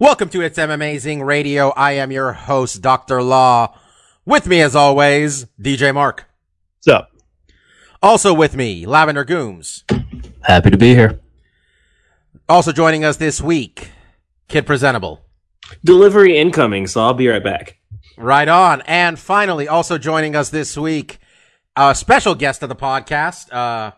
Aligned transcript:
Welcome 0.00 0.28
to 0.28 0.42
It's 0.42 0.58
Amazing 0.58 1.24
Radio. 1.24 1.70
I 1.70 1.92
am 1.92 2.12
your 2.12 2.32
host, 2.32 2.80
Dr. 2.80 3.20
Law. 3.20 3.76
With 4.24 4.46
me, 4.46 4.60
as 4.60 4.76
always, 4.76 5.46
DJ 5.60 5.92
Mark. 5.92 6.24
What's 6.76 6.86
up? 6.86 7.10
Also 8.00 8.32
with 8.32 8.54
me, 8.54 8.86
Lavender 8.86 9.24
Gooms. 9.24 9.82
Happy 10.42 10.70
to 10.70 10.76
be 10.76 10.94
here. 10.94 11.18
Also 12.48 12.70
joining 12.70 13.04
us 13.04 13.16
this 13.16 13.40
week, 13.40 13.90
Kid 14.46 14.66
Presentable. 14.66 15.24
Delivery 15.84 16.38
incoming, 16.38 16.86
so 16.86 17.00
I'll 17.00 17.12
be 17.12 17.26
right 17.26 17.42
back. 17.42 17.78
Right 18.16 18.48
on. 18.48 18.82
And 18.82 19.18
finally, 19.18 19.66
also 19.66 19.98
joining 19.98 20.36
us 20.36 20.50
this 20.50 20.78
week, 20.78 21.18
a 21.74 21.92
special 21.92 22.36
guest 22.36 22.62
of 22.62 22.68
the 22.68 22.76
podcast. 22.76 23.52
Uh, 23.52 23.90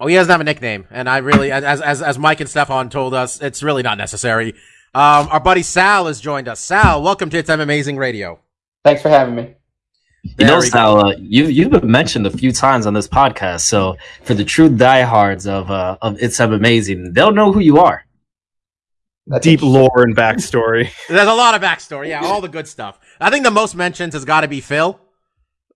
oh, 0.00 0.06
he 0.06 0.14
doesn't 0.14 0.30
have 0.30 0.40
a 0.40 0.44
nickname, 0.44 0.86
and 0.90 1.08
I 1.08 1.18
really, 1.18 1.50
as 1.50 1.80
as 1.80 2.02
as 2.02 2.18
Mike 2.18 2.40
and 2.40 2.48
Stefan 2.48 2.90
told 2.90 3.14
us, 3.14 3.40
it's 3.40 3.62
really 3.62 3.82
not 3.82 3.98
necessary. 3.98 4.54
Um, 4.94 5.28
our 5.30 5.40
buddy 5.40 5.62
Sal 5.62 6.06
has 6.06 6.20
joined 6.20 6.48
us. 6.48 6.60
Sal, 6.60 7.02
welcome 7.02 7.28
to 7.30 7.38
It's 7.38 7.50
Amazing 7.50 7.96
Radio. 7.96 8.40
Thanks 8.84 9.02
for 9.02 9.08
having 9.08 9.34
me. 9.34 9.54
you 10.38 10.46
know, 10.46 10.60
Sal, 10.60 11.06
uh, 11.06 11.14
you 11.18 11.46
you've 11.46 11.70
been 11.70 11.90
mentioned 11.90 12.26
a 12.26 12.30
few 12.30 12.52
times 12.52 12.86
on 12.86 12.94
this 12.94 13.08
podcast. 13.08 13.60
So 13.60 13.96
for 14.22 14.34
the 14.34 14.44
true 14.44 14.68
diehards 14.68 15.46
of 15.46 15.70
uh, 15.70 15.98
of 16.00 16.22
It's 16.22 16.40
Amazing, 16.40 17.12
they'll 17.12 17.32
know 17.32 17.52
who 17.52 17.60
you 17.60 17.78
are. 17.78 18.04
That's 19.26 19.42
Deep 19.42 19.60
lore 19.60 20.02
and 20.02 20.16
backstory. 20.16 20.88
There's 21.08 21.28
a 21.28 21.34
lot 21.34 21.54
of 21.54 21.60
backstory. 21.60 22.08
Yeah, 22.08 22.24
all 22.24 22.40
the 22.40 22.48
good 22.48 22.68
stuff. 22.68 22.98
I 23.20 23.28
think 23.28 23.44
the 23.44 23.50
most 23.50 23.74
mentions 23.74 24.14
has 24.14 24.24
got 24.24 24.42
to 24.42 24.48
be 24.48 24.60
Phil. 24.60 25.00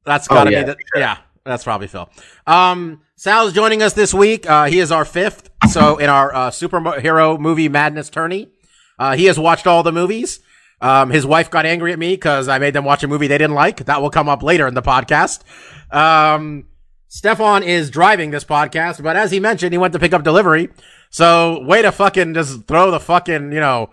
That's 0.04 0.28
got 0.28 0.44
to 0.44 0.52
yeah, 0.52 0.62
be 0.62 0.66
the 0.66 0.76
yeah. 0.94 1.18
That's 1.44 1.64
probably 1.64 1.86
Phil. 1.86 2.08
Um, 2.46 3.02
Sal's 3.16 3.52
joining 3.52 3.83
us 3.83 3.92
this 3.94 4.12
week. 4.12 4.48
Uh, 4.48 4.66
he 4.66 4.78
is 4.78 4.92
our 4.92 5.05
fifth. 5.05 5.50
So 5.70 5.98
in 5.98 6.08
our 6.10 6.34
uh, 6.34 6.50
superhero 6.50 7.38
movie 7.38 7.69
madness 7.69 8.10
tourney, 8.10 8.48
uh, 8.98 9.16
he 9.16 9.27
has 9.27 9.38
watched 9.38 9.66
all 9.66 9.82
the 9.82 9.92
movies. 9.92 10.41
Um, 10.80 11.10
his 11.10 11.27
wife 11.27 11.50
got 11.50 11.66
angry 11.66 11.92
at 11.92 11.98
me 11.98 12.14
because 12.14 12.48
I 12.48 12.58
made 12.58 12.74
them 12.74 12.84
watch 12.84 13.02
a 13.02 13.08
movie 13.08 13.27
they 13.27 13.38
didn't 13.38 13.55
like. 13.55 13.84
That 13.84 14.00
will 14.00 14.10
come 14.10 14.28
up 14.28 14.42
later 14.42 14.66
in 14.66 14.74
the 14.74 14.82
podcast. 14.82 15.42
Um, 15.94 16.66
Stefan 17.08 17.62
is 17.62 17.91
driving 17.91 18.30
this 18.30 18.44
podcast, 18.44 19.02
but 19.02 19.16
as 19.16 19.30
he 19.30 19.41
mentioned, 19.41 19.72
he 19.72 19.78
went 19.78 19.92
to 19.92 19.98
pick 19.98 20.14
up 20.14 20.22
delivery. 20.22 20.69
So 21.10 21.62
way 21.64 21.82
to 21.82 21.92
fucking 21.92 22.34
just 22.34 22.66
throw 22.66 22.91
the 22.91 23.00
fucking, 23.00 23.52
you 23.52 23.60
know, 23.60 23.91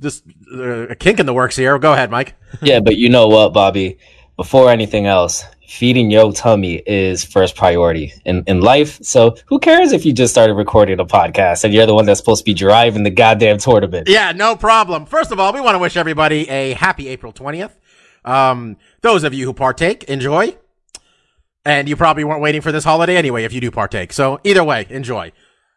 just 0.00 0.22
uh, 0.54 0.88
a 0.88 0.94
kink 0.94 1.18
in 1.18 1.26
the 1.26 1.34
works 1.34 1.56
here. 1.56 1.78
Go 1.78 1.92
ahead, 1.92 2.10
Mike. 2.10 2.34
yeah, 2.60 2.80
but 2.80 2.96
you 2.96 3.08
know 3.08 3.26
what, 3.28 3.52
Bobby? 3.52 3.98
Before 4.42 4.70
anything 4.70 5.06
else, 5.06 5.44
feeding 5.68 6.10
your 6.10 6.32
tummy 6.32 6.82
is 6.84 7.22
first 7.24 7.54
priority 7.54 8.12
in, 8.24 8.42
in 8.48 8.60
life. 8.60 8.98
So 9.00 9.36
who 9.46 9.60
cares 9.60 9.92
if 9.92 10.04
you 10.04 10.12
just 10.12 10.32
started 10.34 10.54
recording 10.54 10.98
a 10.98 11.04
podcast 11.04 11.62
and 11.62 11.72
you're 11.72 11.86
the 11.86 11.94
one 11.94 12.06
that's 12.06 12.18
supposed 12.18 12.40
to 12.40 12.44
be 12.44 12.52
driving 12.52 13.04
the 13.04 13.10
goddamn 13.10 13.58
tournament? 13.58 14.08
Yeah, 14.08 14.32
no 14.32 14.56
problem. 14.56 15.06
First 15.06 15.30
of 15.30 15.38
all, 15.38 15.52
we 15.52 15.60
want 15.60 15.76
to 15.76 15.78
wish 15.78 15.96
everybody 15.96 16.50
a 16.50 16.72
happy 16.72 17.06
April 17.06 17.32
20th. 17.32 17.70
Um, 18.24 18.78
those 19.02 19.22
of 19.22 19.32
you 19.32 19.46
who 19.46 19.52
partake, 19.52 20.02
enjoy. 20.04 20.56
And 21.64 21.88
you 21.88 21.94
probably 21.94 22.24
weren't 22.24 22.42
waiting 22.42 22.62
for 22.62 22.72
this 22.72 22.82
holiday 22.82 23.16
anyway 23.16 23.44
if 23.44 23.52
you 23.52 23.60
do 23.60 23.70
partake. 23.70 24.12
So 24.12 24.40
either 24.42 24.64
way, 24.64 24.88
enjoy. 24.90 25.30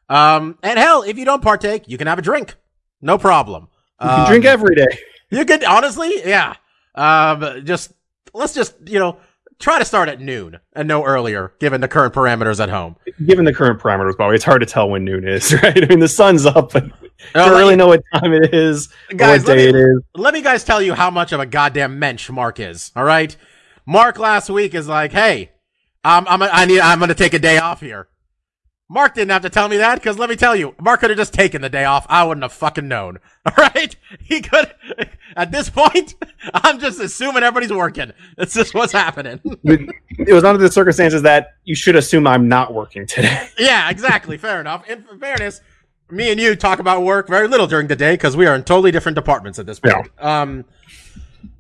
Um, 0.10 0.58
and 0.64 0.80
hell, 0.80 1.04
if 1.04 1.20
you 1.20 1.26
don't 1.26 1.44
partake, 1.44 1.84
you 1.88 2.00
can 2.00 2.08
have 2.08 2.18
a 2.18 2.24
drink. 2.24 2.56
No 3.00 3.20
problem. 3.20 3.68
You 4.02 4.08
can 4.08 4.20
Um, 4.22 4.26
drink 4.28 4.46
every 4.46 4.76
day. 4.76 4.98
You 5.30 5.46
could 5.46 5.64
honestly, 5.64 6.12
yeah. 6.26 6.56
Um, 6.96 7.62
just 7.64 7.92
let's 8.34 8.54
just 8.54 8.76
you 8.86 9.00
know 9.00 9.18
try 9.60 9.80
to 9.80 9.86
start 9.86 10.10
at 10.10 10.20
noon 10.20 10.60
and 10.74 10.88
no 10.88 11.04
earlier, 11.06 11.54
given 11.60 11.80
the 11.82 11.88
current 11.88 12.14
parameters 12.14 12.60
at 12.62 12.70
home. 12.70 12.98
Given 13.26 13.46
the 13.46 13.54
current 13.54 13.80
parameters, 13.80 14.18
Bobby, 14.18 14.36
it's 14.36 14.44
hard 14.44 14.60
to 14.62 14.66
tell 14.66 14.90
when 14.90 15.06
noon 15.06 15.26
is, 15.28 15.54
right? 15.64 15.82
I 15.84 15.88
mean, 15.88 16.00
the 16.00 16.08
sun's 16.10 16.46
up, 16.46 16.74
but 16.74 16.86
don't 17.34 17.58
really 17.58 17.76
know 17.78 17.88
what 17.88 18.02
time 18.14 18.34
it 18.34 18.54
is, 18.54 18.90
Guys, 19.16 19.42
what 19.44 19.50
let 19.50 19.56
day 19.56 19.64
me- 19.64 19.70
it 19.70 19.76
is. 19.76 20.02
Let 20.16 20.34
me 20.34 20.42
guys 20.42 20.64
tell 20.66 20.82
you 20.82 20.94
how 20.94 21.10
much 21.10 21.32
of 21.32 21.40
a 21.40 21.46
goddamn 21.46 21.98
mensch 22.00 22.30
Mark 22.30 22.60
is. 22.60 22.92
All 22.96 23.06
right, 23.06 23.36
Mark 23.86 24.20
last 24.20 24.50
week 24.50 24.74
is 24.74 24.88
like, 24.90 25.12
hey, 25.14 25.52
I'm 26.04 26.28
I'm 26.28 26.44
I 26.44 26.66
need 26.66 26.82
I'm 26.82 27.00
gonna 27.00 27.14
take 27.16 27.34
a 27.34 27.40
day 27.40 27.58
off 27.58 27.80
here. 27.80 28.08
Mark 28.88 29.16
didn't 29.16 29.32
have 29.32 29.42
to 29.42 29.50
tell 29.50 29.68
me 29.68 29.78
that 29.78 29.96
because 29.96 30.20
let 30.20 30.30
me 30.30 30.36
tell 30.36 30.56
you, 30.56 30.76
Mark 30.80 31.00
could 31.00 31.10
have 31.10 31.18
just 31.18 31.34
taken 31.34 31.62
the 31.62 31.70
day 31.70 31.86
off. 31.86 32.06
I 32.08 32.24
wouldn't 32.24 32.44
have 32.44 32.54
fucking 32.54 32.88
known. 32.88 33.18
All 33.46 33.54
right, 33.58 33.96
he 34.20 34.42
could. 34.42 34.74
At 35.36 35.52
this 35.52 35.70
point, 35.70 36.14
I'm 36.54 36.80
just 36.80 37.00
assuming 37.00 37.44
everybody's 37.44 37.74
working. 37.74 38.14
It's 38.38 38.54
just 38.54 38.76
what's 38.76 38.94
happening. 38.94 39.40
It 39.64 40.34
was 40.34 40.44
under 40.44 40.62
the 40.62 40.72
circumstances 40.72 41.24
that 41.24 41.56
you 41.64 41.76
should 41.76 41.96
assume 41.96 42.28
I'm 42.28 42.48
not 42.48 42.74
working 42.74 43.08
today. 43.08 43.50
yeah, 43.58 43.90
exactly. 43.90 44.38
Fair 44.38 44.62
enough. 44.62 44.88
In 44.88 45.04
fairness, 45.20 45.62
me 46.12 46.32
and 46.32 46.40
you 46.40 46.56
talk 46.56 46.78
about 46.80 47.02
work 47.02 47.28
very 47.28 47.48
little 47.48 47.68
during 47.68 47.88
the 47.88 47.96
day 47.96 48.14
because 48.14 48.38
we 48.38 48.46
are 48.46 48.56
in 48.56 48.64
totally 48.64 48.92
different 48.92 49.16
departments 49.16 49.58
at 49.58 49.66
this 49.66 49.80
point. 49.80 50.10
Yeah. 50.20 50.42
Um, 50.42 50.64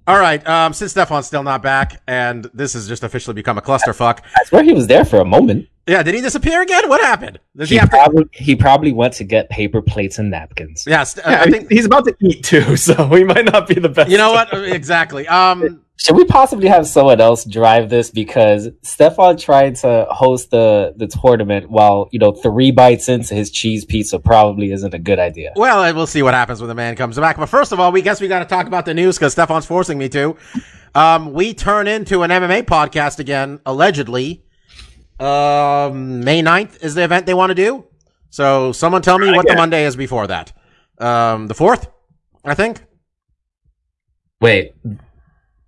all 0.08 0.20
right. 0.20 0.46
Um, 0.48 0.74
since 0.74 0.92
Stefan's 0.92 1.26
still 1.26 1.42
not 1.44 1.64
back, 1.64 2.02
and 2.08 2.46
this 2.54 2.74
has 2.74 2.88
just 2.88 3.04
officially 3.04 3.34
become 3.34 3.58
a 3.58 3.62
clusterfuck. 3.62 4.20
I 4.36 4.44
swear 4.46 4.64
he 4.64 4.74
was 4.74 4.86
there 4.86 5.04
for 5.04 5.18
a 5.20 5.26
moment. 5.26 5.68
Yeah, 5.88 6.02
did 6.04 6.16
he 6.16 6.22
disappear 6.22 6.62
again? 6.64 6.90
What 6.90 7.02
happened? 7.02 7.40
Does 7.56 7.70
he, 7.70 7.76
He 7.76 7.80
have 7.80 7.90
to? 7.92 7.96
probably, 7.98 8.24
he 8.34 8.56
probably 8.56 8.92
went 8.92 9.14
to 9.16 9.24
get 9.24 9.50
paper 9.50 9.82
plates 9.82 10.18
and 10.18 10.32
napkins. 10.32 10.84
Yes, 10.88 11.16
Yeah, 11.18 11.42
I 11.42 11.50
think. 11.52 11.72
he's 11.72 11.86
about 11.86 12.06
to 12.06 12.16
eat 12.22 12.44
too, 12.44 12.76
so 12.88 13.08
he 13.10 13.24
might 13.24 13.46
not 13.46 13.68
be 13.68 13.76
the 13.76 13.90
best. 13.90 14.10
You 14.10 14.18
know 14.18 14.32
what? 14.32 14.50
Exactly. 14.54 15.28
Um, 15.28 15.82
Should 15.98 16.16
we 16.16 16.26
possibly 16.26 16.68
have 16.70 16.88
someone 16.88 17.22
else 17.22 17.46
drive 17.46 17.90
this 17.90 18.10
because 18.10 18.68
Stefan 18.82 19.38
tried 19.38 19.76
to 19.78 20.08
host 20.10 20.50
the 20.52 20.94
the 20.98 21.08
tournament 21.08 21.70
while 21.70 22.10
you 22.12 22.20
know 22.20 22.32
three 22.32 22.72
bites 22.72 23.08
into 23.08 23.34
his 23.36 23.50
cheese 23.52 23.86
pizza 23.86 24.18
probably 24.20 24.72
isn't 24.72 24.94
a 24.94 25.00
good 25.00 25.20
idea. 25.20 25.54
well, 25.56 25.94
we'll 25.94 26.08
see 26.08 26.24
what 26.24 26.34
happens 26.34 26.60
when 26.62 26.68
the 26.68 26.76
man 26.76 26.96
comes 26.96 27.18
back. 27.18 27.38
But 27.38 27.46
first 27.48 27.72
of 27.72 27.80
all, 27.80 27.92
we 27.92 28.02
guess 28.02 28.20
we 28.20 28.28
got 28.28 28.40
to 28.40 28.46
talk 28.46 28.66
about 28.68 28.86
the 28.86 28.94
news 28.96 29.18
because 29.18 29.34
Stefan's 29.34 29.66
forcing 29.68 29.98
me 30.00 30.10
to. 30.10 30.36
Um, 30.96 31.34
we 31.34 31.54
turn 31.54 31.88
into 31.88 32.24
an 32.24 32.32
MMA 32.32 32.64
podcast 32.64 33.20
again, 33.20 33.60
allegedly. 33.66 34.42
Um, 35.20 36.22
May 36.24 36.42
9th 36.42 36.84
is 36.84 36.96
the 36.96 37.04
event 37.04 37.26
they 37.26 37.34
want 37.34 37.52
to 37.52 37.56
do. 37.56 37.86
So 38.30 38.72
someone 38.72 39.02
tell 39.02 39.18
me 39.18 39.32
what 39.32 39.48
the 39.48 39.56
Monday 39.56 39.86
is 39.86 39.96
before 39.96 40.28
that. 40.28 40.52
Um, 40.98 41.48
the 41.48 41.54
4th, 41.54 41.88
I 42.44 42.54
think. 42.54 42.84
Wait, 44.42 44.74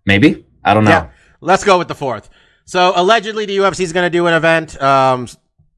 maybe 0.06 0.46
I 0.64 0.74
don't 0.74 0.84
know. 0.84 0.92
Yeah. 0.92 1.10
Let's 1.40 1.64
go 1.64 1.78
with 1.78 1.88
the 1.88 1.96
4th. 1.96 2.30
So 2.66 2.92
allegedly 2.96 3.46
the 3.46 3.58
UFC 3.58 3.82
is 3.82 3.94
going 3.94 4.06
to 4.06 4.10
do 4.10 4.28
an 4.28 4.34
event, 4.34 4.82
um, 4.82 5.28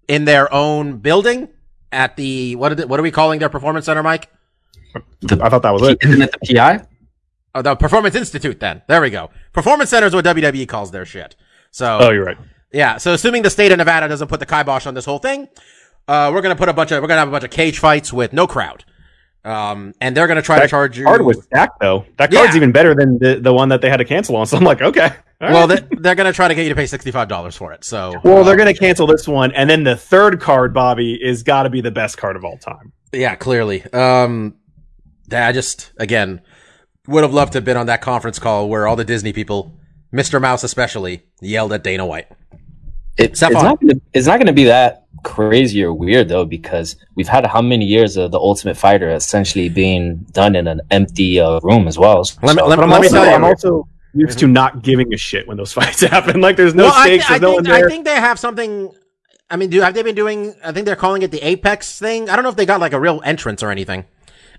in 0.07 0.25
their 0.25 0.51
own 0.51 0.97
building 0.97 1.49
at 1.91 2.15
the, 2.15 2.55
what, 2.55 2.79
are 2.79 2.87
what 2.87 2.99
are 2.99 3.03
we 3.03 3.11
calling 3.11 3.39
their 3.39 3.49
performance 3.49 3.85
center, 3.85 4.01
Mike? 4.01 4.27
I 4.95 5.49
thought 5.49 5.61
that 5.61 5.71
was 5.71 5.83
it. 5.87 5.99
Isn't 6.01 6.21
it 6.23 6.35
the 6.41 6.55
PI? 6.55 6.85
Oh, 7.53 7.61
the 7.61 7.75
Performance 7.75 8.15
Institute 8.15 8.59
then. 8.59 8.81
There 8.87 9.01
we 9.01 9.09
go. 9.09 9.29
Performance 9.53 9.89
Center 9.91 10.07
is 10.07 10.13
what 10.15 10.25
WWE 10.25 10.67
calls 10.67 10.91
their 10.91 11.05
shit. 11.05 11.35
So, 11.71 11.99
Oh, 12.01 12.09
you're 12.11 12.25
right. 12.25 12.37
Yeah. 12.71 12.97
So 12.97 13.13
assuming 13.13 13.41
the 13.43 13.49
state 13.49 13.71
of 13.71 13.77
Nevada 13.77 14.07
doesn't 14.07 14.27
put 14.27 14.39
the 14.39 14.45
kibosh 14.45 14.85
on 14.85 14.93
this 14.93 15.05
whole 15.05 15.19
thing, 15.19 15.47
uh, 16.07 16.31
we're 16.33 16.41
going 16.41 16.55
to 16.55 16.59
put 16.59 16.69
a 16.69 16.73
bunch 16.73 16.91
of, 16.91 17.01
we're 17.01 17.07
going 17.07 17.17
to 17.17 17.21
have 17.21 17.27
a 17.27 17.31
bunch 17.31 17.43
of 17.43 17.51
cage 17.51 17.79
fights 17.79 18.11
with 18.13 18.33
no 18.33 18.47
crowd. 18.47 18.83
Um, 19.45 19.93
and 20.01 20.15
they're 20.17 20.27
going 20.27 20.35
to 20.37 20.41
try 20.41 20.59
to 20.59 20.67
charge 20.67 20.97
you. 20.97 21.05
card 21.05 21.21
was 21.21 21.43
stacked 21.45 21.79
though. 21.79 22.05
That 22.17 22.31
Yeah. 22.33 22.41
card's 22.41 22.55
even 22.57 22.71
better 22.71 22.93
than 22.93 23.19
the, 23.19 23.39
the 23.41 23.53
one 23.53 23.69
that 23.69 23.81
they 23.81 23.89
had 23.89 23.97
to 23.97 24.05
cancel 24.05 24.35
on. 24.35 24.45
So 24.45 24.57
I'm 24.57 24.63
like, 24.63 24.81
okay. 24.81 25.11
all 25.41 25.51
well, 25.53 25.67
right. 25.67 25.83
they're 26.01 26.15
going 26.15 26.27
to 26.29 26.33
try 26.35 26.47
to 26.49 26.55
get 26.55 26.63
you 26.63 26.69
to 26.69 26.75
pay 26.75 26.83
$65 26.83 27.55
for 27.57 27.71
it. 27.71 27.83
So, 27.85 28.13
well, 28.23 28.39
uh, 28.39 28.43
they're 28.43 28.57
gonna 28.57 28.73
cancel 28.73 29.07
this 29.07 29.27
one, 29.27 29.53
and 29.53 29.69
then 29.69 29.85
the 29.85 29.95
third 29.95 30.41
card, 30.41 30.73
Bobby, 30.73 31.13
is 31.13 31.43
got 31.43 31.63
to 31.63 31.69
be 31.69 31.79
the 31.79 31.91
best 31.91 32.17
card 32.17 32.35
of 32.35 32.43
all 32.43 32.57
time. 32.57 32.91
yeah, 33.13 33.35
clearly. 33.35 33.83
Um, 33.93 34.55
I 35.31 35.51
just, 35.53 35.91
again, 35.97 36.41
would 37.07 37.23
have 37.23 37.33
loved 37.33 37.53
to 37.53 37.57
have 37.57 37.65
been 37.65 37.77
on 37.77 37.85
that 37.85 38.01
conference 38.01 38.39
call 38.39 38.67
where 38.67 38.87
all 38.87 38.95
the 38.97 39.05
Disney 39.05 39.31
people, 39.31 39.79
Mr. 40.13 40.41
Mouse 40.41 40.63
especially, 40.65 41.23
yelled 41.41 41.71
at 41.71 41.83
Dana 41.83 42.05
White. 42.05 42.27
It, 43.19 43.31
it's 43.31 43.39
Stefan. 43.39 43.63
not. 43.63 43.81
Gonna, 43.81 43.93
it's 44.13 44.27
not 44.27 44.37
going 44.37 44.47
to 44.47 44.53
be 44.53 44.65
that 44.65 45.05
crazy 45.23 45.83
or 45.83 45.93
weird 45.93 46.29
though, 46.29 46.45
because 46.45 46.95
we've 47.15 47.27
had 47.27 47.45
how 47.45 47.61
many 47.61 47.85
years 47.85 48.15
of 48.17 48.31
the 48.31 48.39
Ultimate 48.39 48.77
Fighter 48.77 49.09
essentially 49.11 49.69
being 49.69 50.15
done 50.31 50.55
in 50.55 50.67
an 50.67 50.81
empty 50.91 51.39
uh, 51.39 51.59
room 51.61 51.87
as 51.87 51.97
well. 51.97 52.17
Let 52.41 52.55
me- 52.55 52.61
So- 52.61 52.67
let 52.67 52.75
But 52.77 52.83
I'm 52.85 52.89
Let 52.89 53.01
me 53.01 53.07
also, 53.07 53.17
tell 53.17 53.25
you- 53.25 53.31
I'm 53.35 53.43
also 53.43 53.87
used 54.13 54.39
to 54.39 54.47
not 54.47 54.81
giving 54.81 55.13
a 55.13 55.17
shit 55.17 55.47
when 55.47 55.57
those 55.57 55.73
fights 55.79 56.01
happen. 56.01 56.41
Like 56.41 56.55
there's 56.57 56.73
no 56.75 56.85
well, 56.85 56.93
I, 56.95 57.03
stakes, 57.05 57.27
thi- 57.27 57.33
I 57.35 57.37
no 57.39 57.47
think, 57.47 57.55
one 57.57 57.63
there. 57.65 57.85
I 57.85 57.89
think 57.89 58.05
they 58.05 58.15
have 58.15 58.39
something 58.39 58.91
I 59.51 59.55
mean, 59.55 59.69
do 59.71 59.81
have 59.81 59.95
they 59.95 60.03
been 60.03 60.13
doing? 60.15 60.53
I 60.63 60.71
think 60.71 60.85
they're 60.85 60.95
calling 60.95 61.23
it 61.23 61.31
the 61.31 61.41
Apex 61.41 61.97
thing. 61.97 62.29
I 62.29 62.35
don't 62.35 62.43
know 62.43 62.49
if 62.49 62.55
they 62.55 62.67
got 62.67 62.79
like 62.79 62.93
a 62.93 62.99
real 62.99 63.19
entrance 63.25 63.63
or 63.63 63.71
anything. 63.71 64.05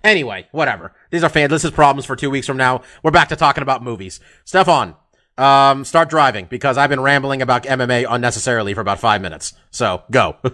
Anyway, 0.03 0.49
whatever. 0.51 0.93
These 1.11 1.23
are 1.23 1.29
fan. 1.29 1.49
This 1.49 1.65
is 1.65 1.71
problems 1.71 2.07
for 2.07 2.17
two 2.17 2.29
weeks 2.31 2.47
from 2.47 2.57
now. 2.57 2.83
We're 3.03 3.11
back 3.13 3.29
to 3.29 3.37
talking 3.37 3.63
about 3.63 3.85
movies. 3.85 4.19
Stefan, 4.45 4.97
um, 5.41 5.85
start 5.85 6.11
driving 6.11 6.47
because 6.47 6.77
I've 6.77 6.91
been 6.91 7.01
rambling 7.01 7.43
about 7.43 7.65
MMA 7.65 8.07
unnecessarily 8.09 8.75
for 8.75 8.81
about 8.81 9.01
five 9.01 9.23
minutes. 9.23 9.55
So 9.71 10.03
go. 10.11 10.37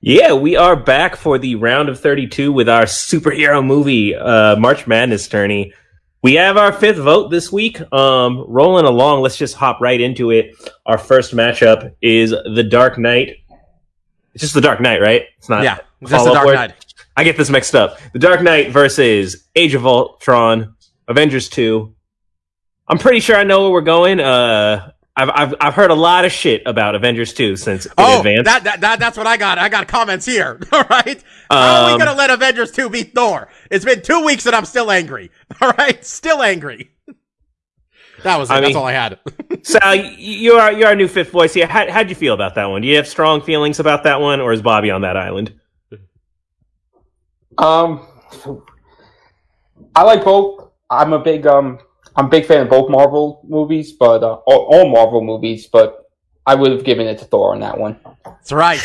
Yeah, 0.00 0.32
we 0.32 0.56
are 0.56 0.76
back 0.76 1.16
for 1.16 1.38
the 1.38 1.56
round 1.56 1.88
of 1.88 2.00
32 2.00 2.52
with 2.52 2.68
our 2.68 2.84
superhero 2.84 3.64
movie, 3.64 4.14
uh, 4.14 4.56
March 4.56 4.86
Madness 4.86 5.28
tourney. 5.28 5.74
We 6.22 6.34
have 6.34 6.56
our 6.56 6.72
fifth 6.72 6.98
vote 6.98 7.30
this 7.30 7.52
week. 7.52 7.80
Um, 7.92 8.44
rolling 8.48 8.86
along, 8.86 9.22
let's 9.22 9.36
just 9.36 9.54
hop 9.54 9.80
right 9.80 10.00
into 10.00 10.30
it. 10.30 10.54
Our 10.86 10.98
first 10.98 11.34
matchup 11.34 11.94
is 12.00 12.30
The 12.30 12.62
Dark 12.62 12.96
Knight. 12.98 13.36
It's 14.34 14.42
just 14.42 14.54
The 14.54 14.60
Dark 14.60 14.80
Knight, 14.80 15.00
right? 15.00 15.24
It's 15.36 15.48
not. 15.48 15.64
yeah, 15.64 15.78
just 16.02 16.24
the 16.24 16.32
Dark 16.32 16.46
word? 16.46 16.54
Knight. 16.54 16.94
I 17.16 17.24
get 17.24 17.36
this 17.36 17.50
mixed 17.50 17.74
up. 17.74 17.98
The 18.12 18.18
Dark 18.20 18.42
Knight 18.42 18.70
versus 18.70 19.48
Age 19.56 19.74
of 19.74 19.84
Ultron, 19.86 20.74
Avengers 21.08 21.48
2. 21.48 21.94
I'm 22.88 22.98
pretty 22.98 23.20
sure 23.20 23.36
I 23.36 23.44
know 23.44 23.62
where 23.62 23.70
we're 23.72 23.80
going. 23.82 24.20
Uh, 24.20 24.92
I've, 25.16 25.30
I've, 25.34 25.54
I've 25.60 25.74
heard 25.74 25.90
a 25.90 25.94
lot 25.94 26.24
of 26.24 26.32
shit 26.32 26.62
about 26.64 26.94
Avengers 26.94 27.32
2 27.34 27.56
since 27.56 27.86
it 27.86 27.92
Oh, 27.98 28.18
advanced. 28.18 28.44
that, 28.44 28.64
that, 28.64 28.80
that, 28.82 28.98
that's 29.00 29.16
what 29.18 29.26
I 29.26 29.36
got. 29.36 29.58
I 29.58 29.68
got 29.68 29.88
comments 29.88 30.24
here. 30.24 30.60
All 30.72 30.84
right. 30.88 31.22
How 31.50 31.82
are 31.82 31.86
we 31.88 31.92
Um, 31.94 31.98
going 31.98 32.10
to 32.10 32.16
let 32.16 32.30
Avengers 32.30 32.70
2 32.70 32.88
beat 32.88 33.14
Thor? 33.14 33.48
It's 33.70 33.84
been 33.84 34.00
two 34.00 34.24
weeks 34.24 34.46
and 34.46 34.54
I'm 34.54 34.64
still 34.64 34.90
angry. 34.90 35.30
All 35.60 35.72
right. 35.76 36.04
Still 36.04 36.42
angry. 36.42 36.90
That 38.24 38.36
was 38.36 38.50
it. 38.50 38.54
I 38.54 38.60
that's 38.60 38.74
all 38.74 38.84
I 38.84 38.92
had. 38.94 39.20
Sal, 39.62 39.94
you're 39.94 40.58
our, 40.58 40.72
you're 40.72 40.88
our 40.88 40.96
new 40.96 41.06
fifth 41.06 41.30
voice 41.30 41.54
here. 41.54 41.68
How, 41.68 41.88
how'd 41.88 42.08
you 42.08 42.16
feel 42.16 42.34
about 42.34 42.56
that 42.56 42.64
one? 42.64 42.82
Do 42.82 42.88
you 42.88 42.96
have 42.96 43.06
strong 43.06 43.40
feelings 43.40 43.78
about 43.78 44.02
that 44.02 44.20
one, 44.20 44.40
or 44.40 44.52
is 44.52 44.60
Bobby 44.60 44.90
on 44.90 45.02
that 45.02 45.16
island? 45.16 45.54
Um, 47.58 48.08
I 49.94 50.02
like 50.02 50.24
both. 50.24 50.68
I'm 50.90 51.12
a 51.12 51.20
big 51.20 51.46
um, 51.46 51.78
I'm 52.18 52.26
a 52.26 52.28
big 52.28 52.46
fan 52.46 52.62
of 52.62 52.68
both 52.68 52.90
Marvel 52.90 53.40
movies, 53.48 53.92
but 53.92 54.24
uh, 54.24 54.34
all, 54.44 54.66
all 54.72 54.88
Marvel 54.88 55.22
movies. 55.22 55.68
But 55.68 56.10
I 56.44 56.56
would 56.56 56.72
have 56.72 56.82
given 56.82 57.06
it 57.06 57.18
to 57.20 57.24
Thor 57.24 57.52
on 57.54 57.60
that 57.60 57.78
one. 57.78 57.96
That's 58.24 58.50
right. 58.50 58.80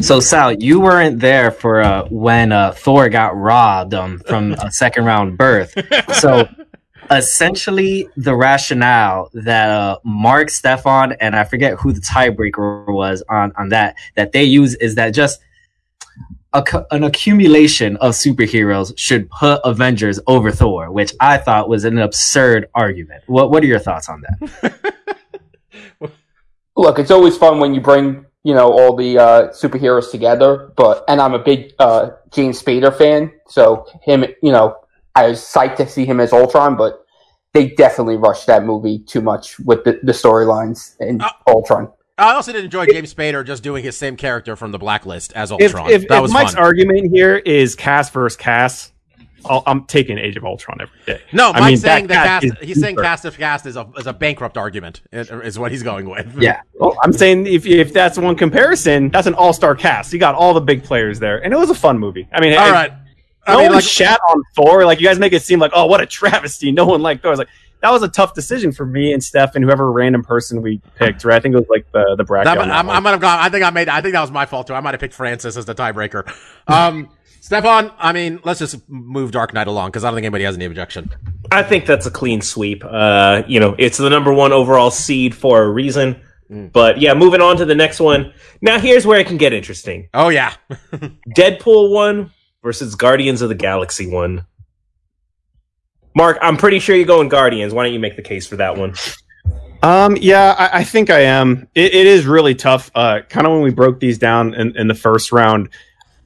So 0.00 0.18
Sal, 0.18 0.52
you 0.52 0.80
weren't 0.80 1.20
there 1.20 1.52
for 1.52 1.80
uh, 1.80 2.08
when 2.10 2.50
uh, 2.50 2.72
Thor 2.72 3.08
got 3.08 3.36
robbed 3.36 3.94
um, 3.94 4.18
from 4.26 4.54
a 4.54 4.70
second 4.72 5.04
round 5.04 5.38
berth. 5.38 5.74
So 6.14 6.48
essentially, 7.08 8.08
the 8.16 8.34
rationale 8.34 9.30
that 9.34 9.70
uh, 9.70 9.98
Mark, 10.02 10.50
Stefan, 10.50 11.12
and 11.20 11.36
I 11.36 11.44
forget 11.44 11.78
who 11.78 11.92
the 11.92 12.00
tiebreaker 12.00 12.92
was 12.92 13.22
on 13.28 13.52
on 13.56 13.68
that 13.68 13.94
that 14.16 14.32
they 14.32 14.42
use 14.42 14.74
is 14.74 14.96
that 14.96 15.10
just 15.10 15.38
a, 15.38 15.44
co- 15.44 15.45
an 16.90 17.04
accumulation 17.04 17.96
of 17.98 18.14
superheroes 18.14 18.92
should 18.96 19.28
put 19.30 19.60
Avengers 19.64 20.20
over 20.26 20.50
Thor, 20.50 20.90
which 20.90 21.12
I 21.20 21.38
thought 21.38 21.68
was 21.68 21.84
an 21.84 21.98
absurd 21.98 22.68
argument. 22.74 23.22
What 23.26 23.50
What 23.50 23.62
are 23.62 23.66
your 23.66 23.78
thoughts 23.78 24.08
on 24.08 24.22
that? 24.22 25.00
Look, 26.76 26.98
it's 26.98 27.10
always 27.10 27.36
fun 27.36 27.58
when 27.58 27.74
you 27.74 27.80
bring 27.80 28.26
you 28.44 28.54
know 28.54 28.70
all 28.72 28.94
the 28.96 29.18
uh, 29.18 29.48
superheroes 29.48 30.10
together. 30.10 30.72
But 30.76 31.04
and 31.08 31.20
I'm 31.20 31.34
a 31.34 31.38
big 31.38 31.72
uh, 31.78 32.10
James 32.32 32.62
Spader 32.62 32.96
fan, 32.96 33.32
so 33.48 33.86
him, 34.02 34.24
you 34.42 34.52
know, 34.52 34.76
I 35.14 35.28
was 35.28 35.40
psyched 35.40 35.76
to 35.76 35.88
see 35.88 36.04
him 36.04 36.20
as 36.20 36.32
Ultron, 36.32 36.76
but. 36.76 37.02
They 37.54 37.68
definitely 37.70 38.18
rushed 38.18 38.46
that 38.48 38.66
movie 38.66 38.98
too 38.98 39.22
much 39.22 39.58
with 39.60 39.82
the, 39.84 39.98
the 40.02 40.12
storylines 40.12 40.94
in 41.00 41.22
Uh, 41.22 41.30
Ultron. 41.48 41.90
I 42.18 42.32
also 42.34 42.52
did 42.52 42.64
enjoy 42.64 42.86
James 42.86 43.12
Spader 43.12 43.44
just 43.44 43.62
doing 43.62 43.84
his 43.84 43.96
same 43.96 44.16
character 44.16 44.56
from 44.56 44.72
the 44.72 44.78
Blacklist 44.78 45.32
as 45.34 45.52
Ultron. 45.52 45.90
if, 45.90 46.08
that 46.08 46.16
if 46.16 46.22
was 46.22 46.32
Mike's 46.32 46.54
fun. 46.54 46.62
argument 46.62 47.10
here 47.12 47.36
is 47.36 47.74
cast 47.74 48.12
versus 48.14 48.36
cast, 48.36 48.92
I'll, 49.44 49.62
I'm 49.66 49.84
taking 49.84 50.16
Age 50.18 50.36
of 50.38 50.44
Ultron 50.44 50.78
every 50.80 50.98
day. 51.06 51.22
no, 51.34 51.50
I 51.50 51.60
Mike's 51.60 51.66
mean, 51.68 51.76
saying 51.76 52.06
that 52.06 52.40
the 52.40 52.48
cast. 52.50 52.62
He's 52.64 52.80
saying 52.80 52.96
cast 52.96 53.24
if 53.26 53.36
cast 53.36 53.66
is 53.66 53.76
a 53.76 53.86
is 53.98 54.06
a 54.06 54.14
bankrupt 54.14 54.56
argument. 54.56 55.02
Is 55.12 55.30
is 55.30 55.58
what 55.58 55.70
he's 55.70 55.82
going 55.82 56.08
with. 56.08 56.40
Yeah. 56.40 56.62
Well, 56.74 56.96
I'm 57.04 57.12
saying 57.12 57.46
if 57.46 57.66
if 57.66 57.92
that's 57.92 58.16
one 58.18 58.34
comparison, 58.34 59.10
that's 59.10 59.26
an 59.26 59.34
all 59.34 59.52
star 59.52 59.74
cast. 59.76 60.12
You 60.12 60.18
got 60.18 60.34
all 60.34 60.54
the 60.54 60.60
big 60.60 60.82
players 60.84 61.18
there, 61.18 61.44
and 61.44 61.52
it 61.52 61.56
was 61.58 61.68
a 61.70 61.74
fun 61.74 61.98
movie. 61.98 62.26
I 62.32 62.40
mean, 62.40 62.54
All 62.58 62.66
it- 62.66 62.72
right. 62.72 62.92
I 63.48 63.52
no 63.52 63.58
mean, 63.58 63.66
one 63.66 63.74
like, 63.76 63.84
shat 63.84 64.18
on 64.28 64.42
Thor. 64.56 64.84
Like 64.84 64.98
you 65.00 65.06
guys 65.06 65.20
make 65.20 65.32
it 65.32 65.42
seem 65.42 65.60
like, 65.60 65.70
oh, 65.74 65.86
what 65.86 66.00
a 66.00 66.06
travesty. 66.20 66.72
No 66.72 66.86
one 66.86 67.02
liked 67.02 67.22
Thor. 67.22 67.28
I 67.28 67.32
was 67.32 67.38
like, 67.38 67.48
that 67.82 67.90
was 67.90 68.02
a 68.02 68.08
tough 68.08 68.34
decision 68.34 68.72
for 68.72 68.86
me 68.86 69.12
and 69.12 69.22
Steph 69.22 69.54
and 69.54 69.64
whoever 69.64 69.90
random 69.90 70.22
person 70.22 70.62
we 70.62 70.80
picked. 70.96 71.24
Right? 71.24 71.36
I 71.36 71.40
think 71.40 71.54
it 71.54 71.58
was 71.58 71.68
like 71.68 71.90
the 71.92 72.14
the 72.16 72.24
bracket. 72.24 72.46
that, 72.46 72.58
on 72.58 72.68
that 72.68 72.78
I'm, 72.78 72.86
one. 72.86 72.96
I 72.96 73.00
might 73.00 73.10
have 73.10 73.20
gone. 73.20 73.38
I 73.38 73.48
think 73.48 73.64
I 73.64 73.70
made. 73.70 73.88
I 73.88 74.00
think 74.00 74.14
that 74.14 74.20
was 74.20 74.30
my 74.30 74.46
fault 74.46 74.66
too. 74.66 74.74
I 74.74 74.80
might 74.80 74.94
have 74.94 75.00
picked 75.00 75.14
Francis 75.14 75.56
as 75.56 75.64
the 75.64 75.74
tiebreaker. 75.74 76.32
Um, 76.66 77.10
Stefan, 77.40 77.92
I 77.96 78.12
mean, 78.12 78.40
let's 78.42 78.58
just 78.58 78.88
move 78.88 79.30
Dark 79.30 79.54
Knight 79.54 79.68
along 79.68 79.90
because 79.90 80.02
I 80.02 80.08
don't 80.08 80.16
think 80.16 80.24
anybody 80.24 80.42
has 80.42 80.56
any 80.56 80.64
objection. 80.64 81.10
I 81.52 81.62
think 81.62 81.86
that's 81.86 82.04
a 82.04 82.10
clean 82.10 82.40
sweep. 82.40 82.82
Uh, 82.84 83.44
you 83.46 83.60
know, 83.60 83.76
it's 83.78 83.98
the 83.98 84.10
number 84.10 84.32
one 84.32 84.52
overall 84.52 84.90
seed 84.90 85.32
for 85.32 85.62
a 85.62 85.70
reason. 85.70 86.20
But 86.48 87.00
yeah, 87.00 87.14
moving 87.14 87.40
on 87.40 87.56
to 87.56 87.64
the 87.64 87.74
next 87.74 88.00
one. 88.00 88.32
Now 88.60 88.78
here's 88.78 89.06
where 89.06 89.18
it 89.18 89.26
can 89.26 89.36
get 89.36 89.52
interesting. 89.52 90.08
Oh 90.14 90.28
yeah, 90.28 90.54
Deadpool 91.36 91.92
one 91.92 92.30
versus 92.62 92.94
Guardians 92.94 93.42
of 93.42 93.48
the 93.48 93.54
Galaxy 93.54 94.10
one. 94.10 94.46
Mark, 96.16 96.38
I'm 96.40 96.56
pretty 96.56 96.78
sure 96.78 96.96
you're 96.96 97.04
going 97.04 97.28
Guardians. 97.28 97.74
Why 97.74 97.84
don't 97.84 97.92
you 97.92 98.00
make 98.00 98.16
the 98.16 98.22
case 98.22 98.46
for 98.46 98.56
that 98.56 98.78
one? 98.78 98.94
Um, 99.82 100.16
yeah, 100.16 100.54
I, 100.58 100.78
I 100.78 100.84
think 100.84 101.10
I 101.10 101.20
am. 101.20 101.68
It, 101.74 101.92
it 101.94 102.06
is 102.06 102.24
really 102.24 102.54
tough. 102.54 102.90
Uh, 102.94 103.20
kind 103.28 103.46
of 103.46 103.52
when 103.52 103.60
we 103.60 103.70
broke 103.70 104.00
these 104.00 104.16
down 104.16 104.54
in, 104.54 104.74
in 104.78 104.88
the 104.88 104.94
first 104.94 105.30
round, 105.30 105.68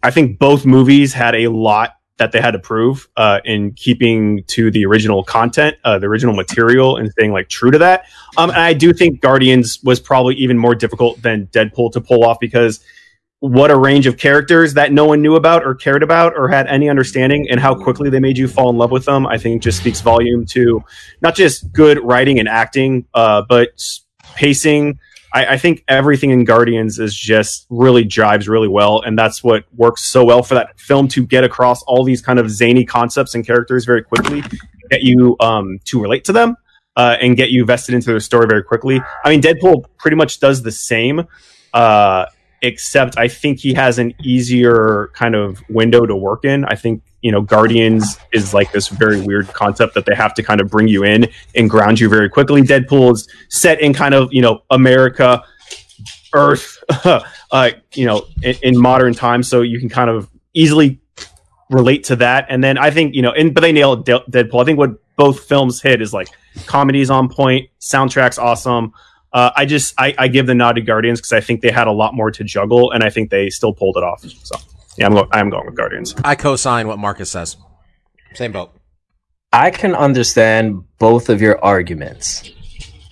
I 0.01 0.13
think 0.13 0.39
both 0.39 0.65
movies 0.65 1.13
had 1.13 1.35
a 1.35 1.49
lot 1.49 1.97
that 2.19 2.31
they 2.31 2.41
had 2.41 2.53
to 2.53 2.61
prove 2.61 3.09
uh, 3.17 3.41
in 3.45 3.73
keeping 3.73 4.45
to 4.45 4.71
the 4.71 4.87
original 4.87 5.25
content, 5.25 5.77
uh, 5.83 5.99
the 5.99 6.07
original 6.07 6.37
material, 6.37 6.97
and 6.97 7.11
staying 7.11 7.33
like 7.33 7.49
true 7.49 7.73
to 7.73 7.79
that. 7.79 8.05
Um, 8.37 8.51
and 8.51 8.61
I 8.61 8.75
do 8.75 8.93
think 8.93 9.21
Guardians 9.21 9.81
was 9.83 9.99
probably 9.99 10.37
even 10.37 10.57
more 10.57 10.77
difficult 10.77 11.21
than 11.21 11.49
Deadpool 11.49 11.91
to 11.95 12.01
pull 12.01 12.25
off 12.25 12.39
because 12.39 12.79
what 13.41 13.71
a 13.71 13.77
range 13.77 14.07
of 14.07 14.19
characters 14.19 14.75
that 14.75 14.93
no 14.93 15.07
one 15.07 15.23
knew 15.23 15.35
about 15.35 15.65
or 15.65 15.75
cared 15.75 16.03
about 16.03 16.35
or 16.37 16.49
had 16.49 16.67
any 16.67 16.89
understanding, 16.89 17.49
and 17.51 17.59
how 17.59 17.75
quickly 17.75 18.11
they 18.11 18.21
made 18.21 18.37
you 18.37 18.47
fall 18.47 18.69
in 18.71 18.77
love 18.77 18.91
with 18.91 19.07
them. 19.07 19.27
I 19.27 19.39
think 19.39 19.63
just 19.63 19.79
speaks 19.79 20.01
volume 20.01 20.45
to 20.47 20.85
not 21.23 21.35
just 21.35 21.73
good 21.73 21.99
writing 22.05 22.39
and 22.39 22.49
acting, 22.49 23.07
uh, 23.15 23.43
but 23.49 23.69
pacing. 24.35 24.99
I, 25.33 25.47
I 25.47 25.59
think 25.59 25.85
everything 25.89 26.31
in 26.31 26.45
Guardians 26.45 26.99
is 26.99 27.15
just 27.15 27.67
really 27.71 28.05
jives 28.05 28.47
really 28.47 28.69
well, 28.69 29.01
and 29.01 29.19
that's 29.19 29.43
what 29.43 29.65
works 29.75 30.05
so 30.05 30.23
well 30.25 30.43
for 30.43 30.55
that 30.55 30.79
film 30.79 31.09
to 31.09 31.25
get 31.25 31.43
across 31.43 31.83
all 31.85 32.05
these 32.05 32.21
kind 32.21 32.39
of 32.39 32.51
zany 32.51 32.85
concepts 32.85 33.35
and 33.35 33.47
characters 33.47 33.87
very 33.87 34.03
quickly, 34.03 34.43
get 34.91 35.03
you 35.03 35.37
um, 35.41 35.79
to 35.85 36.03
relate 36.03 36.25
to 36.25 36.33
them, 36.33 36.57
uh, 36.97 37.17
and 37.23 37.39
get 37.39 37.51
you 37.51 37.65
vested 37.65 37.95
into 37.95 38.09
their 38.09 38.21
story 38.21 38.47
very 38.49 38.63
quickly. 38.63 39.01
I 39.25 39.31
mean, 39.31 39.41
Deadpool 39.41 39.85
pretty 39.99 40.17
much 40.17 40.41
does 40.41 40.63
the 40.63 40.73
same. 40.73 41.27
Uh, 41.73 42.27
except 42.63 43.17
I 43.19 43.29
think 43.29 43.61
he 43.61 43.75
has 43.75 43.99
an 43.99 44.15
easier 44.23 45.11
kind 45.15 45.35
of 45.35 45.63
window 45.69 46.07
to 46.07 46.15
work 46.15 46.45
in. 46.45 46.65
I 46.65 46.75
think 46.75 47.03
you 47.23 47.33
know 47.33 47.41
Guardians 47.41 48.19
is 48.33 48.55
like 48.55 48.73
this 48.73 48.89
very 48.89 49.21
weird 49.21 49.49
concept 49.49 49.95
that 49.95 50.07
they 50.07 50.15
have 50.15 50.35
to 50.35 50.43
kind 50.43 50.61
of 50.61 50.71
bring 50.71 50.89
you 50.89 51.05
in 51.05 51.29
and 51.55 51.69
ground 51.69 52.01
you 52.01 52.09
very 52.09 52.29
quickly. 52.29 52.63
Deadpool 52.63 53.13
is 53.13 53.29
set 53.49 53.81
in 53.81 53.93
kind 53.95 54.15
of 54.15 54.33
you 54.33 54.43
know 54.43 54.63
America, 54.71 55.43
Earth, 56.35 56.83
uh, 57.05 57.71
you 57.95 58.07
know, 58.07 58.27
in, 58.43 58.57
in 58.63 58.79
modern 58.79 59.15
times, 59.15 59.49
so 59.49 59.63
you 59.63 59.79
can 59.79 59.89
kind 59.89 60.11
of 60.11 60.29
easily 60.55 61.01
relate 61.71 62.05
to 62.05 62.17
that. 62.17 62.47
And 62.49 62.63
then 62.63 62.77
I 62.79 62.91
think 62.91 63.15
you 63.15 63.23
know, 63.23 63.33
and 63.33 63.55
but 63.55 63.63
they 63.63 63.73
nailed 63.73 64.05
De- 64.05 64.25
Deadpool. 64.31 64.61
I 64.61 64.65
think 64.65 64.79
what 64.79 64.93
both 65.17 65.41
films 65.41 65.81
hit 65.81 66.01
is 66.03 66.13
like 66.13 66.29
comedy's 66.67 67.11
on 67.11 67.29
point, 67.29 67.71
soundtrack's 67.81 68.39
awesome. 68.39 68.93
Uh, 69.33 69.51
I 69.55 69.65
just 69.65 69.95
I, 69.99 70.15
I 70.19 70.29
give 70.29 70.47
the 70.47 70.55
nod 70.55 70.73
to 70.73 70.81
Guardians 70.81 71.21
because 71.21 71.33
I 71.33 71.41
think 71.41 71.61
they 71.61 71.71
had 71.71 71.87
a 71.87 71.93
lot 71.93 72.15
more 72.15 72.31
to 72.31 72.45
juggle, 72.45 72.91
and 72.91 73.05
I 73.05 73.11
think 73.11 73.31
they 73.31 73.51
still 73.51 73.73
pulled 73.73 73.97
it 73.97 74.03
off. 74.03 74.23
So 74.23 74.57
yeah, 74.97 75.07
I'm 75.07 75.13
going. 75.13 75.29
I'm 75.33 75.51
going 75.51 75.67
with 75.67 75.77
Guardians. 75.77 76.15
I 76.25 76.35
co-sign 76.35 76.89
what 76.89 76.99
Marcus 76.99 77.31
says. 77.31 77.57
Same 78.35 78.53
boat. 78.53 78.73
I 79.53 79.71
can 79.71 79.95
understand 79.95 80.85
both 80.99 81.29
of 81.29 81.41
your 81.41 81.63
arguments. 81.65 82.51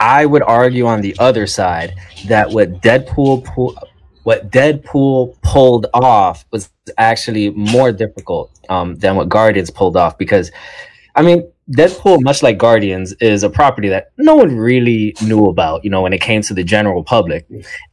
I 0.01 0.27
would 0.27 0.43
argue 0.43 0.87
on 0.87 1.01
the 1.01 1.17
other 1.19 1.47
side 1.47 1.95
that 2.27 2.51
what 2.51 2.81
Deadpool 2.83 3.45
pu- 3.45 3.77
what 4.23 4.51
Deadpool 4.51 5.41
pulled 5.43 5.87
off 5.95 6.45
was 6.51 6.71
actually 6.97 7.51
more 7.51 7.93
difficult 7.93 8.51
um, 8.69 8.97
than 8.97 9.17
what 9.17 9.29
Guardians 9.29 9.71
pulled 9.71 9.97
off 9.97 10.19
because, 10.19 10.53
I 11.15 11.23
mean, 11.23 11.51
Deadpool, 11.71 12.23
much 12.23 12.43
like 12.43 12.57
Guardians, 12.57 13.13
is 13.21 13.43
a 13.43 13.51
property 13.51 13.89
that 13.89 14.13
no 14.17 14.35
one 14.37 14.57
really 14.57 15.15
knew 15.23 15.47
about, 15.47 15.85
you 15.85 15.91
know, 15.91 16.03
when 16.03 16.13
it 16.13 16.21
came 16.21 16.41
to 16.43 16.55
the 16.55 16.65
general 16.65 17.05
public, 17.05 17.47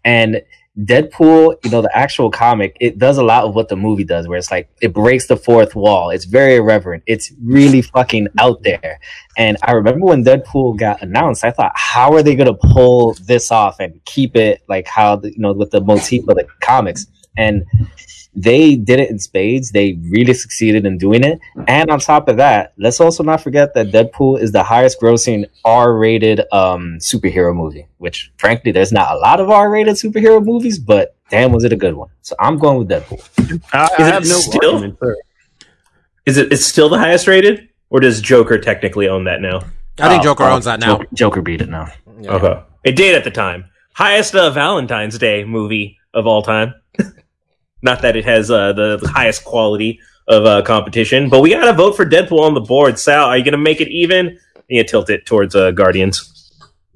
and 0.03 0.41
Deadpool, 0.79 1.55
you 1.63 1.71
know, 1.71 1.81
the 1.81 1.97
actual 1.97 2.29
comic, 2.29 2.75
it 2.81 2.97
does 2.97 3.17
a 3.17 3.23
lot 3.23 3.45
of 3.45 3.55
what 3.55 3.69
the 3.69 3.77
movie 3.77 4.03
does, 4.03 4.27
where 4.27 4.37
it's 4.37 4.51
like 4.51 4.69
it 4.81 4.93
breaks 4.93 5.27
the 5.27 5.37
fourth 5.37 5.73
wall. 5.73 6.09
It's 6.09 6.25
very 6.25 6.55
irreverent. 6.55 7.03
It's 7.07 7.31
really 7.43 7.81
fucking 7.81 8.27
out 8.39 8.61
there. 8.63 8.99
And 9.37 9.57
I 9.63 9.71
remember 9.71 10.05
when 10.05 10.25
Deadpool 10.25 10.77
got 10.77 11.01
announced, 11.01 11.45
I 11.45 11.51
thought, 11.51 11.71
how 11.75 12.13
are 12.13 12.21
they 12.21 12.35
gonna 12.35 12.53
pull 12.53 13.13
this 13.25 13.51
off 13.51 13.79
and 13.79 14.03
keep 14.03 14.35
it 14.35 14.63
like 14.67 14.85
how 14.85 15.15
the, 15.15 15.31
you 15.31 15.39
know 15.39 15.53
with 15.53 15.71
the 15.71 15.81
motif 15.81 16.27
of 16.27 16.35
the 16.35 16.45
comics? 16.59 17.07
And 17.37 17.65
they 18.35 18.75
did 18.75 18.99
it 18.99 19.09
in 19.09 19.17
spades. 19.19 19.71
They 19.71 19.93
really 20.09 20.33
succeeded 20.33 20.85
in 20.85 20.97
doing 20.97 21.23
it. 21.23 21.39
And 21.67 21.89
on 21.89 21.99
top 21.99 22.27
of 22.27 22.37
that, 22.37 22.73
let's 22.77 22.99
also 22.99 23.23
not 23.23 23.41
forget 23.41 23.73
that 23.73 23.87
Deadpool 23.87 24.39
is 24.41 24.51
the 24.51 24.63
highest 24.63 24.99
grossing 24.99 25.45
R 25.63 25.97
rated 25.97 26.41
um, 26.51 26.97
superhero 26.99 27.55
movie, 27.55 27.87
which 27.97 28.31
frankly, 28.37 28.71
there's 28.71 28.91
not 28.91 29.11
a 29.11 29.17
lot 29.17 29.39
of 29.39 29.49
R 29.49 29.69
rated 29.69 29.95
superhero 29.95 30.43
movies, 30.43 30.79
but 30.79 31.15
damn, 31.29 31.51
was 31.51 31.63
it 31.63 31.71
a 31.71 31.77
good 31.77 31.95
one. 31.95 32.09
So 32.21 32.35
I'm 32.39 32.57
going 32.57 32.77
with 32.79 32.89
Deadpool. 32.89 33.63
I, 33.73 33.89
I 33.97 34.07
it 34.07 34.13
have 34.13 34.23
no 34.23 34.35
still- 34.35 34.73
argument 34.73 34.99
for 34.99 35.13
it. 35.13 35.19
Is 36.25 36.37
it 36.37 36.51
it's 36.51 36.65
still 36.65 36.89
the 36.89 36.97
highest 36.97 37.27
rated, 37.27 37.69
or 37.91 37.99
does 37.99 38.19
Joker 38.19 38.57
technically 38.57 39.07
own 39.07 39.25
that 39.25 39.41
now? 39.41 39.61
I 39.99 40.09
think 40.09 40.23
Joker 40.23 40.43
oh, 40.43 40.55
owns 40.55 40.65
that 40.65 40.79
now. 40.79 40.97
Joker, 40.97 41.07
Joker 41.13 41.41
beat 41.41 41.61
it 41.61 41.69
now. 41.69 41.87
Yeah. 42.19 42.31
Okay, 42.31 42.63
it 42.83 42.95
did 42.95 43.15
at 43.15 43.23
the 43.23 43.31
time. 43.31 43.65
Highest 43.93 44.35
uh, 44.35 44.49
Valentine's 44.49 45.17
Day 45.19 45.43
movie 45.43 45.99
of 46.13 46.25
all 46.27 46.41
time. 46.41 46.73
Not 47.85 48.01
that 48.01 48.15
it 48.15 48.25
has 48.25 48.49
uh, 48.49 48.73
the, 48.73 48.97
the 48.97 49.07
highest 49.07 49.45
quality 49.45 49.99
of 50.27 50.43
uh, 50.45 50.63
competition, 50.63 51.29
but 51.29 51.41
we 51.41 51.51
got 51.51 51.65
to 51.65 51.73
vote 51.73 51.95
for 51.95 52.03
Deadpool 52.03 52.39
on 52.39 52.55
the 52.55 52.59
board. 52.61 52.97
Sal, 52.97 53.25
are 53.25 53.37
you 53.37 53.43
going 53.43 53.51
to 53.51 53.59
make 53.59 53.79
it 53.79 53.89
even? 53.89 54.39
You 54.67 54.83
tilt 54.83 55.11
it 55.11 55.27
towards 55.27 55.53
uh, 55.55 55.69
Guardians. 55.69 56.31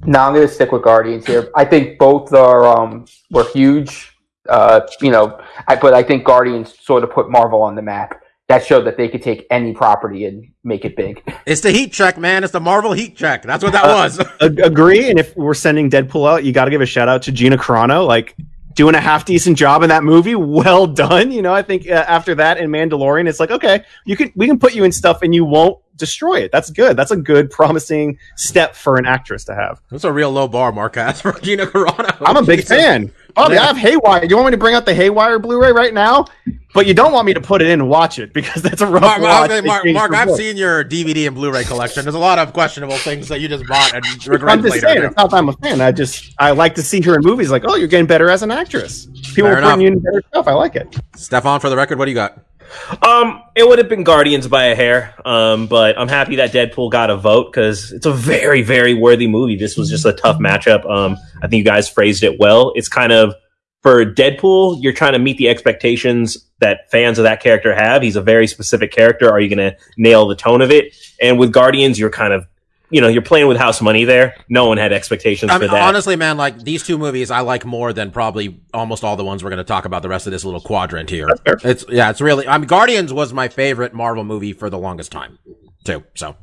No, 0.03 0.19
I'm 0.19 0.33
going 0.33 0.47
to 0.47 0.51
stick 0.53 0.71
with 0.71 0.81
Guardians 0.81 1.27
here. 1.27 1.51
I 1.55 1.63
think 1.63 1.99
both 1.99 2.33
are 2.33 2.65
um, 2.65 3.05
were 3.29 3.47
huge. 3.49 4.15
Uh, 4.47 4.81
you 4.99 5.11
know, 5.11 5.39
I, 5.67 5.75
but 5.75 5.93
I 5.93 6.01
think 6.01 6.23
Guardians 6.23 6.75
sort 6.81 7.03
of 7.03 7.11
put 7.11 7.29
Marvel 7.29 7.61
on 7.61 7.75
the 7.75 7.83
map. 7.83 8.19
That 8.47 8.65
showed 8.65 8.85
that 8.87 8.97
they 8.97 9.07
could 9.07 9.21
take 9.21 9.45
any 9.51 9.73
property 9.75 10.25
and 10.25 10.51
make 10.63 10.83
it 10.83 10.95
big. 10.95 11.21
It's 11.45 11.61
the 11.61 11.69
heat 11.69 11.93
check, 11.93 12.17
man. 12.17 12.43
It's 12.43 12.51
the 12.53 12.59
Marvel 12.59 12.93
heat 12.93 13.15
check. 13.15 13.43
That's 13.43 13.63
what 13.63 13.73
that 13.73 13.85
Uh, 13.85 13.89
was. 13.89 14.19
Ag- 14.41 14.59
agree. 14.61 15.07
And 15.11 15.19
if 15.19 15.35
we're 15.37 15.53
sending 15.53 15.87
Deadpool 15.91 16.27
out, 16.27 16.43
you 16.43 16.51
got 16.51 16.65
to 16.65 16.71
give 16.71 16.81
a 16.81 16.87
shout 16.87 17.07
out 17.07 17.21
to 17.23 17.31
Gina 17.31 17.57
Carano, 17.57 18.07
like 18.07 18.35
doing 18.73 18.95
a 18.95 18.99
half 19.01 19.25
decent 19.25 19.57
job 19.57 19.83
in 19.83 19.89
that 19.89 20.03
movie. 20.03 20.35
Well 20.35 20.87
done. 20.87 21.31
You 21.31 21.41
know, 21.41 21.53
I 21.53 21.61
think 21.61 21.89
uh, 21.89 22.05
after 22.07 22.35
that 22.35 22.57
in 22.57 22.69
Mandalorian, 22.69 23.27
it's 23.27 23.39
like 23.39 23.51
okay, 23.51 23.83
you 24.05 24.15
can 24.15 24.31
we 24.35 24.47
can 24.47 24.59
put 24.59 24.75
you 24.75 24.83
in 24.83 24.91
stuff 24.91 25.21
and 25.21 25.33
you 25.33 25.45
won't 25.45 25.79
destroy 25.95 26.39
it. 26.39 26.51
That's 26.51 26.69
good. 26.71 26.97
That's 26.97 27.11
a 27.11 27.17
good, 27.17 27.51
promising 27.51 28.17
step 28.35 28.75
for 28.75 28.97
an 28.97 29.05
actress 29.05 29.43
to 29.45 29.55
have. 29.55 29.81
That's 29.91 30.05
a 30.05 30.11
real 30.11 30.31
low 30.31 30.47
bar, 30.47 30.71
Marquez, 30.71 31.21
for 31.21 31.33
Gina 31.41 31.67
Carano. 31.67 32.17
I'm 32.21 32.37
a 32.37 32.41
big 32.43 32.59
Jesus. 32.61 32.77
fan. 32.77 33.11
Bobby, 33.43 33.55
Yeah. 33.55 33.63
I 33.63 33.65
have 33.67 33.77
Haywire. 33.77 34.21
Do 34.21 34.27
you 34.27 34.35
want 34.35 34.47
me 34.47 34.51
to 34.51 34.57
bring 34.57 34.75
out 34.75 34.85
the 34.85 34.93
Haywire 34.93 35.39
Blu-ray 35.39 35.71
right 35.71 35.93
now? 35.93 36.25
But 36.73 36.85
you 36.85 36.93
don't 36.93 37.11
want 37.11 37.25
me 37.25 37.33
to 37.33 37.41
put 37.41 37.61
it 37.63 37.65
in 37.67 37.79
and 37.81 37.89
watch 37.89 38.19
it 38.19 38.31
because 38.31 38.61
that's 38.61 38.81
a 38.81 38.85
rough 38.87 39.01
Mark, 39.01 39.21
watch. 39.21 39.49
Mark, 39.49 39.65
Mark, 39.65 39.85
Mark, 39.87 40.13
I've 40.13 40.35
seen 40.35 40.55
your 40.55 40.83
DVD 40.83 41.25
and 41.25 41.35
Blu-ray 41.35 41.63
collection. 41.63 42.03
There's 42.05 42.13
a 42.15 42.19
lot 42.19 42.37
of 42.37 42.53
questionable 42.53 42.97
things 42.97 43.27
that 43.29 43.39
you 43.41 43.47
just 43.47 43.65
bought 43.67 43.93
and 43.95 44.05
regret 44.27 44.51
I'm 44.53 44.61
just 44.61 44.75
later. 44.75 44.87
saying, 44.87 45.03
it's 45.03 45.15
not 45.15 45.31
that 45.31 45.37
I'm 45.37 45.49
a 45.49 45.53
fan. 45.53 45.81
I 45.81 45.91
just 45.91 46.35
I 46.37 46.51
like 46.51 46.75
to 46.75 46.83
see 46.83 47.01
her 47.01 47.15
in 47.15 47.21
movies. 47.21 47.49
Like, 47.49 47.63
oh, 47.65 47.75
you're 47.75 47.87
getting 47.87 48.05
better 48.05 48.29
as 48.29 48.43
an 48.43 48.51
actress. 48.51 49.07
People 49.33 49.49
Fair 49.49 49.55
bring 49.55 49.65
enough. 49.65 49.79
you 49.81 49.87
in 49.87 49.99
better 49.99 50.21
stuff. 50.29 50.47
I 50.47 50.53
like 50.53 50.75
it. 50.75 50.95
Stefan, 51.15 51.59
for 51.59 51.69
the 51.69 51.75
record, 51.77 51.97
what 51.97 52.05
do 52.05 52.11
you 52.11 52.15
got? 52.15 52.39
Um, 53.01 53.43
it 53.55 53.67
would 53.67 53.79
have 53.79 53.89
been 53.89 54.03
Guardians 54.03 54.47
by 54.47 54.65
a 54.65 54.75
hair. 54.75 55.15
Um, 55.25 55.67
but 55.67 55.97
I'm 55.97 56.07
happy 56.07 56.37
that 56.37 56.51
Deadpool 56.51 56.91
got 56.91 57.09
a 57.09 57.17
vote 57.17 57.51
because 57.51 57.91
it's 57.91 58.05
a 58.05 58.13
very, 58.13 58.61
very 58.61 58.93
worthy 58.93 59.27
movie. 59.27 59.55
This 59.55 59.77
was 59.77 59.89
just 59.89 60.05
a 60.05 60.13
tough 60.13 60.39
matchup. 60.39 60.89
Um, 60.89 61.17
I 61.41 61.47
think 61.47 61.59
you 61.59 61.65
guys 61.65 61.89
phrased 61.89 62.23
it 62.23 62.39
well. 62.39 62.73
It's 62.75 62.89
kind 62.89 63.11
of 63.11 63.33
for 63.81 64.05
Deadpool, 64.05 64.79
you're 64.81 64.93
trying 64.93 65.13
to 65.13 65.19
meet 65.19 65.37
the 65.37 65.47
expectations 65.47 66.37
that 66.59 66.91
fans 66.91 67.17
of 67.17 67.23
that 67.23 67.41
character 67.41 67.73
have. 67.73 68.01
He's 68.01 68.17
a 68.17 68.21
very 68.21 68.45
specific 68.45 68.91
character. 68.91 69.31
Are 69.31 69.39
you 69.39 69.53
going 69.53 69.71
to 69.71 69.77
nail 69.97 70.27
the 70.27 70.35
tone 70.35 70.61
of 70.61 70.71
it? 70.71 70.93
And 71.21 71.39
with 71.39 71.53
Guardians, 71.53 71.97
you're 71.97 72.09
kind 72.09 72.33
of, 72.33 72.45
you 72.89 73.01
know, 73.01 73.07
you're 73.07 73.21
playing 73.21 73.47
with 73.47 73.57
house 73.57 73.81
money 73.81 74.03
there. 74.03 74.35
No 74.49 74.67
one 74.67 74.77
had 74.77 74.91
expectations 74.91 75.51
I 75.51 75.59
for 75.59 75.67
that. 75.67 75.87
honestly, 75.87 76.15
man, 76.15 76.37
like 76.37 76.63
these 76.63 76.83
two 76.83 76.97
movies, 76.97 77.29
I 77.29 77.41
like 77.41 77.65
more 77.65 77.93
than 77.93 78.11
probably 78.11 78.61
almost 78.73 79.03
all 79.03 79.15
the 79.15 79.25
ones 79.25 79.43
we're 79.43 79.51
going 79.51 79.57
to 79.57 79.63
talk 79.63 79.85
about 79.85 80.01
the 80.01 80.09
rest 80.09 80.25
of 80.27 80.31
this 80.31 80.43
little 80.43 80.61
quadrant 80.61 81.09
here. 81.09 81.29
It's 81.63 81.85
yeah, 81.87 82.09
it's 82.09 82.21
really. 82.21 82.47
I 82.47 82.57
mean, 82.57 82.67
Guardians 82.67 83.13
was 83.13 83.33
my 83.33 83.47
favorite 83.47 83.93
Marvel 83.93 84.23
movie 84.23 84.53
for 84.53 84.69
the 84.69 84.79
longest 84.79 85.11
time, 85.11 85.37
too. 85.83 86.03
So 86.15 86.35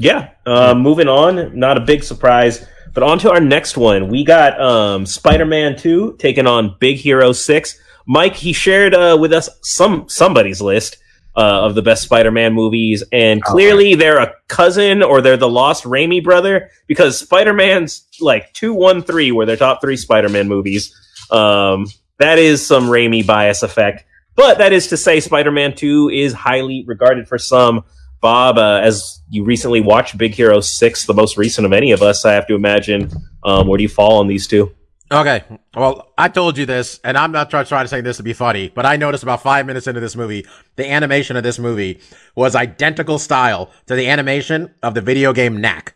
Yeah. 0.00 0.30
Uh, 0.46 0.74
moving 0.74 1.08
on, 1.08 1.58
not 1.58 1.76
a 1.76 1.80
big 1.80 2.02
surprise, 2.02 2.66
but 2.94 3.02
on 3.02 3.18
to 3.20 3.30
our 3.30 3.40
next 3.40 3.76
one. 3.76 4.08
We 4.08 4.24
got 4.24 4.60
um, 4.60 5.04
Spider-Man 5.04 5.76
Two 5.76 6.16
taking 6.18 6.46
on 6.46 6.76
Big 6.80 6.96
Hero 6.96 7.32
Six. 7.32 7.78
Mike, 8.06 8.34
he 8.34 8.52
shared 8.52 8.94
uh, 8.94 9.16
with 9.20 9.32
us 9.32 9.48
some 9.62 10.08
somebody's 10.08 10.62
list 10.62 10.96
uh, 11.40 11.64
of 11.64 11.74
the 11.74 11.80
best 11.80 12.02
Spider-Man 12.02 12.52
movies, 12.52 13.02
and 13.12 13.42
clearly 13.42 13.94
they're 13.94 14.20
a 14.20 14.34
cousin 14.46 15.02
or 15.02 15.22
they're 15.22 15.38
the 15.38 15.48
lost 15.48 15.84
Raimi 15.84 16.22
brother 16.22 16.70
because 16.86 17.18
Spider-Man's 17.18 18.06
like 18.20 18.52
two, 18.52 18.74
one, 18.74 19.02
three 19.02 19.32
were 19.32 19.46
their 19.46 19.56
top 19.56 19.80
three 19.80 19.96
Spider-Man 19.96 20.48
movies. 20.48 20.94
Um, 21.30 21.86
that 22.18 22.38
is 22.38 22.66
some 22.66 22.88
Raimi 22.88 23.26
bias 23.26 23.62
effect. 23.62 24.04
But 24.36 24.58
that 24.58 24.74
is 24.74 24.88
to 24.88 24.98
say, 24.98 25.20
Spider-Man 25.20 25.74
2 25.74 26.10
is 26.10 26.34
highly 26.34 26.84
regarded 26.86 27.26
for 27.26 27.38
some. 27.38 27.84
Bob, 28.20 28.58
uh, 28.58 28.80
as 28.82 29.22
you 29.30 29.44
recently 29.44 29.80
watched 29.80 30.18
Big 30.18 30.34
Hero 30.34 30.60
6, 30.60 31.06
the 31.06 31.14
most 31.14 31.38
recent 31.38 31.64
of 31.64 31.72
any 31.72 31.92
of 31.92 32.02
us, 32.02 32.26
I 32.26 32.32
have 32.32 32.46
to 32.48 32.54
imagine, 32.54 33.10
um, 33.44 33.66
where 33.66 33.78
do 33.78 33.82
you 33.82 33.88
fall 33.88 34.18
on 34.18 34.28
these 34.28 34.46
two? 34.46 34.74
Okay, 35.12 35.44
well, 35.74 36.12
I 36.16 36.28
told 36.28 36.56
you 36.58 36.66
this, 36.66 37.00
and 37.04 37.16
I'm 37.18 37.32
not 37.32 37.50
try- 37.50 37.64
trying 37.64 37.84
to 37.84 37.88
say 37.88 38.00
this 38.00 38.18
to 38.18 38.22
be 38.22 38.32
funny, 38.32 38.68
but 38.74 38.86
I 38.86 38.96
noticed 38.96 39.22
about 39.22 39.42
five 39.42 39.66
minutes 39.66 39.86
into 39.86 40.00
this 40.00 40.16
movie, 40.16 40.46
the 40.76 40.88
animation 40.90 41.36
of 41.36 41.42
this 41.42 41.58
movie 41.58 42.00
was 42.34 42.54
identical 42.54 43.18
style 43.18 43.70
to 43.86 43.94
the 43.94 44.08
animation 44.08 44.74
of 44.82 44.94
the 44.94 45.00
video 45.00 45.32
game 45.32 45.60
Knack. 45.60 45.94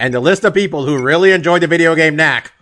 And 0.00 0.14
the 0.14 0.20
list 0.20 0.44
of 0.44 0.54
people 0.54 0.86
who 0.86 1.02
really 1.02 1.32
enjoyed 1.32 1.62
the 1.62 1.66
video 1.66 1.94
game 1.94 2.14
Knack 2.16 2.52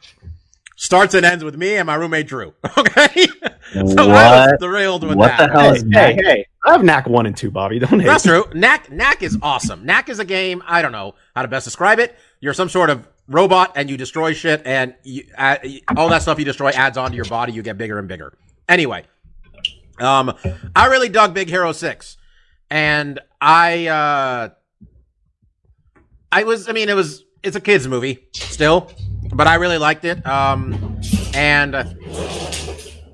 starts 0.76 1.14
and 1.14 1.25
ends 1.26 1.43
with 1.45 1.57
me 1.57 1.76
and 1.76 1.87
my 1.87 1.95
roommate 1.95 2.26
Drew. 2.26 2.52
Okay, 2.78 3.26
so 3.73 3.83
I 3.83 4.47
was 4.47 4.50
What? 4.50 4.61
thrilled 4.61 5.05
with 5.05 5.16
What 5.16 5.28
that. 5.37 5.47
the 5.47 5.52
hell 5.52 5.71
Hey, 5.73 5.76
is 5.76 5.83
hey, 5.83 5.88
Knack? 5.88 6.14
hey! 6.25 6.47
I 6.64 6.73
have 6.73 6.83
Knack 6.85 7.07
one 7.09 7.26
and 7.26 7.37
two, 7.37 7.50
Bobby. 7.50 7.78
Don't 7.78 8.00
hate. 8.00 8.07
That's 8.07 8.25
true. 8.25 8.45
Knack 8.55 8.90
Knack 8.90 9.23
is 9.23 9.38
awesome. 9.43 9.85
Knack 9.87 10.09
is 10.09 10.19
a 10.19 10.25
game. 10.25 10.62
I 10.66 10.83
don't 10.83 10.93
know 10.93 11.14
how 11.35 11.43
to 11.43 11.49
best 11.49 11.64
describe 11.64 11.99
it. 11.99 12.16
You're 12.40 12.55
some 12.55 12.69
sort 12.69 12.90
of 12.90 13.07
robot 13.28 13.73
and 13.76 13.90
you 13.90 13.97
destroy 13.97 14.33
shit, 14.33 14.62
and 14.64 14.95
you, 15.02 15.25
uh, 15.37 15.56
all 15.97 16.09
that 16.09 16.23
stuff 16.23 16.38
you 16.38 16.45
destroy 16.45 16.71
adds 16.71 16.97
on 16.97 17.11
to 17.11 17.16
your 17.16 17.25
body. 17.25 17.52
You 17.52 17.62
get 17.62 17.78
bigger 17.78 17.99
and 17.99 18.09
bigger. 18.09 18.37
Anyway, 18.68 19.04
um, 19.99 20.35
I 20.75 20.87
really 20.87 21.09
dug 21.09 21.35
Big 21.35 21.49
Hero 21.49 21.73
Six, 21.73 22.16
and 22.71 23.21
I 23.40 23.87
uh, 23.87 24.49
I 26.33 26.45
was. 26.45 26.68
I 26.68 26.73
mean, 26.73 26.88
it 26.88 26.97
was. 26.97 27.25
It's 27.42 27.56
a 27.56 27.61
kids 27.61 27.87
movie 27.87 28.26
still, 28.35 28.90
but 29.33 29.47
I 29.47 29.54
really 29.54 29.78
liked 29.78 30.04
it. 30.04 30.26
Um, 30.26 31.00
and 31.35 31.76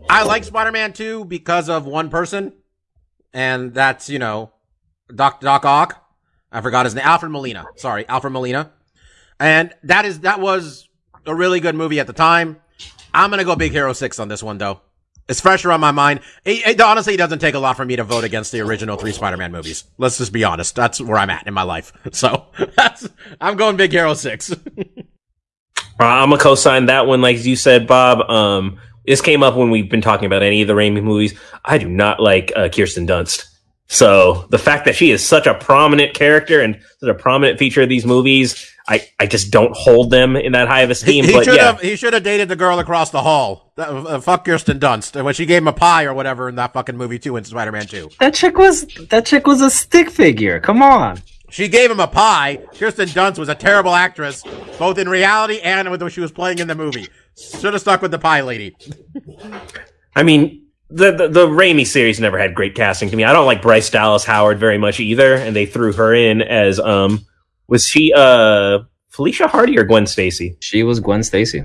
I 0.09 0.23
like 0.23 0.45
Spider-Man 0.45 0.93
2 0.93 1.27
because 1.27 1.69
of 1.69 1.85
one 1.85 2.09
person, 2.09 2.55
and 3.35 3.75
that's 3.75 4.09
you 4.09 4.19
know 4.19 4.53
Doc 5.15 5.41
Doc 5.41 5.65
Ock. 5.65 5.99
I 6.51 6.61
forgot 6.61 6.87
his 6.87 6.95
name. 6.95 7.05
Alfred 7.05 7.33
Molina. 7.33 7.67
Sorry, 7.77 8.07
Alfred 8.09 8.33
Molina. 8.33 8.73
And 9.43 9.75
that 9.83 10.05
is 10.05 10.21
that 10.21 10.39
was 10.39 10.89
a 11.27 11.35
really 11.35 11.59
good 11.59 11.75
movie 11.75 11.99
at 11.99 12.07
the 12.07 12.13
time. 12.13 12.61
I'm 13.13 13.29
gonna 13.29 13.43
go 13.43 13.57
Big 13.57 13.73
Hero 13.73 13.93
Six 13.93 14.21
on 14.21 14.29
this 14.29 14.41
one 14.41 14.57
though. 14.57 14.81
It's 15.29 15.41
fresher 15.41 15.73
on 15.73 15.81
my 15.81 15.91
mind. 15.91 16.21
It, 16.45 16.65
it 16.67 16.81
honestly 16.81 17.17
doesn't 17.17 17.41
take 17.41 17.55
a 17.55 17.59
lot 17.59 17.77
for 17.77 17.85
me 17.85 17.97
to 17.97 18.05
vote 18.05 18.23
against 18.23 18.53
the 18.53 18.61
original 18.61 18.97
three 18.97 19.13
Spider-Man 19.13 19.51
movies. 19.51 19.85
Let's 19.99 20.19
just 20.19 20.33
be 20.33 20.45
honest. 20.45 20.77
That's 20.77 21.01
where 21.01 21.17
I'm 21.17 21.31
at 21.31 21.47
in 21.47 21.55
my 21.55 21.63
life. 21.65 21.93
So 22.13 22.47
I'm 23.41 23.57
going 23.57 23.77
Big 23.77 23.91
Hero 23.91 24.15
Six. 24.15 24.55
Uh, 26.01 26.05
I'm 26.05 26.31
gonna 26.31 26.43
co-sign 26.43 26.87
that 26.87 27.07
one, 27.07 27.21
like 27.21 27.45
you 27.45 27.55
said, 27.55 27.87
Bob. 27.87 28.29
Um, 28.29 28.81
this 29.07 29.21
came 29.21 29.43
up 29.43 29.57
when 29.57 29.71
we've 29.71 29.91
been 29.91 30.01
talking 30.01 30.25
about 30.25 30.43
any 30.43 30.63
of 30.63 30.67
the 30.67 30.75
Raimi 30.75 31.03
movies. 31.03 31.39
I 31.65 31.77
do 31.77 31.89
not 31.89 32.19
like 32.19 32.51
uh, 32.57 32.71
Kirsten 32.71 33.07
Dunst. 33.07 33.45
So 33.89 34.47
the 34.49 34.59
fact 34.59 34.87
that 34.87 34.97
she 34.97 35.11
is 35.11 35.25
such 35.25 35.47
a 35.47 35.55
prominent 35.55 36.15
character 36.15 36.61
and 36.63 36.81
such 36.99 37.11
a 37.11 37.15
prominent 37.15 37.59
feature 37.59 37.83
of 37.83 37.91
these 37.91 38.07
movies, 38.07 38.72
I, 38.89 39.09
I 39.21 39.27
just 39.27 39.53
don't 39.53 39.75
hold 39.77 40.11
them 40.11 40.37
in 40.37 40.53
that 40.53 40.67
high 40.67 40.81
of 40.81 40.91
esteem. 40.91 41.25
he 41.25 41.33
but 41.33 41.45
should 41.45 41.55
yeah, 41.55 41.67
have 41.67 41.81
he 41.81 41.95
should 41.95 42.15
have 42.15 42.25
dated 42.25 42.49
the 42.49 42.57
girl 42.57 42.79
across 42.79 43.11
the 43.11 43.23
hall. 43.23 43.73
That, 43.77 43.89
uh, 43.89 44.21
fuck 44.21 44.45
Kirsten 44.45 44.81
Dunst. 44.81 45.23
When 45.23 45.35
she 45.35 45.47
gave 45.47 45.63
him 45.63 45.69
a 45.69 45.73
pie 45.73 46.05
or 46.05 46.15
whatever 46.15 46.49
in 46.49 46.57
that 46.57 46.73
fucking 46.73 46.97
movie 46.97 47.19
too 47.19 47.37
in 47.37 47.45
Spider-Man 47.45 47.87
Two. 47.87 48.11
That 48.19 48.35
chick 48.35 48.59
was 48.59 48.87
that 49.11 49.25
chick 49.25 49.47
was 49.47 49.61
a 49.61 49.71
stick 49.71 50.11
figure. 50.11 50.59
Come 50.59 50.83
on. 50.83 51.23
She 51.51 51.69
gave 51.69 51.91
him 51.91 52.01
a 52.01 52.09
pie. 52.09 52.61
Kirsten 52.79 53.09
Dunst 53.09 53.39
was 53.39 53.51
a 53.51 53.55
terrible 53.55 53.95
actress, 53.95 54.43
both 54.79 54.99
in 54.99 55.09
reality 55.09 55.61
and 55.61 55.91
with 55.91 56.03
what 56.03 56.13
she 56.13 56.21
was 56.21 56.33
playing 56.33 56.59
in 56.59 56.67
the 56.67 56.75
movie. 56.75 57.07
Should 57.37 57.75
have 57.75 57.83
stuck 57.83 58.03
with 58.03 58.11
the 58.11 58.19
pie 58.19 58.41
lady. 58.41 58.75
I 60.17 60.23
mean, 60.23 60.67
the, 60.91 61.13
the 61.13 61.29
the 61.29 61.47
Raimi 61.47 61.87
series 61.87 62.21
never 62.21 62.39
had 62.39 62.55
great 62.55 62.75
casting 62.75 63.11
to 63.11 63.17
me. 63.17 63.25
I 63.25 63.33
don't 63.33 63.47
like 63.47 63.63
Bryce 63.63 63.91
Dallas 63.91 64.25
Howard 64.25 64.59
very 64.59 64.79
much 64.79 64.99
either, 64.99 65.35
and 65.35 65.55
they 65.55 65.67
threw 65.67 65.93
her 65.93 66.15
in 66.15 66.43
as 66.43 66.81
um 66.81 67.25
was 67.69 67.87
she 67.87 68.13
uh 68.15 68.81
Felicia 69.11 69.47
Hardy 69.47 69.79
or 69.79 69.85
Gwen 69.85 70.07
Stacy? 70.07 70.57
She 70.61 70.83
was 70.83 71.01
Gwen 71.01 71.23
Stacy. 71.23 71.63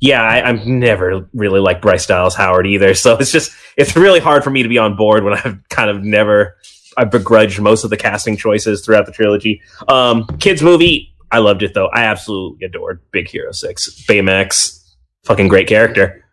yeah, 0.00 0.22
I, 0.22 0.48
I've 0.48 0.66
never 0.66 1.28
really 1.34 1.60
liked 1.60 1.82
Bryce 1.82 2.06
Dallas 2.06 2.34
Howard 2.34 2.66
either. 2.66 2.94
So 2.94 3.16
it's 3.18 3.32
just 3.32 3.52
it's 3.76 3.96
really 3.96 4.20
hard 4.20 4.44
for 4.44 4.50
me 4.50 4.62
to 4.62 4.68
be 4.68 4.78
on 4.78 4.96
board 4.96 5.24
when 5.24 5.34
I've 5.34 5.58
kind 5.68 5.90
of 5.90 6.02
never 6.02 6.56
I've 6.96 7.10
begrudged 7.10 7.60
most 7.60 7.84
of 7.84 7.90
the 7.90 7.96
casting 7.96 8.36
choices 8.36 8.84
throughout 8.84 9.06
the 9.06 9.12
trilogy. 9.12 9.62
Um, 9.88 10.26
kids 10.38 10.60
movie, 10.62 11.14
I 11.30 11.38
loved 11.38 11.62
it 11.62 11.72
though. 11.74 11.86
I 11.88 12.02
absolutely 12.04 12.66
adored 12.66 13.00
Big 13.12 13.28
Hero 13.28 13.52
Six. 13.52 14.04
Baymax, 14.08 14.82
fucking 15.24 15.48
great 15.48 15.68
character. 15.68 16.24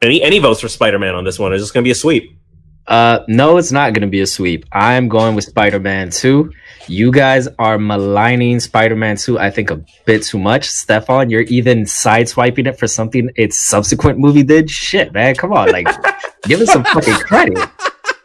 Any 0.00 0.22
any 0.22 0.38
votes 0.38 0.60
for 0.60 0.68
Spider 0.68 0.98
Man 0.98 1.14
on 1.14 1.24
this 1.24 1.38
one? 1.38 1.52
Is 1.52 1.62
this 1.62 1.70
going 1.70 1.82
to 1.82 1.86
be 1.86 1.90
a 1.92 1.94
sweep? 1.94 2.38
Uh, 2.86 3.20
no, 3.28 3.56
it's 3.56 3.72
not 3.72 3.94
going 3.94 4.02
to 4.02 4.08
be 4.08 4.20
a 4.20 4.26
sweep. 4.26 4.66
I'm 4.72 5.08
going 5.08 5.34
with 5.34 5.44
Spider 5.44 5.80
Man 5.80 6.10
2. 6.10 6.52
You 6.86 7.10
guys 7.10 7.48
are 7.58 7.78
maligning 7.78 8.60
Spider 8.60 8.96
Man 8.96 9.16
2, 9.16 9.38
I 9.38 9.50
think, 9.50 9.70
a 9.70 9.82
bit 10.04 10.22
too 10.22 10.38
much. 10.38 10.68
Stefan, 10.68 11.30
you're 11.30 11.42
even 11.42 11.84
sideswiping 11.84 12.66
it 12.66 12.78
for 12.78 12.86
something 12.86 13.30
its 13.36 13.58
subsequent 13.58 14.18
movie 14.18 14.42
did. 14.42 14.68
Shit, 14.68 15.12
man. 15.12 15.34
Come 15.34 15.52
on. 15.52 15.70
Like, 15.70 15.88
give 16.42 16.60
us 16.60 16.72
some 16.72 16.84
fucking 16.84 17.14
credit. 17.14 17.58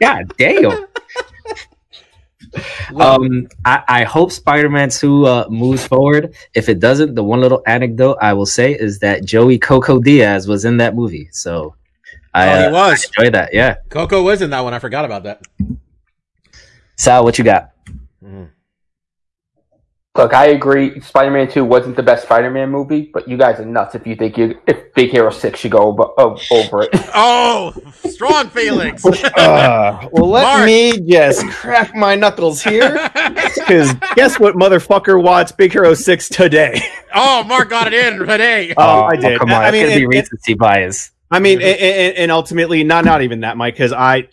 God 0.01 0.33
damn. 0.37 0.85
Um, 2.95 3.47
I, 3.63 3.83
I 3.87 4.03
hope 4.03 4.31
Spider-Man 4.31 4.89
2 4.89 5.25
uh, 5.25 5.45
moves 5.49 5.85
forward. 5.85 6.35
If 6.53 6.67
it 6.67 6.79
doesn't, 6.79 7.15
the 7.15 7.23
one 7.23 7.41
little 7.41 7.61
anecdote 7.65 8.17
I 8.21 8.33
will 8.33 8.45
say 8.45 8.73
is 8.73 8.99
that 8.99 9.23
Joey 9.23 9.59
Coco 9.59 9.99
Diaz 9.99 10.47
was 10.47 10.65
in 10.65 10.77
that 10.77 10.95
movie. 10.95 11.29
So 11.31 11.75
I, 12.33 12.47
Oh, 12.49 12.59
he 12.59 12.65
uh, 12.67 12.71
was. 12.71 13.07
I 13.17 13.21
enjoy 13.23 13.31
that. 13.31 13.53
Yeah. 13.53 13.75
Coco 13.89 14.21
was 14.23 14.41
in 14.41 14.49
that 14.51 14.61
one. 14.61 14.73
I 14.73 14.79
forgot 14.79 15.05
about 15.05 15.23
that. 15.23 15.41
Sal, 16.97 17.23
what 17.23 17.37
you 17.37 17.43
got? 17.43 17.71
Look, 20.17 20.33
I 20.33 20.47
agree. 20.47 20.99
Spider-Man 20.99 21.49
Two 21.49 21.63
wasn't 21.63 21.95
the 21.95 22.03
best 22.03 22.23
Spider-Man 22.23 22.69
movie, 22.69 23.09
but 23.13 23.27
you 23.29 23.37
guys 23.37 23.57
are 23.59 23.65
nuts 23.65 23.95
if 23.95 24.05
you 24.05 24.15
think 24.17 24.37
you 24.37 24.59
if 24.67 24.93
Big 24.93 25.11
Hero 25.11 25.29
Six 25.29 25.59
should 25.59 25.71
go 25.71 25.77
over, 25.77 26.07
over 26.51 26.81
it. 26.83 26.89
Oh, 27.13 27.71
strong 28.09 28.49
feelings. 28.49 29.05
Uh, 29.37 30.09
well, 30.11 30.27
let 30.29 30.43
Mark. 30.43 30.65
me 30.65 30.99
just 31.07 31.47
crack 31.47 31.95
my 31.95 32.15
knuckles 32.15 32.61
here. 32.61 33.09
Because 33.55 33.93
guess 34.15 34.39
what, 34.39 34.55
motherfucker 34.55 35.21
watched 35.21 35.55
Big 35.55 35.71
Hero 35.71 35.93
6 35.93 36.29
today? 36.29 36.81
oh, 37.13 37.43
Mark 37.43 37.69
got 37.69 37.87
it 37.87 37.93
in 37.93 38.19
today. 38.19 38.73
Oh, 38.75 39.03
I 39.03 39.15
did. 39.15 39.39
Come 39.39 39.51
on, 39.51 39.63
I 39.63 39.71
mean, 39.71 39.83
it's 39.85 39.89
gonna 39.91 39.99
be 39.99 40.03
and- 40.05 40.13
and- 40.15 40.23
recency 40.23 40.53
bias. 40.55 41.11
I 41.31 41.39
mean, 41.39 41.61
and, 41.61 41.79
and, 41.79 42.17
and 42.17 42.31
ultimately, 42.31 42.83
not 42.83 43.05
not 43.05 43.21
even 43.21 43.41
that, 43.41 43.57
Mike, 43.57 43.75
because 43.75 43.93
I, 43.93 44.27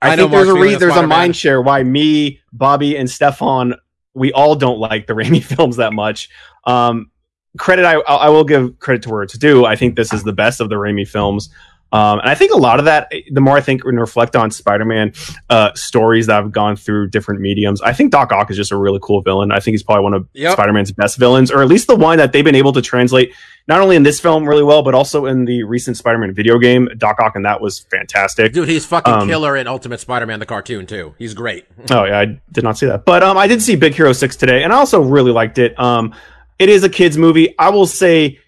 I, 0.00 0.12
I 0.12 0.16
think 0.16 0.30
there's 0.30 0.48
a 0.48 0.52
Mark's 0.52 0.60
re- 0.60 0.66
feeling 0.68 0.78
there's 0.78 0.82
a 0.82 0.94
Spider-Man. 0.94 1.08
mind 1.08 1.36
share 1.36 1.60
why 1.60 1.82
me, 1.82 2.40
Bobby, 2.52 2.96
and 2.96 3.10
Stefan, 3.10 3.74
we 4.14 4.32
all 4.32 4.54
don't 4.54 4.78
like 4.78 5.06
the 5.06 5.14
Raimi 5.14 5.42
films 5.56 5.76
that 5.76 5.92
much. 5.92 6.28
Um, 6.64 7.10
credit, 7.58 7.84
I 7.84 7.94
I 7.94 8.28
will 8.28 8.44
give 8.44 8.78
credit 8.78 9.02
to 9.02 9.10
where 9.10 9.22
it's 9.22 9.36
due. 9.36 9.64
I 9.64 9.76
think 9.76 9.96
this 9.96 10.12
is 10.12 10.22
the 10.22 10.32
best 10.32 10.60
of 10.60 10.68
the 10.68 10.76
Raimi 10.76 11.06
films. 11.06 11.50
Um, 11.92 12.20
and 12.20 12.28
I 12.28 12.34
think 12.36 12.52
a 12.52 12.56
lot 12.56 12.78
of 12.78 12.84
that, 12.84 13.12
the 13.32 13.40
more 13.40 13.56
I 13.56 13.60
think 13.60 13.84
and 13.84 13.98
reflect 13.98 14.36
on 14.36 14.50
Spider-Man 14.52 15.12
uh, 15.48 15.72
stories 15.74 16.26
that 16.28 16.34
have 16.34 16.52
gone 16.52 16.76
through 16.76 17.08
different 17.10 17.40
mediums, 17.40 17.80
I 17.82 17.92
think 17.92 18.12
Doc 18.12 18.30
Ock 18.32 18.50
is 18.50 18.56
just 18.56 18.70
a 18.70 18.76
really 18.76 19.00
cool 19.02 19.22
villain. 19.22 19.50
I 19.50 19.58
think 19.60 19.72
he's 19.74 19.82
probably 19.82 20.04
one 20.04 20.14
of 20.14 20.28
Yep. 20.34 20.52
Spider-Man's 20.52 20.92
best 20.92 21.18
villains, 21.18 21.50
or 21.50 21.62
at 21.62 21.68
least 21.68 21.88
the 21.88 21.96
one 21.96 22.18
that 22.18 22.32
they've 22.32 22.44
been 22.44 22.54
able 22.54 22.72
to 22.74 22.82
translate 22.82 23.32
not 23.68 23.80
only 23.80 23.94
in 23.96 24.02
this 24.04 24.18
film 24.20 24.48
really 24.48 24.62
well, 24.62 24.82
but 24.82 24.94
also 24.94 25.26
in 25.26 25.44
the 25.44 25.62
recent 25.64 25.96
Spider-Man 25.96 26.32
video 26.34 26.58
game. 26.58 26.88
Doc 26.96 27.18
Ock 27.20 27.34
and 27.36 27.44
that 27.44 27.60
was 27.60 27.80
fantastic. 27.80 28.52
Dude, 28.52 28.68
he's 28.68 28.86
fucking 28.86 29.12
Um, 29.12 29.28
killer 29.28 29.56
in 29.56 29.66
Ultimate 29.66 30.00
Spider-Man 30.00 30.38
the 30.40 30.46
cartoon 30.46 30.86
too. 30.86 31.14
He's 31.18 31.34
great. 31.34 31.66
Oh 31.90 32.04
yeah, 32.04 32.20
I 32.20 32.40
did 32.52 32.62
not 32.62 32.78
see 32.78 32.86
that, 32.86 33.04
but 33.04 33.22
um, 33.24 33.36
I 33.36 33.46
did 33.48 33.60
see 33.62 33.74
Big 33.74 33.94
Hero 33.94 34.12
Six 34.12 34.36
today, 34.36 34.62
and 34.62 34.72
I 34.72 34.76
also 34.76 35.00
really 35.02 35.32
liked 35.32 35.58
it. 35.58 35.78
Um, 35.78 36.14
it 36.58 36.68
is 36.68 36.84
a 36.84 36.88
kids 36.88 37.16
movie. 37.18 37.58
I 37.58 37.70
will 37.70 37.86
say 37.86 38.38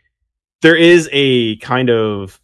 there 0.61 0.77
is 0.77 1.09
a 1.13 1.57
kind 1.57 1.91
of 1.91 2.39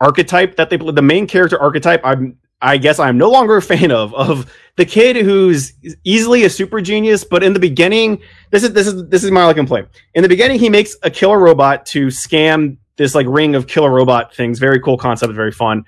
archetype 0.00 0.56
that 0.56 0.70
they 0.70 0.76
the 0.76 1.02
main 1.02 1.26
character 1.26 1.60
archetype. 1.60 2.00
I'm 2.04 2.38
I 2.60 2.78
guess 2.78 2.98
I'm 2.98 3.18
no 3.18 3.30
longer 3.30 3.56
a 3.56 3.62
fan 3.62 3.90
of 3.90 4.14
of 4.14 4.52
the 4.76 4.84
kid 4.84 5.16
who's 5.16 5.74
easily 6.04 6.44
a 6.44 6.50
super 6.50 6.80
genius, 6.80 7.24
but 7.24 7.42
in 7.42 7.52
the 7.52 7.58
beginning, 7.58 8.20
this 8.50 8.62
is 8.62 8.72
this 8.72 8.86
is 8.86 9.06
this 9.08 9.24
is 9.24 9.30
my 9.30 9.44
like 9.44 9.56
complaint. 9.56 9.88
In 10.14 10.22
the 10.22 10.28
beginning, 10.28 10.58
he 10.58 10.68
makes 10.68 10.96
a 11.02 11.10
killer 11.10 11.38
robot 11.38 11.86
to 11.86 12.06
scam 12.06 12.78
this 12.96 13.14
like 13.14 13.26
ring 13.28 13.54
of 13.54 13.66
killer 13.66 13.90
robot 13.90 14.34
things. 14.34 14.58
Very 14.58 14.80
cool 14.80 14.96
concept, 14.96 15.32
very 15.34 15.52
fun. 15.52 15.84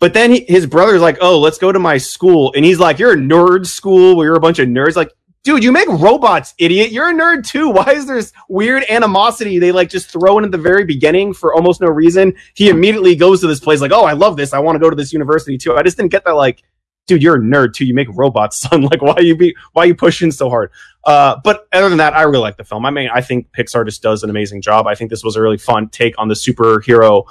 But 0.00 0.12
then 0.12 0.32
he, 0.32 0.44
his 0.46 0.66
brother's 0.66 1.00
like, 1.00 1.18
"Oh, 1.20 1.40
let's 1.40 1.56
go 1.56 1.72
to 1.72 1.78
my 1.78 1.96
school," 1.96 2.52
and 2.54 2.64
he's 2.64 2.78
like, 2.78 2.98
"You're 2.98 3.12
a 3.12 3.16
nerd 3.16 3.66
school 3.66 4.16
where 4.16 4.26
you're 4.26 4.36
a 4.36 4.40
bunch 4.40 4.58
of 4.58 4.68
nerds." 4.68 4.96
Like, 4.96 5.12
dude, 5.44 5.62
you 5.62 5.70
make 5.70 5.88
robots, 5.88 6.54
idiot. 6.58 6.90
You're 6.90 7.10
a 7.10 7.14
nerd 7.14 7.46
too. 7.46 7.68
Why 7.74 7.92
is 7.92 8.06
there 8.06 8.16
this 8.16 8.32
weird 8.48 8.84
animosity 8.90 9.58
they 9.58 9.70
like 9.70 9.88
just 9.88 10.10
throw 10.10 10.38
in 10.38 10.44
at 10.44 10.50
the 10.50 10.58
very 10.58 10.84
beginning 10.84 11.32
for 11.34 11.54
almost 11.54 11.80
no 11.80 11.88
reason? 11.88 12.34
He 12.54 12.70
immediately 12.70 13.14
goes 13.14 13.40
to 13.42 13.46
this 13.46 13.60
place 13.60 13.80
like, 13.80 13.92
"Oh, 13.92 14.04
I 14.04 14.14
love 14.14 14.36
this. 14.36 14.52
I 14.52 14.58
want 14.58 14.74
to 14.76 14.80
go 14.80 14.90
to 14.90 14.96
this 14.96 15.12
university 15.12 15.56
too." 15.56 15.76
I 15.76 15.82
just 15.82 15.96
didn't 15.96 16.10
get 16.10 16.24
that. 16.24 16.32
Like, 16.32 16.62
dude, 17.06 17.22
you're 17.22 17.36
a 17.36 17.40
nerd 17.40 17.74
too. 17.74 17.84
You 17.84 17.94
make 17.94 18.08
robots, 18.10 18.58
son. 18.68 18.82
Like, 18.82 19.02
why 19.02 19.12
are 19.12 19.22
you 19.22 19.36
be 19.36 19.54
why 19.72 19.84
are 19.84 19.86
you 19.86 19.94
pushing 19.94 20.30
so 20.30 20.48
hard? 20.50 20.72
Uh, 21.04 21.36
but 21.44 21.68
other 21.72 21.90
than 21.90 21.98
that, 21.98 22.14
I 22.14 22.22
really 22.22 22.38
like 22.38 22.56
the 22.56 22.64
film. 22.64 22.86
I 22.86 22.90
mean, 22.90 23.10
I 23.12 23.20
think 23.20 23.48
Pixar 23.52 23.84
just 23.84 24.02
does 24.02 24.22
an 24.22 24.30
amazing 24.30 24.62
job. 24.62 24.86
I 24.86 24.94
think 24.94 25.10
this 25.10 25.22
was 25.22 25.36
a 25.36 25.42
really 25.42 25.58
fun 25.58 25.88
take 25.90 26.14
on 26.18 26.28
the 26.28 26.34
superhero 26.34 27.24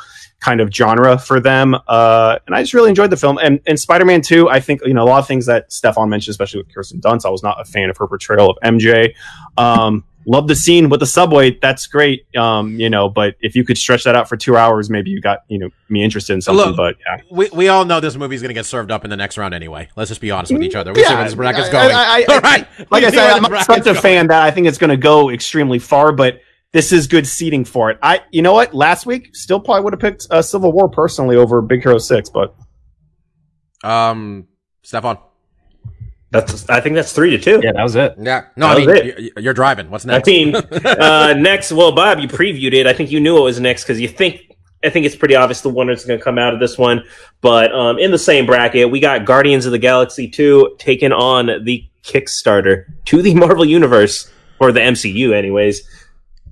kind 0.43 0.60
of 0.60 0.69
genre 0.73 1.17
for 1.17 1.39
them. 1.39 1.73
Uh, 1.88 2.38
and 2.45 2.56
I 2.56 2.62
just 2.62 2.73
really 2.73 2.89
enjoyed 2.89 3.10
the 3.10 3.17
film. 3.17 3.38
And, 3.41 3.62
and 3.65 3.79
Spider-Man 3.79 4.21
2, 4.21 4.49
I 4.49 4.60
think, 4.60 4.82
you 4.86 4.93
know, 4.93 5.03
a 5.03 5.06
lot 5.10 5.19
of 5.19 5.27
things 5.27 5.45
that 5.45 5.71
Stefan 5.71 6.10
mentioned, 6.10 6.32
especially 6.34 6.62
with 6.62 6.73
Kirsten 6.73 6.99
Dunst, 6.99 7.25
I 7.25 7.29
was 7.29 7.43
not 7.43 7.62
a 7.62 7.65
fan 7.65 7.89
of 7.89 7.97
her 7.97 8.08
portrayal 8.08 8.49
of 8.51 8.58
MJ. 8.63 9.13
Um, 9.58 10.03
love 10.25 10.47
the 10.49 10.56
scene 10.56 10.89
with 10.89 10.99
the 10.99 11.06
subway. 11.06 11.58
That's 11.62 11.88
great. 11.88 12.25
Um, 12.36 12.79
you 12.79 12.89
know, 12.89 13.08
but 13.10 13.36
if 13.39 13.56
you 13.56 13.63
could 13.63 13.77
stretch 13.77 14.03
that 14.03 14.15
out 14.15 14.27
for 14.27 14.36
two 14.38 14.58
hours, 14.58 14.89
maybe 14.89 15.12
you 15.12 15.21
got, 15.21 15.43
you 15.47 15.60
know, 15.60 15.69
me 15.89 16.03
interested 16.03 16.34
in 16.34 16.41
something, 16.41 16.65
Look, 16.67 16.75
but 16.77 16.95
yeah. 17.06 17.21
We 17.32 17.49
we 17.53 17.67
all 17.69 17.86
know 17.86 17.99
this 17.99 18.15
movie's 18.17 18.41
gonna 18.41 18.53
get 18.53 18.65
served 18.65 18.91
up 18.91 19.03
in 19.03 19.10
the 19.10 19.17
next 19.17 19.38
round 19.38 19.53
anyway. 19.53 19.88
Let's 19.95 20.10
just 20.10 20.21
be 20.21 20.32
honest 20.32 20.51
with 20.51 20.63
each 20.63 20.75
other. 20.75 20.91
We 20.91 21.03
see 21.03 21.10
Yeah, 21.10 21.15
where 21.15 21.23
this 21.25 21.36
bracket's 21.36 21.69
I- 21.69 21.71
going. 21.71 21.91
I- 21.95 22.03
I- 22.06 22.25
all 22.34 22.39
right. 22.41 22.67
like 22.91 23.03
I 23.03 23.12
said, 23.12 23.19
I'm 23.29 23.34
this 23.34 23.41
not 23.43 23.49
bracket's 23.51 23.86
such 23.86 23.97
a 23.97 24.01
fan 24.01 24.27
that 24.27 24.41
I 24.41 24.51
think 24.51 24.67
it's 24.67 24.77
going 24.77 24.89
to 24.89 24.97
go 24.97 25.29
extremely 25.29 25.79
far, 25.79 26.12
but 26.12 26.39
this 26.74 26.92
is 26.92 27.08
good 27.08 27.26
seating 27.26 27.64
for 27.64 27.90
it. 27.92 27.98
I, 28.04 28.22
you 28.32 28.42
know 28.42 28.54
what? 28.54 28.74
Last 28.74 29.06
week, 29.06 29.36
still 29.36 29.60
probably 29.60 29.84
would 29.84 29.94
have 29.94 30.00
picked 30.00 30.28
uh, 30.30 30.42
Civil 30.42 30.72
War 30.74 30.90
personally 30.90 31.36
over 31.38 31.62
Big 31.62 31.82
Hero 31.84 31.98
Six, 32.00 32.30
but 32.30 32.56
Um, 33.84 34.48
Stefan. 34.82 35.18
That's 36.32 36.68
I 36.68 36.82
think 36.82 36.96
that's 36.96 37.14
three 37.14 37.30
to 37.30 37.38
two. 37.38 37.62
Yeah, 37.64 37.74
that 37.74 37.84
was 37.84 37.96
it. 37.96 38.16
Yeah. 38.20 38.46
No, 38.56 38.66
I 38.68 38.78
mean 38.78 38.90
was 38.90 39.00
it. 39.00 39.34
you're 39.40 39.54
driving. 39.54 39.92
What's 39.92 40.04
next? 40.04 40.28
I 40.28 40.32
next? 40.46 40.72
mean, 40.72 40.86
uh, 41.00 41.34
next, 41.38 41.72
well, 41.72 41.92
Bob, 41.92 42.18
you 42.20 42.28
previewed 42.28 42.74
it. 42.74 42.88
I 42.88 42.94
think 42.94 43.12
you 43.12 43.20
knew 43.20 43.38
it 43.38 43.42
was 43.42 43.60
next 43.60 43.84
because 43.84 44.02
you 44.02 44.08
think. 44.08 44.42
I 44.86 44.90
think 44.90 45.06
it's 45.06 45.16
pretty 45.16 45.36
obvious 45.36 45.62
the 45.62 45.70
winner 45.70 45.94
is 45.94 46.04
going 46.04 46.20
to 46.20 46.24
come 46.24 46.38
out 46.38 46.54
of 46.54 46.60
this 46.60 46.78
one. 46.78 47.04
But 47.40 47.74
um, 47.74 48.00
in 48.00 48.12
the 48.12 48.18
same 48.18 48.46
bracket, 48.46 48.92
we 48.92 49.00
got 49.00 49.24
Guardians 49.24 49.66
of 49.66 49.72
the 49.72 49.78
Galaxy 49.78 50.28
2 50.28 50.76
taking 50.78 51.14
on 51.14 51.64
the 51.64 51.86
Kickstarter 52.04 52.84
to 53.06 53.22
the 53.22 53.34
Marvel 53.36 53.64
Universe, 53.64 54.30
or 54.60 54.74
the 54.74 54.82
MCU, 54.82 55.34
anyways. 55.34 55.88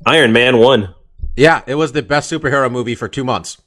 Iron 0.06 0.34
Man 0.34 0.58
1. 0.58 0.96
Yeah, 1.36 1.62
it 1.68 1.76
was 1.76 1.92
the 1.92 2.02
best 2.02 2.32
superhero 2.32 2.72
movie 2.72 2.96
for 2.96 3.08
two 3.08 3.24
months 3.24 3.62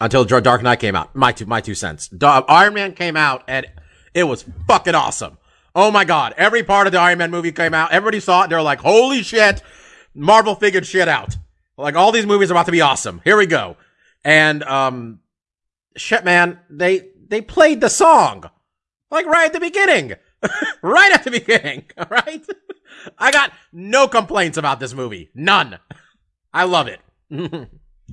until 0.00 0.24
Dark 0.24 0.62
Knight 0.62 0.80
came 0.80 0.96
out. 0.96 1.14
My 1.14 1.32
two, 1.32 1.46
my 1.46 1.60
two 1.60 1.74
cents. 1.74 2.10
Iron 2.20 2.74
Man 2.74 2.94
came 2.94 3.16
out 3.16 3.44
and 3.46 3.66
it 4.14 4.24
was 4.24 4.44
fucking 4.66 4.94
awesome. 4.94 5.38
Oh 5.74 5.90
my 5.90 6.04
god! 6.04 6.34
Every 6.36 6.62
part 6.62 6.86
of 6.86 6.92
the 6.92 6.98
Iron 6.98 7.18
Man 7.18 7.30
movie 7.30 7.52
came 7.52 7.72
out. 7.72 7.92
Everybody 7.92 8.20
saw 8.20 8.42
it. 8.42 8.50
They're 8.50 8.60
like, 8.60 8.80
"Holy 8.80 9.22
shit!" 9.22 9.62
Marvel 10.14 10.54
figured 10.54 10.84
shit 10.86 11.08
out. 11.08 11.36
Like 11.78 11.94
all 11.94 12.12
these 12.12 12.26
movies 12.26 12.50
are 12.50 12.54
about 12.54 12.66
to 12.66 12.72
be 12.72 12.82
awesome. 12.82 13.22
Here 13.24 13.38
we 13.38 13.46
go. 13.46 13.78
And 14.22 14.62
um, 14.64 15.20
shit, 15.96 16.24
man, 16.24 16.58
they 16.68 17.08
they 17.26 17.40
played 17.40 17.80
the 17.80 17.88
song 17.88 18.50
like 19.10 19.24
right 19.24 19.46
at 19.46 19.54
the 19.54 19.60
beginning, 19.60 20.14
right 20.82 21.12
at 21.12 21.24
the 21.24 21.30
beginning. 21.30 21.84
Right. 22.10 22.44
I 23.18 23.30
got 23.30 23.52
no 23.72 24.08
complaints 24.08 24.58
about 24.58 24.80
this 24.80 24.94
movie. 24.94 25.30
None. 25.34 25.78
I 26.52 26.64
love 26.64 26.88
it. 26.88 27.00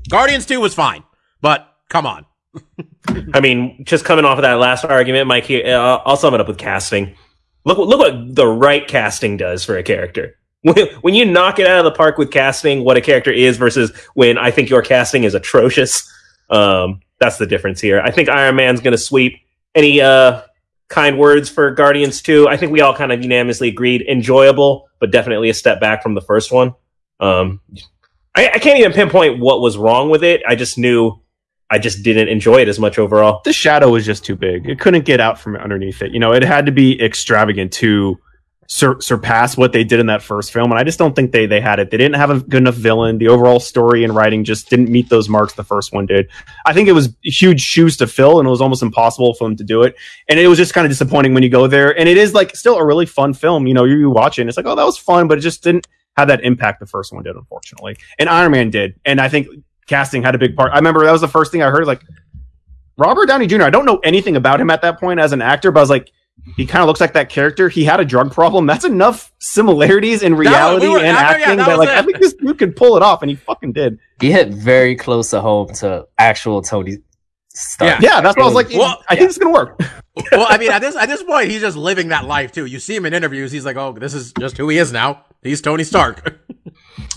Guardians 0.10 0.46
2 0.46 0.60
was 0.60 0.74
fine, 0.74 1.04
but 1.42 1.68
come 1.90 2.06
on. 2.06 2.26
I 3.34 3.40
mean, 3.40 3.84
just 3.86 4.06
coming 4.06 4.26
off 4.26 4.38
of 4.38 4.44
that 4.44 4.54
last 4.54 4.86
argument, 4.86 5.28
Mike, 5.28 5.46
here, 5.46 5.66
uh, 5.66 6.02
I'll 6.06 6.18
sum 6.18 6.34
it 6.34 6.42
up 6.42 6.48
with 6.48 6.58
casting. 6.58 7.16
Look, 7.66 7.78
look 7.78 8.00
what 8.00 8.36
the 8.36 8.48
right 8.48 8.88
casting 8.88 9.38
does 9.38 9.64
for 9.64 9.78
a 9.78 9.84
character. 9.84 10.36
When, 10.62 10.76
when 11.02 11.16
you 11.16 11.26
knock 11.26 11.60
it 11.60 11.68
out 11.68 11.80
of 11.80 11.86
the 11.86 11.92
park 11.92 12.18
with 12.18 12.32
casting, 12.32 12.84
what 12.84 12.98
a 12.98 13.02
character 13.02 13.32
is 13.32 13.58
versus 13.58 13.92
when 14.14 14.38
I 14.38 14.52
think 14.52 14.70
your 14.70 14.82
casting 14.82 15.24
is 15.24 15.34
atrocious. 15.34 16.12
Um, 16.50 17.02
that's 17.20 17.38
the 17.38 17.46
difference 17.46 17.82
here. 17.82 18.02
I 18.02 18.12
think 18.12 18.30
Iron 18.30 18.56
Man's 18.56 18.82
going 18.82 18.94
to 18.94 18.98
sweep. 18.98 19.40
Any 19.76 20.02
uh, 20.02 20.42
kind 20.90 21.18
words 21.18 21.50
for 21.50 21.72
Guardians 21.72 22.22
2? 22.22 22.48
I 22.48 22.58
think 22.58 22.72
we 22.72 22.82
all 22.82 22.96
kind 22.96 23.12
of 23.12 23.22
unanimously 23.22 23.70
agreed. 23.70 24.06
Enjoyable, 24.08 24.90
but 25.00 25.12
definitely 25.12 25.50
a 25.50 25.54
step 25.54 25.80
back 25.80 26.04
from 26.04 26.16
the 26.16 26.22
first 26.22 26.52
one. 26.52 26.76
Um, 27.20 27.62
I, 28.36 28.50
I 28.50 28.60
can't 28.60 28.80
even 28.80 28.92
pinpoint 28.92 29.40
what 29.40 29.62
was 29.62 29.78
wrong 29.78 30.10
with 30.10 30.24
it. 30.24 30.42
I 30.48 30.56
just 30.56 30.78
knew 30.78 31.20
I 31.70 31.78
just 31.78 32.04
didn't 32.04 32.30
enjoy 32.30 32.62
it 32.62 32.68
as 32.68 32.80
much 32.80 32.98
overall. 32.98 33.42
the 33.46 33.54
shadow 33.54 33.90
was 33.90 34.06
just 34.06 34.26
too 34.26 34.36
big. 34.36 34.68
It 34.68 34.80
couldn't 34.80 35.06
get 35.06 35.20
out 35.20 35.40
from 35.40 35.56
underneath 35.56 36.02
it. 36.02 36.12
You 36.12 36.20
know, 36.20 36.34
it 36.34 36.44
had 36.44 36.66
to 36.66 36.72
be 36.72 37.00
extravagant 37.02 37.72
to 37.74 38.18
sur- 38.70 39.02
surpass 39.02 39.58
what 39.58 39.74
they 39.74 39.84
did 39.84 40.00
in 40.00 40.06
that 40.06 40.22
first 40.22 40.54
film, 40.54 40.72
and 40.72 40.80
I 40.80 40.84
just 40.84 41.00
don't 41.00 41.16
think 41.16 41.32
they 41.32 41.46
they 41.46 41.60
had 41.60 41.80
it. 41.80 41.90
They 41.92 41.98
didn't 41.98 42.16
have 42.16 42.30
a 42.30 42.40
good 42.40 42.62
enough 42.62 42.76
villain. 42.76 43.18
The 43.18 43.28
overall 43.28 43.60
story 43.60 44.04
and 44.04 44.16
writing 44.16 44.44
just 44.44 44.70
didn't 44.70 44.90
meet 44.90 45.10
those 45.10 45.28
marks 45.28 45.54
the 45.54 45.64
first 45.64 45.92
one 45.92 46.06
did. 46.06 46.30
I 46.66 46.74
think 46.74 46.88
it 46.88 46.94
was 46.94 47.10
huge 47.24 47.60
shoes 47.60 47.98
to 47.98 48.08
fill, 48.08 48.40
and 48.40 48.48
it 48.48 48.52
was 48.52 48.62
almost 48.62 48.82
impossible 48.82 49.34
for 49.34 49.48
them 49.48 49.58
to 49.58 49.64
do 49.64 49.84
it. 49.84 49.96
And 50.30 50.40
it 50.40 50.48
was 50.48 50.58
just 50.58 50.74
kind 50.74 50.86
of 50.86 50.92
disappointing 50.92 51.34
when 51.34 51.44
you 51.44 51.50
go 51.50 51.68
there. 51.68 51.98
And 52.00 52.08
it 52.08 52.18
is 52.18 52.34
like 52.34 52.56
still 52.56 52.78
a 52.78 52.86
really 52.86 53.06
fun 53.08 53.34
film. 53.34 53.68
You 53.68 53.74
know, 53.74 53.84
you, 53.84 53.98
you 53.98 54.10
watch 54.10 54.38
it, 54.38 54.44
and 54.44 54.50
it's 54.50 54.58
like, 54.58 54.68
oh, 54.68 54.76
that 54.76 54.86
was 54.86 54.98
fun, 54.98 55.28
but 55.28 55.38
it 55.38 55.42
just 55.42 55.64
didn't 55.64 55.88
have 56.16 56.28
that 56.28 56.44
impact 56.44 56.80
the 56.80 56.86
first 56.86 57.12
one 57.12 57.24
did, 57.24 57.36
unfortunately. 57.36 57.98
And 58.20 58.30
Iron 58.30 58.52
Man 58.52 58.70
did, 58.70 59.00
and 59.04 59.20
I 59.20 59.30
think 59.30 59.48
casting 59.88 60.22
had 60.22 60.36
a 60.36 60.40
big 60.40 60.56
part. 60.56 60.72
I 60.72 60.76
remember 60.76 61.04
that 61.04 61.12
was 61.12 61.22
the 61.22 61.28
first 61.28 61.52
thing 61.52 61.64
I 61.64 61.70
heard, 61.70 61.86
like. 61.88 62.04
Robert 62.98 63.28
Downey 63.28 63.48
Jr. 63.48 63.64
I 63.64 63.70
don't 63.70 63.86
know 63.86 64.00
anything 64.00 64.36
about 64.36 64.60
him 64.60 64.70
at 64.70 64.82
that 64.82 65.00
point 65.00 65.22
as 65.22 65.32
an 65.32 65.42
actor, 65.42 65.72
but 65.72 65.80
I 65.80 65.84
was 65.84 65.90
like, 65.90 66.12
he 66.58 66.66
kind 66.66 66.82
of 66.82 66.88
looks 66.88 67.00
like 67.02 67.14
that 67.14 67.30
character. 67.30 67.70
He 67.70 67.84
had 67.84 68.00
a 68.00 68.06
drug 68.06 68.32
problem. 68.34 68.66
That's 68.66 68.86
enough 68.86 69.32
similarities 69.40 70.24
in 70.24 70.36
reality 70.36 70.88
we 70.88 70.94
were- 70.94 71.00
and 71.00 71.16
I 71.18 71.32
know, 71.34 71.38
yeah, 71.38 71.44
acting 71.44 71.58
that 71.58 71.68
that, 71.68 71.80
like 71.80 71.90
it. 71.90 71.96
I 71.96 72.02
think 72.02 72.20
this 72.20 72.34
dude 72.34 72.58
could 72.58 72.76
pull 72.76 72.98
it 72.98 73.04
off, 73.04 73.22
and 73.22 73.30
he 73.30 73.36
fucking 73.36 73.74
did. 73.74 74.00
He 74.22 74.32
hit 74.32 74.50
very 74.50 74.96
close 74.96 75.30
to 75.32 75.42
home 75.42 75.74
to 75.76 76.08
actual 76.18 76.62
Tony 76.62 76.98
Stark. 77.54 78.02
Yeah. 78.02 78.16
Yeah, 78.16 78.22
that's 78.22 78.38
what 78.38 78.44
I 78.44 78.46
was 78.46 78.56
like. 78.56 78.70
Well, 78.70 79.02
I 79.10 79.16
think 79.16 79.30
it's 79.30 79.38
gonna 79.38 79.54
work. 79.54 79.80
well, 80.32 80.48
I 80.50 80.58
mean, 80.58 80.72
at 80.72 80.80
this 80.80 80.96
at 80.96 81.08
this 81.08 81.24
point, 81.24 81.50
he's 81.50 81.62
just 81.62 81.78
living 81.78 82.10
that 82.10 82.26
life 82.26 82.52
too. 82.52 82.66
You 82.66 82.80
see 82.80 82.96
him 82.96 83.06
in 83.06 83.14
interviews; 83.14 83.52
he's 83.52 83.66
like, 83.66 83.76
"Oh, 83.78 83.92
this 83.94 84.14
is 84.14 84.34
just 84.40 84.58
who 84.58 84.70
he 84.70 84.78
is 84.78 84.92
now. 84.92 85.26
He's 85.44 85.62
Tony 85.62 85.84
Stark." 85.84 86.40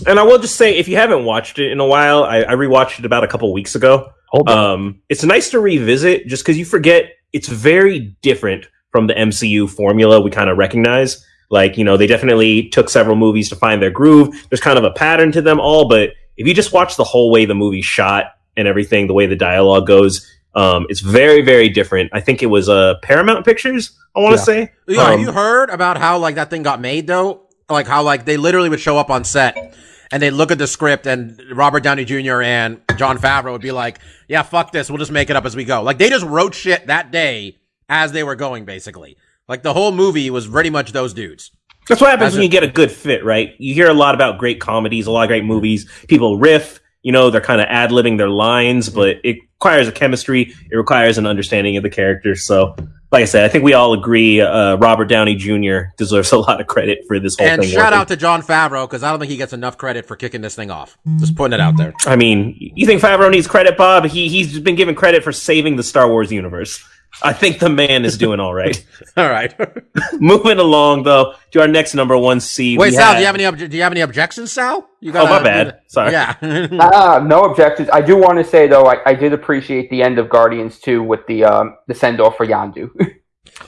And 0.07 0.19
I 0.19 0.23
will 0.23 0.39
just 0.39 0.55
say, 0.55 0.75
if 0.77 0.87
you 0.87 0.95
haven't 0.97 1.23
watched 1.23 1.59
it 1.59 1.71
in 1.71 1.79
a 1.79 1.85
while, 1.85 2.23
I, 2.23 2.39
I 2.39 2.53
rewatched 2.55 2.99
it 2.99 3.05
about 3.05 3.23
a 3.23 3.27
couple 3.27 3.51
weeks 3.53 3.75
ago. 3.75 4.11
Hold 4.29 4.49
on. 4.49 4.57
Um, 4.57 5.01
it's 5.09 5.23
nice 5.23 5.51
to 5.51 5.59
revisit 5.59 6.27
just 6.27 6.43
because 6.43 6.57
you 6.57 6.65
forget 6.65 7.11
it's 7.31 7.47
very 7.47 8.15
different 8.21 8.67
from 8.93 9.07
the 9.07 9.13
MCU 9.15 9.67
formula 9.69 10.21
we 10.21 10.29
kind 10.31 10.49
of 10.49 10.57
recognize. 10.57 11.25
Like, 11.49 11.77
you 11.77 11.83
know, 11.83 11.97
they 11.97 12.07
definitely 12.07 12.69
took 12.69 12.89
several 12.89 13.15
movies 13.15 13.49
to 13.49 13.55
find 13.55 13.81
their 13.81 13.89
groove. 13.91 14.29
There's 14.49 14.61
kind 14.61 14.77
of 14.77 14.85
a 14.85 14.91
pattern 14.91 15.31
to 15.33 15.41
them 15.41 15.59
all, 15.59 15.89
but 15.89 16.11
if 16.37 16.47
you 16.47 16.53
just 16.53 16.71
watch 16.71 16.95
the 16.95 17.03
whole 17.03 17.29
way 17.31 17.45
the 17.45 17.55
movie 17.55 17.81
shot 17.81 18.25
and 18.55 18.67
everything, 18.67 19.07
the 19.07 19.13
way 19.13 19.25
the 19.25 19.35
dialogue 19.35 19.85
goes, 19.87 20.25
um, 20.55 20.85
it's 20.89 20.99
very, 21.01 21.41
very 21.41 21.69
different. 21.69 22.11
I 22.13 22.21
think 22.21 22.43
it 22.43 22.45
was 22.47 22.69
uh, 22.69 22.95
Paramount 23.01 23.45
Pictures, 23.45 23.91
I 24.15 24.19
want 24.19 24.33
to 24.35 24.39
Yeah. 24.39 24.43
say. 24.65 24.71
Yeah, 24.87 25.01
Um, 25.13 25.19
you 25.19 25.31
heard 25.31 25.69
about 25.71 25.97
how 25.97 26.19
like 26.19 26.35
that 26.35 26.49
thing 26.51 26.61
got 26.63 26.79
made 26.79 27.07
though? 27.07 27.41
Like 27.69 27.87
how 27.87 28.03
like 28.03 28.25
they 28.25 28.37
literally 28.37 28.69
would 28.69 28.79
show 28.79 28.97
up 28.99 29.09
on 29.09 29.23
set 29.23 29.75
and 30.11 30.21
they'd 30.21 30.31
look 30.31 30.51
at 30.51 30.59
the 30.59 30.67
script 30.67 31.07
and 31.07 31.41
Robert 31.51 31.81
Downey 31.81 32.05
Jr. 32.05 32.41
and 32.41 32.81
Jon 32.97 33.17
Favreau 33.17 33.53
would 33.53 33.61
be 33.61 33.71
like, 33.71 33.97
"Yeah, 34.27 34.43
fuck 34.43 34.71
this. 34.71 34.89
We'll 34.89 34.99
just 34.99 35.11
make 35.11 35.29
it 35.31 35.35
up 35.35 35.45
as 35.45 35.55
we 35.55 35.65
go." 35.65 35.81
Like 35.81 35.97
they 35.97 36.09
just 36.09 36.25
wrote 36.25 36.53
shit 36.53 36.85
that 36.87 37.11
day 37.11 37.57
as 37.89 38.11
they 38.11 38.23
were 38.23 38.35
going, 38.35 38.65
basically. 38.65 39.17
Like 39.47 39.63
the 39.63 39.73
whole 39.73 39.91
movie 39.91 40.29
was 40.29 40.47
pretty 40.47 40.69
much 40.69 40.91
those 40.91 41.13
dudes. 41.13 41.51
That's 41.89 41.99
what 41.99 42.11
happens 42.11 42.27
As 42.29 42.33
when 42.35 42.41
a- 42.41 42.45
you 42.45 42.49
get 42.49 42.63
a 42.63 42.67
good 42.67 42.91
fit, 42.91 43.25
right? 43.25 43.53
You 43.59 43.73
hear 43.73 43.89
a 43.89 43.93
lot 43.93 44.15
about 44.15 44.37
great 44.37 44.61
comedies, 44.61 45.05
a 45.07 45.11
lot 45.11 45.23
of 45.23 45.27
great 45.27 45.43
movies. 45.43 45.89
People 46.07 46.37
riff, 46.39 46.79
you 47.01 47.11
know, 47.11 47.29
they're 47.29 47.41
kind 47.41 47.59
of 47.59 47.67
ad 47.69 47.89
libbing 47.89 48.17
their 48.17 48.29
lines, 48.29 48.87
but 48.89 49.17
it 49.25 49.37
requires 49.59 49.87
a 49.89 49.91
chemistry. 49.91 50.53
It 50.71 50.77
requires 50.77 51.17
an 51.17 51.25
understanding 51.25 51.75
of 51.75 51.83
the 51.83 51.89
characters. 51.89 52.45
So, 52.45 52.73
like 53.11 53.21
I 53.23 53.25
said, 53.25 53.43
I 53.43 53.49
think 53.49 53.65
we 53.65 53.73
all 53.73 53.93
agree 53.93 54.39
uh, 54.39 54.75
Robert 54.77 55.05
Downey 55.05 55.35
Jr. 55.35 55.89
deserves 55.97 56.31
a 56.31 56.37
lot 56.37 56.61
of 56.61 56.67
credit 56.67 56.99
for 57.05 57.19
this 57.19 57.35
whole 57.37 57.45
And 57.45 57.61
thing. 57.61 57.69
shout 57.69 57.87
working. 57.87 57.97
out 57.99 58.07
to 58.07 58.15
Jon 58.15 58.41
Favreau 58.41 58.87
because 58.87 59.03
I 59.03 59.09
don't 59.11 59.19
think 59.19 59.29
he 59.29 59.37
gets 59.37 59.51
enough 59.51 59.77
credit 59.77 60.05
for 60.05 60.15
kicking 60.15 60.39
this 60.39 60.55
thing 60.55 60.71
off. 60.71 60.97
Just 61.19 61.35
putting 61.35 61.53
it 61.53 61.59
out 61.59 61.75
there. 61.75 61.93
I 62.05 62.15
mean, 62.15 62.55
you 62.57 62.85
think 62.87 63.01
Favreau 63.01 63.29
needs 63.29 63.45
credit, 63.45 63.75
Bob? 63.77 64.05
He 64.05 64.29
he's 64.29 64.57
been 64.59 64.75
given 64.75 64.95
credit 64.95 65.21
for 65.23 65.33
saving 65.33 65.75
the 65.75 65.83
Star 65.83 66.07
Wars 66.09 66.31
universe. 66.31 66.81
I 67.21 67.31
think 67.31 67.59
the 67.59 67.69
man 67.69 68.05
is 68.05 68.17
doing 68.17 68.39
all 68.39 68.53
right. 68.53 68.83
All 69.17 69.29
right. 69.29 69.53
Moving 70.19 70.57
along 70.57 71.03
though 71.03 71.35
to 71.51 71.61
our 71.61 71.67
next 71.67 71.93
number 71.93 72.17
one 72.17 72.39
seed. 72.39 72.79
Wait, 72.79 72.93
Sal, 72.93 73.05
had- 73.11 73.13
do 73.15 73.19
you 73.19 73.25
have 73.27 73.35
any 73.35 73.43
obje- 73.43 73.69
do 73.69 73.77
you 73.77 73.83
have 73.83 73.91
any 73.91 74.01
objections, 74.01 74.51
Sal? 74.51 74.89
You 74.99 75.11
got? 75.11 75.27
Oh, 75.27 75.29
my 75.29 75.43
bad. 75.43 75.79
Sorry. 75.87 76.11
Yeah. 76.11 76.35
Ah, 76.81 77.19
no 77.25 77.41
objections. 77.43 77.89
I 77.93 78.01
do 78.01 78.17
want 78.17 78.39
to 78.39 78.43
say 78.43 78.67
though, 78.67 78.85
I, 78.87 78.97
I 79.05 79.13
did 79.13 79.31
appreciate 79.33 79.89
the 79.91 80.01
end 80.01 80.17
of 80.17 80.29
Guardians 80.29 80.79
2 80.79 81.03
with 81.03 81.25
the 81.27 81.43
um, 81.45 81.75
the 81.87 81.93
send 81.93 82.19
off 82.19 82.35
for 82.37 82.45
Yondu. 82.47 82.89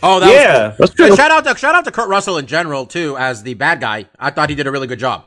oh, 0.01 0.19
that 0.19 0.25
was 0.25 0.33
Yeah, 0.33 0.69
cool. 0.69 0.75
That's 0.79 0.91
And 0.91 0.97
true. 0.97 1.15
shout 1.15 1.31
out 1.31 1.43
to 1.45 1.55
shout 1.55 1.75
out 1.75 1.85
to 1.85 1.91
Kurt 1.91 2.09
Russell 2.09 2.37
in 2.39 2.47
general 2.47 2.85
too 2.87 3.15
as 3.17 3.43
the 3.43 3.53
bad 3.53 3.79
guy. 3.79 4.05
I 4.19 4.31
thought 4.31 4.49
he 4.49 4.55
did 4.55 4.65
a 4.67 4.71
really 4.71 4.87
good 4.87 4.99
job. 4.99 5.25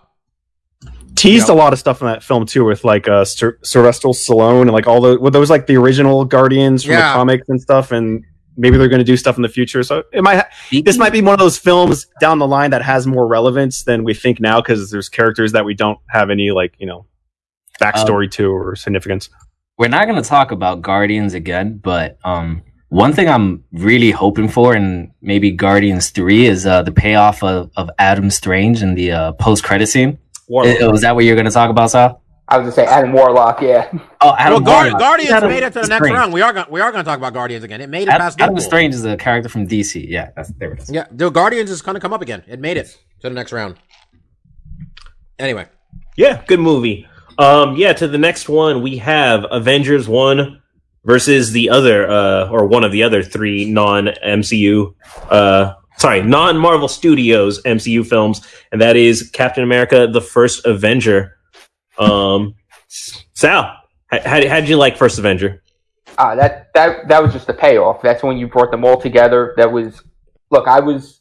Teased 1.19 1.49
Yep. 1.49 1.57
a 1.57 1.59
lot 1.59 1.73
of 1.73 1.79
stuff 1.79 2.01
in 2.01 2.07
that 2.07 2.23
film 2.23 2.47
too, 2.47 2.65
with 2.65 2.85
like 2.85 3.09
uh, 3.09 3.25
Sir- 3.25 3.59
Sylvester 3.63 4.09
Stallone 4.09 4.63
and 4.63 4.71
like 4.71 4.87
all 4.87 5.01
the 5.01 5.19
with 5.21 5.33
those 5.33 5.51
like 5.51 5.67
the 5.67 5.77
original 5.77 6.25
Guardians 6.25 6.85
from 6.85 6.93
Yeah. 6.93 7.13
the 7.13 7.19
comics 7.19 7.49
and 7.49 7.61
stuff, 7.61 7.91
and 7.93 8.25
maybe 8.57 8.77
they're 8.79 8.89
going 8.89 8.99
to 9.01 9.05
do 9.05 9.17
stuff 9.17 9.37
in 9.37 9.43
the 9.43 9.49
future. 9.49 9.83
So 9.83 10.05
it 10.13 10.23
might 10.23 10.37
ha- 10.37 10.49
this 10.85 10.97
might 10.99 11.13
be 11.13 11.21
one 11.21 11.33
of 11.35 11.39
those 11.39 11.59
films 11.59 12.07
down 12.21 12.39
the 12.39 12.47
line 12.47 12.71
that 12.71 12.83
has 12.83 13.07
more 13.07 13.27
relevance 13.27 13.83
than 13.85 14.05
we 14.05 14.15
think 14.15 14.41
now 14.41 14.61
because 14.61 14.91
there's 14.91 15.09
characters 15.09 15.53
that 15.53 15.65
we 15.65 15.75
don't 15.75 15.99
have 16.11 16.31
any 16.31 16.51
like 16.51 16.75
you 16.79 16.87
know 16.87 17.07
backstory 17.81 18.31
to 18.33 18.51
or 18.51 18.75
significance. 18.77 19.29
we're 19.79 19.89
not 19.89 20.07
going 20.09 20.21
to 20.21 20.29
talk 20.29 20.51
about 20.51 20.83
Guardians 20.83 21.35
again, 21.35 21.79
but 21.83 22.19
um, 22.25 22.63
one 22.89 23.13
thing 23.13 23.29
I'm 23.29 23.63
really 23.73 24.11
hoping 24.11 24.49
for 24.49 24.75
in 24.75 25.13
maybe 25.23 25.53
Guardians 25.53 26.11
3 26.11 26.47
is 26.47 26.67
uh, 26.67 26.83
the 26.83 26.91
payoff 26.91 27.43
of, 27.45 27.71
of 27.77 27.89
Adam 27.99 28.31
Strange 28.31 28.83
in 28.83 28.95
the 28.97 29.13
uh, 29.13 29.33
post 29.33 29.63
credit 29.63 29.87
scene. 29.87 30.19
Warlock. 30.49 30.81
I- 30.83 30.89
Was 30.89 31.03
that 31.03 31.15
what 31.15 31.25
you're 31.25 31.37
going 31.37 31.45
to 31.47 31.51
talk 31.53 31.71
about, 31.71 31.91
Sal? 31.91 32.23
I 32.51 32.57
was 32.57 32.65
gonna 32.65 32.73
say 32.73 32.87
Adam 32.91 33.13
Warlock, 33.13 33.61
yeah. 33.61 33.91
Oh, 33.93 34.01
Well, 34.23 34.37
Adam 34.39 34.65
Guar- 34.65 34.85
Warlock. 34.85 34.99
Guardians 34.99 35.33
Adam 35.33 35.51
made 35.51 35.63
it 35.63 35.73
to 35.75 35.81
the 35.83 35.87
next 35.87 35.97
Strange. 36.07 36.15
round. 36.17 36.33
We 36.33 36.41
are 36.41 36.55
going 36.55 36.67
we 36.71 36.81
are 36.81 36.91
going 36.91 37.05
to 37.05 37.07
talk 37.09 37.19
about 37.19 37.35
Guardians 37.35 37.63
again. 37.63 37.83
It 37.83 37.91
made 37.91 38.05
it 38.05 38.09
Adam, 38.09 38.23
past 38.23 38.41
Adam 38.41 38.57
Deadpool. 38.57 38.61
Strange 38.63 38.95
is 38.95 39.05
a 39.05 39.19
character 39.19 39.51
from 39.51 39.69
DC. 39.69 40.09
Yeah, 40.09 40.31
that's, 40.35 40.49
there 40.59 40.73
it 40.73 40.81
is. 40.81 40.91
Yeah, 40.91 41.05
the 41.11 41.29
Guardians 41.29 41.71
is 41.71 41.83
going 41.83 41.97
to 41.97 42.01
come 42.01 42.15
up 42.15 42.23
again. 42.23 42.43
It 42.49 42.59
made 42.59 42.79
it 42.79 42.87
to 43.21 43.29
the 43.29 43.35
next 43.35 43.53
round. 43.53 43.77
Anyway, 45.39 45.67
Yeah, 46.17 46.43
good 46.47 46.61
movie. 46.61 47.07
Um, 47.39 47.77
yeah, 47.77 47.93
to 47.93 48.09
the 48.09 48.17
next 48.19 48.49
one 48.49 48.81
we 48.83 48.97
have 48.97 49.45
Avengers 49.51 50.09
one 50.09 50.63
versus 51.05 51.53
the 51.53 51.69
other, 51.71 52.09
uh, 52.11 52.49
or 52.49 52.67
one 52.67 52.83
of 52.83 52.93
the 52.93 53.03
other 53.03 53.23
three 53.23 53.71
non 53.71 54.07
MCU, 54.25 54.95
uh, 55.31 55.75
sorry, 55.99 56.23
non 56.23 56.57
Marvel 56.57 56.89
Studios 56.89 57.63
MCU 57.63 58.07
films, 58.07 58.47
and 58.73 58.81
that 58.81 58.97
is 58.97 59.31
Captain 59.31 59.63
America: 59.63 60.07
The 60.07 60.21
First 60.21 60.67
Avenger. 60.67 61.37
Um, 61.99 62.55
Sal, 63.35 63.77
how, 64.07 64.21
how 64.25 64.41
did 64.41 64.69
you 64.69 64.77
like 64.77 64.97
First 64.97 65.19
Avenger? 65.19 65.63
Ah, 66.17 66.35
that 66.35 66.73
that 66.75 67.09
that 67.09 67.23
was 67.23 67.33
just 67.33 67.49
a 67.49 67.55
payoff. 67.55 68.03
That's 68.03 68.23
when 68.23 68.39
you 68.39 68.49
brought 68.49 68.71
them 68.71 68.85
all 68.85 69.01
together. 69.01 69.55
That 69.57 69.71
was 69.71 70.03
look. 70.51 70.67
I 70.67 70.81
was 70.81 71.21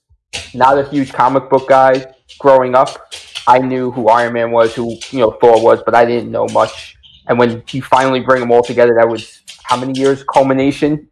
not 0.53 0.77
a 0.77 0.87
huge 0.87 1.13
comic 1.13 1.49
book 1.49 1.67
guy 1.67 2.13
growing 2.39 2.75
up. 2.75 3.13
I 3.47 3.59
knew 3.59 3.91
who 3.91 4.09
Iron 4.09 4.33
Man 4.33 4.51
was, 4.51 4.73
who 4.75 4.95
you 5.11 5.19
know 5.19 5.31
Thor 5.31 5.61
was, 5.61 5.81
but 5.83 5.95
I 5.95 6.05
didn't 6.05 6.31
know 6.31 6.47
much. 6.47 6.95
And 7.27 7.37
when 7.37 7.63
you 7.71 7.81
finally 7.81 8.21
bring 8.21 8.39
them 8.39 8.51
all 8.51 8.63
together, 8.63 8.95
that 8.95 9.07
was 9.07 9.41
how 9.63 9.77
many 9.77 9.97
years 9.99 10.23
culmination 10.23 11.09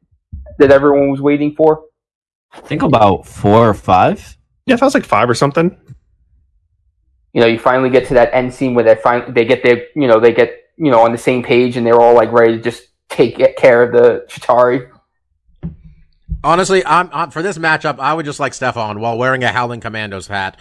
that 0.60 0.72
everyone 0.72 1.10
was 1.12 1.22
waiting 1.22 1.54
for. 1.56 1.84
I 2.56 2.60
think 2.62 2.82
about 2.82 3.26
four 3.26 3.70
or 3.70 3.74
five. 3.74 4.38
Yeah, 4.66 4.76
if 4.76 4.82
I 4.82 4.86
was 4.86 4.94
like 4.94 5.06
five 5.06 5.30
or 5.30 5.36
something. 5.36 5.78
You 7.34 7.42
know, 7.42 7.48
you 7.48 7.60
finally 7.60 7.90
get 7.90 8.08
to 8.08 8.14
that 8.16 8.34
end 8.34 8.54
scene 8.54 8.74
where 8.74 8.84
they 8.84 8.96
find 8.96 9.36
they 9.36 9.46
get 9.46 9.62
their 9.62 9.88
you 9.96 10.08
know 10.08 10.20
they 10.20 10.34
get 10.34 10.72
you 10.78 10.90
know 10.90 11.02
on 11.02 11.12
the 11.12 11.18
same 11.18 11.44
page 11.44 11.78
and 11.78 11.86
they're 11.86 12.00
all 12.00 12.16
like 12.16 12.32
ready 12.32 12.58
to 12.58 12.64
just 12.64 12.88
take 13.10 13.38
care 13.58 13.84
of 13.84 13.92
the 13.92 14.26
Chitauri. 14.30 14.90
honestly, 16.44 16.86
I'm, 16.86 17.10
I'm 17.14 17.32
for 17.32 17.42
this 17.42 17.58
matchup. 17.58 18.00
I 18.00 18.14
would 18.14 18.26
just 18.26 18.40
like 18.40 18.54
Stefan 18.54 19.00
while 19.00 19.18
wearing 19.18 19.44
a 19.44 19.52
Howling 19.52 19.82
Commandos 19.82 20.28
hat. 20.28 20.60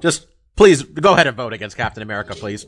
Just 0.00 0.26
please 0.56 0.82
go 0.82 1.12
ahead 1.14 1.26
and 1.26 1.36
vote 1.36 1.52
against 1.52 1.76
Captain 1.76 2.02
America, 2.02 2.34
please. 2.34 2.66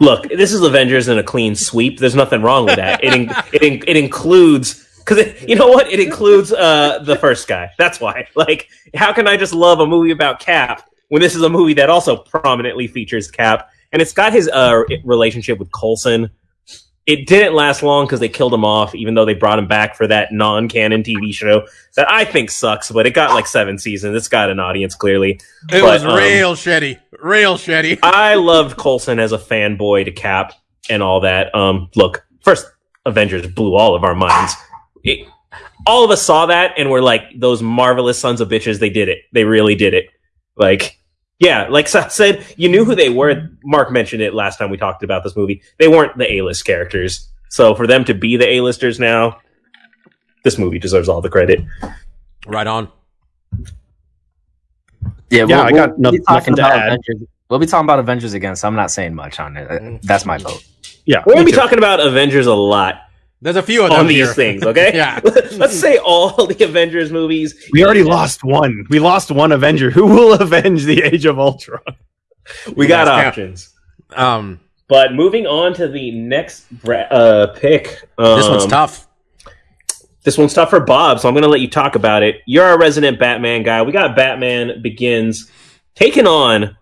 Look, 0.00 0.28
this 0.28 0.52
is 0.52 0.62
Avengers 0.62 1.08
in 1.08 1.18
a 1.18 1.22
clean 1.22 1.54
sweep. 1.54 1.98
There's 1.98 2.14
nothing 2.14 2.42
wrong 2.42 2.66
with 2.66 2.76
that. 2.76 3.02
It 3.02 3.14
in, 3.14 3.30
it 3.52 3.62
in, 3.62 3.84
it 3.86 3.96
includes 3.96 4.83
because 5.04 5.42
you 5.42 5.56
know 5.56 5.68
what? 5.68 5.90
It 5.90 6.00
includes 6.00 6.52
uh 6.52 7.00
the 7.00 7.16
first 7.16 7.48
guy. 7.48 7.70
That's 7.78 8.00
why. 8.00 8.26
Like, 8.34 8.68
how 8.94 9.12
can 9.12 9.26
I 9.26 9.36
just 9.36 9.54
love 9.54 9.80
a 9.80 9.86
movie 9.86 10.10
about 10.10 10.40
Cap 10.40 10.88
when 11.08 11.20
this 11.22 11.34
is 11.34 11.42
a 11.42 11.48
movie 11.48 11.74
that 11.74 11.90
also 11.90 12.16
prominently 12.16 12.86
features 12.86 13.30
Cap 13.30 13.68
and 13.92 14.02
it's 14.02 14.12
got 14.12 14.32
his 14.32 14.48
uh 14.48 14.82
relationship 15.04 15.58
with 15.58 15.70
Coulson. 15.72 16.30
It 17.06 17.26
didn't 17.26 17.52
last 17.52 17.82
long 17.82 18.06
because 18.06 18.18
they 18.18 18.30
killed 18.30 18.54
him 18.54 18.64
off, 18.64 18.94
even 18.94 19.12
though 19.12 19.26
they 19.26 19.34
brought 19.34 19.58
him 19.58 19.68
back 19.68 19.94
for 19.94 20.06
that 20.06 20.32
non-canon 20.32 21.02
TV 21.02 21.34
show 21.34 21.66
that 21.96 22.10
I 22.10 22.24
think 22.24 22.50
sucks. 22.50 22.90
But 22.90 23.04
it 23.06 23.10
got 23.12 23.34
like 23.34 23.46
seven 23.46 23.78
seasons. 23.78 24.16
It's 24.16 24.28
got 24.28 24.48
an 24.48 24.58
audience 24.58 24.94
clearly. 24.94 25.32
It 25.32 25.42
But, 25.68 25.82
was 25.82 26.04
um, 26.04 26.16
real 26.16 26.54
shitty, 26.54 26.98
real 27.20 27.56
shitty. 27.56 27.98
I 28.02 28.36
loved 28.36 28.78
Coulson 28.78 29.18
as 29.18 29.32
a 29.32 29.38
fanboy 29.38 30.06
to 30.06 30.12
Cap 30.12 30.54
and 30.88 31.02
all 31.02 31.20
that. 31.20 31.54
Um, 31.54 31.90
look, 31.94 32.24
first 32.40 32.66
Avengers 33.04 33.46
blew 33.48 33.74
all 33.74 33.94
of 33.94 34.02
our 34.02 34.14
minds. 34.14 34.54
It, 35.04 35.28
all 35.86 36.04
of 36.04 36.10
us 36.10 36.22
saw 36.22 36.46
that 36.46 36.72
and 36.78 36.90
we're 36.90 37.00
like, 37.02 37.22
those 37.38 37.62
marvelous 37.62 38.18
sons 38.18 38.40
of 38.40 38.48
bitches. 38.48 38.80
They 38.80 38.90
did 38.90 39.08
it. 39.08 39.18
They 39.32 39.44
really 39.44 39.74
did 39.76 39.94
it. 39.94 40.06
Like, 40.56 40.98
yeah, 41.38 41.68
like 41.68 41.94
I 41.94 42.08
said, 42.08 42.44
you 42.56 42.68
knew 42.68 42.84
who 42.84 42.94
they 42.94 43.10
were. 43.10 43.50
Mark 43.64 43.92
mentioned 43.92 44.22
it 44.22 44.34
last 44.34 44.56
time 44.58 44.70
we 44.70 44.76
talked 44.76 45.02
about 45.02 45.22
this 45.24 45.36
movie. 45.36 45.62
They 45.78 45.88
weren't 45.88 46.16
the 46.16 46.32
A-list 46.34 46.64
characters. 46.64 47.28
So 47.50 47.74
for 47.74 47.86
them 47.86 48.04
to 48.06 48.14
be 48.14 48.36
the 48.36 48.48
A-listers 48.54 48.98
now, 48.98 49.38
this 50.42 50.58
movie 50.58 50.78
deserves 50.78 51.08
all 51.08 51.20
the 51.20 51.30
credit. 51.30 51.60
Right 52.46 52.66
on. 52.66 52.88
Yeah, 55.30 55.46
Yeah, 55.48 55.62
I 55.62 55.72
got 55.72 55.98
no- 55.98 56.10
be 56.12 56.18
talking 56.20 56.54
nothing 56.54 56.56
to 56.56 56.62
add. 56.62 56.86
Avengers. 56.88 57.28
We'll 57.50 57.58
be 57.58 57.66
talking 57.66 57.84
about 57.86 57.98
Avengers 57.98 58.32
again, 58.32 58.56
so 58.56 58.66
I'm 58.68 58.74
not 58.74 58.90
saying 58.90 59.14
much 59.14 59.38
on 59.38 59.56
it. 59.56 60.02
That's 60.02 60.24
my 60.24 60.38
vote. 60.38 60.64
Yeah, 61.04 61.22
We're 61.26 61.34
gonna 61.34 61.44
be 61.44 61.50
too. 61.52 61.56
talking 61.58 61.78
about 61.78 62.00
Avengers 62.00 62.46
a 62.46 62.54
lot 62.54 62.94
There's 63.44 63.56
a 63.56 63.62
few 63.62 63.82
of 63.84 63.90
them 63.90 64.00
on 64.00 64.06
these 64.06 64.16
here. 64.16 64.32
things, 64.34 64.62
okay? 64.66 64.90
Yeah. 64.94 65.20
Let's 65.24 65.78
say 65.78 65.98
all 65.98 66.46
the 66.46 66.64
Avengers 66.64 67.12
movies. 67.12 67.68
We 67.72 67.84
already 67.84 68.02
lost 68.02 68.42
one. 68.42 68.86
We 68.88 68.98
lost 68.98 69.30
one 69.30 69.52
Avenger. 69.52 69.90
Who 69.90 70.06
will 70.06 70.32
avenge 70.32 70.84
the 70.84 71.02
Age 71.02 71.26
of 71.26 71.38
Ultron? 71.38 71.80
We 72.74 72.86
got 72.86 73.06
Yeah. 73.06 73.28
options. 73.28 73.68
Um, 74.16 74.60
But 74.88 75.12
moving 75.12 75.46
on 75.46 75.74
to 75.74 75.88
the 75.88 76.10
next 76.10 76.70
bra- 76.70 77.02
uh, 77.10 77.48
pick. 77.58 78.00
Um, 78.16 78.38
this 78.38 78.48
one's 78.48 78.66
tough. 78.66 79.06
This 80.22 80.38
one's 80.38 80.54
tough 80.54 80.70
for 80.70 80.80
Bob, 80.80 81.20
so 81.20 81.28
I'm 81.28 81.34
going 81.34 81.42
to 81.42 81.50
let 81.50 81.60
you 81.60 81.68
talk 81.68 81.96
about 81.96 82.22
it. 82.22 82.36
You're 82.46 82.70
a 82.70 82.78
resident 82.78 83.18
Batman 83.18 83.62
guy. 83.62 83.82
We 83.82 83.92
got 83.92 84.16
Batman 84.16 84.80
Begins 84.80 85.50
taking 85.94 86.26
on 86.26 86.78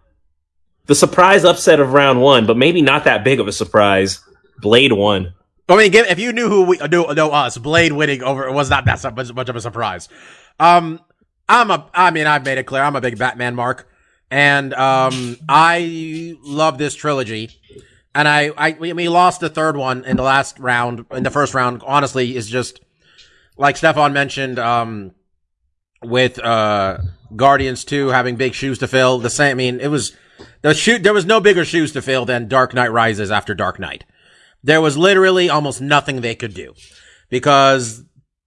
the 0.87 0.95
surprise 0.95 1.45
upset 1.45 1.81
of 1.81 1.93
round 1.93 2.21
one, 2.21 2.47
but 2.47 2.57
maybe 2.57 2.83
not 2.83 3.03
that 3.05 3.25
big 3.25 3.41
of 3.41 3.49
a 3.49 3.53
surprise. 3.53 4.21
Blade 4.61 4.93
one. 4.93 5.35
I 5.69 5.77
mean, 5.77 5.95
if 5.95 6.19
you 6.19 6.33
knew 6.33 6.49
who 6.49 6.63
we 6.63 6.79
knew, 6.79 7.15
know 7.15 7.31
us, 7.31 7.57
Blade 7.57 7.93
winning 7.93 8.23
over 8.23 8.51
was 8.53 8.69
not 8.69 8.85
that 8.85 9.03
much, 9.35 9.49
of 9.49 9.57
a 9.57 9.61
surprise. 9.61 10.09
Um, 10.61 11.01
I'm 11.49 11.71
a. 11.71 11.89
I 11.95 12.11
mean, 12.11 12.27
I've 12.27 12.45
made 12.45 12.59
it 12.59 12.65
clear 12.65 12.83
I'm 12.83 12.97
a 12.97 13.01
big 13.01 13.19
Batman 13.19 13.55
mark, 13.55 13.89
and 14.31 14.75
um, 14.75 15.37
I 15.49 16.37
love 16.43 16.79
this 16.79 16.95
trilogy. 16.95 17.51
And 18.15 18.29
I, 18.29 18.51
I, 18.59 18.77
we, 18.79 18.93
we 18.93 19.09
lost 19.09 19.41
the 19.41 19.49
third 19.49 19.77
one 19.77 20.05
in 20.05 20.19
the 20.19 20.23
last 20.23 20.59
round. 20.59 21.07
In 21.13 21.23
the 21.23 21.31
first 21.31 21.55
round, 21.55 21.83
honestly, 21.87 22.37
is 22.37 22.49
just 22.49 22.81
like 23.57 23.77
Stefan 23.77 24.13
mentioned. 24.13 24.59
Um, 24.59 25.15
with 26.05 26.39
uh 26.39 26.99
Guardians 27.35 27.85
two 27.85 28.09
having 28.09 28.37
big 28.37 28.55
shoes 28.55 28.79
to 28.79 28.89
fill, 28.89 29.19
the 29.19 29.31
same. 29.31 29.53
I 29.53 29.55
mean, 29.55 29.81
it 29.81 29.89
was 29.89 30.17
the 30.61 30.75
shoot. 30.75 31.03
There 31.03 31.15
was 31.15 31.25
no 31.25 31.41
bigger 31.41 31.65
shoes 31.65 31.93
to 31.93 32.03
fill 32.03 32.25
than 32.25 32.49
Dark 32.49 32.75
Knight 32.75 32.93
Rises 32.93 33.31
after 33.31 33.55
Dark 33.55 33.79
Knight 33.79 34.05
there 34.63 34.81
was 34.81 34.97
literally 34.97 35.51
almost 35.51 35.81
nothing 35.81 36.21
they 36.21 36.35
could 36.35 36.55
do 36.55 36.75
because 37.29 38.05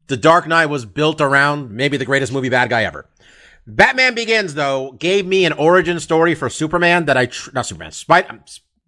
the 0.07 0.17
Dark 0.17 0.47
Knight 0.47 0.67
was 0.67 0.85
built 0.85 1.19
around 1.21 1.71
maybe 1.71 1.97
the 1.97 2.05
greatest 2.05 2.31
movie 2.31 2.49
bad 2.49 2.69
guy 2.69 2.83
ever. 2.83 3.09
Batman 3.67 4.13
Begins 4.13 4.53
though 4.53 4.91
gave 4.91 5.25
me 5.25 5.45
an 5.45 5.53
origin 5.53 5.99
story 5.99 6.35
for 6.35 6.49
Superman 6.49 7.05
that 7.05 7.17
I 7.17 7.25
tr- 7.25 7.49
not 7.53 7.65
Superman 7.65 7.91
Spider 7.91 8.27
I'm, 8.29 8.43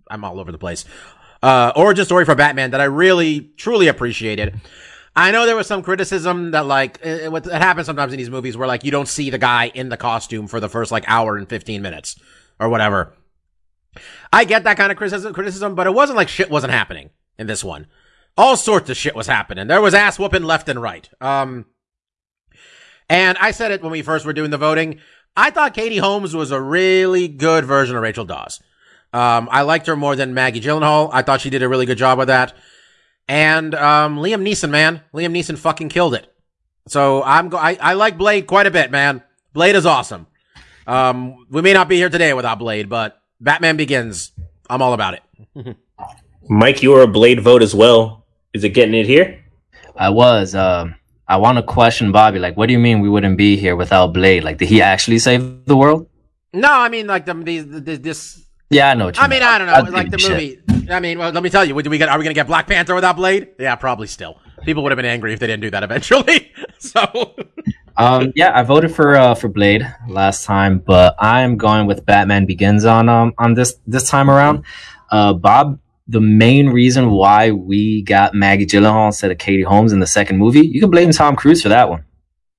I'm 0.09 0.23
all 0.23 0.39
over 0.39 0.51
the 0.51 0.59
place. 0.59 0.85
Uh, 1.41 1.71
origin 1.75 2.05
story 2.05 2.25
for 2.25 2.35
Batman 2.35 2.71
that 2.71 2.81
I 2.81 2.85
really 2.85 3.41
truly 3.57 3.87
appreciated. 3.87 4.59
I 5.15 5.31
know 5.31 5.47
there 5.47 5.55
was 5.55 5.65
some 5.65 5.81
criticism 5.81 6.51
that 6.51 6.67
like 6.67 6.99
it, 7.01 7.23
it, 7.23 7.31
what- 7.31 7.47
it 7.47 7.51
happens 7.53 7.87
sometimes 7.87 8.13
in 8.13 8.17
these 8.17 8.29
movies 8.29 8.55
where 8.55 8.67
like 8.67 8.83
you 8.83 8.91
don't 8.91 9.07
see 9.07 9.31
the 9.31 9.39
guy 9.39 9.71
in 9.73 9.89
the 9.89 9.97
costume 9.97 10.45
for 10.47 10.59
the 10.59 10.69
first 10.69 10.91
like 10.91 11.05
hour 11.07 11.37
and 11.37 11.49
15 11.49 11.81
minutes 11.81 12.19
or 12.59 12.69
whatever. 12.69 13.13
I 14.31 14.45
get 14.45 14.65
that 14.65 14.77
kind 14.77 14.91
of 14.91 14.97
criticism, 14.97 15.33
criticism, 15.33 15.73
but 15.73 15.87
it 15.87 15.93
wasn't 15.93 16.17
like 16.17 16.29
shit 16.29 16.51
wasn't 16.51 16.71
happening 16.73 17.09
in 17.37 17.47
this 17.47 17.63
one. 17.63 17.87
All 18.37 18.55
sorts 18.55 18.89
of 18.89 18.97
shit 18.97 19.15
was 19.15 19.27
happening. 19.27 19.67
There 19.67 19.81
was 19.81 19.93
ass 19.93 20.19
whooping 20.19 20.43
left 20.43 20.69
and 20.69 20.81
right. 20.81 21.09
Um, 21.19 21.65
and 23.09 23.37
I 23.39 23.51
said 23.51 23.71
it 23.71 23.81
when 23.81 23.91
we 23.91 24.01
first 24.01 24.25
were 24.25 24.33
doing 24.33 24.51
the 24.51 24.57
voting. 24.57 24.99
I 25.35 25.49
thought 25.49 25.73
Katie 25.73 25.97
Holmes 25.97 26.35
was 26.35 26.51
a 26.51 26.61
really 26.61 27.27
good 27.27 27.65
version 27.65 27.95
of 27.95 28.01
Rachel 28.01 28.25
Dawes. 28.25 28.61
Um, 29.13 29.47
I 29.51 29.61
liked 29.61 29.87
her 29.87 29.95
more 29.95 30.15
than 30.15 30.33
Maggie 30.33 30.61
Gyllenhaal. 30.61 31.09
I 31.13 31.21
thought 31.21 31.41
she 31.41 31.49
did 31.49 31.63
a 31.63 31.69
really 31.69 31.85
good 31.85 31.97
job 31.97 32.17
with 32.17 32.27
that. 32.27 32.53
And 33.27 33.73
um, 33.75 34.17
Liam 34.17 34.41
Neeson, 34.45 34.69
man, 34.69 35.01
Liam 35.13 35.31
Neeson 35.35 35.57
fucking 35.57 35.89
killed 35.89 36.13
it. 36.13 36.33
So 36.87 37.23
I'm 37.23 37.49
go- 37.49 37.57
I, 37.57 37.77
I 37.81 37.93
like 37.93 38.17
Blade 38.17 38.47
quite 38.47 38.67
a 38.67 38.71
bit, 38.71 38.91
man. 38.91 39.23
Blade 39.53 39.75
is 39.75 39.85
awesome. 39.85 40.27
Um, 40.85 41.45
we 41.49 41.61
may 41.61 41.73
not 41.73 41.89
be 41.89 41.97
here 41.97 42.09
today 42.09 42.33
without 42.33 42.59
Blade, 42.59 42.89
but 42.89 43.21
Batman 43.41 43.77
Begins. 43.77 44.31
I'm 44.69 44.81
all 44.81 44.93
about 44.93 45.15
it. 45.15 45.77
Mike, 46.49 46.81
you 46.81 46.91
were 46.91 47.01
a 47.01 47.07
Blade 47.07 47.41
vote 47.41 47.61
as 47.61 47.75
well. 47.75 48.25
Is 48.53 48.63
it 48.63 48.69
getting 48.69 48.93
it 48.95 49.05
here? 49.05 49.43
I 49.95 50.09
was. 50.09 50.55
Um, 50.55 50.95
I 51.27 51.37
want 51.37 51.57
to 51.57 51.63
question 51.63 52.11
Bobby. 52.11 52.39
Like, 52.39 52.55
what 52.55 52.67
do 52.67 52.73
you 52.73 52.79
mean 52.79 53.01
we 53.01 53.09
wouldn't 53.09 53.37
be 53.37 53.57
here 53.57 53.75
without 53.75 54.13
Blade? 54.13 54.43
Like, 54.43 54.57
did 54.57 54.69
he 54.69 54.81
actually 54.81 55.19
save 55.19 55.65
the 55.65 55.75
world? 55.75 56.07
No, 56.53 56.71
I 56.71 56.89
mean 56.89 57.07
like 57.07 57.25
the, 57.25 57.33
these 57.33 57.67
the, 57.67 57.79
this. 57.97 58.43
Yeah, 58.69 58.91
I 58.91 58.93
know. 58.93 59.05
What 59.05 59.17
you 59.17 59.23
I 59.23 59.27
mean, 59.27 59.39
mean. 59.39 59.47
I 59.47 59.57
don't 59.57 59.67
know, 59.67 59.73
I'd 59.73 59.89
like 59.89 60.09
the 60.11 60.17
give 60.17 60.29
movie. 60.29 60.59
shit. 60.69 60.91
I 60.91 60.99
mean, 60.99 61.19
well, 61.19 61.31
let 61.31 61.43
me 61.43 61.49
tell 61.49 61.65
you, 61.65 61.79
do 61.81 61.89
we 61.89 61.97
get? 61.97 62.09
Are 62.09 62.17
we 62.17 62.23
gonna 62.23 62.33
get 62.33 62.47
Black 62.47 62.67
Panther 62.67 62.95
without 62.95 63.15
Blade? 63.17 63.49
Yeah, 63.59 63.75
probably 63.75 64.07
still. 64.07 64.39
People 64.63 64.83
would 64.83 64.91
have 64.91 64.97
been 64.97 65.05
angry 65.05 65.33
if 65.33 65.39
they 65.39 65.47
didn't 65.47 65.61
do 65.61 65.69
that 65.71 65.83
eventually. 65.83 66.51
so, 66.79 67.35
Um, 67.97 68.31
yeah, 68.35 68.51
I 68.57 68.63
voted 68.63 68.93
for 68.95 69.15
uh, 69.15 69.35
for 69.35 69.49
Blade 69.49 69.85
last 70.07 70.45
time, 70.45 70.79
but 70.79 71.15
I'm 71.19 71.57
going 71.57 71.87
with 71.87 72.05
Batman 72.05 72.45
Begins 72.45 72.85
on 72.85 73.09
um 73.09 73.33
on 73.37 73.53
this 73.53 73.75
this 73.85 74.07
time 74.09 74.29
around. 74.29 74.63
Uh, 75.11 75.33
Bob, 75.33 75.79
the 76.07 76.21
main 76.21 76.69
reason 76.69 77.11
why 77.11 77.51
we 77.51 78.01
got 78.03 78.33
Maggie 78.33 78.65
Gyllenhaal 78.65 79.07
instead 79.07 79.31
of 79.31 79.37
Katie 79.37 79.63
Holmes 79.63 79.91
in 79.91 79.99
the 79.99 80.07
second 80.07 80.37
movie, 80.37 80.65
you 80.65 80.79
can 80.79 80.89
blame 80.89 81.11
Tom 81.11 81.35
Cruise 81.35 81.61
for 81.61 81.69
that 81.69 81.89
one, 81.89 82.05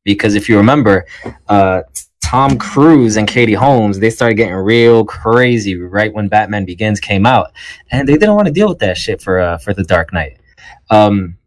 because 0.04 0.34
if 0.34 0.48
you 0.48 0.56
remember, 0.56 1.06
uh, 1.48 1.82
Tom 2.22 2.58
Cruise 2.58 3.16
and 3.16 3.26
Katie 3.26 3.54
Holmes 3.54 3.98
they 3.98 4.11
started 4.11 4.34
getting 4.34 4.54
real 4.54 5.04
crazy 5.04 5.76
right 5.76 6.12
when 6.12 6.28
Batman 6.28 6.64
Begins 6.64 7.00
came 7.00 7.24
out, 7.24 7.52
and 7.90 8.06
they 8.06 8.14
didn't 8.14 8.34
want 8.34 8.46
to 8.46 8.52
deal 8.52 8.68
with 8.68 8.80
that 8.80 8.98
shit 8.98 9.22
for 9.22 9.38
uh, 9.38 9.58
for 9.58 9.72
the 9.72 9.84
Dark 9.84 10.12
Knight. 10.12 10.38
Um, 10.90 11.38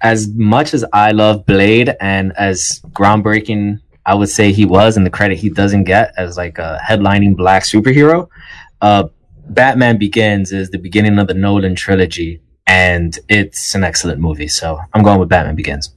as 0.00 0.28
much 0.28 0.74
as 0.74 0.84
I 0.92 1.10
love 1.12 1.46
Blade 1.46 1.94
and 2.00 2.32
as 2.36 2.80
groundbreaking 2.90 3.80
I 4.08 4.14
would 4.14 4.30
say 4.30 4.52
he 4.52 4.64
was 4.64 4.96
and 4.96 5.04
the 5.04 5.10
credit 5.10 5.36
he 5.36 5.50
doesn't 5.50 5.84
get 5.84 6.14
as 6.16 6.38
like 6.38 6.58
a 6.58 6.80
headlining 6.82 7.36
black 7.36 7.64
superhero, 7.64 8.28
uh, 8.80 9.08
Batman 9.48 9.98
Begins 9.98 10.52
is 10.52 10.70
the 10.70 10.78
beginning 10.78 11.18
of 11.18 11.26
the 11.26 11.34
Nolan 11.34 11.74
trilogy 11.74 12.40
and 12.66 13.18
it's 13.28 13.74
an 13.74 13.82
excellent 13.82 14.20
movie. 14.20 14.48
So 14.48 14.78
I'm 14.92 15.02
going 15.02 15.18
with 15.18 15.28
Batman 15.28 15.56
Begins. 15.56 15.94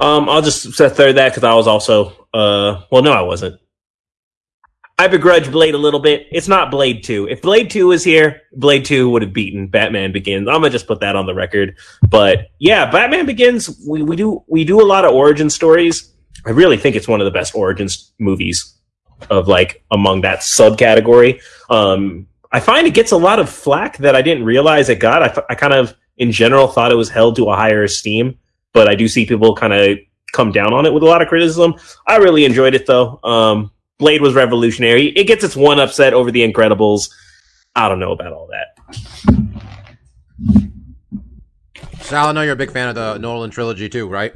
Um, 0.00 0.28
I'll 0.28 0.42
just 0.42 0.74
third 0.74 1.16
that 1.16 1.30
because 1.30 1.44
I 1.44 1.54
was 1.54 1.66
also 1.66 2.18
uh, 2.34 2.82
well, 2.90 3.02
no, 3.02 3.12
I 3.12 3.22
wasn't. 3.22 3.60
I 5.00 5.06
begrudge 5.06 5.50
Blade 5.50 5.74
a 5.74 5.78
little 5.78 6.00
bit. 6.00 6.26
It's 6.32 6.48
not 6.48 6.70
Blade 6.72 7.04
Two. 7.04 7.28
If 7.28 7.42
Blade 7.42 7.70
Two 7.70 7.88
was 7.88 8.02
here, 8.04 8.42
Blade 8.52 8.84
Two 8.84 9.10
would 9.10 9.22
have 9.22 9.32
beaten 9.32 9.68
Batman 9.68 10.12
Begins. 10.12 10.48
I'm 10.48 10.56
gonna 10.56 10.70
just 10.70 10.86
put 10.86 11.00
that 11.00 11.16
on 11.16 11.26
the 11.26 11.34
record. 11.34 11.76
But 12.08 12.50
yeah, 12.58 12.90
Batman 12.90 13.26
Begins. 13.26 13.80
We, 13.88 14.02
we 14.02 14.16
do 14.16 14.44
we 14.48 14.64
do 14.64 14.80
a 14.80 14.86
lot 14.86 15.04
of 15.04 15.14
origin 15.14 15.50
stories. 15.50 16.12
I 16.46 16.50
really 16.50 16.76
think 16.76 16.96
it's 16.96 17.08
one 17.08 17.20
of 17.20 17.24
the 17.24 17.30
best 17.30 17.54
origins 17.54 18.12
movies 18.18 18.77
of 19.30 19.48
like 19.48 19.84
among 19.90 20.22
that 20.22 20.40
subcategory. 20.40 21.40
Um, 21.70 22.26
I 22.50 22.60
find 22.60 22.86
it 22.86 22.94
gets 22.94 23.12
a 23.12 23.16
lot 23.16 23.38
of 23.38 23.48
flack 23.48 23.98
that 23.98 24.16
I 24.16 24.22
didn't 24.22 24.44
realize 24.44 24.88
it 24.88 25.00
got. 25.00 25.22
I, 25.22 25.28
th- 25.28 25.46
I 25.50 25.54
kind 25.54 25.74
of 25.74 25.94
in 26.16 26.32
general 26.32 26.68
thought 26.68 26.92
it 26.92 26.96
was 26.96 27.10
held 27.10 27.36
to 27.36 27.50
a 27.50 27.56
higher 27.56 27.84
esteem, 27.84 28.38
but 28.72 28.88
I 28.88 28.94
do 28.94 29.06
see 29.08 29.26
people 29.26 29.54
kind 29.54 29.72
of 29.72 29.98
come 30.32 30.52
down 30.52 30.72
on 30.72 30.86
it 30.86 30.92
with 30.92 31.02
a 31.02 31.06
lot 31.06 31.22
of 31.22 31.28
criticism. 31.28 31.74
I 32.06 32.16
really 32.16 32.44
enjoyed 32.44 32.74
it 32.74 32.86
though. 32.86 33.20
Um, 33.22 33.70
Blade 33.98 34.22
was 34.22 34.34
revolutionary. 34.34 35.08
It 35.08 35.24
gets 35.24 35.42
its 35.44 35.56
one 35.56 35.80
upset 35.80 36.14
over 36.14 36.30
The 36.30 36.50
Incredibles. 36.50 37.10
I 37.74 37.88
don't 37.88 37.98
know 37.98 38.12
about 38.12 38.32
all 38.32 38.48
that. 38.48 38.78
Sal, 42.00 42.28
I 42.28 42.32
know 42.32 42.42
you're 42.42 42.52
a 42.52 42.56
big 42.56 42.72
fan 42.72 42.88
of 42.88 42.94
the 42.94 43.18
Nolan 43.18 43.50
trilogy 43.50 43.88
too, 43.88 44.08
right? 44.08 44.34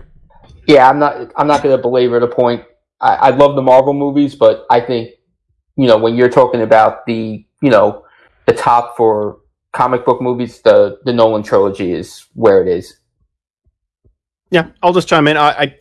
Yeah, 0.67 0.89
I'm 0.89 0.99
not. 0.99 1.33
I'm 1.37 1.47
not 1.47 1.63
going 1.63 1.77
to 1.77 1.81
belabor 1.81 2.21
the 2.21 2.29
point. 2.29 2.65
I, 3.03 3.15
I 3.15 3.31
love 3.31 3.57
the 3.57 3.63
Marvel 3.63 3.93
movies, 3.93 4.35
but 4.35 4.65
I 4.71 4.81
think 4.81 5.11
you 5.77 5.87
know 5.87 5.99
when 5.99 6.15
you're 6.15 6.31
talking 6.31 6.63
about 6.63 7.05
the 7.07 7.45
you 7.61 7.71
know 7.71 8.05
the 8.47 8.53
top 8.53 8.97
for 8.97 9.41
comic 9.73 10.05
book 10.05 10.23
movies, 10.23 10.61
the 10.63 10.99
the 11.05 11.13
Nolan 11.13 11.43
trilogy 11.43 11.93
is 11.93 12.27
where 12.35 12.63
it 12.63 12.69
is. 12.69 12.97
Yeah, 14.51 14.69
I'll 14.83 14.93
just 14.93 15.09
chime 15.09 15.27
in. 15.29 15.37
I, 15.39 15.49
I, 15.51 15.79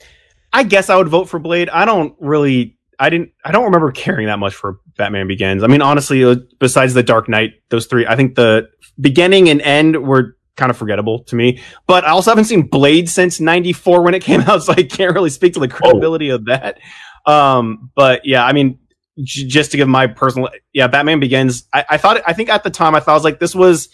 I 0.53 0.63
guess 0.63 0.89
I 0.89 0.95
would 0.95 1.09
vote 1.09 1.25
for 1.25 1.39
Blade. 1.39 1.69
I 1.69 1.85
don't 1.85 2.15
really. 2.19 2.77
I 2.97 3.09
didn't. 3.09 3.31
I 3.43 3.51
don't 3.51 3.65
remember 3.65 3.91
caring 3.91 4.27
that 4.27 4.39
much 4.39 4.55
for 4.55 4.79
Batman 4.97 5.27
Begins. 5.27 5.63
I 5.63 5.67
mean, 5.67 5.81
honestly, 5.81 6.23
uh, 6.23 6.35
besides 6.59 6.93
the 6.93 7.03
Dark 7.03 7.29
Knight, 7.29 7.53
those 7.69 7.85
three, 7.85 8.07
I 8.07 8.15
think 8.15 8.35
the 8.35 8.69
beginning 8.99 9.49
and 9.49 9.61
end 9.61 10.01
were 10.01 10.37
kind 10.55 10.69
of 10.69 10.77
forgettable 10.77 11.23
to 11.25 11.35
me. 11.35 11.61
But 11.87 12.03
I 12.03 12.09
also 12.09 12.31
haven't 12.31 12.45
seen 12.45 12.63
Blade 12.63 13.09
since 13.09 13.39
'94 13.39 14.03
when 14.03 14.13
it 14.13 14.23
came 14.23 14.41
out, 14.47 14.63
so 14.63 14.73
I 14.73 14.83
can't 14.83 15.13
really 15.13 15.29
speak 15.29 15.53
to 15.53 15.59
the 15.59 15.67
credibility 15.67 16.29
of 16.29 16.45
that. 16.45 16.79
Um, 17.25 17.91
but 17.95 18.25
yeah, 18.25 18.45
I 18.45 18.53
mean, 18.53 18.79
j- 19.21 19.47
just 19.47 19.71
to 19.71 19.77
give 19.77 19.87
my 19.87 20.07
personal, 20.07 20.49
yeah, 20.73 20.87
Batman 20.87 21.19
Begins. 21.19 21.67
I, 21.73 21.85
I 21.91 21.97
thought. 21.97 22.21
I 22.25 22.33
think 22.33 22.49
at 22.49 22.63
the 22.63 22.69
time, 22.69 22.95
I 22.95 22.99
thought 22.99 23.11
I 23.11 23.15
was 23.15 23.23
like, 23.23 23.39
this 23.39 23.55
was 23.55 23.89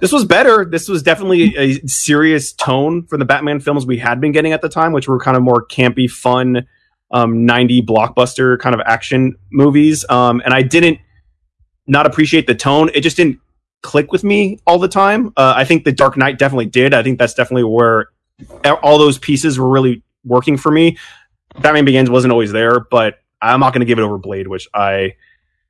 this 0.00 0.12
was 0.12 0.24
better. 0.24 0.64
This 0.64 0.88
was 0.88 1.02
definitely 1.02 1.56
a 1.56 1.74
serious 1.86 2.52
tone 2.52 3.06
for 3.06 3.16
the 3.16 3.24
Batman 3.24 3.60
films 3.60 3.86
we 3.86 3.98
had 3.98 4.20
been 4.20 4.32
getting 4.32 4.52
at 4.52 4.62
the 4.62 4.68
time, 4.68 4.92
which 4.92 5.08
were 5.08 5.18
kind 5.18 5.36
of 5.36 5.42
more 5.42 5.66
campy, 5.66 6.10
fun, 6.10 6.66
um, 7.10 7.46
90 7.46 7.82
blockbuster 7.82 8.58
kind 8.58 8.74
of 8.74 8.80
action 8.84 9.36
movies. 9.50 10.04
Um, 10.08 10.42
and 10.44 10.52
I 10.52 10.62
didn't 10.62 10.98
not 11.86 12.06
appreciate 12.06 12.46
the 12.46 12.54
tone. 12.54 12.90
It 12.94 13.00
just 13.00 13.16
didn't 13.16 13.38
click 13.82 14.12
with 14.12 14.24
me 14.24 14.58
all 14.66 14.78
the 14.78 14.88
time. 14.88 15.28
Uh, 15.36 15.54
I 15.56 15.64
think 15.64 15.84
The 15.84 15.92
Dark 15.92 16.16
Knight 16.16 16.38
definitely 16.38 16.66
did. 16.66 16.92
I 16.92 17.02
think 17.02 17.18
that's 17.18 17.34
definitely 17.34 17.64
where 17.64 18.08
all 18.82 18.98
those 18.98 19.18
pieces 19.18 19.58
were 19.58 19.68
really 19.68 20.02
working 20.24 20.56
for 20.56 20.70
me. 20.70 20.98
Batman 21.60 21.84
Begins 21.84 22.10
wasn't 22.10 22.32
always 22.32 22.52
there, 22.52 22.80
but 22.80 23.20
I'm 23.40 23.60
not 23.60 23.72
going 23.72 23.80
to 23.80 23.86
give 23.86 23.98
it 23.98 24.02
over 24.02 24.18
Blade, 24.18 24.48
which 24.48 24.68
I 24.74 25.14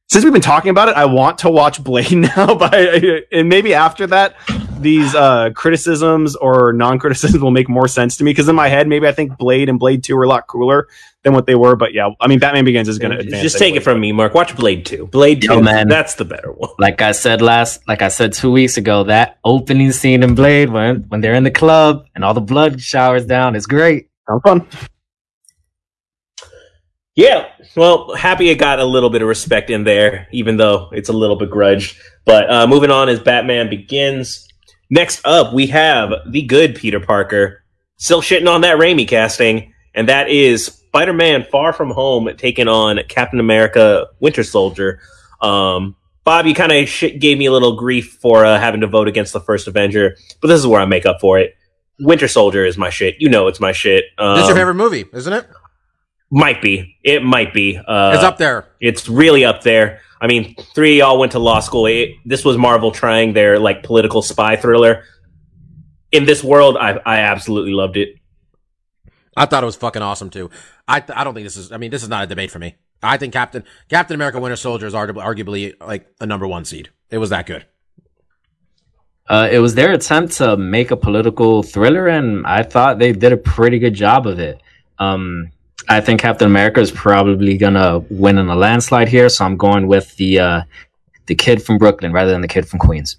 since 0.08 0.22
we've 0.22 0.32
been 0.32 0.42
talking 0.42 0.70
about 0.70 0.88
it, 0.88 0.96
I 0.96 1.06
want 1.06 1.38
to 1.38 1.50
watch 1.50 1.82
Blade 1.82 2.12
now. 2.36 2.54
But 2.54 2.70
I, 2.74 3.22
and 3.32 3.48
maybe 3.48 3.74
after 3.74 4.06
that, 4.06 4.36
these 4.78 5.14
uh, 5.14 5.50
criticisms 5.50 6.36
or 6.36 6.72
non-criticisms 6.72 7.42
will 7.42 7.50
make 7.50 7.68
more 7.68 7.88
sense 7.88 8.16
to 8.18 8.24
me 8.24 8.30
because 8.30 8.48
in 8.48 8.54
my 8.54 8.68
head, 8.68 8.86
maybe 8.86 9.08
I 9.08 9.12
think 9.12 9.36
Blade 9.36 9.68
and 9.68 9.78
Blade 9.78 10.04
Two 10.04 10.16
are 10.16 10.22
a 10.22 10.28
lot 10.28 10.46
cooler 10.46 10.88
than 11.22 11.32
what 11.32 11.46
they 11.46 11.56
were. 11.56 11.74
But 11.74 11.92
yeah, 11.92 12.10
I 12.20 12.28
mean, 12.28 12.38
Batman 12.38 12.64
Begins 12.64 12.88
is 12.88 12.98
going 12.98 13.12
to 13.12 13.18
advance. 13.18 13.42
Just 13.42 13.58
take 13.58 13.70
anyway. 13.70 13.78
it 13.78 13.84
from 13.84 14.00
me, 14.00 14.12
Mark. 14.12 14.32
Watch 14.32 14.54
Blade 14.54 14.86
Two. 14.86 15.06
Blade 15.08 15.42
Two. 15.42 15.54
Yo, 15.54 15.60
man. 15.60 15.88
That's 15.88 16.14
the 16.14 16.24
better 16.24 16.52
one. 16.52 16.70
Like 16.78 17.00
I 17.00 17.12
said 17.12 17.42
last, 17.42 17.86
like 17.88 18.02
I 18.02 18.08
said 18.08 18.32
two 18.32 18.52
weeks 18.52 18.76
ago, 18.76 19.04
that 19.04 19.38
opening 19.44 19.90
scene 19.92 20.22
in 20.22 20.34
Blade 20.34 20.70
when 20.70 21.02
when 21.08 21.20
they're 21.20 21.34
in 21.34 21.42
the 21.42 21.50
club 21.50 22.06
and 22.14 22.24
all 22.24 22.34
the 22.34 22.40
blood 22.40 22.80
showers 22.80 23.24
down 23.26 23.56
is 23.56 23.66
great. 23.66 24.08
Sounds 24.28 24.42
fun. 24.42 24.66
Yeah, 27.16 27.48
well, 27.74 28.14
happy 28.14 28.50
it 28.50 28.56
got 28.56 28.78
a 28.78 28.84
little 28.84 29.08
bit 29.08 29.22
of 29.22 29.28
respect 29.28 29.70
in 29.70 29.84
there, 29.84 30.28
even 30.32 30.58
though 30.58 30.90
it's 30.92 31.08
a 31.08 31.14
little 31.14 31.36
begrudged. 31.36 31.98
But 32.26 32.50
uh, 32.50 32.66
moving 32.66 32.90
on 32.90 33.08
as 33.08 33.20
Batman 33.20 33.70
begins. 33.70 34.46
Next 34.90 35.22
up, 35.24 35.54
we 35.54 35.66
have 35.68 36.12
the 36.28 36.42
good 36.42 36.74
Peter 36.74 37.00
Parker, 37.00 37.64
still 37.96 38.20
shitting 38.20 38.48
on 38.48 38.60
that 38.60 38.76
Raimi 38.78 39.08
casting, 39.08 39.72
and 39.94 40.10
that 40.10 40.28
is 40.28 40.66
Spider-Man: 40.66 41.46
Far 41.50 41.72
From 41.72 41.90
Home 41.90 42.28
taking 42.36 42.68
on 42.68 43.00
Captain 43.08 43.40
America: 43.40 44.08
Winter 44.20 44.44
Soldier. 44.44 45.00
Um, 45.40 45.96
Bob, 46.22 46.44
you 46.46 46.54
kind 46.54 46.72
of 46.72 46.86
sh- 46.86 47.16
gave 47.18 47.38
me 47.38 47.46
a 47.46 47.52
little 47.52 47.76
grief 47.76 48.18
for 48.20 48.44
uh, 48.44 48.58
having 48.58 48.82
to 48.82 48.86
vote 48.88 49.08
against 49.08 49.32
the 49.32 49.40
first 49.40 49.66
Avenger, 49.68 50.16
but 50.42 50.48
this 50.48 50.60
is 50.60 50.66
where 50.66 50.82
I 50.82 50.84
make 50.84 51.06
up 51.06 51.20
for 51.22 51.38
it. 51.38 51.54
Winter 51.98 52.28
Soldier 52.28 52.66
is 52.66 52.76
my 52.76 52.90
shit. 52.90 53.16
You 53.20 53.30
know 53.30 53.46
it's 53.46 53.60
my 53.60 53.72
shit. 53.72 54.04
Um, 54.18 54.34
This 54.34 54.42
is 54.42 54.48
your 54.48 54.56
favorite 54.56 54.74
movie, 54.74 55.06
isn't 55.14 55.32
it? 55.32 55.48
Might 56.30 56.60
be. 56.60 56.96
It 57.04 57.22
might 57.22 57.54
be. 57.54 57.76
Uh, 57.76 58.12
it's 58.14 58.24
up 58.24 58.38
there. 58.38 58.68
It's 58.80 59.08
really 59.08 59.44
up 59.44 59.62
there. 59.62 60.00
I 60.20 60.26
mean, 60.26 60.56
three 60.74 61.00
of 61.00 61.06
y'all 61.06 61.18
went 61.18 61.32
to 61.32 61.38
law 61.38 61.60
school. 61.60 61.86
It, 61.86 62.10
this 62.24 62.44
was 62.44 62.56
Marvel 62.56 62.90
trying 62.90 63.32
their 63.32 63.58
like 63.58 63.82
political 63.82 64.22
spy 64.22 64.56
thriller. 64.56 65.04
In 66.10 66.24
this 66.24 66.42
world, 66.42 66.76
I 66.76 67.00
I 67.04 67.18
absolutely 67.18 67.72
loved 67.72 67.96
it. 67.96 68.16
I 69.36 69.46
thought 69.46 69.62
it 69.62 69.66
was 69.66 69.76
fucking 69.76 70.02
awesome 70.02 70.30
too. 70.30 70.50
I 70.88 71.02
I 71.14 71.24
don't 71.24 71.34
think 71.34 71.44
this 71.44 71.56
is. 71.56 71.70
I 71.70 71.76
mean, 71.76 71.90
this 71.90 72.02
is 72.02 72.08
not 72.08 72.24
a 72.24 72.26
debate 72.26 72.50
for 72.50 72.58
me. 72.58 72.76
I 73.02 73.18
think 73.18 73.32
Captain 73.32 73.64
Captain 73.88 74.14
America: 74.14 74.40
Winter 74.40 74.56
Soldier 74.56 74.86
is 74.86 74.94
arguably, 74.94 75.22
arguably 75.22 75.74
like 75.80 76.08
a 76.20 76.26
number 76.26 76.46
one 76.46 76.64
seed. 76.64 76.90
It 77.10 77.18
was 77.18 77.30
that 77.30 77.46
good. 77.46 77.66
Uh, 79.28 79.48
it 79.50 79.58
was 79.58 79.74
their 79.74 79.92
attempt 79.92 80.34
to 80.34 80.56
make 80.56 80.90
a 80.90 80.96
political 80.96 81.62
thriller, 81.62 82.06
and 82.06 82.46
I 82.46 82.62
thought 82.62 82.98
they 82.98 83.12
did 83.12 83.32
a 83.32 83.36
pretty 83.36 83.78
good 83.78 83.94
job 83.94 84.26
of 84.26 84.38
it. 84.38 84.62
Um, 84.98 85.50
I 85.88 86.00
think 86.00 86.20
Captain 86.20 86.46
America 86.46 86.80
is 86.80 86.90
probably 86.90 87.56
gonna 87.56 88.00
win 88.10 88.38
in 88.38 88.48
a 88.48 88.56
landslide 88.56 89.08
here, 89.08 89.28
so 89.28 89.44
I'm 89.44 89.56
going 89.56 89.86
with 89.86 90.16
the 90.16 90.40
uh, 90.40 90.62
the 91.26 91.34
kid 91.34 91.62
from 91.62 91.78
Brooklyn 91.78 92.12
rather 92.12 92.30
than 92.30 92.40
the 92.40 92.48
kid 92.48 92.68
from 92.68 92.78
Queens. 92.78 93.18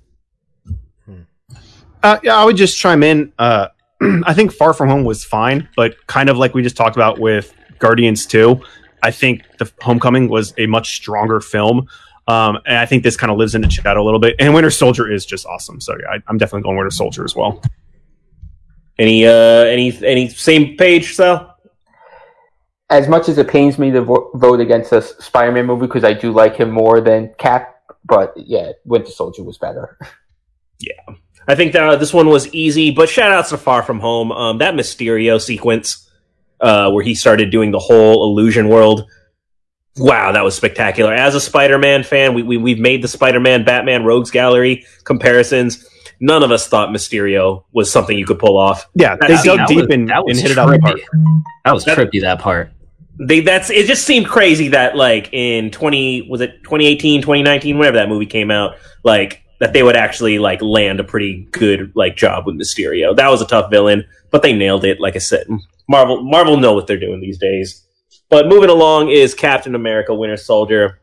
Uh, 2.04 2.20
yeah, 2.24 2.38
I 2.38 2.46
would 2.46 2.58
just 2.58 2.78
chime 2.78 3.04
in. 3.04 3.34
Uh, 3.40 3.68
I 4.26 4.34
think 4.34 4.52
Far 4.52 4.74
From 4.74 4.90
Home 4.90 5.04
was 5.04 5.24
fine, 5.24 5.68
but 5.76 5.96
kind 6.08 6.30
of 6.30 6.38
like 6.38 6.54
we 6.54 6.62
just 6.62 6.78
talked 6.78 6.96
about 6.96 7.20
with 7.20 7.54
Guardians 7.80 8.26
2, 8.26 8.62
I 9.04 9.12
think 9.12 9.44
the 9.58 9.72
Homecoming 9.82 10.30
was 10.30 10.54
a 10.58 10.68
much 10.68 10.96
stronger 10.96 11.40
film. 11.40 11.88
Um, 12.28 12.58
and 12.66 12.78
I 12.78 12.86
think 12.86 13.04
this 13.04 13.16
kind 13.16 13.32
of 13.32 13.38
lives 13.38 13.56
in 13.56 13.64
its 13.64 13.76
shadow 13.76 14.02
a 14.02 14.06
little 14.06 14.20
bit. 14.20 14.36
And 14.40 14.54
Winter 14.54 14.70
Soldier 14.70 15.10
is 15.10 15.26
just 15.26 15.46
awesome. 15.46 15.80
So 15.80 15.96
yeah, 16.00 16.10
I, 16.10 16.24
I'm 16.28 16.38
definitely 16.38 16.64
going 16.64 16.78
Winter 16.78 16.92
Soldier 16.92 17.24
as 17.24 17.36
well. 17.36 17.62
Any 19.00 19.26
uh 19.26 19.32
any 19.32 19.98
any 20.04 20.28
same 20.28 20.76
page, 20.76 21.14
Sal? 21.14 21.57
As 22.90 23.08
much 23.10 23.28
as 23.28 23.38
it 23.38 23.48
pains 23.50 23.78
me 23.78 23.92
to 23.92 24.02
vo- 24.02 24.32
vote 24.36 24.60
against 24.62 24.92
this 24.92 25.10
Spider-Man 25.20 25.66
movie 25.66 25.88
because 25.88 26.04
I 26.06 26.14
do 26.14 26.32
like 26.32 26.56
him 26.56 26.72
more 26.72 27.02
than 27.02 27.34
Cap, 27.38 27.76
but 28.06 28.34
yeah, 28.38 28.72
Winter 28.86 29.12
Soldier 29.12 29.44
was 29.44 29.58
better. 29.58 29.98
Yeah, 30.80 31.16
I 31.48 31.56
think 31.56 31.74
that 31.74 32.00
this 32.00 32.14
one 32.14 32.30
was 32.30 32.54
easy, 32.54 32.92
but 32.92 33.10
shout 33.10 33.32
outs 33.32 33.50
to 33.50 33.58
Far 33.58 33.82
From 33.82 34.00
Home. 34.00 34.32
Um, 34.32 34.60
that 34.60 34.76
Mysterio 34.76 35.42
sequence, 35.42 36.08
uh, 36.62 36.92
where 36.92 37.04
he 37.04 37.16
started 37.16 37.50
doing 37.50 37.72
the 37.72 37.80
whole 37.80 38.30
illusion 38.30 38.70
world. 38.70 39.10
Wow, 39.98 40.34
that 40.34 40.44
was 40.44 40.56
spectacular. 40.56 41.16
As 41.16 41.34
a 41.34 41.42
Spider-Man 41.42 42.04
fan, 42.04 42.36
we, 42.36 42.44
we 42.44 42.58
we've 42.58 42.78
made 42.78 43.02
the 43.02 43.08
Spider-Man, 43.08 43.66
Batman, 43.66 44.06
Rogues 44.06 44.30
Gallery 44.30 44.86
comparisons. 45.04 45.84
None 46.20 46.44
of 46.44 46.52
us 46.52 46.68
thought 46.68 46.90
Mysterio 46.90 47.64
was 47.74 47.92
something 47.92 48.16
you 48.16 48.28
could 48.28 48.38
pull 48.38 48.56
off. 48.56 48.88
Yeah, 48.94 49.16
they 49.20 49.30
That- 49.30 49.44
dug 49.46 49.68
deep 49.68 49.78
was- 49.78 49.88
and, 49.90 50.12
and 50.12 50.38
hit 50.38 50.52
it 50.52 50.60
out 50.60 50.68
of 50.72 50.74
the 50.76 50.80
park. 50.80 51.00
That 51.66 51.74
was 51.74 51.86
That- 51.86 51.98
trippy. 51.98 52.22
That 52.22 52.38
part. 52.38 52.70
They 53.20 53.40
that's 53.40 53.70
it. 53.70 53.88
Just 53.88 54.06
seemed 54.06 54.28
crazy 54.28 54.70
that 54.70 54.96
like 54.96 55.30
in 55.34 55.72
twenty 55.72 56.28
was 56.30 56.42
it 56.42 56.64
2018, 56.64 57.22
2019, 57.22 57.78
whenever 57.78 57.98
that 57.98 58.10
movie 58.10 58.26
came 58.26 58.52
out, 58.52 58.76
like 59.04 59.44
that 59.60 59.74
they 59.74 59.82
would 59.82 59.96
actually 59.96 60.38
like 60.40 60.62
land 60.62 61.00
a 61.00 61.04
pretty 61.04 61.48
good 61.52 61.92
like 61.96 62.16
job 62.16 62.46
with 62.46 62.56
Mysterio. 62.56 63.16
That 63.16 63.30
was 63.30 63.42
a 63.42 63.48
tough 63.48 63.72
villain, 63.72 64.06
but 64.30 64.44
they 64.44 64.54
nailed 64.54 64.86
it. 64.86 65.00
Like 65.00 65.16
I 65.16 65.20
said, 65.20 65.48
Marvel 65.90 66.22
Marvel 66.22 66.58
know 66.58 66.74
what 66.74 66.86
they're 66.86 67.00
doing 67.00 67.20
these 67.20 67.40
days. 67.40 67.84
But 68.30 68.48
moving 68.48 68.70
along 68.70 69.10
is 69.10 69.34
Captain 69.34 69.74
America: 69.74 70.14
Winter 70.14 70.38
Soldier. 70.38 71.00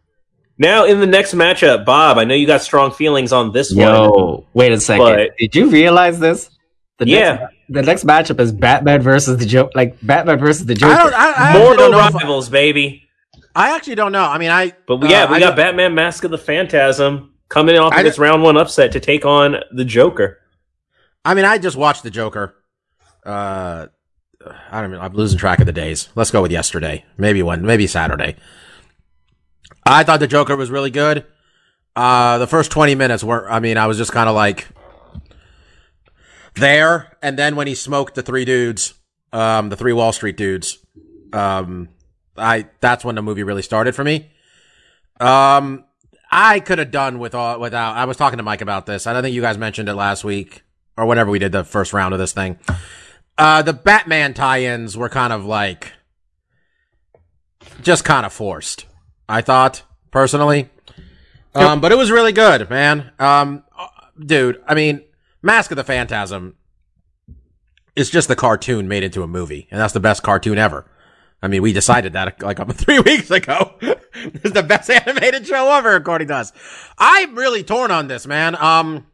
Now 0.56 0.84
in 0.84 1.00
the 1.00 1.06
next 1.06 1.34
matchup, 1.34 1.84
Bob, 1.84 2.18
I 2.18 2.24
know 2.24 2.34
you 2.34 2.46
got 2.46 2.62
strong 2.62 2.92
feelings 2.92 3.32
on 3.32 3.50
this 3.50 3.74
one. 3.74 3.88
Yo, 3.88 4.46
wait 4.54 4.70
a 4.70 4.78
second. 4.78 5.30
Did 5.36 5.56
you 5.56 5.68
realize 5.68 6.20
this? 6.20 6.50
The 6.98 7.08
Yeah. 7.08 7.34
Next, 7.34 7.53
the 7.68 7.82
next 7.82 8.04
matchup 8.04 8.40
is 8.40 8.52
Batman 8.52 9.02
versus 9.02 9.38
the 9.38 9.46
Joker. 9.46 9.70
Like 9.74 9.96
Batman 10.02 10.38
versus 10.38 10.66
the 10.66 10.74
Joker. 10.74 10.92
I 10.92 10.98
don't. 11.02 11.14
I, 11.14 11.16
I 11.16 11.30
actually 11.48 11.60
Mortal 11.62 11.76
don't 11.76 11.90
know. 11.92 12.06
if- 12.08 12.14
rivals, 12.14 12.48
baby. 12.48 13.00
I 13.56 13.76
actually 13.76 13.94
don't 13.94 14.10
know. 14.12 14.24
I 14.24 14.38
mean, 14.38 14.50
I. 14.50 14.72
But 14.86 14.96
we, 14.96 15.08
yeah, 15.10 15.24
uh, 15.24 15.30
we 15.30 15.36
I 15.36 15.40
got 15.40 15.56
Batman: 15.56 15.94
Mask 15.94 16.24
of 16.24 16.30
the 16.30 16.38
Phantasm 16.38 17.34
coming 17.48 17.76
off 17.78 17.92
I 17.92 17.98
of 17.98 18.04
this 18.04 18.18
round 18.18 18.42
one 18.42 18.56
upset 18.56 18.92
to 18.92 19.00
take 19.00 19.24
on 19.24 19.56
the 19.72 19.84
Joker. 19.84 20.38
I 21.24 21.34
mean, 21.34 21.44
I 21.44 21.58
just 21.58 21.76
watched 21.76 22.02
the 22.02 22.10
Joker. 22.10 22.54
Uh, 23.24 23.86
I 24.70 24.80
don't 24.80 24.90
know. 24.90 25.00
I'm 25.00 25.14
losing 25.14 25.38
track 25.38 25.60
of 25.60 25.66
the 25.66 25.72
days. 25.72 26.08
Let's 26.16 26.30
go 26.30 26.42
with 26.42 26.50
yesterday. 26.52 27.04
Maybe 27.16 27.42
one. 27.42 27.62
Maybe 27.62 27.86
Saturday. 27.86 28.36
I 29.86 30.02
thought 30.02 30.20
the 30.20 30.26
Joker 30.26 30.56
was 30.56 30.70
really 30.70 30.90
good. 30.90 31.24
Uh, 31.96 32.38
the 32.38 32.46
first 32.46 32.70
20 32.72 32.94
minutes 32.96 33.22
were. 33.22 33.48
I 33.50 33.60
mean, 33.60 33.78
I 33.78 33.86
was 33.86 33.96
just 33.98 34.12
kind 34.12 34.28
of 34.28 34.34
like 34.34 34.66
there, 36.54 37.16
and 37.22 37.38
then 37.38 37.56
when 37.56 37.66
he 37.66 37.74
smoked 37.74 38.14
the 38.14 38.22
three 38.22 38.44
dudes, 38.44 38.94
um, 39.32 39.68
the 39.68 39.76
three 39.76 39.92
Wall 39.92 40.12
Street 40.12 40.36
dudes, 40.36 40.78
um, 41.32 41.88
I 42.36 42.68
that's 42.80 43.04
when 43.04 43.14
the 43.14 43.22
movie 43.22 43.42
really 43.42 43.62
started 43.62 43.94
for 43.94 44.04
me. 44.04 44.30
Um, 45.20 45.84
I 46.30 46.60
could 46.60 46.78
have 46.78 46.90
done 46.90 47.18
with 47.18 47.34
all 47.34 47.60
without. 47.60 47.96
I 47.96 48.04
was 48.04 48.16
talking 48.16 48.38
to 48.38 48.42
Mike 48.42 48.60
about 48.60 48.86
this. 48.86 49.06
I 49.06 49.12
don't 49.12 49.22
think 49.22 49.34
you 49.34 49.40
guys 49.40 49.58
mentioned 49.58 49.88
it 49.88 49.94
last 49.94 50.24
week 50.24 50.62
or 50.96 51.06
whenever 51.06 51.30
we 51.30 51.38
did 51.38 51.52
the 51.52 51.64
first 51.64 51.92
round 51.92 52.12
of 52.12 52.18
this 52.20 52.32
thing. 52.32 52.58
Uh, 53.36 53.62
the 53.62 53.72
Batman 53.72 54.34
tie-ins 54.34 54.96
were 54.96 55.08
kind 55.08 55.32
of 55.32 55.44
like 55.44 55.92
just 57.82 58.04
kind 58.04 58.24
of 58.24 58.32
forced. 58.32 58.86
I 59.28 59.40
thought 59.40 59.82
personally, 60.10 60.70
um, 61.54 61.80
but 61.80 61.92
it 61.92 61.98
was 61.98 62.10
really 62.10 62.32
good, 62.32 62.68
man. 62.68 63.12
Um, 63.18 63.64
dude, 64.18 64.62
I 64.66 64.74
mean, 64.74 65.02
Mask 65.44 65.70
of 65.70 65.76
the 65.76 65.84
Phantasm 65.84 66.56
is 67.94 68.08
just 68.08 68.28
the 68.28 68.34
cartoon 68.34 68.88
made 68.88 69.02
into 69.02 69.22
a 69.22 69.26
movie, 69.26 69.68
and 69.70 69.78
that's 69.78 69.92
the 69.92 70.00
best 70.00 70.22
cartoon 70.22 70.56
ever. 70.56 70.90
I 71.42 71.48
mean, 71.48 71.60
we 71.60 71.74
decided 71.74 72.14
that 72.14 72.42
like 72.42 72.66
three 72.72 72.98
weeks 72.98 73.30
ago. 73.30 73.74
it's 74.14 74.52
the 74.52 74.62
best 74.62 74.88
animated 74.88 75.46
show 75.46 75.70
ever, 75.70 75.96
according 75.96 76.28
to 76.28 76.36
us. 76.36 76.52
I'm 76.96 77.34
really 77.36 77.62
torn 77.62 77.90
on 77.90 78.08
this, 78.08 78.26
man. 78.26 78.56
Um, 78.56 79.06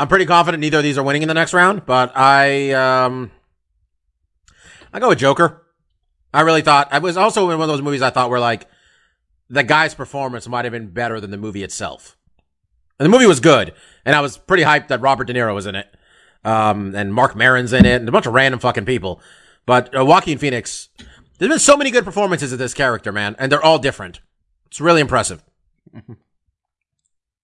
I'm 0.00 0.08
pretty 0.08 0.26
confident 0.26 0.60
neither 0.60 0.78
of 0.78 0.82
these 0.82 0.98
are 0.98 1.04
winning 1.04 1.22
in 1.22 1.28
the 1.28 1.34
next 1.34 1.54
round, 1.54 1.86
but 1.86 2.16
I 2.16 2.72
um, 2.72 3.30
I 4.92 4.98
go 4.98 5.10
with 5.10 5.20
Joker. 5.20 5.64
I 6.34 6.40
really 6.40 6.62
thought 6.62 6.88
I 6.90 6.98
was 6.98 7.16
also 7.16 7.48
in 7.50 7.58
one 7.58 7.70
of 7.70 7.72
those 7.72 7.82
movies 7.82 8.02
I 8.02 8.10
thought 8.10 8.30
were 8.30 8.40
like 8.40 8.66
the 9.48 9.62
guy's 9.62 9.94
performance 9.94 10.48
might 10.48 10.64
have 10.64 10.72
been 10.72 10.90
better 10.90 11.20
than 11.20 11.30
the 11.30 11.36
movie 11.36 11.62
itself. 11.62 12.16
And 12.98 13.06
the 13.06 13.10
movie 13.10 13.26
was 13.26 13.38
good, 13.38 13.74
and 14.08 14.16
I 14.16 14.22
was 14.22 14.38
pretty 14.38 14.62
hyped 14.62 14.88
that 14.88 15.02
Robert 15.02 15.26
De 15.26 15.34
Niro 15.34 15.54
was 15.54 15.66
in 15.66 15.74
it, 15.74 15.94
um, 16.42 16.94
and 16.94 17.12
Marc 17.12 17.36
Maron's 17.36 17.74
in 17.74 17.84
it, 17.84 17.96
and 17.96 18.08
a 18.08 18.12
bunch 18.12 18.24
of 18.24 18.32
random 18.32 18.58
fucking 18.58 18.86
people. 18.86 19.20
But 19.66 19.94
uh, 19.94 20.02
Joaquin 20.02 20.38
Phoenix, 20.38 20.88
there's 21.36 21.50
been 21.50 21.58
so 21.58 21.76
many 21.76 21.90
good 21.90 22.06
performances 22.06 22.50
of 22.50 22.58
this 22.58 22.72
character, 22.72 23.12
man, 23.12 23.36
and 23.38 23.52
they're 23.52 23.62
all 23.62 23.78
different. 23.78 24.22
It's 24.68 24.80
really 24.80 25.02
impressive. 25.02 25.44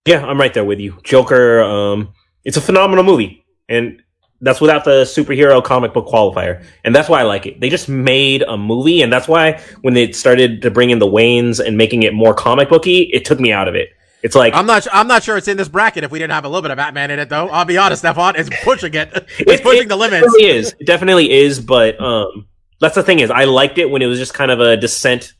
Yeah, 0.07 0.25
I'm 0.25 0.41
right 0.41 0.55
there 0.55 0.65
with 0.65 0.81
you. 0.81 0.99
Joker, 1.03 1.63
um, 1.63 2.15
it's 2.45 2.57
a 2.57 2.63
phenomenal 2.63 3.05
movie, 3.05 3.45
and 3.69 4.03
that's 4.41 4.61
without 4.61 4.85
the 4.85 5.03
superhero 5.05 5.63
comic 5.63 5.93
book 5.93 6.07
qualifier, 6.07 6.65
and 6.83 6.95
that's 6.95 7.11
why 7.11 7.21
I 7.21 7.25
like 7.25 7.45
it. 7.45 7.61
They 7.61 7.69
just 7.69 7.91
made 7.91 8.43
a 8.43 8.57
movie, 8.57 9.03
and 9.03 9.13
that's 9.13 9.29
why 9.29 9.61
when 9.83 9.93
they 9.93 10.13
started 10.13 10.63
to 10.63 10.71
bring 10.71 10.89
in 10.89 10.99
the 10.99 11.07
Waynes 11.07 11.61
and 11.61 11.77
making 11.77 12.05
it 12.05 12.15
more 12.15 12.33
comic 12.33 12.71
booky, 12.71 13.03
it 13.13 13.27
took 13.27 13.39
me 13.39 13.53
out 13.53 13.69
of 13.69 13.75
it. 13.75 13.91
It's 14.25 14.35
like 14.35 14.55
I'm 14.55 14.65
not. 14.65 14.87
I'm 14.91 15.07
not 15.07 15.23
sure 15.23 15.37
it's 15.37 15.49
in 15.49 15.59
this 15.59 15.69
bracket 15.69 16.03
if 16.03 16.11
we 16.11 16.19
didn't 16.19 16.33
have 16.33 16.47
a 16.47 16.49
little 16.49 16.63
bit 16.63 16.71
of 16.71 16.79
Batman 16.79 17.11
in 17.11 17.19
it, 17.19 17.29
though. 17.29 17.47
I'll 17.51 17.67
be 17.67 17.77
honest, 17.77 18.01
Stefan. 18.01 18.37
It's 18.37 18.49
pushing 18.65 18.95
it. 18.95 19.13
It's 19.39 19.61
It- 19.61 19.63
pushing 19.63 19.83
it 19.83 19.89
the 19.91 19.97
limits. 19.97 20.23
Definitely 20.25 20.47
is. 20.47 20.75
It 20.81 20.87
definitely 20.87 21.31
is. 21.33 21.61
But 21.61 22.01
um, 22.01 22.47
that's 22.81 22.95
the 22.95 23.03
thing 23.03 23.21
is, 23.21 23.31
I 23.31 23.45
liked 23.45 23.77
it 23.77 23.89
when 23.91 24.01
it 24.01 24.07
was 24.07 24.19
just 24.19 24.33
kind 24.33 24.51
of 24.51 24.61
a 24.61 24.79
descent 24.79 25.35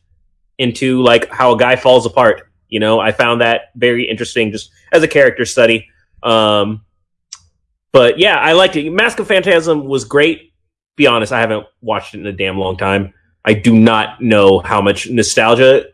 into 0.59 1.01
like 1.01 1.29
how 1.31 1.53
a 1.53 1.57
guy 1.57 1.75
falls 1.75 2.05
apart. 2.05 2.43
You 2.69 2.79
know, 2.79 2.99
I 2.99 3.11
found 3.11 3.41
that 3.41 3.71
very 3.75 4.07
interesting 4.07 4.51
just 4.51 4.69
as 4.91 5.01
a 5.01 5.07
character 5.07 5.45
study. 5.45 5.87
Um, 6.21 6.85
but 7.91 8.19
yeah, 8.19 8.35
I 8.37 8.53
liked 8.53 8.75
it. 8.75 8.89
Mask 8.91 9.17
of 9.19 9.27
Phantasm 9.27 9.85
was 9.85 10.05
great. 10.05 10.53
Be 10.95 11.07
honest, 11.07 11.31
I 11.33 11.39
haven't 11.39 11.65
watched 11.81 12.13
it 12.13 12.19
in 12.19 12.27
a 12.27 12.31
damn 12.33 12.57
long 12.59 12.77
time. 12.77 13.13
I 13.43 13.53
do 13.53 13.73
not 13.77 14.21
know 14.21 14.59
how 14.59 14.79
much 14.81 15.09
nostalgia 15.09 15.85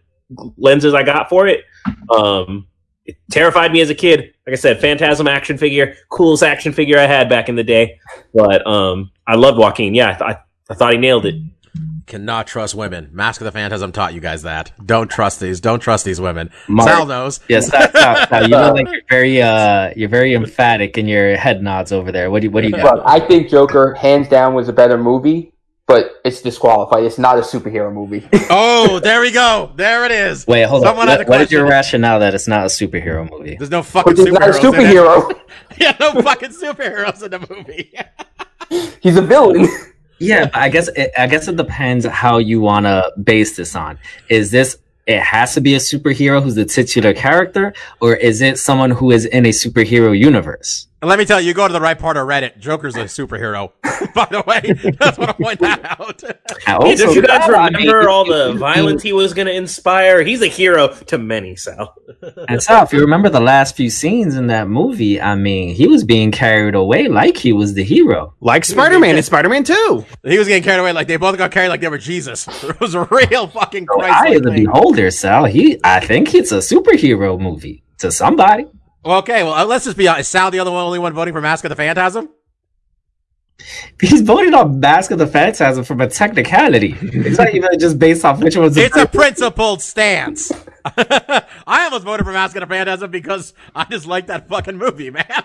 lenses 0.57 0.93
I 0.93 1.03
got 1.03 1.29
for 1.29 1.47
it. 1.47 1.63
Um, 2.09 2.67
it 3.05 3.17
terrified 3.31 3.71
me 3.71 3.81
as 3.81 3.89
a 3.89 3.95
kid. 3.95 4.33
Like 4.45 4.53
I 4.53 4.55
said, 4.55 4.79
Phantasm 4.79 5.27
action 5.27 5.57
figure, 5.57 5.95
coolest 6.09 6.43
action 6.43 6.73
figure 6.73 6.97
I 6.97 7.05
had 7.05 7.29
back 7.29 7.49
in 7.49 7.55
the 7.55 7.63
day. 7.63 7.99
But 8.33 8.65
um, 8.67 9.11
I 9.27 9.35
loved 9.35 9.57
Joaquin. 9.57 9.93
Yeah, 9.93 10.17
I, 10.19 10.33
th- 10.33 10.39
I 10.69 10.73
thought 10.73 10.93
he 10.93 10.99
nailed 10.99 11.25
it. 11.25 11.35
Cannot 12.05 12.47
trust 12.47 12.75
women. 12.75 13.09
Mask 13.13 13.39
of 13.39 13.45
the 13.45 13.51
Phantasm 13.51 13.91
taught 13.93 14.13
you 14.13 14.19
guys 14.19 14.41
that. 14.41 14.73
Don't 14.85 15.07
trust 15.09 15.39
these. 15.39 15.61
Don't 15.61 15.79
trust 15.79 16.03
these 16.03 16.19
women. 16.19 16.49
Mark. 16.67 16.89
Sal 16.89 17.05
knows. 17.05 17.39
Yes, 17.47 17.71
that, 17.71 17.93
that, 17.93 18.29
that, 18.29 18.43
you 18.43 18.49
know, 18.49 18.73
like 18.73 18.87
you're 18.91 19.01
very, 19.09 19.41
uh, 19.41 19.93
you're 19.95 20.09
very 20.09 20.33
emphatic 20.33 20.97
in 20.97 21.07
your 21.07 21.37
head 21.37 21.63
nods 21.63 21.93
over 21.93 22.11
there. 22.11 22.29
What 22.29 22.41
do 22.41 22.47
you, 22.47 22.51
what 22.51 22.61
do 22.61 22.67
you 22.67 22.75
got? 22.75 22.97
Look, 22.97 23.03
I 23.05 23.19
think 23.21 23.49
Joker 23.49 23.93
hands 23.93 24.27
down 24.27 24.53
was 24.53 24.67
a 24.67 24.73
better 24.73 24.97
movie, 24.97 25.50
but 25.91 26.21
it's 26.23 26.41
disqualified. 26.41 27.03
It's 27.03 27.17
not 27.17 27.37
a 27.37 27.41
superhero 27.41 27.91
movie. 27.93 28.25
Oh, 28.49 28.99
there 28.99 29.19
we 29.19 29.31
go. 29.31 29.71
There 29.75 30.05
it 30.05 30.11
is. 30.11 30.47
Wait, 30.47 30.63
hold 30.63 30.83
Someone 30.83 31.03
on. 31.09 31.17
had 31.17 31.21
a 31.21 31.23
What, 31.23 31.29
what 31.29 31.41
is 31.41 31.51
your 31.51 31.65
rationale 31.67 32.19
that 32.19 32.33
it's 32.33 32.47
not 32.47 32.61
a 32.63 32.67
superhero 32.67 33.29
movie? 33.29 33.55
There's 33.55 33.69
no 33.69 33.83
fucking 33.83 34.15
But 34.15 34.23
he's 34.25 34.31
not 34.33 34.43
a 34.49 34.53
superheroes. 34.53 35.29
in 35.29 35.35
superhero. 35.35 35.39
yeah, 35.77 35.97
no 35.99 36.21
fucking 36.21 36.49
superheroes 36.51 37.23
in 37.23 37.31
the 37.31 37.39
movie. 37.49 37.93
He's 39.01 39.17
a 39.17 39.21
villain. 39.21 39.67
Yeah, 40.19 40.49
I 40.53 40.69
guess 40.69 40.87
it, 40.89 41.11
I 41.17 41.27
guess 41.27 41.47
it 41.49 41.57
depends 41.57 42.05
how 42.05 42.37
you 42.37 42.61
want 42.61 42.85
to 42.85 43.11
base 43.21 43.57
this 43.57 43.75
on. 43.75 43.97
Is 44.29 44.51
this 44.51 44.77
it 45.07 45.19
has 45.19 45.53
to 45.55 45.61
be 45.61 45.73
a 45.75 45.77
superhero 45.79 46.41
who's 46.41 46.55
the 46.55 46.63
titular 46.65 47.13
character, 47.13 47.73
or 47.99 48.15
is 48.15 48.41
it 48.41 48.59
someone 48.59 48.91
who 48.91 49.11
is 49.11 49.25
in 49.25 49.45
a 49.45 49.49
superhero 49.49 50.17
universe? 50.17 50.87
And 51.01 51.09
let 51.09 51.17
me 51.17 51.25
tell 51.25 51.41
you, 51.41 51.47
you 51.47 51.53
go 51.55 51.67
to 51.67 51.73
the 51.73 51.81
right 51.81 51.97
part 51.97 52.15
of 52.15 52.27
Reddit. 52.27 52.59
Joker's 52.59 52.95
a 52.95 53.05
superhero. 53.05 53.71
By 54.13 54.27
the 54.29 54.43
way, 54.45 54.61
just 55.01 55.17
want 55.17 55.29
to 55.31 55.43
point 55.43 55.59
that 55.61 55.83
out. 55.99 56.21
And 56.23 56.37
Yeah, 56.67 56.75
also, 56.77 57.05
did 57.07 57.15
you 57.15 57.21
guys 57.23 57.49
remember 57.49 58.07
all 58.07 58.23
the 58.23 58.53
violence 58.53 59.01
he 59.01 59.11
was 59.11 59.33
going 59.33 59.47
to 59.47 59.53
inspire? 59.53 60.21
He's 60.21 60.43
a 60.43 60.47
hero 60.47 60.89
to 60.89 61.17
many, 61.17 61.55
Sal. 61.55 61.95
And 62.47 62.61
so, 62.61 62.83
if 62.83 62.93
you 62.93 62.99
remember 62.99 63.29
the 63.29 63.39
last 63.39 63.75
few 63.75 63.89
scenes 63.89 64.35
in 64.35 64.47
that 64.47 64.67
movie, 64.67 65.19
I 65.19 65.35
mean, 65.35 65.73
he 65.73 65.87
was 65.87 66.03
being 66.03 66.31
carried 66.31 66.75
away 66.75 67.07
like 67.07 67.35
he 67.35 67.51
was 67.51 67.73
the 67.73 67.83
hero. 67.83 68.35
Like 68.39 68.63
Spider 68.63 68.99
Man 68.99 69.15
and 69.15 69.25
Spider 69.25 69.49
Man 69.49 69.63
2. 69.63 70.05
He 70.23 70.37
was 70.37 70.47
getting 70.47 70.63
carried 70.63 70.81
away 70.81 70.93
like 70.93 71.07
they 71.07 71.17
both 71.17 71.35
got 71.37 71.49
carried 71.51 71.69
like 71.69 71.81
they 71.81 71.89
were 71.89 71.97
Jesus. 71.97 72.47
It 72.71 72.79
was 72.79 72.95
a 72.95 73.05
real 73.05 73.47
fucking 73.47 73.87
So 73.87 73.95
Christ. 73.97 74.13
I 74.13 74.27
am 74.35 74.41
the 74.43 74.51
beholder, 74.51 75.09
Sal. 75.11 75.45
He, 75.45 75.79
I 75.83 75.99
think 75.99 76.33
it's 76.33 76.51
a 76.51 76.57
superhero 76.59 77.39
movie 77.39 77.83
to 77.97 78.11
somebody. 78.11 78.65
Well, 79.03 79.17
okay, 79.19 79.43
well, 79.43 79.53
uh, 79.53 79.65
let's 79.65 79.85
just 79.85 79.97
be 79.97 80.07
honest. 80.07 80.21
Is 80.21 80.27
Sal 80.27 80.51
the 80.51 80.59
other 80.59 80.71
one, 80.71 80.83
only 80.83 80.99
one 80.99 81.13
voting 81.13 81.33
for 81.33 81.41
Mask 81.41 81.65
of 81.65 81.69
the 81.69 81.75
Phantasm? 81.75 82.29
He's 83.99 84.21
voted 84.21 84.53
on 84.53 84.79
Mask 84.79 85.11
of 85.11 85.19
the 85.19 85.27
Phantasm 85.27 85.83
from 85.83 86.01
a 86.01 86.07
technicality. 86.07 86.95
It's 87.01 87.37
not 87.37 87.53
even 87.53 87.79
just 87.79 87.99
based 87.99 88.25
off 88.25 88.41
which 88.41 88.55
one's. 88.55 88.77
It's 88.77 88.95
a 88.95 89.07
principled 89.07 89.81
stance. 89.81 90.51
I 90.85 91.83
almost 91.85 92.05
voted 92.05 92.25
for 92.25 92.31
Mask 92.31 92.55
of 92.55 92.61
the 92.61 92.67
Phantasm 92.67 93.11
because 93.11 93.53
I 93.75 93.85
just 93.85 94.07
like 94.07 94.27
that 94.27 94.47
fucking 94.47 94.77
movie, 94.77 95.09
man. 95.09 95.25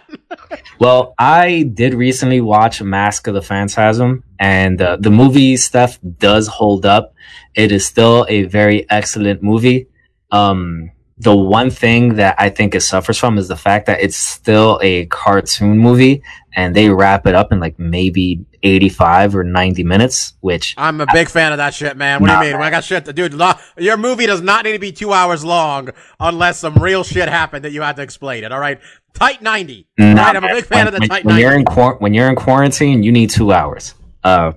Well, 0.79 1.15
I 1.19 1.71
did 1.73 1.95
recently 1.95 2.43
watch 2.43 2.83
Mask 2.83 3.27
of 3.29 3.35
the 3.35 3.41
Phantasm, 3.41 4.25
and 4.39 4.81
uh, 4.83 4.97
the 5.01 5.11
movie 5.11 5.57
stuff 5.57 5.99
does 6.19 6.49
hold 6.49 6.85
up. 6.85 7.15
It 7.55 7.73
is 7.73 7.87
still 7.87 8.27
a 8.29 8.43
very 8.45 8.89
excellent 8.91 9.43
movie. 9.43 9.89
Um, 10.31 10.91
the 11.19 11.35
one 11.35 11.71
thing 11.71 12.17
that 12.17 12.35
I 12.39 12.51
think 12.51 12.75
it 12.75 12.83
suffers 12.83 13.17
from 13.19 13.39
is 13.39 13.49
the 13.49 13.57
fact 13.57 13.87
that 13.87 14.01
it's 14.01 14.17
still 14.17 14.79
a 14.83 15.07
cartoon 15.07 15.79
movie, 15.79 16.23
and 16.55 16.77
they 16.77 16.91
wrap 16.91 17.27
it 17.27 17.35
up 17.35 17.53
in 17.53 17.61
like 17.61 17.79
maybe 17.79 18.45
eighty-five 18.62 19.35
or 19.35 19.43
ninety 19.43 19.83
minutes, 19.83 20.35
which 20.41 20.75
I'm 20.77 21.01
a 21.01 21.07
big 21.12 21.29
fan 21.31 21.53
of 21.53 21.59
that 21.59 21.73
shit, 21.73 21.97
man. 21.97 22.21
What 22.21 22.29
do 22.29 22.35
you 22.35 22.41
mean? 22.41 22.53
When 22.59 22.67
I 22.67 22.71
got 22.71 22.85
shit 22.85 23.07
to 23.07 23.12
dude, 23.14 23.41
your 23.79 23.97
movie 23.97 24.27
does 24.27 24.43
not 24.43 24.64
need 24.64 24.73
to 24.73 24.79
be 24.79 24.93
two 24.93 25.12
hours 25.12 25.43
long 25.45 25.89
unless 26.21 26.59
some 26.59 26.75
real 26.75 27.03
shit 27.03 27.29
happened 27.29 27.64
that 27.64 27.73
you 27.73 27.81
had 27.81 27.97
to 27.97 28.03
explain 28.03 28.45
it. 28.45 28.53
All 28.53 28.61
right, 28.61 28.79
tight 29.14 29.41
ninety. 29.41 29.87
Nah, 29.97 30.14
right, 30.23 30.37
I'm 30.37 30.45
a 30.45 30.49
big 30.49 30.67
fan 30.67 30.85
when, 30.85 30.87
of 30.89 30.93
the 30.95 31.01
when- 31.01 31.09
tight 31.09 31.25
when 31.25 31.37
ninety. 31.37 31.43
you're 31.43 31.59
in 31.59 31.97
when 31.99 32.12
you're 32.12 32.29
in 32.29 32.37
quarantine, 32.37 33.03
you 33.03 33.12
need 33.12 33.31
two 33.31 33.53
hours. 33.53 33.95
Uh, 34.23 34.53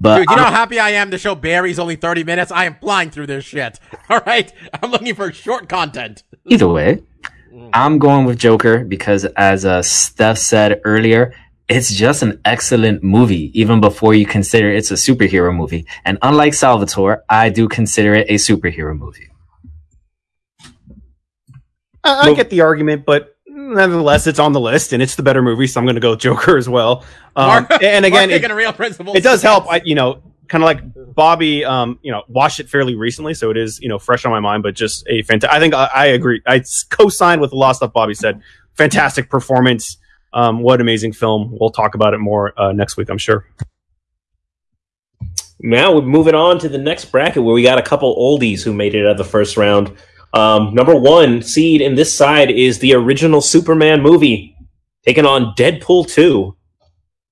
but 0.00 0.18
Dude, 0.18 0.26
you 0.28 0.34
I'm- 0.34 0.38
know 0.38 0.44
how 0.44 0.50
happy 0.50 0.78
I 0.78 0.90
am 0.90 1.10
the 1.10 1.18
show 1.18 1.34
Barry's 1.34 1.78
only 1.78 1.96
30 1.96 2.24
minutes? 2.24 2.50
I 2.52 2.64
am 2.64 2.76
flying 2.80 3.10
through 3.10 3.26
this 3.28 3.44
shit. 3.44 3.78
All 4.08 4.20
right? 4.26 4.52
I'm 4.82 4.90
looking 4.90 5.14
for 5.14 5.32
short 5.32 5.68
content. 5.68 6.22
Either 6.46 6.68
way, 6.68 7.02
I'm 7.72 7.98
going 7.98 8.24
with 8.26 8.38
Joker 8.38 8.84
because, 8.84 9.24
as 9.36 9.64
uh, 9.64 9.82
Steph 9.82 10.38
said 10.38 10.80
earlier, 10.84 11.34
it's 11.68 11.90
just 11.92 12.22
an 12.22 12.40
excellent 12.44 13.02
movie, 13.02 13.58
even 13.58 13.80
before 13.80 14.12
you 14.14 14.26
consider 14.26 14.70
it's 14.70 14.90
a 14.90 14.94
superhero 14.94 15.54
movie. 15.54 15.86
And 16.04 16.18
unlike 16.20 16.52
Salvatore, 16.52 17.24
I 17.28 17.48
do 17.48 17.68
consider 17.68 18.14
it 18.14 18.26
a 18.28 18.34
superhero 18.34 18.96
movie. 18.98 19.28
I, 22.02 22.30
I 22.30 22.34
get 22.34 22.50
the 22.50 22.60
argument, 22.60 23.06
but 23.06 23.33
nonetheless, 23.72 24.26
it's 24.26 24.38
on 24.38 24.52
the 24.52 24.60
list 24.60 24.92
and 24.92 25.02
it's 25.02 25.14
the 25.14 25.22
better 25.22 25.42
movie, 25.42 25.66
so 25.66 25.80
I'm 25.80 25.86
going 25.86 25.94
to 25.96 26.00
go 26.00 26.14
Joker 26.16 26.56
as 26.56 26.68
well. 26.68 27.04
Um, 27.36 27.48
Mark- 27.48 27.82
and 27.82 28.04
again, 28.04 28.12
Mark 28.12 28.30
it, 28.30 28.34
taking 28.34 28.50
a 28.52 28.54
real 28.54 28.72
principle. 28.72 29.16
it 29.16 29.24
does 29.24 29.42
help. 29.42 29.68
I, 29.68 29.82
you 29.84 29.96
know, 29.96 30.22
kind 30.46 30.62
of 30.62 30.66
like 30.66 31.14
Bobby, 31.16 31.64
um, 31.64 31.98
you 32.00 32.12
know, 32.12 32.22
watched 32.28 32.60
it 32.60 32.68
fairly 32.68 32.94
recently, 32.94 33.34
so 33.34 33.50
it 33.50 33.56
is, 33.56 33.80
you 33.80 33.88
know, 33.88 33.98
fresh 33.98 34.24
on 34.24 34.30
my 34.30 34.38
mind. 34.38 34.62
But 34.62 34.76
just 34.76 35.04
a 35.08 35.22
fantastic. 35.22 35.56
I 35.56 35.58
think 35.58 35.74
I, 35.74 35.86
I 35.92 36.06
agree. 36.06 36.40
I 36.46 36.62
co-signed 36.90 37.40
with 37.40 37.50
a 37.50 37.56
lot 37.56 37.70
of 37.70 37.76
stuff 37.76 37.92
Bobby 37.92 38.14
said. 38.14 38.40
Fantastic 38.74 39.28
performance. 39.28 39.96
Um, 40.32 40.60
what 40.60 40.80
amazing 40.80 41.12
film. 41.12 41.56
We'll 41.58 41.70
talk 41.70 41.96
about 41.96 42.14
it 42.14 42.18
more 42.18 42.52
uh, 42.56 42.70
next 42.70 42.96
week, 42.96 43.08
I'm 43.08 43.18
sure. 43.18 43.48
Now 45.60 45.94
we're 45.94 46.02
moving 46.02 46.34
on 46.34 46.58
to 46.60 46.68
the 46.68 46.78
next 46.78 47.06
bracket 47.06 47.42
where 47.42 47.54
we 47.54 47.64
got 47.64 47.78
a 47.78 47.82
couple 47.82 48.14
oldies 48.16 48.62
who 48.62 48.72
made 48.72 48.94
it 48.94 49.04
out 49.06 49.12
of 49.12 49.18
the 49.18 49.24
first 49.24 49.56
round. 49.56 49.92
Um, 50.34 50.74
number 50.74 50.94
one 50.94 51.42
seed 51.42 51.80
in 51.80 51.94
this 51.94 52.12
side 52.12 52.50
is 52.50 52.78
the 52.80 52.94
original 52.94 53.40
Superman 53.40 54.02
movie, 54.02 54.56
taking 55.04 55.24
on 55.26 55.54
Deadpool 55.56 56.08
2. 56.10 56.56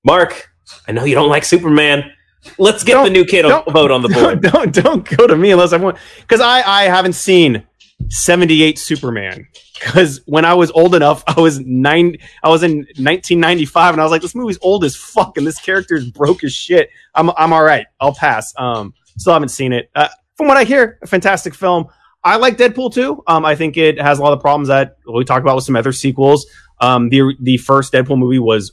Mark, 0.05 0.49
I 0.87 0.91
know 0.93 1.03
you 1.03 1.15
don't 1.15 1.29
like 1.29 1.43
Superman. 1.43 2.09
Let's 2.57 2.83
get 2.83 2.93
Don't- 2.93 3.05
the 3.05 3.09
new 3.11 3.25
kid 3.25 3.45
a 3.45 3.63
vote 3.71 3.91
on 3.91 4.01
the 4.01 4.07
don't, 4.09 4.41
board. 4.41 4.73
don't 4.73 4.73
don't 4.73 5.17
go 5.17 5.27
to 5.27 5.35
me 5.35 5.51
unless 5.51 5.71
I 5.73 5.77
want 5.77 5.97
because 6.21 6.41
I 6.41 6.61
I 6.61 6.83
haven't 6.83 7.13
seen 7.13 7.65
78 8.09 8.77
Superman 8.77 9.47
because 9.79 10.19
when 10.25 10.43
I 10.43 10.53
was 10.53 10.69
old 10.71 10.93
enough 10.93 11.23
I 11.25 11.39
was 11.39 11.61
nine 11.61 12.17
I 12.43 12.49
was 12.49 12.61
in 12.63 12.79
1995 12.79 13.93
and 13.93 14.01
I 14.01 14.03
was 14.03 14.11
like 14.11 14.21
this 14.21 14.35
movie's 14.35 14.57
old 14.61 14.83
as 14.83 14.93
fuck 14.93 15.37
and 15.37 15.47
this 15.47 15.57
character 15.57 15.95
is 15.95 16.09
broke 16.11 16.43
as 16.43 16.51
shit 16.53 16.89
I'm 17.15 17.29
I'm 17.37 17.53
all 17.53 17.63
right 17.63 17.85
I'll 18.01 18.13
pass 18.13 18.53
um 18.57 18.93
still 19.17 19.31
haven't 19.31 19.49
seen 19.49 19.71
it 19.71 19.89
uh, 19.95 20.09
from 20.35 20.47
what 20.47 20.57
I 20.57 20.65
hear 20.65 20.99
a 21.01 21.07
fantastic 21.07 21.53
film 21.53 21.85
I 22.23 22.37
like 22.37 22.57
Deadpool 22.57 22.93
too 22.93 23.23
um 23.27 23.45
I 23.45 23.55
think 23.55 23.77
it 23.77 23.99
has 24.01 24.19
a 24.19 24.21
lot 24.21 24.33
of 24.33 24.39
problems 24.39 24.67
that 24.69 24.97
we 25.11 25.23
talked 25.25 25.41
about 25.41 25.55
with 25.55 25.65
some 25.65 25.75
other 25.75 25.91
sequels 25.91 26.45
um 26.79 27.09
the 27.09 27.35
the 27.41 27.57
first 27.57 27.93
Deadpool 27.93 28.17
movie 28.17 28.39
was 28.39 28.71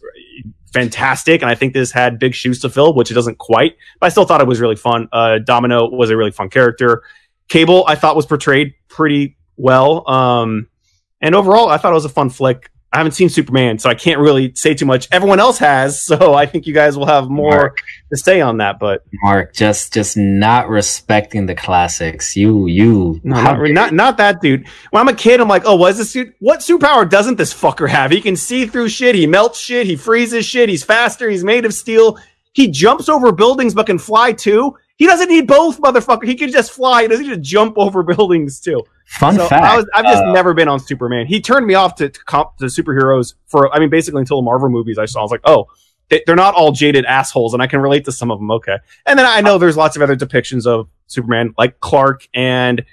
fantastic 0.73 1.43
and 1.43 1.51
I 1.51 1.55
think 1.57 1.75
this 1.75 1.91
had 1.91 2.19
big 2.19 2.35
shoes 2.35 2.61
to 2.61 2.71
fill 2.71 2.95
which 2.95 3.11
it 3.11 3.15
doesn't 3.15 3.39
quite 3.39 3.75
but 3.99 4.07
I 4.07 4.09
still 4.11 4.25
thought 4.25 4.41
it 4.41 4.47
was 4.47 4.61
really 4.61 4.77
fun. 4.77 5.09
Uh, 5.13 5.39
Domino 5.39 5.89
was 5.89 6.11
a 6.11 6.17
really 6.17 6.31
fun 6.31 6.49
character. 6.49 7.03
Cable, 7.49 7.85
I 7.89 7.97
thought 7.97 8.15
was 8.15 8.27
portrayed 8.27 8.75
pretty 8.89 9.37
well. 9.57 10.09
Um, 10.09 10.69
and 11.21 11.35
overall, 11.35 11.69
I 11.69 11.77
thought 11.77 11.91
it 11.91 11.95
was 11.95 12.05
a 12.05 12.11
fun 12.11 12.31
flick. 12.31 12.70
I 12.93 12.99
haven't 12.99 13.13
seen 13.13 13.29
Superman, 13.29 13.79
so 13.79 13.89
I 13.89 13.95
can't 13.95 14.19
really 14.19 14.53
say 14.57 14.75
too 14.75 14.85
much. 14.85 15.07
Everyone 15.13 15.39
else 15.39 15.59
has, 15.59 16.03
so 16.03 16.35
I 16.35 16.47
think 16.47 16.67
you 16.67 16.75
guys 16.75 16.99
will 16.99 17.07
have 17.07 17.29
more 17.31 17.51
Mark. 17.51 17.79
to 18.11 18.17
say 18.17 18.41
on 18.41 18.57
that. 18.57 18.81
But 18.81 19.05
Mark, 19.23 19.55
just 19.55 19.95
just 19.95 20.17
not 20.17 20.69
respecting 20.69 21.47
the 21.47 21.55
classics. 21.55 22.37
You 22.37 22.67
you 22.67 23.21
no, 23.23 23.41
not, 23.41 23.71
not 23.71 23.95
not 23.95 24.17
that 24.17 24.41
dude. 24.41 24.67
When 24.91 25.01
I'm 25.01 25.09
a 25.09 25.15
kid, 25.15 25.41
I'm 25.41 25.49
like, 25.49 25.63
oh, 25.67 25.77
what 25.77 25.93
is 25.93 25.99
this 25.99 26.13
dude? 26.13 26.35
What 26.41 26.61
superpower 26.61 27.09
doesn't 27.09 27.37
this 27.37 27.55
fucker 27.55 27.89
have? 27.89 28.11
He 28.11 28.21
can 28.21 28.35
see 28.35 28.67
through 28.67 28.89
shit. 28.89 29.15
He 29.15 29.27
melts 29.27 29.61
shit. 29.61 29.87
He 29.87 29.95
freezes 29.95 30.45
shit. 30.45 30.69
He's 30.69 30.83
faster. 30.83 31.31
He's 31.31 31.45
made 31.45 31.65
of 31.65 31.73
steel. 31.73 32.19
He 32.53 32.67
jumps 32.69 33.09
over 33.09 33.31
buildings 33.31 33.73
but 33.73 33.87
can 33.87 33.99
fly 33.99 34.33
too. 34.33 34.77
He 35.01 35.07
doesn't 35.07 35.31
need 35.31 35.47
both, 35.47 35.81
motherfucker. 35.81 36.25
He 36.27 36.35
can 36.35 36.53
just 36.53 36.73
fly. 36.73 37.01
He 37.01 37.09
doesn't 37.09 37.27
need 37.27 37.35
to 37.35 37.41
jump 37.41 37.79
over 37.79 38.03
buildings 38.15 38.61
too. 38.61 38.85
Fun 39.07 39.35
so 39.35 39.49
fact. 39.49 39.65
I 39.65 39.77
was, 39.77 39.87
I've 39.95 40.05
just 40.05 40.23
uh, 40.23 40.33
never 40.33 40.53
been 40.53 40.69
on 40.69 40.79
Superman. 40.79 41.27
He 41.27 41.41
turned 41.41 41.67
me 41.67 41.73
off 41.73 41.95
to, 41.95 42.11
to 42.11 42.25
comp 42.25 42.59
to 42.59 42.67
superheroes 42.67 43.33
for, 43.47 43.75
I 43.75 43.79
mean, 43.79 43.89
basically 43.89 44.21
until 44.21 44.37
the 44.37 44.43
Marvel 44.43 44.69
movies 44.69 44.99
I 44.99 45.07
saw. 45.07 45.21
I 45.21 45.23
was 45.23 45.31
like, 45.31 45.41
oh, 45.45 45.69
they, 46.11 46.23
they're 46.27 46.37
not 46.37 46.55
all 46.55 46.71
jaded 46.71 47.07
assholes, 47.07 47.55
and 47.55 47.63
I 47.63 47.67
can 47.67 47.81
relate 47.81 48.05
to 48.05 48.13
some 48.13 48.31
of 48.31 48.41
them. 48.41 48.51
Okay, 48.51 48.77
and 49.07 49.19
then 49.19 49.25
I 49.25 49.41
know 49.41 49.57
there's 49.57 49.75
lots 49.75 49.97
of 49.97 50.03
other 50.03 50.17
depictions 50.17 50.67
of 50.67 50.87
Superman, 51.07 51.55
like 51.57 51.81
Clark 51.81 52.29
and 52.35 52.85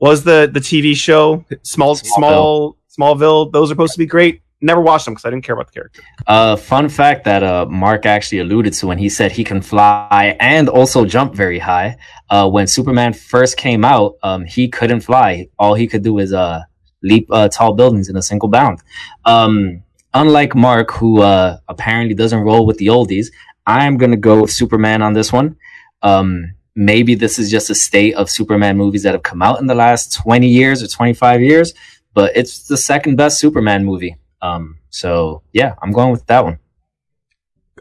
was 0.00 0.24
the 0.24 0.50
the 0.52 0.60
TV 0.60 0.94
show 0.94 1.46
Small 1.62 1.96
Smallville. 1.96 2.74
Small 2.88 3.16
Smallville. 3.16 3.52
Those 3.52 3.70
are 3.70 3.72
supposed 3.72 3.94
to 3.94 3.98
be 3.98 4.06
great. 4.06 4.42
Never 4.60 4.80
watched 4.80 5.04
them 5.04 5.14
because 5.14 5.24
I 5.24 5.30
didn't 5.30 5.44
care 5.44 5.54
about 5.54 5.66
the 5.68 5.72
character. 5.72 6.02
Uh, 6.26 6.56
fun 6.56 6.88
fact 6.88 7.24
that 7.24 7.42
uh, 7.42 7.66
Mark 7.66 8.06
actually 8.06 8.40
alluded 8.40 8.72
to 8.74 8.86
when 8.86 8.98
he 8.98 9.08
said 9.08 9.32
he 9.32 9.44
can 9.44 9.60
fly 9.60 10.36
and 10.40 10.68
also 10.68 11.04
jump 11.04 11.34
very 11.34 11.58
high. 11.58 11.96
Uh, 12.28 12.48
when 12.48 12.66
Superman 12.66 13.12
first 13.12 13.56
came 13.56 13.84
out, 13.84 14.16
um, 14.22 14.44
he 14.44 14.68
couldn't 14.68 15.00
fly. 15.00 15.48
All 15.58 15.74
he 15.74 15.86
could 15.86 16.02
do 16.02 16.18
is 16.18 16.32
uh, 16.32 16.62
leap 17.02 17.28
uh, 17.30 17.48
tall 17.48 17.74
buildings 17.74 18.08
in 18.08 18.16
a 18.16 18.22
single 18.22 18.48
bound. 18.48 18.80
Um, 19.24 19.82
unlike 20.14 20.54
Mark, 20.54 20.90
who 20.92 21.22
uh, 21.22 21.58
apparently 21.68 22.14
doesn't 22.14 22.40
roll 22.40 22.66
with 22.66 22.78
the 22.78 22.86
oldies, 22.86 23.28
I'm 23.66 23.96
gonna 23.96 24.16
go 24.16 24.42
with 24.42 24.50
Superman 24.50 25.02
on 25.02 25.12
this 25.12 25.32
one. 25.32 25.56
Um, 26.02 26.54
maybe 26.74 27.14
this 27.14 27.38
is 27.38 27.50
just 27.50 27.70
a 27.70 27.74
state 27.74 28.14
of 28.14 28.30
Superman 28.30 28.76
movies 28.76 29.02
that 29.02 29.12
have 29.12 29.22
come 29.22 29.42
out 29.42 29.60
in 29.60 29.66
the 29.66 29.74
last 29.74 30.14
20 30.14 30.46
years 30.46 30.82
or 30.82 30.86
25 30.86 31.42
years, 31.42 31.74
but 32.14 32.36
it's 32.36 32.66
the 32.68 32.76
second 32.76 33.16
best 33.16 33.38
Superman 33.38 33.84
movie. 33.84 34.16
Um, 34.40 34.78
so 34.90 35.42
yeah, 35.52 35.74
I'm 35.82 35.92
going 35.92 36.10
with 36.10 36.26
that 36.26 36.44
one. 36.44 36.58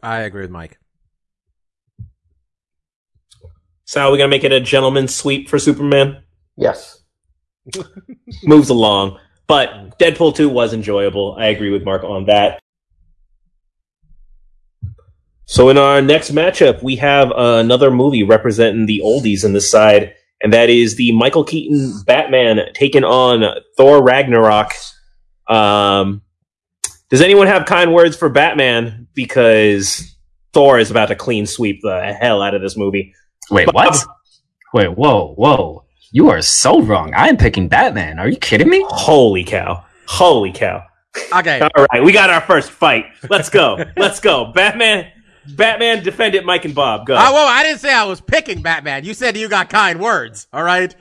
I 0.01 0.19
agree 0.19 0.41
with 0.41 0.51
Mike. 0.51 0.77
So, 3.85 4.01
are 4.01 4.11
we 4.11 4.17
gonna 4.17 4.29
make 4.29 4.43
it 4.43 4.51
a 4.51 4.59
gentleman's 4.59 5.15
sweep 5.15 5.47
for 5.47 5.57
Superman? 5.57 6.23
Yes. 6.57 7.03
Moves 8.43 8.69
along, 8.69 9.17
but 9.47 9.97
Deadpool 9.97 10.35
two 10.35 10.49
was 10.49 10.73
enjoyable. 10.73 11.35
I 11.39 11.47
agree 11.47 11.69
with 11.69 11.85
Mark 11.85 12.03
on 12.03 12.25
that. 12.25 12.59
So, 15.45 15.69
in 15.69 15.77
our 15.77 16.01
next 16.01 16.33
matchup, 16.33 16.83
we 16.83 16.97
have 16.97 17.31
uh, 17.31 17.61
another 17.63 17.89
movie 17.89 18.23
representing 18.23 18.87
the 18.87 19.01
oldies 19.05 19.45
on 19.45 19.53
this 19.53 19.71
side, 19.71 20.13
and 20.41 20.51
that 20.51 20.69
is 20.69 20.97
the 20.97 21.13
Michael 21.13 21.45
Keaton 21.45 22.01
Batman 22.05 22.59
taking 22.73 23.05
on 23.05 23.45
Thor 23.77 24.03
Ragnarok. 24.03 24.73
Um, 25.47 26.23
does 27.09 27.21
anyone 27.21 27.47
have 27.47 27.65
kind 27.65 27.93
words 27.93 28.15
for 28.15 28.29
Batman? 28.29 29.07
Because 29.13 30.15
Thor 30.53 30.79
is 30.79 30.91
about 30.91 31.07
to 31.07 31.15
clean 31.15 31.45
sweep 31.45 31.81
the 31.81 32.17
hell 32.19 32.41
out 32.41 32.53
of 32.53 32.61
this 32.61 32.77
movie. 32.77 33.13
Wait, 33.49 33.65
Bob. 33.67 33.75
what? 33.75 34.05
Wait, 34.73 34.89
whoa, 34.89 35.33
whoa. 35.35 35.85
You 36.11 36.29
are 36.29 36.41
so 36.41 36.81
wrong. 36.81 37.13
I 37.13 37.27
am 37.27 37.37
picking 37.37 37.67
Batman. 37.67 38.19
Are 38.19 38.27
you 38.27 38.37
kidding 38.37 38.69
me? 38.69 38.83
Holy 38.87 39.43
cow! 39.43 39.85
Holy 40.07 40.51
cow! 40.51 40.83
Okay. 41.33 41.59
All 41.75 41.85
right, 41.91 42.03
we 42.03 42.11
got 42.11 42.29
our 42.29 42.41
first 42.41 42.71
fight. 42.71 43.05
Let's 43.29 43.49
go. 43.49 43.83
Let's 43.97 44.19
go. 44.19 44.51
Batman. 44.53 45.11
Batman 45.55 46.03
defended 46.03 46.45
Mike 46.45 46.65
and 46.65 46.75
Bob. 46.75 47.05
Go. 47.05 47.15
Uh, 47.15 47.31
whoa, 47.31 47.45
I 47.45 47.63
didn't 47.63 47.79
say 47.79 47.93
I 47.93 48.03
was 48.03 48.19
picking 48.19 48.61
Batman. 48.61 49.05
You 49.05 49.13
said 49.13 49.37
you 49.37 49.47
got 49.47 49.69
kind 49.69 49.99
words. 49.99 50.47
All 50.51 50.63
right. 50.63 50.93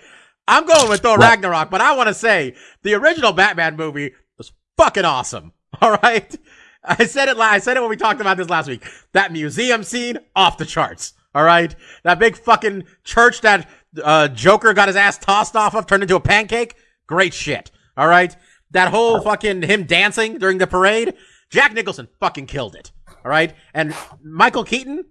I'm 0.47 0.65
going 0.67 0.89
with 0.89 1.01
Thor 1.01 1.19
Ragnarok, 1.19 1.71
but 1.71 1.81
I 1.81 1.97
want 1.97 2.09
to 2.09 2.15
say 2.15 2.55
the 2.83 2.95
original 2.95 3.33
Batman 3.33 3.77
movie 3.77 4.13
was 4.39 4.53
fucking 4.77 5.05
awesome. 5.05 5.53
All 5.81 5.99
right. 6.03 6.37
I 6.85 7.05
said 7.07 7.29
it. 7.29 7.37
I 7.37 7.59
said 7.59 7.77
it 7.77 7.81
when 7.81 7.91
we 7.91 7.97
talked 7.97 8.21
about 8.21 8.37
this 8.37 8.49
last 8.49 8.69
week. 8.69 8.85
That 9.13 9.33
museum 9.33 9.83
scene 9.83 10.19
off 10.35 10.59
the 10.59 10.65
charts. 10.65 11.15
All 11.35 11.43
right. 11.45 11.75
That 12.05 12.19
big 12.19 12.37
fucking 12.37 12.85
church 13.05 13.41
that 13.41 13.69
uh, 14.03 14.29
Joker 14.29 14.73
got 14.73 14.89
his 14.89 14.97
ass 14.97 15.19
tossed 15.19 15.57
off 15.57 15.75
of, 15.75 15.87
turned 15.87 16.03
into 16.03 16.17
a 16.17 16.21
pancake. 16.21 16.77
Great 17.07 17.35
shit. 17.35 17.71
All 17.97 18.07
right. 18.07 18.35
That 18.71 18.91
whole 18.91 19.21
fucking 19.21 19.63
him 19.63 19.85
dancing 19.85 20.39
during 20.39 20.59
the 20.59 20.67
parade. 20.67 21.15
Jack 21.51 21.73
Nicholson 21.73 22.09
fucking 22.21 22.47
killed 22.47 22.75
it. 22.75 22.93
All 23.25 23.31
right. 23.31 23.55
And 23.75 23.95
Michael 24.23 24.65
Keaton, 24.65 25.05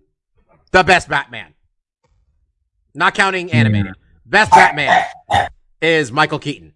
the 0.71 0.83
best 0.83 1.09
Batman. 1.09 1.53
Not 2.93 3.13
counting 3.13 3.51
animated. 3.51 3.93
Best 4.25 4.51
Batman 4.51 5.03
is 5.81 6.11
Michael 6.11 6.39
Keaton. 6.39 6.73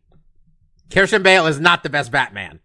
Christian 0.92 1.24
Bale 1.24 1.48
is 1.48 1.60
not 1.60 1.84
the 1.84 1.90
best 1.90 2.12
Batman. 2.12 2.60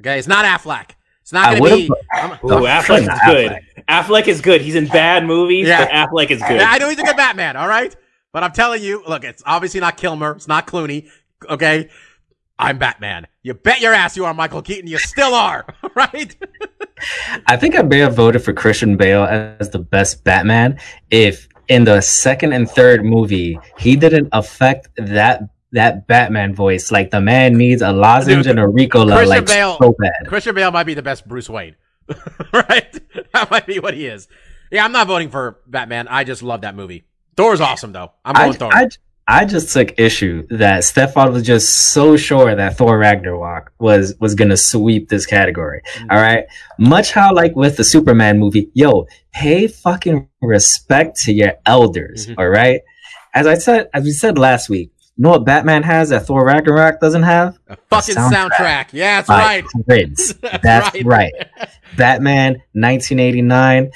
Okay, 0.00 0.18
it's 0.18 0.28
not 0.28 0.44
Affleck. 0.44 0.90
It's 1.22 1.32
not 1.32 1.58
going 1.58 1.70
to 1.70 1.76
be. 1.76 1.88
put- 1.88 1.98
I'm- 2.12 2.32
Ooh, 2.44 2.66
Affleck 2.66 3.00
is 3.02 3.20
good. 3.26 3.58
Affleck 3.88 4.28
is 4.28 4.40
good. 4.40 4.60
He's 4.60 4.74
in 4.76 4.86
bad 4.86 5.24
movies, 5.24 5.66
Yeah. 5.66 5.84
but 5.84 5.90
Affleck 5.90 6.30
is 6.30 6.40
good. 6.40 6.60
I 6.60 6.78
know 6.78 6.88
he's 6.88 6.98
a 6.98 7.02
good 7.02 7.16
Batman, 7.16 7.56
all 7.56 7.66
right? 7.68 7.94
But 8.32 8.44
I'm 8.44 8.52
telling 8.52 8.82
you, 8.82 9.02
look, 9.08 9.24
it's 9.24 9.42
obviously 9.46 9.80
not 9.80 9.96
Kilmer. 9.96 10.32
It's 10.32 10.46
not 10.48 10.66
Clooney. 10.66 11.08
Okay? 11.48 11.88
I'm 12.58 12.78
Batman. 12.78 13.26
You 13.42 13.54
bet 13.54 13.80
your 13.80 13.92
ass 13.92 14.16
you 14.16 14.24
are 14.24 14.32
Michael 14.34 14.62
Keaton. 14.62 14.88
You 14.88 14.98
still 14.98 15.34
are, 15.34 15.66
right? 15.94 16.34
I 17.46 17.56
think 17.56 17.76
I 17.76 17.82
may 17.82 17.98
have 17.98 18.14
voted 18.14 18.42
for 18.42 18.52
Christian 18.52 18.96
Bale 18.96 19.24
as 19.24 19.70
the 19.70 19.78
best 19.78 20.24
Batman 20.24 20.78
if 21.10 21.48
in 21.68 21.84
the 21.84 22.00
second 22.00 22.52
and 22.52 22.70
third 22.70 23.04
movie 23.04 23.58
he 23.78 23.96
didn't 23.96 24.28
affect 24.32 24.88
that 24.96 25.42
that 25.72 26.06
Batman 26.06 26.54
voice. 26.54 26.90
Like 26.90 27.10
the 27.10 27.20
man 27.20 27.56
needs 27.56 27.82
a 27.82 27.92
lozenge 27.92 28.44
Dude, 28.44 28.58
and 28.58 28.60
a 28.60 28.66
Ricola 28.66 29.12
Christian 29.16 29.28
like 29.28 29.46
Bale- 29.46 29.78
so 29.78 29.94
bad. 29.98 30.26
Christian 30.28 30.54
Bale 30.54 30.70
might 30.70 30.84
be 30.84 30.94
the 30.94 31.02
best 31.02 31.26
Bruce 31.28 31.48
Wayne, 31.50 31.76
right? 32.52 33.00
That 33.32 33.50
might 33.50 33.66
be 33.66 33.78
what 33.78 33.94
he 33.94 34.06
is. 34.06 34.28
Yeah, 34.70 34.84
I'm 34.84 34.92
not 34.92 35.06
voting 35.06 35.30
for 35.30 35.60
Batman. 35.66 36.08
I 36.08 36.24
just 36.24 36.42
love 36.42 36.62
that 36.62 36.74
movie. 36.74 37.04
Thor's 37.36 37.60
awesome, 37.60 37.92
though. 37.92 38.12
I'm 38.24 38.36
I, 38.36 38.44
going 38.46 38.52
Thor. 38.54 38.74
I, 38.74 38.88
I 39.28 39.44
just 39.44 39.72
took 39.72 39.98
issue 39.98 40.46
that 40.50 40.84
Stefan 40.84 41.32
was 41.32 41.42
just 41.42 41.68
so 41.92 42.16
sure 42.16 42.54
that 42.54 42.76
Thor 42.78 42.96
Ragnarok 42.98 43.72
was 43.78 44.14
was 44.20 44.34
gonna 44.34 44.56
sweep 44.56 45.08
this 45.08 45.26
category. 45.26 45.82
Mm. 45.98 46.06
All 46.12 46.20
right, 46.20 46.44
much 46.78 47.10
how 47.10 47.34
like 47.34 47.54
with 47.56 47.76
the 47.76 47.84
Superman 47.84 48.38
movie, 48.38 48.70
yo, 48.72 49.06
pay 49.32 49.66
fucking 49.66 50.28
respect 50.40 51.16
to 51.22 51.32
your 51.32 51.54
elders. 51.66 52.28
Mhm. 52.28 52.34
all 52.38 52.48
right, 52.48 52.80
as 53.34 53.46
I 53.46 53.54
said, 53.54 53.90
as 53.92 54.04
we 54.04 54.12
said 54.12 54.38
last 54.38 54.68
week, 54.68 54.92
you 55.16 55.22
know 55.22 55.30
what 55.30 55.44
Batman 55.44 55.82
has 55.82 56.10
that 56.10 56.26
Thor 56.26 56.44
Ragnarok 56.44 57.00
doesn't 57.00 57.22
have? 57.22 57.58
A 57.68 57.76
fucking 57.90 58.14
soundtrack. 58.16 58.50
soundtrack. 58.50 58.86
Yeah, 58.92 59.16
that's 59.16 59.28
By 59.28 59.38
right. 59.42 59.64
Prince. 59.86 60.32
That's 60.42 60.62
That's 60.62 60.94
right. 61.04 61.04
right. 61.06 61.32
Batman, 61.96 62.52
1989. 62.72 63.90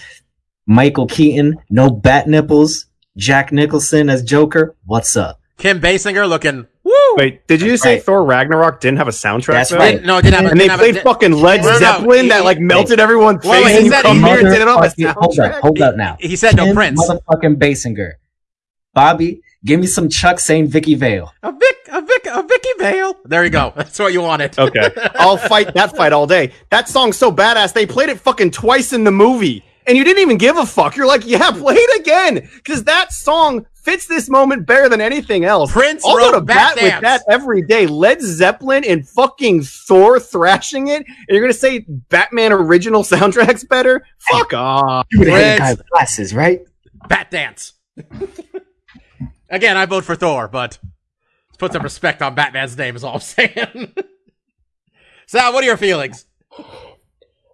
Michael 0.66 1.06
Keaton, 1.06 1.56
no 1.68 1.90
bat 1.90 2.28
nipples. 2.28 2.86
Jack 3.16 3.52
Nicholson 3.52 4.08
as 4.08 4.22
Joker. 4.22 4.76
What's 4.86 5.16
up? 5.16 5.40
Kim 5.58 5.80
Basinger 5.80 6.28
looking. 6.28 6.66
Woo! 6.84 6.92
Wait, 7.16 7.46
did 7.46 7.60
you 7.60 7.70
That's 7.72 7.82
say 7.82 7.94
right. 7.96 8.02
Thor 8.02 8.24
Ragnarok 8.24 8.80
didn't 8.80 8.96
have 8.98 9.08
a 9.08 9.10
soundtrack? 9.10 9.46
That's 9.52 9.70
though? 9.70 9.76
right. 9.78 10.02
No, 10.02 10.16
it 10.18 10.22
didn't 10.22 10.34
have 10.36 10.44
a- 10.44 10.48
soundtrack. 10.48 10.50
And 10.52 10.60
they 10.60 10.64
didn't 10.64 10.70
have 10.70 10.80
a- 10.80 10.92
played 10.92 11.02
fucking 11.02 11.32
Led 11.32 11.62
No, 11.62 11.72
no, 11.72 11.78
Zeppelin 11.78 12.22
he- 12.22 12.28
that 12.30 12.44
like 12.44 12.58
melted 12.60 12.98
everyone's 13.00 13.44
Well, 13.44 13.62
face, 13.62 13.72
he 13.72 13.76
and 13.78 13.84
you 13.86 13.92
said 13.92 14.02
come 14.02 14.18
he- 14.20 14.24
here 14.24 14.38
and 14.38 14.48
didn't 14.48 14.68
have 14.68 14.76
a 14.76 14.80
Motherfucking- 14.88 15.14
Hold 15.14 15.38
up, 15.40 15.60
hold 15.60 15.80
up 15.82 15.96
now. 15.96 16.16
He 16.20 16.36
said 16.36 16.56
no 16.56 16.64
Kim 16.66 16.76
Prince. 16.76 17.06
Motherfucking 17.10 17.56
Basinger. 17.56 18.12
Bobby, 18.94 19.42
give 19.64 19.80
me 19.80 19.86
some 19.86 20.08
Chuck 20.08 20.40
saying 20.40 20.68
Vicki 20.68 20.94
Vale. 20.94 21.32
A 21.42 21.52
Vic, 21.52 21.76
a 21.92 22.00
Vic, 22.02 22.26
a 22.26 22.42
Vicki 22.42 22.68
Vale. 22.78 23.14
There 23.24 23.44
you 23.44 23.50
go. 23.50 23.72
That's 23.76 23.98
what 23.98 24.12
you 24.12 24.20
wanted. 24.22 24.58
Okay, 24.58 24.90
I'll 25.14 25.36
fight 25.36 25.74
that 25.74 25.96
fight 25.96 26.12
all 26.12 26.26
day. 26.26 26.52
That 26.70 26.88
song's 26.88 27.16
so 27.16 27.30
badass. 27.32 27.72
They 27.72 27.86
played 27.86 28.08
it 28.08 28.20
fucking 28.20 28.50
twice 28.52 28.92
in 28.92 29.04
the 29.04 29.10
movie, 29.10 29.64
and 29.86 29.96
you 29.96 30.04
didn't 30.04 30.20
even 30.22 30.38
give 30.38 30.56
a 30.56 30.66
fuck. 30.66 30.96
You're 30.96 31.06
like, 31.06 31.26
yeah, 31.26 31.50
play 31.50 31.74
it 31.76 32.00
again, 32.00 32.48
because 32.56 32.84
that 32.84 33.12
song 33.12 33.66
fits 33.74 34.06
this 34.06 34.28
moment 34.28 34.66
better 34.66 34.90
than 34.90 35.00
anything 35.00 35.44
else. 35.44 35.72
Prince 35.72 36.04
I'll 36.04 36.12
go 36.18 36.32
wrote 36.32 36.38
to 36.38 36.40
bat 36.42 36.76
Bat 36.76 36.82
with 36.82 37.00
that 37.02 37.22
every 37.30 37.62
day. 37.62 37.86
Led 37.86 38.20
Zeppelin 38.20 38.84
and 38.84 39.08
fucking 39.08 39.62
Thor 39.62 40.20
thrashing 40.20 40.88
it, 40.88 40.98
and 41.06 41.06
you're 41.28 41.40
gonna 41.40 41.52
say 41.54 41.80
Batman 41.88 42.52
original 42.52 43.02
soundtrack's 43.04 43.64
better? 43.64 44.04
Fuck 44.30 44.52
off. 44.54 45.06
You 45.10 45.20
the 45.24 45.30
Prince. 45.30 45.58
guy 45.58 45.72
with 45.72 45.88
glasses, 45.90 46.34
right? 46.34 46.60
Bat 47.08 47.30
dance. 47.30 47.72
Again, 49.50 49.76
I 49.76 49.86
vote 49.86 50.04
for 50.04 50.14
Thor, 50.14 50.48
but 50.48 50.78
let's 51.48 51.58
put 51.58 51.72
some 51.72 51.82
respect 51.82 52.22
on 52.22 52.34
Batman's 52.34 52.76
name. 52.78 52.96
Is 52.96 53.04
all 53.04 53.14
I'm 53.14 53.20
saying. 53.20 53.94
Sal, 55.26 55.52
what 55.52 55.62
are 55.62 55.66
your 55.66 55.76
feelings? 55.76 56.26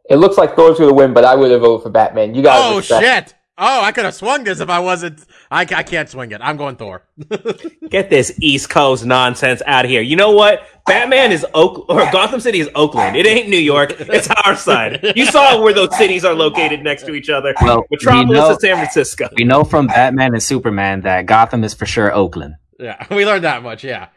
It 0.09 0.16
looks 0.16 0.38
like 0.38 0.55
Thor's 0.55 0.78
going 0.78 0.90
to 0.90 0.94
win, 0.94 1.12
but 1.12 1.24
I 1.24 1.34
would 1.34 1.51
have 1.51 1.62
voted 1.62 1.82
for 1.82 1.90
Batman. 1.90 2.34
You 2.34 2.42
got 2.42 2.74
Oh 2.74 2.80
shit! 2.80 3.34
Oh, 3.59 3.82
I 3.82 3.90
could 3.92 4.05
have 4.05 4.14
swung 4.14 4.44
this 4.44 4.61
if 4.61 4.68
I 4.68 4.78
wasn't. 4.80 5.24
I, 5.51 5.62
I 5.62 5.82
can't 5.82 6.09
swing 6.09 6.30
it. 6.30 6.40
I'm 6.42 6.57
going 6.57 6.76
Thor. 6.76 7.03
Get 7.88 8.11
this 8.11 8.38
East 8.40 8.68
Coast 8.68 9.05
nonsense 9.07 9.62
out 9.66 9.86
of 9.86 9.90
here. 9.90 10.03
You 10.03 10.16
know 10.16 10.32
what? 10.32 10.61
Batman 10.87 11.32
is 11.32 11.45
Oak 11.53 11.87
or 11.89 11.99
Gotham 12.12 12.39
City 12.41 12.61
is 12.61 12.70
Oakland. 12.74 13.16
It 13.16 13.26
ain't 13.26 13.49
New 13.49 13.59
York. 13.59 13.95
It's 13.99 14.28
our 14.45 14.55
side. 14.57 15.12
You 15.16 15.26
saw 15.26 15.61
where 15.61 15.72
those 15.74 15.97
cities 15.97 16.24
are 16.24 16.34
located 16.34 16.82
next 16.82 17.05
to 17.07 17.14
each 17.14 17.28
other. 17.28 17.55
Well, 17.61 17.78
we 17.91 17.97
Metropolis 17.97 18.39
know- 18.39 18.51
is 18.51 18.61
San 18.61 18.76
Francisco. 18.76 19.28
We 19.37 19.45
know 19.45 19.64
from 19.64 19.89
Batman 19.89 20.32
and 20.34 20.43
Superman 20.43 21.01
that 21.03 21.26
Gotham 21.26 21.64
is 21.64 21.74
for 21.74 21.87
sure 21.87 22.12
Oakland. 22.14 22.55
Yeah, 22.78 23.05
we 23.14 23.26
learned 23.26 23.45
that 23.45 23.62
much. 23.62 23.82
Yeah. 23.84 24.09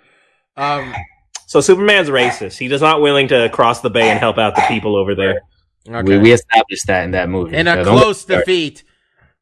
Um. 0.56 0.94
So 1.48 1.62
Superman's 1.62 2.10
racist. 2.10 2.60
He 2.60 2.68
is 2.72 2.82
not 2.82 3.02
willing 3.02 3.28
to 3.30 3.50
cross 3.50 3.82
the 3.82 3.90
bay 3.90 4.10
and 4.10 4.20
help 4.20 4.38
out 4.38 4.56
the 4.56 4.62
people 4.68 4.96
over 4.96 5.16
there. 5.16 5.42
Okay. 5.90 6.04
We, 6.04 6.20
we 6.20 6.32
established 6.34 6.86
that 6.86 7.04
in 7.06 7.12
that 7.12 7.30
movie. 7.30 7.56
In 7.56 7.68
a 7.68 7.84
So 7.84 7.92
close 7.92 8.26
defeat, 8.26 8.84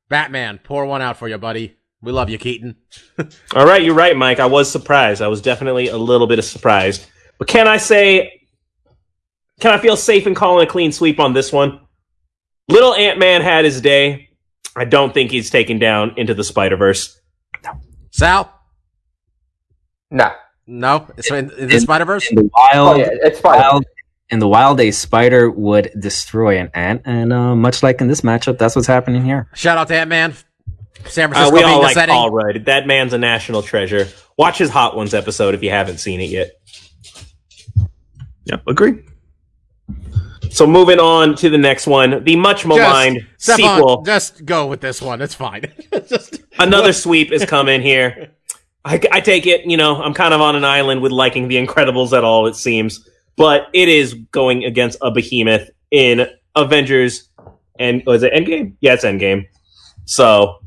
Batman, 0.07 0.59
pour 0.63 0.85
one 0.85 1.01
out 1.01 1.17
for 1.17 1.27
you, 1.27 1.37
buddy. 1.37 1.75
We 2.01 2.13
love 2.13 2.29
you, 2.29 2.37
Keaton. 2.37 2.75
All 3.55 3.65
right, 3.65 3.81
you're 3.83 3.95
right, 3.95 4.15
Mike. 4.15 4.39
I 4.39 4.45
was 4.45 4.71
surprised. 4.71 5.21
I 5.21 5.27
was 5.27 5.41
definitely 5.41 5.87
a 5.89 5.97
little 5.97 6.27
bit 6.27 6.39
of 6.39 6.45
surprised. 6.45 7.07
But 7.37 7.47
can 7.47 7.67
I 7.67 7.77
say, 7.77 8.41
can 9.59 9.71
I 9.71 9.77
feel 9.77 9.95
safe 9.97 10.25
in 10.27 10.35
calling 10.35 10.65
a 10.67 10.69
clean 10.69 10.91
sweep 10.91 11.19
on 11.19 11.33
this 11.33 11.51
one? 11.51 11.79
Little 12.69 12.93
Ant 12.95 13.19
Man 13.19 13.41
had 13.41 13.63
his 13.65 13.79
day. 13.81 14.29
I 14.75 14.85
don't 14.85 15.13
think 15.13 15.31
he's 15.31 15.49
taken 15.49 15.79
down 15.79 16.13
into 16.17 16.33
the 16.33 16.43
Spider 16.43 16.77
Verse. 16.77 17.19
Sal? 18.11 18.53
Nah. 20.11 20.31
No. 20.65 21.07
So 21.21 21.35
in, 21.35 21.51
in 21.51 21.67
the 21.69 21.79
Spider 21.79 22.05
Verse? 22.05 22.29
in 22.29 22.35
the 22.35 22.49
wild, 22.55 22.97
Oh, 22.97 22.99
yeah, 22.99 23.07
it's 23.23 23.39
fine. 23.39 23.59
wild, 23.59 23.85
in 24.29 24.39
the 24.39 24.47
wild, 24.47 24.79
a 24.81 24.91
spider 24.91 25.49
would 25.49 25.89
destroy 25.99 26.57
an 26.59 26.69
ant, 26.73 27.01
and 27.05 27.31
uh, 27.31 27.55
much 27.55 27.81
like 27.83 28.01
in 28.01 28.07
this 28.07 28.21
matchup, 28.21 28.57
that's 28.57 28.75
what's 28.75 28.87
happening 28.87 29.23
here. 29.23 29.47
Shout 29.55 29.77
out 29.77 29.87
to 29.87 29.95
Ant 29.95 30.09
Man. 30.09 30.33
San 31.05 31.29
Uh, 31.31 31.33
Francisco 31.33 31.53
we 31.53 31.59
being 31.61 31.71
all 31.71 31.79
the 31.79 31.83
like 31.85 31.93
setting. 31.93 32.13
Paul 32.13 32.31
Rudd. 32.31 32.65
That 32.65 32.85
man's 32.87 33.13
a 33.13 33.17
national 33.17 33.61
treasure. 33.63 34.09
Watch 34.37 34.57
his 34.57 34.69
Hot 34.69 34.95
Ones 34.97 35.13
episode 35.13 35.55
if 35.55 35.63
you 35.63 35.69
haven't 35.69 35.99
seen 35.99 36.19
it 36.19 36.29
yet. 36.29 36.51
Yeah, 38.47 38.57
agree. 38.67 39.03
So 40.49 40.65
moving 40.65 40.99
on 40.99 41.35
to 41.35 41.49
the 41.49 41.57
next 41.57 41.87
one, 41.87 42.23
the 42.23 42.35
much 42.35 42.65
maligned 42.65 43.17
Just, 43.37 43.43
Stefan, 43.43 43.77
sequel. 43.77 44.01
just 44.03 44.45
go 44.45 44.65
with 44.65 44.81
this 44.81 45.01
one. 45.01 45.21
It's 45.21 45.35
fine. 45.35 45.71
just, 46.07 46.41
Another 46.57 46.93
sweep 47.03 47.31
is 47.31 47.45
coming 47.45 47.81
here. 47.81 48.31
I, 48.85 48.99
I 49.11 49.19
take 49.19 49.45
it, 49.45 49.65
you 49.65 49.75
know, 49.75 50.01
I'm 50.01 50.13
kind 50.13 50.33
of 50.33 50.39
on 50.41 50.55
an 50.55 50.63
island 50.63 51.01
with 51.01 51.11
liking 51.11 51.47
The 51.47 51.63
Incredibles 51.63 52.17
at 52.17 52.23
all, 52.23 52.47
it 52.47 52.55
seems. 52.55 53.07
But 53.35 53.67
it 53.73 53.89
is 53.89 54.13
going 54.31 54.63
against 54.63 54.97
a 55.01 55.11
behemoth 55.11 55.69
in 55.91 56.27
Avengers 56.55 57.29
and 57.79 58.03
was 58.05 58.23
it 58.23 58.33
Endgame? 58.33 58.75
Yeah, 58.79 58.93
it's 58.93 59.03
Endgame. 59.03 59.47
So 60.05 60.59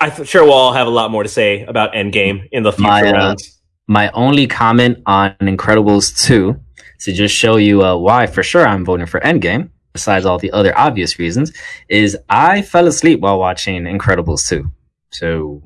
I'm 0.00 0.24
sure 0.24 0.44
we'll 0.44 0.52
all 0.52 0.72
have 0.72 0.86
a 0.86 0.90
lot 0.90 1.10
more 1.10 1.22
to 1.22 1.28
say 1.28 1.62
about 1.62 1.92
Endgame 1.92 2.48
in 2.52 2.62
the 2.62 2.72
future 2.72 2.88
My, 2.88 3.08
uh, 3.08 3.12
rounds. 3.12 3.57
My 3.90 4.10
only 4.10 4.46
comment 4.46 4.98
on 5.06 5.34
Incredibles 5.40 6.14
2 6.26 6.54
to 7.00 7.12
just 7.12 7.34
show 7.34 7.56
you 7.56 7.82
uh, 7.82 7.96
why 7.96 8.26
for 8.26 8.42
sure 8.42 8.66
I'm 8.66 8.84
voting 8.84 9.06
for 9.06 9.18
Endgame, 9.20 9.70
besides 9.94 10.26
all 10.26 10.38
the 10.38 10.52
other 10.52 10.76
obvious 10.78 11.18
reasons, 11.18 11.52
is 11.88 12.16
I 12.28 12.60
fell 12.60 12.86
asleep 12.86 13.20
while 13.20 13.38
watching 13.38 13.84
Incredibles 13.84 14.46
2. 14.46 14.70
So 15.10 15.62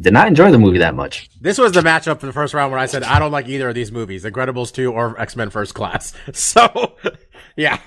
did 0.00 0.12
not 0.12 0.28
enjoy 0.28 0.52
the 0.52 0.58
movie 0.58 0.78
that 0.78 0.94
much. 0.94 1.28
this 1.40 1.58
was 1.58 1.72
the 1.72 1.80
matchup 1.80 2.20
for 2.20 2.26
the 2.26 2.32
first 2.32 2.54
round 2.54 2.70
where 2.70 2.78
I 2.78 2.86
said 2.86 3.02
I 3.02 3.18
don't 3.18 3.32
like 3.32 3.48
either 3.48 3.68
of 3.68 3.74
these 3.74 3.90
movies, 3.90 4.24
Incredibles 4.24 4.72
2 4.72 4.92
or 4.92 5.20
X 5.20 5.34
Men 5.34 5.50
First 5.50 5.74
Class. 5.74 6.14
So, 6.32 6.96
yeah. 7.56 7.80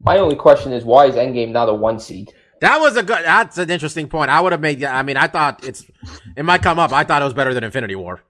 My 0.00 0.18
only 0.18 0.34
question 0.34 0.72
is 0.72 0.84
why 0.84 1.06
is 1.06 1.14
Endgame 1.14 1.52
not 1.52 1.68
a 1.68 1.74
one 1.74 2.00
seed? 2.00 2.34
That 2.64 2.80
was 2.80 2.96
a 2.96 3.02
good. 3.02 3.22
That's 3.24 3.58
an 3.58 3.68
interesting 3.68 4.08
point. 4.08 4.30
I 4.30 4.40
would 4.40 4.52
have 4.52 4.60
made. 4.60 4.82
I 4.82 5.02
mean, 5.02 5.18
I 5.18 5.26
thought 5.26 5.64
it's. 5.64 5.84
It 6.34 6.44
might 6.44 6.62
come 6.62 6.78
up. 6.78 6.92
I 6.92 7.04
thought 7.04 7.20
it 7.20 7.24
was 7.26 7.34
better 7.34 7.52
than 7.52 7.62
Infinity 7.62 7.94
War. 7.94 8.22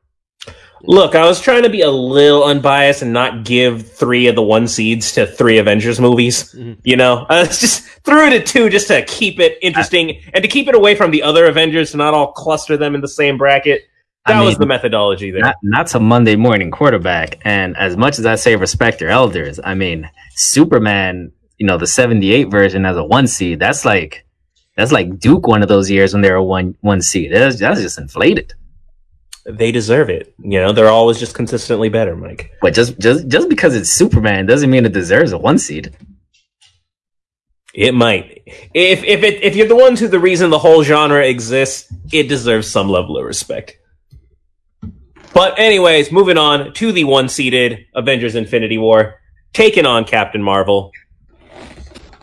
Look, 0.83 1.15
I 1.15 1.25
was 1.25 1.41
trying 1.41 1.63
to 1.63 1.71
be 1.71 1.83
a 1.83 1.91
little 1.91 2.45
unbiased 2.45 3.01
and 3.01 3.13
not 3.13 3.45
give 3.45 3.91
three 3.91 4.27
of 4.27 4.35
the 4.35 4.43
one 4.43 4.67
seeds 4.69 5.13
to 5.13 5.27
three 5.27 5.59
Avengers 5.59 6.01
movies. 6.01 6.53
Mhm. 6.53 6.79
You 6.83 6.97
know, 6.97 7.25
I 7.29 7.41
was 7.43 7.61
just 7.61 7.85
threw 8.05 8.27
it 8.27 8.33
at 8.33 8.45
two 8.45 8.69
just 8.69 8.89
to 8.89 9.03
keep 9.05 9.39
it 9.41 9.57
interesting 9.63 10.21
and 10.35 10.43
to 10.43 10.49
keep 10.49 10.69
it 10.69 10.75
away 10.75 10.95
from 10.95 11.11
the 11.13 11.23
other 11.23 11.47
Avengers 11.47 11.93
to 11.93 11.97
not 11.97 12.13
all 12.13 12.33
cluster 12.33 12.77
them 12.77 12.95
in 12.95 13.01
the 13.01 13.09
same 13.09 13.39
bracket. 13.39 13.83
I 14.27 14.33
That 14.33 14.45
was 14.45 14.59
the 14.59 14.67
methodology 14.67 15.31
there. 15.31 15.43
Not, 15.43 15.57
not 15.63 15.95
a 15.95 16.01
Monday 16.01 16.35
morning 16.35 16.71
quarterback. 16.71 17.39
And 17.45 17.77
as 17.77 17.97
much 17.97 18.19
as 18.19 18.27
I 18.27 18.35
say 18.35 18.57
respect 18.57 19.01
your 19.01 19.11
elders, 19.11 19.61
I 19.63 19.75
mean, 19.75 20.11
Superman, 20.35 21.31
you 21.59 21.67
know, 21.67 21.79
the 21.79 21.87
78 21.87 22.51
version 22.51 22.85
as 22.85 22.97
a 22.97 23.05
one 23.05 23.27
seed, 23.27 23.61
that's 23.61 23.85
like, 23.85 24.24
that's 24.77 24.93
like 24.93 25.19
Duke 25.19 25.47
one 25.47 25.63
of 25.63 25.69
those 25.69 25.91
years 25.91 26.13
when 26.13 26.23
they 26.23 26.31
were 26.31 26.43
one, 26.43 26.77
one 26.81 27.01
seed. 27.01 27.33
That's, 27.33 27.59
that's 27.59 27.81
just 27.81 27.99
inflated. 27.99 28.55
they 29.47 29.71
deserve 29.73 30.11
it. 30.11 30.35
You 30.39 30.61
know, 30.61 30.73
they're 30.73 30.89
always 30.89 31.19
just 31.19 31.35
consistently 31.35 31.89
better, 31.89 32.17
Mike. 32.17 32.51
But 32.61 32.75
just, 32.75 32.99
just, 32.99 33.29
just 33.29 33.49
because 33.49 33.75
it's 33.77 33.91
Superman 33.91 34.47
doesn't 34.47 34.71
mean 34.71 34.85
it 34.87 34.93
deserves 34.93 35.33
a 35.33 35.39
one 35.39 35.59
seed. 35.59 35.95
It 37.75 37.93
might. 37.93 38.43
If 38.73 39.03
if 39.03 39.25
it 39.25 39.43
if 39.43 39.57
you're 39.57 39.67
the 39.67 39.75
ones 39.75 39.99
who 39.99 40.07
the 40.07 40.21
reason 40.21 40.51
the 40.51 40.61
whole 40.61 40.85
genre 40.85 41.27
exists, 41.27 41.93
it 42.13 42.29
deserves 42.29 42.69
some 42.71 42.89
level 42.89 43.19
of 43.19 43.25
respect. 43.25 43.77
But 45.33 45.59
anyways, 45.59 46.13
moving 46.13 46.39
on 46.39 46.73
to 46.75 46.93
the 46.93 47.03
one 47.03 47.29
seeded 47.29 47.87
Avengers 47.97 48.37
Infinity 48.37 48.79
War, 48.79 49.17
taking 49.53 49.87
on 49.87 50.05
Captain 50.05 50.41
Marvel. 50.41 50.93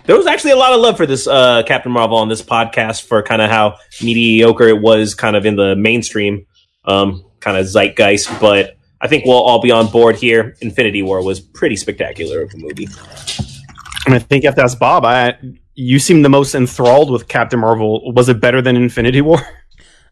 There 0.05 0.17
was 0.17 0.27
actually 0.27 0.51
a 0.51 0.57
lot 0.57 0.73
of 0.73 0.81
love 0.81 0.97
for 0.97 1.05
this 1.05 1.27
uh, 1.27 1.63
Captain 1.63 1.91
Marvel 1.91 2.17
on 2.17 2.27
this 2.27 2.41
podcast 2.41 3.03
for 3.03 3.21
kind 3.21 3.41
of 3.41 3.49
how 3.49 3.77
mediocre 4.01 4.67
it 4.67 4.81
was 4.81 5.13
kind 5.13 5.35
of 5.35 5.45
in 5.45 5.55
the 5.55 5.75
mainstream 5.75 6.45
um, 6.85 7.23
kind 7.39 7.57
of 7.57 7.65
zeitgeist, 7.65 8.39
but 8.39 8.77
I 9.01 9.07
think 9.07 9.25
we'll 9.25 9.41
all 9.41 9.61
be 9.61 9.71
on 9.71 9.87
board 9.87 10.15
here. 10.15 10.55
Infinity 10.61 11.01
War 11.01 11.23
was 11.23 11.39
pretty 11.39 11.75
spectacular 11.75 12.41
of 12.41 12.53
a 12.53 12.57
movie. 12.57 12.87
And 14.05 14.15
I 14.15 14.19
think 14.19 14.45
if 14.45 14.55
that's 14.55 14.75
Bob. 14.75 15.05
I, 15.05 15.37
you 15.75 15.99
seem 15.99 16.21
the 16.21 16.29
most 16.29 16.55
enthralled 16.55 17.11
with 17.11 17.27
Captain 17.27 17.59
Marvel. 17.59 18.13
Was 18.13 18.29
it 18.29 18.39
better 18.39 18.61
than 18.61 18.75
Infinity 18.75 19.21
War? 19.21 19.39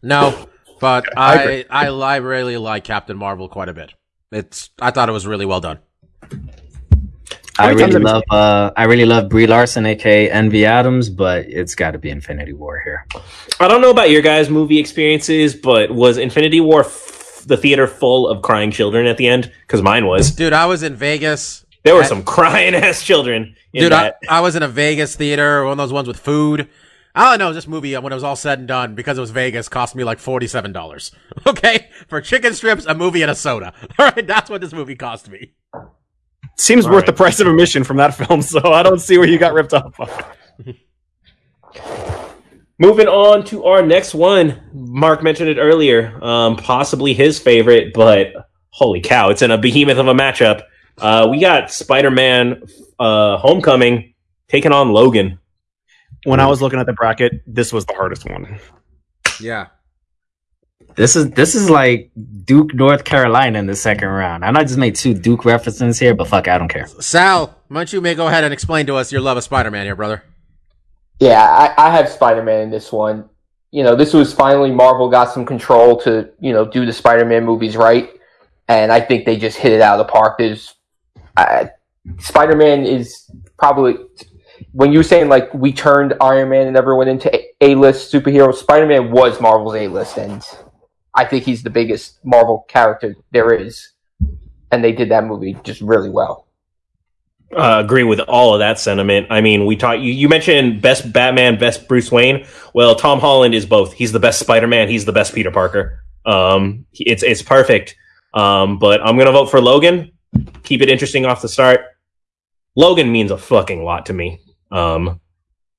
No, 0.02 0.48
but 0.80 1.06
I 1.18 1.64
I. 1.70 1.86
I, 1.86 1.88
I 1.88 2.16
really 2.16 2.56
like 2.56 2.84
Captain 2.84 3.16
Marvel 3.16 3.48
quite 3.48 3.68
a 3.68 3.74
bit. 3.74 3.94
It's. 4.32 4.70
I 4.80 4.90
thought 4.90 5.08
it 5.08 5.12
was 5.12 5.26
really 5.26 5.46
well 5.46 5.60
done. 5.60 5.78
I 7.60 7.70
really 7.70 7.98
love, 8.00 8.22
uh, 8.30 8.70
I 8.76 8.84
really 8.84 9.04
love 9.04 9.28
Brie 9.28 9.46
Larson, 9.46 9.86
aka 9.86 10.30
Envy 10.30 10.64
Adams, 10.66 11.08
but 11.10 11.46
it's 11.46 11.74
got 11.74 11.92
to 11.92 11.98
be 11.98 12.10
Infinity 12.10 12.52
War 12.52 12.80
here. 12.80 13.06
I 13.60 13.68
don't 13.68 13.80
know 13.80 13.90
about 13.90 14.10
your 14.10 14.22
guys' 14.22 14.48
movie 14.50 14.78
experiences, 14.78 15.54
but 15.54 15.90
was 15.90 16.18
Infinity 16.18 16.60
War 16.60 16.84
f- 16.84 17.42
the 17.46 17.56
theater 17.56 17.86
full 17.86 18.28
of 18.28 18.42
crying 18.42 18.70
children 18.70 19.06
at 19.06 19.16
the 19.16 19.26
end? 19.28 19.50
Because 19.62 19.82
mine 19.82 20.06
was. 20.06 20.30
Dude, 20.32 20.52
I 20.52 20.66
was 20.66 20.82
in 20.82 20.94
Vegas. 20.96 21.64
There 21.82 21.94
were 21.94 22.02
I- 22.02 22.06
some 22.06 22.22
crying 22.24 22.74
ass 22.74 23.02
children 23.02 23.56
in 23.72 23.82
Dude, 23.84 23.92
I. 23.92 24.12
I 24.28 24.40
was 24.40 24.56
in 24.56 24.62
a 24.62 24.68
Vegas 24.68 25.16
theater, 25.16 25.64
one 25.64 25.72
of 25.72 25.78
those 25.78 25.92
ones 25.92 26.08
with 26.08 26.18
food. 26.18 26.68
I 27.12 27.30
don't 27.30 27.38
know. 27.40 27.52
This 27.52 27.66
movie, 27.66 27.96
when 27.96 28.12
it 28.12 28.14
was 28.14 28.22
all 28.22 28.36
said 28.36 28.60
and 28.60 28.68
done, 28.68 28.94
because 28.94 29.18
it 29.18 29.20
was 29.20 29.32
Vegas, 29.32 29.68
cost 29.68 29.96
me 29.96 30.04
like 30.04 30.18
forty-seven 30.20 30.72
dollars. 30.72 31.10
Okay, 31.46 31.88
for 32.06 32.20
chicken 32.20 32.54
strips, 32.54 32.84
a 32.86 32.94
movie, 32.94 33.22
and 33.22 33.30
a 33.30 33.34
soda. 33.34 33.72
All 33.98 34.06
right, 34.14 34.26
that's 34.26 34.48
what 34.50 34.60
this 34.60 34.72
movie 34.74 34.94
cost 34.94 35.28
me. 35.30 35.52
Seems 36.60 36.84
All 36.84 36.92
worth 36.92 37.00
right. 37.02 37.06
the 37.06 37.12
price 37.14 37.40
of 37.40 37.46
admission 37.46 37.84
from 37.84 37.96
that 37.96 38.14
film, 38.16 38.42
so 38.42 38.60
I 38.72 38.82
don't 38.82 39.00
see 39.00 39.16
where 39.16 39.26
you 39.26 39.38
got 39.38 39.54
ripped 39.54 39.72
off. 39.72 39.98
Moving 42.78 43.08
on 43.08 43.44
to 43.46 43.64
our 43.64 43.80
next 43.82 44.14
one. 44.14 44.60
Mark 44.74 45.22
mentioned 45.22 45.48
it 45.48 45.56
earlier. 45.58 46.22
Um, 46.22 46.56
possibly 46.56 47.14
his 47.14 47.38
favorite, 47.38 47.94
but 47.94 48.50
holy 48.68 49.00
cow, 49.00 49.30
it's 49.30 49.40
in 49.40 49.50
a 49.50 49.56
behemoth 49.56 49.96
of 49.96 50.08
a 50.08 50.12
matchup. 50.12 50.62
Uh, 50.98 51.28
we 51.30 51.40
got 51.40 51.70
Spider 51.70 52.10
Man 52.10 52.62
uh, 52.98 53.38
Homecoming 53.38 54.12
taking 54.48 54.72
on 54.72 54.90
Logan. 54.92 55.38
When 56.24 56.40
I 56.40 56.46
was 56.46 56.60
looking 56.60 56.78
at 56.78 56.84
the 56.84 56.92
bracket, 56.92 57.42
this 57.46 57.72
was 57.72 57.86
the 57.86 57.94
hardest 57.94 58.28
one. 58.28 58.58
Yeah. 59.40 59.68
This 60.96 61.16
is 61.16 61.30
this 61.30 61.54
is 61.54 61.70
like 61.70 62.10
Duke, 62.44 62.74
North 62.74 63.04
Carolina 63.04 63.58
in 63.58 63.66
the 63.66 63.76
second 63.76 64.08
round. 64.08 64.44
I 64.44 64.50
know 64.50 64.60
I 64.60 64.64
just 64.64 64.78
made 64.78 64.96
two 64.96 65.14
Duke 65.14 65.44
references 65.44 65.98
here, 65.98 66.14
but 66.14 66.28
fuck, 66.28 66.48
I 66.48 66.58
don't 66.58 66.68
care. 66.68 66.86
Sal, 66.86 67.56
why 67.68 67.76
don't 67.76 67.92
you 67.92 68.00
may 68.00 68.14
go 68.14 68.28
ahead 68.28 68.44
and 68.44 68.52
explain 68.52 68.86
to 68.86 68.96
us 68.96 69.12
your 69.12 69.20
love 69.20 69.36
of 69.36 69.44
Spider-Man 69.44 69.86
here, 69.86 69.96
brother? 69.96 70.24
Yeah, 71.20 71.42
I, 71.42 71.86
I 71.86 71.90
have 71.90 72.08
Spider 72.08 72.42
Man 72.42 72.62
in 72.62 72.70
this 72.70 72.90
one. 72.90 73.28
You 73.70 73.84
know, 73.84 73.94
this 73.94 74.12
was 74.12 74.32
finally 74.32 74.72
Marvel 74.72 75.08
got 75.08 75.30
some 75.30 75.46
control 75.46 75.96
to, 76.00 76.30
you 76.40 76.52
know, 76.52 76.64
do 76.64 76.84
the 76.84 76.92
Spider 76.92 77.24
Man 77.24 77.44
movies 77.44 77.76
right. 77.76 78.10
And 78.68 78.90
I 78.90 79.00
think 79.00 79.26
they 79.26 79.36
just 79.36 79.58
hit 79.58 79.72
it 79.72 79.80
out 79.80 80.00
of 80.00 80.06
the 80.06 80.12
park. 80.12 80.38
There's 80.38 80.74
uh, 81.36 81.66
Spider 82.18 82.56
Man 82.56 82.84
is 82.84 83.30
probably, 83.58 83.96
when 84.72 84.92
you 84.92 84.98
were 84.98 85.04
saying 85.04 85.28
like 85.28 85.52
we 85.54 85.72
turned 85.72 86.14
Iron 86.20 86.48
Man 86.48 86.66
and 86.66 86.76
everyone 86.76 87.06
into 87.06 87.30
A 87.60 87.74
list 87.74 88.12
superheroes, 88.12 88.54
Spider 88.54 88.86
Man 88.86 89.12
was 89.12 89.40
Marvel's 89.40 89.74
A 89.74 89.88
list. 89.88 90.16
And 90.16 90.42
I 91.14 91.24
think 91.24 91.44
he's 91.44 91.62
the 91.62 91.70
biggest 91.70 92.18
Marvel 92.24 92.64
character 92.68 93.16
there 93.32 93.52
is. 93.52 93.92
And 94.70 94.84
they 94.84 94.92
did 94.92 95.10
that 95.10 95.24
movie 95.24 95.56
just 95.64 95.80
really 95.80 96.10
well. 96.10 96.46
uh, 97.56 97.82
agree 97.84 98.04
with 98.04 98.20
all 98.20 98.54
of 98.54 98.60
that 98.60 98.78
sentiment. 98.78 99.26
I 99.30 99.40
mean, 99.40 99.66
we 99.66 99.74
taught 99.76 99.98
you. 100.00 100.12
You 100.12 100.28
mentioned 100.28 100.80
best 100.80 101.12
Batman, 101.12 101.58
best 101.58 101.88
Bruce 101.88 102.12
Wayne. 102.12 102.46
Well, 102.74 102.94
Tom 102.94 103.18
Holland 103.18 103.54
is 103.54 103.66
both. 103.66 103.92
He's 103.92 104.12
the 104.12 104.20
best 104.20 104.38
Spider 104.38 104.68
Man. 104.68 104.88
He's 104.88 105.04
the 105.04 105.12
best 105.12 105.34
Peter 105.34 105.50
Parker. 105.50 106.04
Um, 106.24 106.86
it's 106.92 107.24
it's 107.24 107.42
perfect. 107.42 107.96
Um, 108.34 108.78
but 108.78 109.00
I'm 109.04 109.18
gonna 109.18 109.32
vote 109.32 109.46
for 109.50 109.60
Logan. 109.60 110.12
Keep 110.62 110.82
it 110.82 110.88
interesting 110.88 111.26
off 111.26 111.42
the 111.42 111.48
start. 111.48 111.80
Logan 112.76 113.10
means 113.10 113.32
a 113.32 113.38
fucking 113.38 113.82
lot 113.82 114.06
to 114.06 114.12
me. 114.12 114.40
Um, 114.70 115.20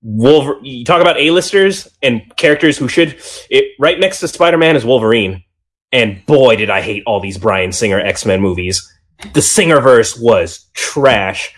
Wolver- 0.02 0.60
you 0.64 0.84
talk 0.84 1.02
about 1.02 1.20
A-listers 1.20 1.88
and 2.02 2.22
characters 2.38 2.78
who 2.78 2.88
should 2.88 3.22
it 3.50 3.66
right 3.80 4.00
next 4.00 4.20
to 4.20 4.28
Spider-Man 4.28 4.76
is 4.76 4.86
Wolverine. 4.86 5.44
And 5.92 6.26
boy, 6.26 6.56
did 6.56 6.70
I 6.70 6.82
hate 6.82 7.04
all 7.06 7.20
these 7.20 7.38
Bryan 7.38 7.72
Singer 7.72 8.00
X-Men 8.00 8.42
movies. 8.42 8.88
The 9.34 9.42
Singerverse 9.42 10.22
was 10.22 10.70
trash. 10.74 11.54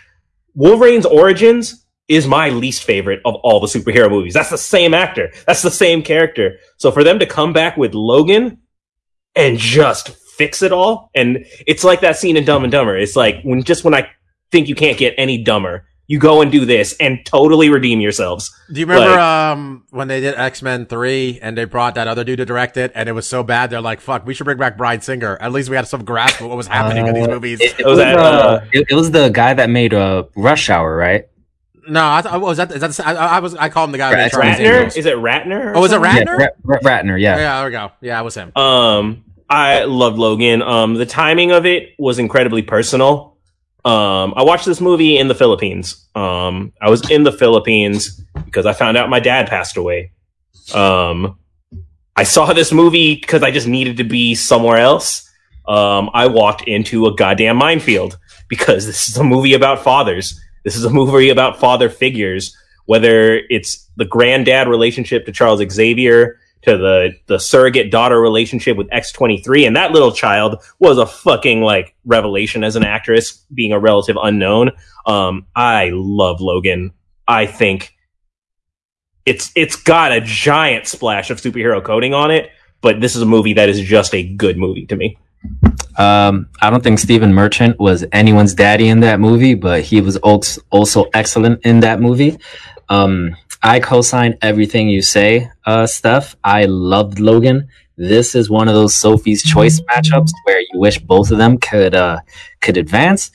Wolverine's 0.54 1.06
origins 1.06 1.86
is 2.08 2.26
my 2.26 2.50
least 2.50 2.84
favorite 2.84 3.20
of 3.24 3.36
all 3.36 3.60
the 3.60 3.66
superhero 3.66 4.10
movies. 4.10 4.34
That's 4.34 4.50
the 4.50 4.58
same 4.58 4.92
actor. 4.92 5.30
That's 5.46 5.62
the 5.62 5.70
same 5.70 6.02
character. 6.02 6.58
So 6.76 6.90
for 6.90 7.02
them 7.02 7.18
to 7.20 7.26
come 7.26 7.52
back 7.52 7.76
with 7.76 7.94
Logan 7.94 8.58
and 9.34 9.56
just 9.56 10.10
fix 10.36 10.62
it 10.62 10.72
all, 10.72 11.10
and 11.14 11.46
it's 11.66 11.84
like 11.84 12.00
that 12.00 12.16
scene 12.16 12.36
in 12.36 12.44
Dumb 12.44 12.64
and 12.64 12.72
Dumber. 12.72 12.96
It's 12.96 13.16
like 13.16 13.42
when 13.42 13.62
just 13.62 13.84
when 13.84 13.94
I 13.94 14.10
think 14.52 14.68
you 14.68 14.74
can't 14.74 14.98
get 14.98 15.14
any 15.16 15.42
dumber, 15.42 15.86
you 16.06 16.18
go 16.18 16.42
and 16.42 16.52
do 16.52 16.64
this 16.66 16.94
and 17.00 17.24
totally 17.24 17.70
redeem 17.70 18.00
yourselves. 18.00 18.54
Do 18.72 18.78
you 18.80 18.86
remember 18.86 19.10
Like- 19.12 19.18
um 19.20 19.84
when 19.90 20.08
they 20.08 20.20
did 20.20 20.34
X 20.34 20.60
Men 20.62 20.84
three 20.86 21.38
and 21.40 21.56
they 21.56 21.64
brought 21.64 21.94
that 21.94 22.08
other 22.08 22.24
dude 22.24 22.38
to 22.38 22.44
direct 22.44 22.76
it 22.76 22.92
and 22.94 23.08
it 23.08 23.12
was 23.12 23.26
so 23.26 23.42
bad 23.42 23.70
they're 23.70 23.80
like 23.80 24.00
fuck 24.00 24.26
we 24.26 24.34
should 24.34 24.44
bring 24.44 24.58
back 24.58 24.76
Bryan 24.76 25.00
Singer 25.00 25.38
at 25.40 25.50
least 25.52 25.70
we 25.70 25.76
had 25.76 25.88
some 25.88 26.04
grasp 26.04 26.40
of 26.42 26.48
what 26.48 26.56
was 26.56 26.66
happening 26.66 27.06
in 27.06 27.14
these 27.14 27.26
Uh, 27.26 27.30
movies. 27.30 27.60
It, 27.60 27.80
it 27.80 27.86
Was 27.86 27.92
was, 27.92 27.98
that, 28.00 28.18
uh, 28.18 28.22
uh, 28.22 28.64
it, 28.72 28.86
it 28.90 28.94
was 28.94 29.10
the 29.12 29.28
guy 29.30 29.54
that 29.54 29.70
made 29.70 29.94
uh, 29.94 30.24
Rush 30.36 30.68
Hour, 30.68 30.94
right? 30.96 31.26
no, 31.86 32.02
I 32.06 32.22
thought 32.22 32.40
was 32.40 32.56
that 32.58 32.70
is 32.72 32.80
that 32.80 32.90
the- 32.92 33.06
I, 33.06 33.36
I 33.36 33.38
was 33.40 33.54
I 33.54 33.68
called 33.68 33.88
him 33.88 33.92
the 33.92 33.98
guy 33.98 34.12
Right, 34.12 34.32
who 34.32 34.38
made 34.40 34.56
Charlie's 34.56 34.58
Ratner? 34.58 34.96
Is 34.96 35.06
it 35.06 35.16
Ratner? 35.16 35.64
or 35.72 35.76
Oh, 35.76 35.84
is 35.84 35.92
it? 35.92 36.00
Ratner? 36.00 36.26
Yeah, 36.26 36.36
Rat- 36.36 36.56
Rat- 36.62 36.82
Ratner. 36.82 37.20
Yeah. 37.20 37.36
Yeah, 37.36 37.56
there 37.58 37.64
we 37.66 37.70
go. 37.72 37.92
Yeah, 38.00 38.20
it 38.20 38.24
was 38.24 38.34
him. 38.34 38.52
Um, 38.56 39.24
I 39.50 39.84
loved 39.84 40.16
Logan. 40.18 40.62
Um, 40.62 40.94
the 40.94 41.04
timing 41.04 41.50
of 41.52 41.66
it 41.66 41.90
was 41.98 42.18
incredibly 42.18 42.62
personal. 42.62 43.33
Um, 43.84 44.32
I 44.36 44.42
watched 44.44 44.64
this 44.64 44.80
movie 44.80 45.18
in 45.18 45.28
the 45.28 45.34
Philippines. 45.34 46.08
Um, 46.14 46.72
I 46.80 46.88
was 46.88 47.10
in 47.10 47.22
the 47.22 47.32
Philippines 47.32 48.22
because 48.44 48.64
I 48.64 48.72
found 48.72 48.96
out 48.96 49.10
my 49.10 49.20
dad 49.20 49.48
passed 49.48 49.76
away. 49.76 50.12
Um, 50.72 51.38
I 52.16 52.22
saw 52.22 52.52
this 52.52 52.72
movie 52.72 53.16
because 53.16 53.42
I 53.42 53.50
just 53.50 53.66
needed 53.66 53.98
to 53.98 54.04
be 54.04 54.34
somewhere 54.34 54.78
else. 54.78 55.30
Um, 55.66 56.10
I 56.14 56.26
walked 56.26 56.62
into 56.68 57.06
a 57.06 57.14
goddamn 57.14 57.56
minefield 57.56 58.18
because 58.48 58.86
this 58.86 59.08
is 59.08 59.16
a 59.16 59.24
movie 59.24 59.54
about 59.54 59.84
fathers. 59.84 60.40
This 60.64 60.76
is 60.76 60.84
a 60.84 60.90
movie 60.90 61.28
about 61.28 61.60
father 61.60 61.90
figures, 61.90 62.56
whether 62.86 63.40
it's 63.50 63.90
the 63.96 64.06
granddad 64.06 64.66
relationship 64.66 65.26
to 65.26 65.32
Charles 65.32 65.62
Xavier, 65.70 66.38
to 66.64 66.76
the 66.76 67.10
the 67.26 67.38
surrogate 67.38 67.90
daughter 67.90 68.20
relationship 68.20 68.76
with 68.76 68.88
X23 68.90 69.66
and 69.66 69.76
that 69.76 69.92
little 69.92 70.12
child 70.12 70.62
was 70.78 70.98
a 70.98 71.06
fucking 71.06 71.62
like 71.62 71.94
revelation 72.04 72.64
as 72.64 72.76
an 72.76 72.84
actress 72.84 73.44
being 73.52 73.72
a 73.72 73.78
relative 73.78 74.16
unknown. 74.22 74.70
Um 75.06 75.46
I 75.54 75.90
love 75.92 76.40
Logan. 76.40 76.92
I 77.26 77.46
think 77.46 77.94
it's 79.24 79.50
it's 79.54 79.76
got 79.76 80.12
a 80.12 80.20
giant 80.20 80.86
splash 80.86 81.30
of 81.30 81.40
superhero 81.40 81.82
coding 81.82 82.14
on 82.14 82.30
it 82.30 82.50
but 82.84 83.00
this 83.00 83.16
is 83.16 83.22
a 83.22 83.26
movie 83.26 83.54
that 83.54 83.70
is 83.70 83.80
just 83.80 84.14
a 84.14 84.22
good 84.22 84.58
movie 84.58 84.84
to 84.84 84.94
me. 84.94 85.16
Um, 85.96 86.50
I 86.60 86.68
don't 86.68 86.82
think 86.82 86.98
Stephen 86.98 87.32
Merchant 87.32 87.80
was 87.80 88.04
anyone's 88.12 88.52
daddy 88.52 88.88
in 88.88 89.00
that 89.00 89.20
movie, 89.20 89.54
but 89.54 89.80
he 89.80 90.02
was 90.02 90.18
also 90.18 91.06
excellent 91.14 91.64
in 91.64 91.80
that 91.80 91.98
movie. 91.98 92.36
Um, 92.90 93.36
I 93.66 93.80
co-sign 93.80 94.36
everything 94.42 94.90
you 94.90 95.00
say, 95.00 95.50
uh, 95.64 95.86
Steph. 95.86 96.36
I 96.44 96.66
loved 96.66 97.18
Logan. 97.18 97.68
This 97.96 98.34
is 98.34 98.50
one 98.50 98.68
of 98.68 98.74
those 98.74 98.94
Sophie's 98.94 99.42
Choice 99.42 99.80
matchups 99.80 100.32
where 100.44 100.60
you 100.60 100.78
wish 100.78 100.98
both 100.98 101.30
of 101.30 101.38
them 101.38 101.56
could 101.56 101.94
uh, 101.94 102.18
could 102.60 102.76
advance. 102.76 103.30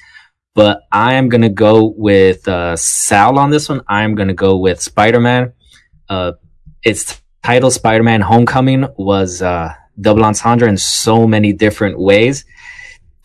But 0.54 0.82
I 0.92 1.16
am 1.16 1.30
gonna 1.30 1.50
go 1.50 1.96
with 1.98 2.48
uh, 2.48 2.76
Sal 2.76 3.40
on 3.40 3.50
this 3.50 3.70
one. 3.70 3.82
I 3.88 4.04
am 4.04 4.14
gonna 4.14 4.36
go 4.36 4.56
with 4.58 4.80
Spider 4.80 5.20
Man. 5.20 5.54
Uh, 6.08 6.34
its 6.86 7.20
title, 7.42 7.72
Spider 7.72 8.04
Man 8.04 8.22
Homecoming, 8.22 8.86
was 8.98 9.42
uh, 9.42 9.74
double 10.00 10.24
entendre 10.24 10.70
in 10.70 10.78
so 10.78 11.26
many 11.26 11.54
different 11.54 11.98
ways. 11.98 12.46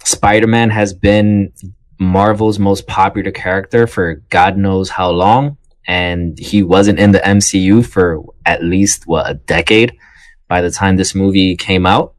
Spider 0.05 0.47
Man 0.47 0.71
has 0.71 0.95
been 0.95 1.53
Marvel's 1.99 2.59
most 2.59 2.87
popular 2.87 3.31
character 3.31 3.87
for 3.87 4.23
God 4.31 4.57
knows 4.57 4.89
how 4.89 5.11
long, 5.11 5.59
and 5.87 6.39
he 6.39 6.62
wasn't 6.62 6.99
in 6.99 7.12
the 7.12 7.20
MCU 7.20 7.85
for 7.87 8.22
at 8.47 8.62
least 8.62 9.07
what 9.07 9.30
a 9.30 9.35
decade 9.35 9.97
by 10.49 10.61
the 10.61 10.70
time 10.70 10.97
this 10.97 11.14
movie 11.14 11.57
came 11.57 11.87
out. 11.87 12.14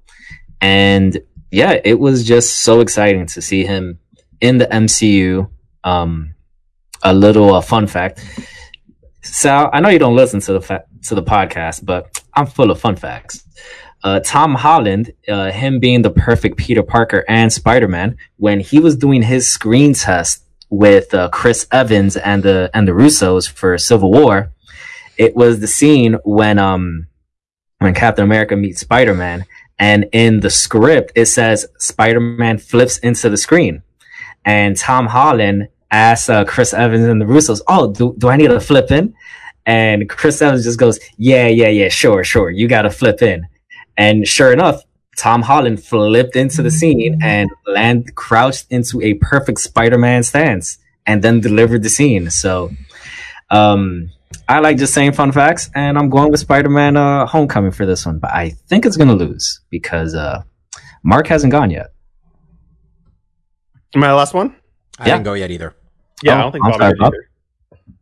And 0.62 1.20
yeah, 1.52 1.80
it 1.84 2.00
was 2.00 2.26
just 2.26 2.62
so 2.62 2.80
exciting 2.80 3.26
to 3.28 3.42
see 3.42 3.66
him 3.66 4.00
in 4.42 4.58
the 4.58 4.68
MCU. 4.68 5.50
Um, 5.84 6.34
a 7.04 7.14
little 7.14 7.54
uh, 7.54 7.62
fun 7.62 7.88
fact. 7.88 8.24
Sal, 9.22 9.70
I 9.74 9.80
know 9.80 9.90
you 9.90 10.00
don't 10.00 10.16
listen 10.16 10.40
to 10.42 10.54
the 10.54 10.62
fa- 10.62 10.86
to 11.04 11.16
the 11.16 11.24
podcast, 11.24 11.86
but 11.86 12.22
I'm 12.34 12.48
full 12.48 12.72
of 12.72 12.80
fun 12.80 12.96
facts. 12.96 13.44
Uh, 14.04 14.20
Tom 14.20 14.56
Holland, 14.56 15.14
uh, 15.28 15.52
him 15.52 15.80
being 15.80 16.02
the 16.02 16.12
perfect 16.12 16.58
Peter 16.58 16.84
Parker 16.84 17.24
and 17.28 17.52
Spider 17.52 17.88
Man, 17.88 18.18
when 18.38 18.60
he 18.60 18.80
was 18.80 18.96
doing 18.96 19.24
his 19.24 19.48
screen 19.48 19.94
test 19.94 20.45
with 20.70 21.14
uh, 21.14 21.30
Chris 21.30 21.68
Evans 21.72 22.18
and 22.18 22.44
the 22.44 22.70
and 22.74 22.88
the 22.88 22.92
Russos 22.92 23.50
for 23.50 23.78
Civil 23.78 24.12
War, 24.12 24.52
it 25.18 25.36
was 25.36 25.60
the 25.60 25.68
scene 25.68 26.18
when 26.24 26.58
um 26.60 27.08
when 27.80 27.94
Captain 27.94 28.24
America 28.24 28.56
meets 28.56 28.82
Spider 28.82 29.14
Man, 29.14 29.46
and 29.78 30.06
in 30.12 30.40
the 30.40 30.50
script 30.50 31.12
it 31.16 31.26
says 31.26 31.68
Spider 31.78 32.20
Man 32.20 32.58
flips 32.58 32.98
into 33.00 33.30
the 33.30 33.38
screen, 33.38 33.84
and 34.44 34.78
Tom 34.78 35.08
Holland 35.08 35.70
asks 35.92 36.30
uh, 36.30 36.44
Chris 36.46 36.74
Evans 36.74 37.06
and 37.06 37.22
the 37.22 37.26
Russos, 37.26 37.62
"Oh, 37.68 37.92
do, 37.92 38.16
do 38.18 38.28
I 38.30 38.38
need 38.38 38.48
to 38.48 38.60
flip 38.60 38.92
in?" 38.92 39.14
And 39.66 40.10
Chris 40.10 40.42
Evans 40.42 40.64
just 40.64 40.80
goes, 40.80 41.00
"Yeah, 41.18 41.48
yeah, 41.48 41.70
yeah, 41.70 41.90
sure, 41.90 42.24
sure, 42.24 42.50
you 42.50 42.68
got 42.68 42.84
to 42.84 42.90
flip 42.90 43.22
in." 43.22 43.48
And 43.98 44.28
sure 44.28 44.52
enough, 44.52 44.84
Tom 45.18 45.42
Holland 45.42 45.82
flipped 45.84 46.36
into 46.36 46.62
the 46.62 46.72
scene 46.72 47.20
and 47.22 47.50
land 47.66 48.16
crouched 48.16 48.66
into 48.70 49.02
a 49.02 49.14
perfect 49.16 49.60
Spider-Man 49.60 50.24
stance, 50.24 50.78
and 51.06 51.22
then 51.24 51.40
delivered 51.40 51.84
the 51.84 51.90
scene. 51.90 52.30
So, 52.30 52.72
um, 53.50 54.12
I 54.50 54.60
like 54.60 54.78
just 54.78 54.94
saying 54.94 55.14
fun 55.14 55.32
facts, 55.32 55.70
and 55.76 55.98
I'm 55.98 56.10
going 56.10 56.32
with 56.32 56.40
Spider-Man 56.42 56.98
uh, 56.98 57.26
Homecoming 57.28 57.72
for 57.72 57.86
this 57.86 58.06
one. 58.06 58.20
But 58.20 58.32
I 58.32 58.50
think 58.68 58.86
it's 58.86 58.98
gonna 58.98 59.16
lose 59.16 59.62
because 59.70 60.14
uh, 60.16 60.44
Mark 61.04 61.28
hasn't 61.28 61.52
gone 61.52 61.70
yet. 61.72 61.88
Am 63.96 64.04
I 64.04 64.08
the 64.08 64.16
last 64.16 64.34
one? 64.34 64.56
I 65.00 65.08
Yeah. 65.08 65.14
didn't 65.16 65.26
go 65.26 65.34
yet 65.34 65.52
either. 65.52 65.76
Yeah, 66.24 66.36
Oh, 66.36 66.38
I 66.38 66.42
don't 66.42 66.52
think 66.52 66.66
I'm 66.66 66.74
sorry, 66.74 66.92
did 66.92 67.00
Bob. 67.00 67.14
either. 67.14 67.30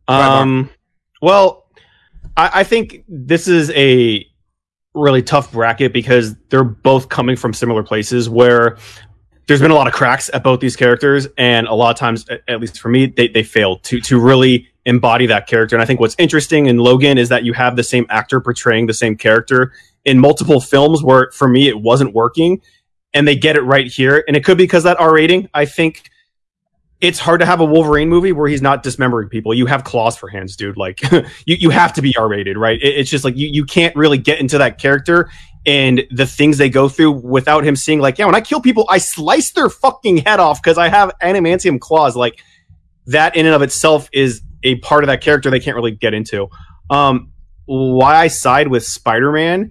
Um, 0.08 0.70
well, 1.22 1.66
I, 2.36 2.50
I 2.60 2.64
think 2.64 3.04
this 3.08 3.48
is 3.48 3.70
a 3.70 4.26
really 4.94 5.22
tough 5.22 5.52
bracket 5.52 5.92
because 5.92 6.34
they're 6.48 6.64
both 6.64 7.08
coming 7.08 7.36
from 7.36 7.52
similar 7.52 7.82
places 7.82 8.28
where 8.28 8.78
there's 9.46 9.60
been 9.60 9.70
a 9.70 9.74
lot 9.74 9.86
of 9.86 9.92
cracks 9.92 10.30
at 10.32 10.42
both 10.42 10.60
these 10.60 10.76
characters, 10.76 11.28
and 11.36 11.66
a 11.66 11.74
lot 11.74 11.90
of 11.90 11.96
times, 11.98 12.26
at, 12.48 12.60
least 12.60 12.80
for 12.80 12.88
me, 12.88 13.06
they, 13.06 13.28
they 13.28 13.42
fail 13.42 13.76
to 13.80 14.00
to 14.00 14.18
really 14.18 14.68
embody 14.86 15.26
that 15.26 15.46
character. 15.46 15.76
And 15.76 15.82
I 15.82 15.86
think 15.86 16.00
what's 16.00 16.16
interesting 16.18 16.66
in 16.66 16.78
Logan 16.78 17.18
is 17.18 17.28
that 17.28 17.44
you 17.44 17.52
have 17.52 17.76
the 17.76 17.82
same 17.82 18.06
actor 18.08 18.40
portraying 18.40 18.86
the 18.86 18.94
same 18.94 19.16
character 19.16 19.72
in 20.04 20.18
multiple 20.18 20.60
films 20.60 21.02
where 21.02 21.30
for 21.32 21.48
me 21.48 21.68
it 21.68 21.80
wasn't 21.80 22.14
working, 22.14 22.62
and 23.12 23.28
they 23.28 23.36
get 23.36 23.56
it 23.56 23.62
right 23.62 23.86
here. 23.86 24.24
And 24.26 24.36
it 24.36 24.44
could 24.44 24.56
be 24.56 24.64
because 24.64 24.84
that 24.84 24.98
R 24.98 25.12
rating. 25.14 25.48
I 25.52 25.66
think 25.66 26.10
it's 27.00 27.18
hard 27.18 27.40
to 27.40 27.46
have 27.46 27.60
a 27.60 27.64
Wolverine 27.64 28.08
movie 28.08 28.32
where 28.32 28.48
he's 28.48 28.62
not 28.62 28.82
dismembering 28.82 29.28
people. 29.28 29.52
You 29.52 29.66
have 29.66 29.84
claws 29.84 30.16
for 30.16 30.28
hands, 30.28 30.56
dude. 30.56 30.76
Like 30.76 31.00
you, 31.12 31.24
you 31.46 31.70
have 31.70 31.92
to 31.94 32.02
be 32.02 32.16
R 32.16 32.28
rated, 32.28 32.56
right? 32.56 32.80
It, 32.80 32.98
it's 32.98 33.10
just 33.10 33.24
like 33.24 33.36
you, 33.36 33.48
you 33.52 33.64
can't 33.64 33.94
really 33.96 34.18
get 34.18 34.40
into 34.40 34.58
that 34.58 34.78
character 34.78 35.30
and 35.66 36.04
the 36.10 36.26
things 36.26 36.58
they 36.58 36.68
go 36.68 36.88
through 36.88 37.12
without 37.12 37.64
him 37.64 37.76
seeing 37.76 38.00
like, 38.00 38.18
yeah, 38.18 38.26
when 38.26 38.34
I 38.34 38.40
kill 38.40 38.60
people, 38.60 38.86
I 38.88 38.98
slice 38.98 39.52
their 39.52 39.70
fucking 39.70 40.18
head 40.18 40.40
off 40.40 40.62
because 40.62 40.78
I 40.78 40.88
have 40.88 41.12
adamantium 41.22 41.80
claws. 41.80 42.16
Like 42.16 42.42
that 43.06 43.36
in 43.36 43.46
and 43.46 43.54
of 43.54 43.62
itself 43.62 44.08
is 44.12 44.42
a 44.62 44.76
part 44.76 45.04
of 45.04 45.08
that 45.08 45.20
character 45.20 45.50
they 45.50 45.60
can't 45.60 45.76
really 45.76 45.92
get 45.92 46.14
into. 46.14 46.48
Um, 46.90 47.32
why 47.66 48.16
I 48.16 48.28
side 48.28 48.68
with 48.68 48.84
Spider-Man 48.84 49.70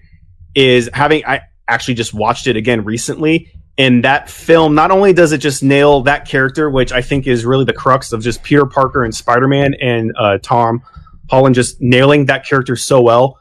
is 0.55 0.89
having 0.93 1.25
I 1.25 1.41
actually 1.67 1.93
just 1.95 2.13
watched 2.13 2.47
it 2.47 2.55
again 2.55 2.83
recently. 2.83 3.51
And 3.77 4.03
that 4.03 4.29
film, 4.29 4.75
not 4.75 4.91
only 4.91 5.13
does 5.13 5.31
it 5.31 5.39
just 5.39 5.63
nail 5.63 6.01
that 6.01 6.27
character, 6.27 6.69
which 6.69 6.91
I 6.91 7.01
think 7.01 7.25
is 7.25 7.43
really 7.43 7.65
the 7.65 7.73
crux 7.73 8.13
of 8.13 8.21
just 8.21 8.43
Peter 8.43 8.65
Parker 8.65 9.03
and 9.03 9.13
Spider 9.13 9.47
Man 9.47 9.73
and 9.81 10.13
uh, 10.17 10.37
Tom 10.43 10.83
Holland 11.29 11.55
just 11.55 11.81
nailing 11.81 12.25
that 12.27 12.45
character 12.45 12.75
so 12.75 13.01
well, 13.01 13.39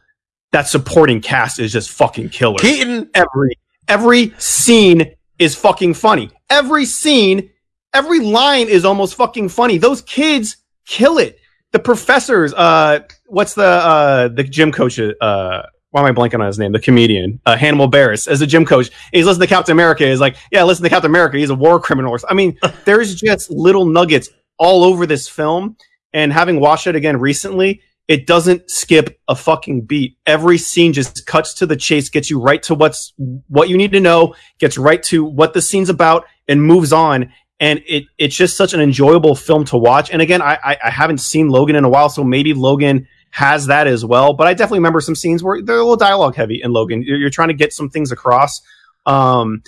that 0.53 0.69
supporting 0.69 1.21
cast 1.21 1.59
is 1.59 1.73
just 1.73 1.91
fucking 1.91 2.31
killer. 2.31 2.59
Keaton. 2.59 3.11
Every 3.15 3.59
every 3.89 4.35
scene 4.39 5.15
is 5.39 5.55
fucking 5.55 5.95
funny. 5.95 6.31
Every 6.49 6.87
scene, 6.87 7.51
every 7.93 8.21
line 8.21 8.69
is 8.69 8.85
almost 8.85 9.15
fucking 9.17 9.51
funny. 9.51 9.77
Those 9.79 10.01
kids 10.03 10.57
kill 10.87 11.19
it. 11.19 11.39
The 11.73 11.79
professors, 11.79 12.55
uh, 12.55 13.01
what's 13.27 13.55
the 13.55 13.65
uh 13.65 14.29
the 14.29 14.45
gym 14.45 14.73
coach? 14.73 14.99
Uh, 14.99 15.63
why 15.93 16.01
am 16.01 16.07
I 16.07 16.13
blanking 16.13 16.41
on 16.41 16.47
his 16.47 16.59
name? 16.59 16.73
The 16.73 16.81
comedian, 16.81 17.39
uh, 17.47 17.57
Hannibal 17.57 17.91
Buress, 17.91 18.27
as 18.27 18.41
the 18.41 18.47
gym 18.47 18.65
coach. 18.65 18.91
He's 19.13 19.27
listening 19.27 19.47
to 19.47 19.55
Captain 19.55 19.73
America. 19.73 20.07
He's 20.07 20.21
like, 20.21 20.37
yeah, 20.51 20.65
listen 20.65 20.83
to 20.83 20.91
Captain 20.91 21.11
America. 21.11 21.37
He's 21.37 21.51
a 21.51 21.55
war 21.55 21.79
criminal. 21.79 22.19
I 22.29 22.35
mean, 22.35 22.59
there's 22.85 23.15
just 23.15 23.51
little 23.51 23.85
nuggets 23.85 24.31
all 24.59 24.85
over 24.85 25.07
this 25.07 25.29
film. 25.29 25.77
And 26.15 26.33
having 26.33 26.61
watched 26.61 26.87
it 26.87 26.97
again 26.97 27.19
recently, 27.19 27.83
it 28.09 28.27
doesn't 28.27 28.71
skip 28.71 29.21
a 29.29 29.37
fucking 29.37 29.83
beat. 29.83 30.17
Every 30.27 30.59
scene 30.59 30.93
just 30.95 31.27
cuts 31.27 31.55
to 31.55 31.67
the 31.67 31.77
chase, 31.77 32.09
gets 32.09 32.31
you 32.31 32.41
right 32.41 32.63
to 32.65 32.75
what's 32.75 33.13
what 33.49 33.69
you 33.69 33.77
need 33.77 33.93
to 33.93 34.01
know, 34.01 34.35
gets 34.59 34.77
right 34.77 35.03
to 35.05 35.25
what 35.25 35.53
the 35.53 35.63
scene's 35.63 35.89
about, 35.89 36.25
and 36.49 36.63
moves 36.63 36.93
on. 36.93 37.33
And 37.61 37.83
it 37.87 38.05
it's 38.19 38.35
just 38.35 38.57
such 38.57 38.75
an 38.75 38.81
enjoyable 38.81 39.35
film 39.35 39.65
to 39.67 39.77
watch. 39.77 40.11
And 40.11 40.21
again, 40.21 40.43
I 40.43 40.59
I, 40.65 40.77
I 40.85 40.91
haven't 40.91 41.19
seen 41.19 41.49
Logan 41.49 41.77
in 41.77 41.85
a 41.85 41.89
while, 41.89 42.09
so 42.09 42.25
maybe 42.25 42.55
Logan 42.55 43.07
has 43.33 43.67
that 43.67 43.87
as 43.87 44.05
well. 44.05 44.35
But 44.35 44.47
I 44.47 44.55
definitely 44.55 44.79
remember 44.79 45.01
some 45.01 45.17
scenes 45.17 45.43
where 45.43 45.61
they're 45.61 45.77
a 45.77 45.81
little 45.81 45.97
dialogue 45.97 46.37
heavy 46.37 46.63
in 46.63 46.73
Logan. 46.73 47.03
You're, 47.03 47.17
you're 47.17 47.31
trying 47.31 47.49
to 47.49 47.55
get 47.55 47.73
some 47.73 47.89
things 47.89 48.13
across. 48.13 48.61
Um, 49.07 49.63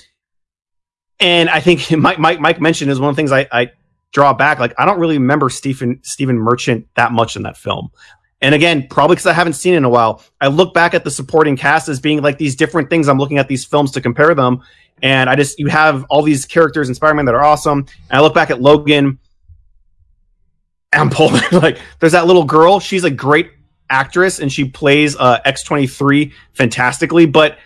and 1.19 1.49
I 1.49 1.61
think 1.61 1.91
Mike 1.97 2.19
Mike 2.19 2.41
Mike 2.41 2.61
mentioned 2.61 2.91
is 2.91 3.01
one 3.01 3.09
of 3.09 3.17
the 3.17 3.21
things 3.21 3.33
I, 3.33 3.49
I 3.51 3.71
draw 4.12 4.33
back, 4.35 4.59
like 4.59 4.75
I 4.79 4.85
don't 4.85 5.01
really 5.01 5.19
remember 5.19 5.51
Stephen 5.51 5.99
Stephen 6.03 6.39
Merchant 6.39 6.87
that 6.95 7.12
much 7.12 7.37
in 7.37 7.43
that 7.43 7.57
film. 7.57 7.91
And 8.43 8.55
again, 8.55 8.87
probably 8.91 9.17
because 9.17 9.27
I 9.27 9.33
haven't 9.33 9.55
seen 9.55 9.73
it 9.73 9.79
in 9.79 9.85
a 9.85 9.89
while, 9.89 10.23
I 10.39 10.49
look 10.49 10.75
back 10.75 10.93
at 10.93 11.03
the 11.03 11.11
supporting 11.11 11.57
cast 11.57 11.89
as 11.89 11.99
being 11.99 12.21
like 12.21 12.37
these 12.37 12.55
different 12.55 12.91
things. 12.91 13.09
I'm 13.09 13.19
looking 13.19 13.39
at 13.39 13.49
these 13.49 13.65
films 13.65 13.93
to 13.93 14.03
compare 14.03 14.35
them, 14.35 14.61
and 15.03 15.31
I 15.31 15.37
just 15.37 15.59
you 15.59 15.69
have 15.69 16.05
all 16.11 16.21
these 16.21 16.45
characters 16.45 16.91
in 16.91 16.95
Spider-Man 16.95 17.25
that 17.25 17.35
are 17.35 17.43
awesome. 17.43 17.87
And 18.11 18.19
I 18.19 18.21
look 18.21 18.35
back 18.35 18.51
at 18.51 18.61
Logan, 18.61 19.19
I'm 20.95 21.11
pulling 21.11 21.42
like 21.53 21.78
there's 22.01 22.12
that 22.12 22.26
little 22.26 22.45
girl. 22.45 22.80
She's 22.80 23.05
a 23.05 23.11
great 23.11 23.51
actress, 23.90 24.38
and 24.38 24.53
she 24.53 24.64
plays 24.64 25.16
uh, 25.16 25.40
X23 25.47 26.32
fantastically, 26.53 27.26
but 27.26 27.59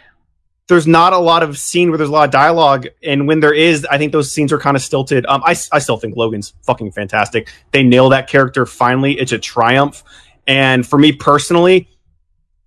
there's 0.69 0.87
not 0.87 1.15
a 1.15 1.19
lot 1.19 1.43
of 1.43 1.59
scene 1.59 1.89
where 1.89 1.97
there's 1.97 2.11
a 2.11 2.13
lot 2.13 2.27
of 2.27 2.31
dialogue, 2.31 2.87
and 3.03 3.27
when 3.27 3.41
there 3.41 3.55
is, 3.55 3.87
I 3.91 3.97
think 3.97 4.13
those 4.13 4.31
scenes 4.31 4.53
are 4.53 4.59
kind 4.59 4.77
of 4.77 4.83
stilted. 4.83 5.25
Um, 5.27 5.43
I, 5.45 5.57
I 5.73 5.79
still 5.79 5.97
think 5.97 6.17
Logan's 6.17 6.53
fucking 6.63 6.93
fantastic. 6.93 7.51
They 7.73 7.83
nail 7.83 8.11
that 8.11 8.29
character 8.29 8.67
finally. 8.67 9.19
It's 9.19 9.33
a 9.33 9.39
triumph, 9.39 10.05
and 10.47 10.87
for 10.87 10.99
me 10.99 11.13
personally, 11.13 11.89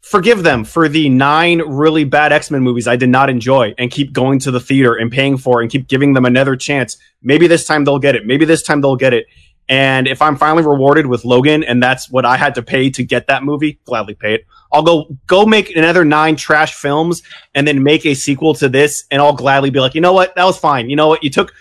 forgive 0.01 0.41
them 0.41 0.63
for 0.63 0.89
the 0.89 1.09
nine 1.09 1.59
really 1.59 2.03
bad 2.03 2.33
X 2.33 2.49
Men 2.49 2.63
movies 2.63 2.87
I 2.87 2.95
did 2.95 3.09
not 3.09 3.29
enjoy, 3.29 3.75
and 3.77 3.91
keep 3.91 4.13
going 4.13 4.39
to 4.39 4.51
the 4.51 4.59
theater 4.59 4.95
and 4.95 5.11
paying 5.11 5.37
for, 5.37 5.61
and 5.61 5.69
keep 5.69 5.87
giving 5.87 6.13
them 6.13 6.25
another 6.25 6.55
chance. 6.55 6.97
Maybe 7.21 7.45
this 7.45 7.67
time 7.67 7.85
they'll 7.85 7.99
get 7.99 8.15
it. 8.15 8.25
Maybe 8.25 8.45
this 8.45 8.63
time 8.63 8.81
they'll 8.81 8.95
get 8.95 9.13
it. 9.13 9.27
And 9.71 10.05
if 10.05 10.21
I'm 10.21 10.35
finally 10.35 10.63
rewarded 10.63 11.07
with 11.07 11.23
Logan, 11.23 11.63
and 11.63 11.81
that's 11.81 12.11
what 12.11 12.25
I 12.25 12.35
had 12.35 12.53
to 12.55 12.61
pay 12.61 12.89
to 12.89 13.05
get 13.05 13.27
that 13.27 13.41
movie, 13.41 13.79
gladly 13.85 14.15
pay 14.15 14.33
it. 14.33 14.45
I'll 14.73 14.83
go 14.83 15.07
go 15.27 15.45
make 15.45 15.73
another 15.77 16.03
nine 16.03 16.35
trash 16.35 16.75
films 16.75 17.23
and 17.55 17.65
then 17.65 17.81
make 17.81 18.05
a 18.05 18.13
sequel 18.13 18.53
to 18.55 18.67
this, 18.67 19.05
and 19.11 19.21
I'll 19.21 19.31
gladly 19.31 19.69
be 19.69 19.79
like, 19.79 19.95
you 19.95 20.01
know 20.01 20.11
what, 20.11 20.35
that 20.35 20.43
was 20.43 20.57
fine. 20.57 20.89
You 20.89 20.97
know 20.97 21.07
what, 21.07 21.23
you 21.23 21.29
took 21.29 21.53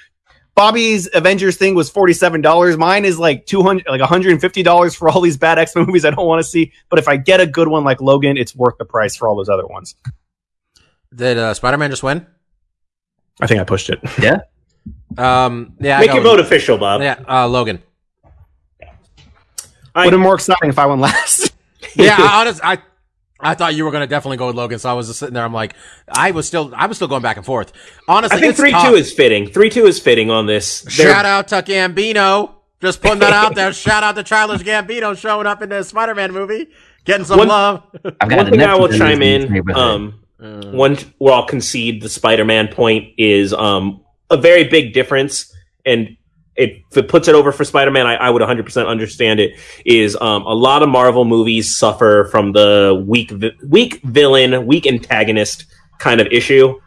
Bobby's 0.57 1.09
Avengers 1.15 1.57
thing 1.57 1.77
was 1.77 1.89
forty 1.89 2.13
seven 2.13 2.41
dollars. 2.41 2.77
Mine 2.77 3.05
is 3.05 3.17
like 3.17 3.47
two 3.47 3.63
hundred, 3.63 3.87
like 3.89 4.01
one 4.01 4.09
hundred 4.09 4.33
and 4.33 4.41
fifty 4.41 4.65
dollars 4.65 4.93
for 4.93 5.09
all 5.09 5.21
these 5.21 5.37
bad 5.37 5.61
X 5.61 5.77
Men 5.77 5.87
movies 5.87 6.05
I 6.05 6.11
don't 6.11 6.27
want 6.27 6.43
to 6.43 6.49
see. 6.49 6.73
But 6.89 6.99
if 6.99 7.07
I 7.07 7.17
get 7.17 7.41
a 7.41 7.47
good 7.47 7.69
one 7.69 7.85
like 7.85 8.01
Logan, 8.01 8.37
it's 8.37 8.57
worth 8.57 8.77
the 8.77 8.85
price 8.85 9.15
for 9.15 9.29
all 9.29 9.37
those 9.37 9.49
other 9.49 9.69
ones. 9.69 9.95
Did 11.15 11.39
uh, 11.39 11.55
Spider 11.55 11.79
Man 11.79 11.91
just 11.91 12.03
win? 12.03 12.27
I 13.41 13.47
think 13.47 13.61
I 13.61 13.65
pushed 13.65 13.89
it. 13.89 14.01
Yeah. 14.21 14.41
Um, 15.19 15.75
yeah. 15.79 15.99
Make 15.99 16.15
your 16.15 16.23
vote 16.23 16.41
official, 16.41 16.79
Bob. 16.79 17.03
Yeah, 17.03 17.23
uh, 17.29 17.47
Logan. 17.47 17.83
I- 19.95 20.05
Would 20.05 20.13
have 20.13 20.19
been 20.19 20.23
more 20.23 20.35
exciting 20.35 20.69
if 20.71 20.79
I 20.79 20.87
won 20.87 21.01
last. 21.01 21.53
Yeah, 21.97 22.17
I, 22.19 22.41
honest, 22.43 22.61
I 22.63 22.79
I 23.41 23.55
thought 23.55 23.75
you 23.75 23.85
were 23.87 23.91
going 23.91 24.03
to 24.03 24.07
definitely 24.07 24.37
go 24.37 24.47
with 24.49 24.55
Logan, 24.55 24.79
so 24.79 24.91
I 24.91 24.93
was 24.93 25.07
just 25.09 25.19
sitting 25.19 25.33
there. 25.35 25.45
I'm 25.45 25.53
like, 25.55 25.75
I 26.13 26.31
was 26.31 26.47
still, 26.47 26.73
I 26.77 26.87
was 26.87 26.99
still 26.99 27.09
going 27.09 27.23
back 27.23 27.39
and 27.39 27.45
forth. 27.47 27.73
Honestly, 28.07 28.37
I 28.37 28.41
think 28.41 28.51
it's 28.51 28.61
three 28.61 28.71
tough. 28.71 28.87
two 28.89 28.95
is 28.95 29.13
fitting. 29.13 29.47
Three 29.49 29.71
two 29.71 29.87
is 29.87 29.99
fitting 29.99 30.31
on 30.31 30.45
this. 30.47 30.83
They're- 30.83 31.11
Shout 31.11 31.25
out 31.25 31.49
to 31.49 31.63
Gambino. 31.63 32.55
Just 32.83 33.01
putting 33.03 33.19
that 33.21 33.33
out 33.33 33.55
there. 33.55 33.73
Shout 33.73 34.03
out 34.05 34.15
to 34.17 34.23
Childish 34.23 34.61
Gambino 34.63 35.17
showing 35.19 35.47
up 35.47 35.63
in 35.63 35.71
the 35.71 35.83
Spider 35.83 36.15
Man 36.15 36.33
movie, 36.33 36.69
getting 37.07 37.25
some 37.25 37.39
One- 37.39 37.49
love. 37.49 37.83
I've 38.21 38.29
got 38.29 38.37
One 38.39 38.47
a 38.49 38.51
thing 38.51 38.63
I 38.63 38.75
will 38.77 38.89
chime 38.89 39.23
in. 39.23 39.71
Um, 39.75 40.21
Uh, 40.41 40.71
one 40.71 40.97
where 41.19 41.35
I'll 41.35 41.45
concede 41.47 42.01
the 42.03 42.09
Spider-Man 42.09 42.69
point 42.69 43.13
is 43.19 43.53
um, 43.53 44.03
a 44.31 44.37
very 44.39 44.65
big 44.65 44.93
difference, 44.95 45.55
and 45.85 46.17
it, 46.61 46.83
it 46.95 47.09
puts 47.09 47.27
it 47.27 47.35
over 47.35 47.53
for 47.53 47.65
Spider-Man, 47.65 48.07
I, 48.07 48.17
I 48.17 48.31
would 48.31 48.43
100% 48.43 48.87
understand 48.87 49.41
it. 49.41 49.59
Is 49.85 50.17
um, 50.21 50.43
a 50.43 50.53
lot 50.53 50.83
of 50.83 50.89
Marvel 50.89 51.25
movies 51.25 51.77
suffer 51.77 52.29
from 52.31 52.53
the 52.53 53.03
weak, 53.07 53.31
vi- 53.31 53.57
weak 53.67 54.01
villain, 54.03 54.67
weak 54.67 54.87
antagonist 54.87 55.65
kind 55.99 56.21
of 56.21 56.27
issue. 56.29 56.79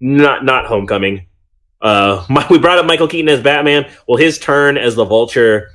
Not 0.00 0.44
not 0.44 0.66
Homecoming. 0.66 1.26
Uh, 1.80 2.24
my, 2.30 2.46
we 2.48 2.58
brought 2.58 2.78
up 2.78 2.86
Michael 2.86 3.08
Keaton 3.08 3.28
as 3.28 3.42
Batman. 3.42 3.90
Well, 4.08 4.18
his 4.18 4.38
turn 4.38 4.78
as 4.78 4.94
the 4.94 5.04
Vulture. 5.04 5.68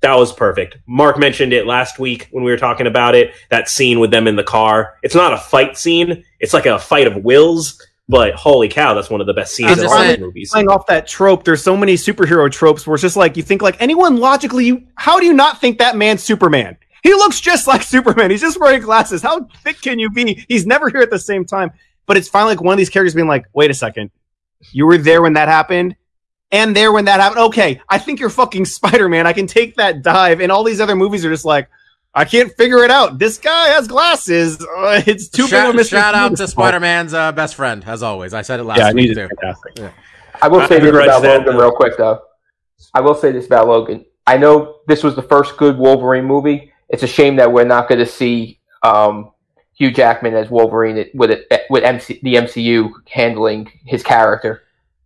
That 0.00 0.16
was 0.16 0.34
perfect. 0.34 0.76
Mark 0.86 1.18
mentioned 1.18 1.54
it 1.54 1.66
last 1.66 1.98
week 1.98 2.28
when 2.30 2.44
we 2.44 2.50
were 2.50 2.58
talking 2.58 2.86
about 2.86 3.14
it. 3.14 3.32
That 3.48 3.70
scene 3.70 4.00
with 4.00 4.10
them 4.10 4.26
in 4.26 4.36
the 4.36 4.42
car. 4.44 4.96
It's 5.02 5.14
not 5.14 5.32
a 5.32 5.38
fight 5.38 5.78
scene. 5.78 6.24
It's 6.40 6.52
like 6.52 6.66
a 6.66 6.78
fight 6.78 7.06
of 7.06 7.24
wills. 7.24 7.80
But 8.08 8.34
holy 8.34 8.68
cow, 8.68 8.92
that's 8.92 9.08
one 9.08 9.22
of 9.22 9.26
the 9.26 9.32
best 9.32 9.54
scenes 9.54 9.78
in 9.78 9.86
all 9.86 10.04
the 10.04 10.18
movies. 10.18 10.50
Playing 10.50 10.68
off 10.68 10.86
that 10.88 11.06
trope, 11.06 11.44
there's 11.44 11.62
so 11.62 11.76
many 11.76 11.94
superhero 11.94 12.50
tropes 12.50 12.86
where 12.86 12.94
it's 12.94 13.02
just 13.02 13.16
like 13.16 13.36
you 13.36 13.42
think 13.42 13.62
like 13.62 13.80
anyone 13.80 14.18
logically, 14.18 14.66
you, 14.66 14.86
how 14.96 15.18
do 15.18 15.24
you 15.24 15.32
not 15.32 15.58
think 15.60 15.78
that 15.78 15.96
man's 15.96 16.22
Superman? 16.22 16.76
He 17.02 17.14
looks 17.14 17.40
just 17.40 17.66
like 17.66 17.82
Superman. 17.82 18.30
He's 18.30 18.42
just 18.42 18.60
wearing 18.60 18.82
glasses. 18.82 19.22
How 19.22 19.48
thick 19.62 19.80
can 19.80 19.98
you 19.98 20.10
be? 20.10 20.44
He's 20.48 20.66
never 20.66 20.90
here 20.90 21.00
at 21.00 21.10
the 21.10 21.18
same 21.18 21.46
time. 21.46 21.72
But 22.06 22.18
it's 22.18 22.28
finally 22.28 22.54
like 22.54 22.62
one 22.62 22.74
of 22.74 22.78
these 22.78 22.90
characters 22.90 23.14
being 23.14 23.28
like, 23.28 23.46
wait 23.54 23.70
a 23.70 23.74
second, 23.74 24.10
you 24.72 24.86
were 24.86 24.98
there 24.98 25.22
when 25.22 25.32
that 25.34 25.48
happened, 25.48 25.96
and 26.52 26.76
there 26.76 26.92
when 26.92 27.06
that 27.06 27.20
happened. 27.20 27.40
Okay, 27.46 27.80
I 27.88 27.98
think 27.98 28.20
you're 28.20 28.28
fucking 28.28 28.64
Spider 28.66 29.08
Man. 29.08 29.26
I 29.26 29.32
can 29.32 29.46
take 29.46 29.76
that 29.76 30.02
dive. 30.02 30.40
And 30.40 30.52
all 30.52 30.64
these 30.64 30.80
other 30.80 30.96
movies 30.96 31.24
are 31.24 31.30
just 31.30 31.46
like, 31.46 31.68
I 32.14 32.24
can't 32.24 32.52
figure 32.56 32.84
it 32.84 32.90
out. 32.90 33.18
This 33.18 33.38
guy 33.38 33.68
has 33.68 33.88
glasses. 33.88 34.60
Uh, 34.60 35.02
it's 35.06 35.28
too 35.28 35.44
big 35.44 35.52
of 35.54 35.58
a 35.58 35.62
shout, 35.64 35.74
mystery. 35.74 35.98
shout 35.98 36.14
out 36.14 36.36
to 36.36 36.46
Spider 36.46 36.78
Man's 36.80 37.12
uh, 37.12 37.32
best 37.32 37.54
friend, 37.56 37.82
as 37.86 38.02
always. 38.02 38.32
I 38.34 38.42
said 38.42 38.60
it 38.60 38.64
last 38.64 38.78
Yeah, 38.78 38.88
I 38.88 38.92
week 38.92 39.14
too. 39.14 39.20
it. 39.22 39.30
Fantastic. 39.40 39.92
I 40.40 40.48
will 40.48 40.60
I 40.60 40.68
say 40.68 40.78
this 40.80 40.90
about 40.90 41.22
that, 41.22 41.38
Logan 41.40 41.54
though. 41.56 41.60
real 41.60 41.72
quick, 41.72 41.96
though. 41.96 42.20
I 42.94 43.00
will 43.00 43.14
say 43.14 43.32
this 43.32 43.46
about 43.46 43.66
Logan. 43.66 44.04
I 44.26 44.36
know 44.36 44.76
this 44.86 45.02
was 45.02 45.16
the 45.16 45.22
first 45.22 45.56
good 45.56 45.76
Wolverine 45.78 46.24
movie. 46.24 46.72
It's 46.88 47.02
a 47.02 47.06
shame 47.08 47.36
that 47.36 47.50
we're 47.50 47.64
not 47.64 47.88
going 47.88 47.98
to 47.98 48.06
see 48.06 48.60
um, 48.82 49.32
Hugh 49.76 49.90
Jackman 49.90 50.34
as 50.34 50.50
Wolverine 50.50 51.06
with 51.14 51.30
it, 51.30 51.48
with 51.70 51.82
MC, 51.82 52.20
the 52.22 52.34
MCU 52.34 52.90
handling 53.10 53.70
his 53.86 54.02
character. 54.02 54.63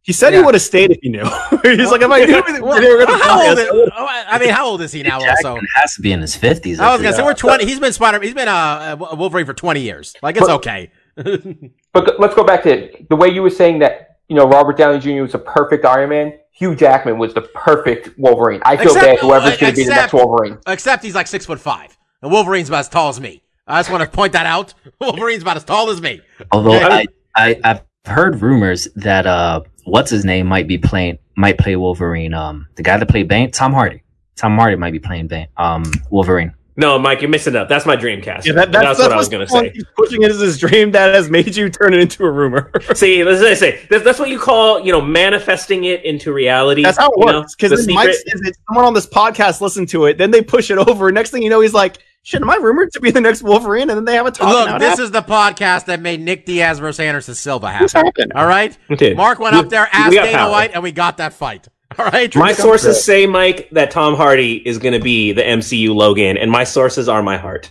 He 0.09 0.15
said 0.15 0.33
Yeah. 0.33 0.39
he 0.39 0.45
would 0.47 0.55
have 0.55 0.63
stayed 0.63 0.91
if 0.91 0.99
he 1.03 1.11
knew. 1.11 1.19
He's 1.63 1.91
like, 1.91 2.01
if 2.01 2.11
I 2.11 2.25
knew 2.25 2.43
they 2.43 2.61
were 2.63 3.05
going 3.05 3.07
to 3.09 3.19
how 3.23 3.47
old 3.47 3.59
is, 3.59 3.69
oh, 3.73 3.91
I 3.95 4.25
I 4.27 4.39
mean, 4.39 4.49
how 4.49 4.65
old 4.67 4.81
is 4.81 4.91
he 4.91 5.03
now? 5.03 5.17
Also, 5.17 5.27
Jackman 5.43 5.67
has 5.75 5.95
to 5.97 6.01
be 6.01 6.13
in 6.13 6.23
his 6.23 6.35
fifties. 6.35 6.81
I 6.81 6.91
was 6.95 7.03
gonna 7.03 7.15
say 7.15 7.23
we're 7.23 7.35
twenty. 7.35 7.67
He's 7.67 7.79
been 7.79 7.93
Spider. 7.93 8.19
He's 8.23 8.33
been 8.33 8.49
uh, 8.49 8.97
uh, 8.99 9.15
Wolverine 9.17 9.45
for 9.45 9.53
twenty 9.53 9.81
years. 9.83 10.15
Like 10.23 10.37
it's 10.39 10.47
But- 10.47 10.55
okay. 10.67 10.91
But 11.93 12.19
let's 12.21 12.35
go 12.35 12.43
back 12.45 12.63
to 12.63 12.91
the 13.11 13.17
way 13.17 13.29
you 13.29 13.43
were 13.43 13.51
saying 13.51 13.81
that 13.81 14.17
you 14.29 14.37
know 14.37 14.47
Robert 14.49 14.77
Downey 14.79 14.99
Jr. 14.99 15.23
was 15.23 15.35
a 15.35 15.39
perfect 15.39 15.85
Iron 15.85 16.09
Man. 16.11 16.33
Hugh 16.53 16.75
Jackman 16.75 17.19
was 17.19 17.35
the 17.35 17.43
perfect 17.43 18.19
Wolverine. 18.19 18.61
I 18.65 18.77
feel 18.79 18.87
Except- 18.87 19.05
bad 19.05 19.19
whoever's 19.19 19.57
going 19.59 19.73
to 19.75 19.77
be 19.77 19.85
the 19.85 19.91
next 19.91 20.13
Wolverine. 20.15 20.57
Except 20.67 21.05
he's 21.05 21.15
like 21.15 21.27
six 21.27 21.45
foot 21.45 21.61
five, 21.61 21.97
and 22.23 22.33
Wolverine's 22.33 22.69
about 22.71 22.81
as 22.81 22.89
tall 22.89 23.11
as 23.11 23.21
me. 23.21 23.43
I 23.67 23.79
just 23.81 23.91
want 23.91 24.03
to 24.03 24.09
point 24.09 24.33
that 24.33 24.47
out. 24.47 24.73
Wolverine's 25.01 25.43
about 25.43 25.57
as 25.59 25.65
tall 25.65 25.91
as 25.91 26.01
me. 26.01 26.23
Although 26.51 26.73
I, 26.73 27.05
I 27.37 27.61
I've 27.63 27.83
heard 28.07 28.41
rumors 28.41 28.89
that 28.97 29.27
uh 29.27 29.61
what's 29.89 30.11
his 30.11 30.25
name 30.25 30.47
might 30.47 30.69
be 30.69 30.79
playing 30.79 31.19
might 31.37 31.59
play 31.59 31.77
Wolverine. 31.77 32.35
Um, 32.35 32.67
the 32.75 32.83
guy 32.83 32.97
that 32.97 33.09
played 33.09 33.29
Bane, 33.29 33.51
Tom 33.51 33.73
Hardy. 33.73 34.03
Tom 34.37 34.57
Hardy 34.57 34.77
might 34.77 34.93
be 34.93 34.99
playing 34.99 35.29
Bane. 35.29 35.49
Um, 35.57 35.85
Wolverine. 36.11 36.55
No, 36.79 36.97
Mike, 36.97 37.23
you're 37.23 37.29
missing 37.29 37.57
up. 37.57 37.69
That's 37.69 37.87
my 37.87 37.97
Dreamcast. 37.97 38.45
Yeah, 38.45 38.53
that, 38.53 38.71
that's, 38.71 38.85
that's, 38.85 39.01
what 39.01 39.11
I 39.11 39.17
was 39.17 39.29
going 39.29 39.45
to 39.45 39.53
say. 39.53 39.71
He's 39.71 39.85
pushing 39.97 40.23
it 40.23 40.31
as 40.31 40.39
his 40.39 40.59
dream 40.59 40.93
that 40.93 41.13
has 41.13 41.29
made 41.29 41.57
you 41.57 41.69
turn 41.71 41.93
it 41.93 41.99
into 41.99 42.25
a 42.25 42.31
rumor. 42.31 42.71
See, 42.95 43.25
let's 43.25 43.43
let's 43.43 43.59
say 43.59 43.85
that's, 43.91 44.05
that's 44.05 44.21
what 44.21 44.29
you 44.29 44.39
call, 44.39 44.79
you 44.87 44.93
know, 44.93 45.01
manifesting 45.01 45.83
it 45.83 46.05
into 46.05 46.33
reality. 46.33 46.85
That's 46.85 46.97
how 46.97 47.11
it 47.11 47.19
works. 47.19 47.57
Because 47.57 47.73
The 47.73 47.85
then 47.85 47.95
Mike 47.97 48.15
says 48.15 48.41
it, 48.45 48.57
someone 48.69 48.85
on 48.85 48.95
this 48.95 49.07
podcast 49.07 49.61
listened 49.61 49.89
to 49.89 50.05
it, 50.05 50.19
then 50.19 50.31
they 50.31 50.41
push 50.41 50.71
it 50.71 50.79
over. 50.79 51.11
Next 51.11 51.33
thing 51.33 51.43
you 51.43 51.51
know, 51.51 51.61
he's 51.61 51.75
like, 51.75 51.99
"Shit, 52.23 52.43
am 52.43 52.51
I 52.51 52.57
rumored 52.57 52.93
to 52.93 53.01
be 53.01 53.11
the 53.11 53.21
next 53.21 53.43
Wolverine?" 53.43 53.89
And 53.91 53.97
then 53.99 54.05
they 54.05 54.15
have 54.15 54.27
a 54.27 54.31
talk. 54.31 54.49
Look, 54.53 54.69
now. 54.69 54.79
this 54.79 54.99
is 54.99 55.11
the 55.11 55.23
podcast 55.23 55.87
that 55.87 56.01
made 56.01 56.21
Nick 56.21 56.45
Diaz 56.47 56.79
versus 56.79 57.01
Anderson 57.01 57.35
Silva 57.35 57.73
What's 57.79 57.93
happen. 57.93 58.33
All 58.35 58.47
right, 58.47 58.77
Okay. 58.91 59.15
Mark 59.15 59.39
went 59.39 59.55
We- 59.55 59.61
up 59.61 59.69
there, 59.71 59.89
asked 59.93 60.15
Dana 60.15 60.31
power. 60.37 60.51
White, 60.51 60.71
and 60.75 60.83
we 60.83 60.93
got 60.93 61.17
that 61.19 61.33
fight. 61.33 61.69
All 61.99 62.05
right, 62.05 62.35
My 62.37 62.53
sources 62.53 63.03
say, 63.03 63.27
Mike, 63.27 63.69
that 63.73 63.91
Tom 63.91 64.15
Hardy 64.15 64.57
is 64.69 64.77
going 64.79 64.93
to 64.93 65.01
be 65.01 65.33
the 65.33 65.43
MCU 65.43 65.95
Logan, 65.95 66.37
and 66.37 66.51
my 66.51 66.63
sources 66.65 67.09
are 67.09 67.23
my 67.23 67.39
heart. 67.39 67.71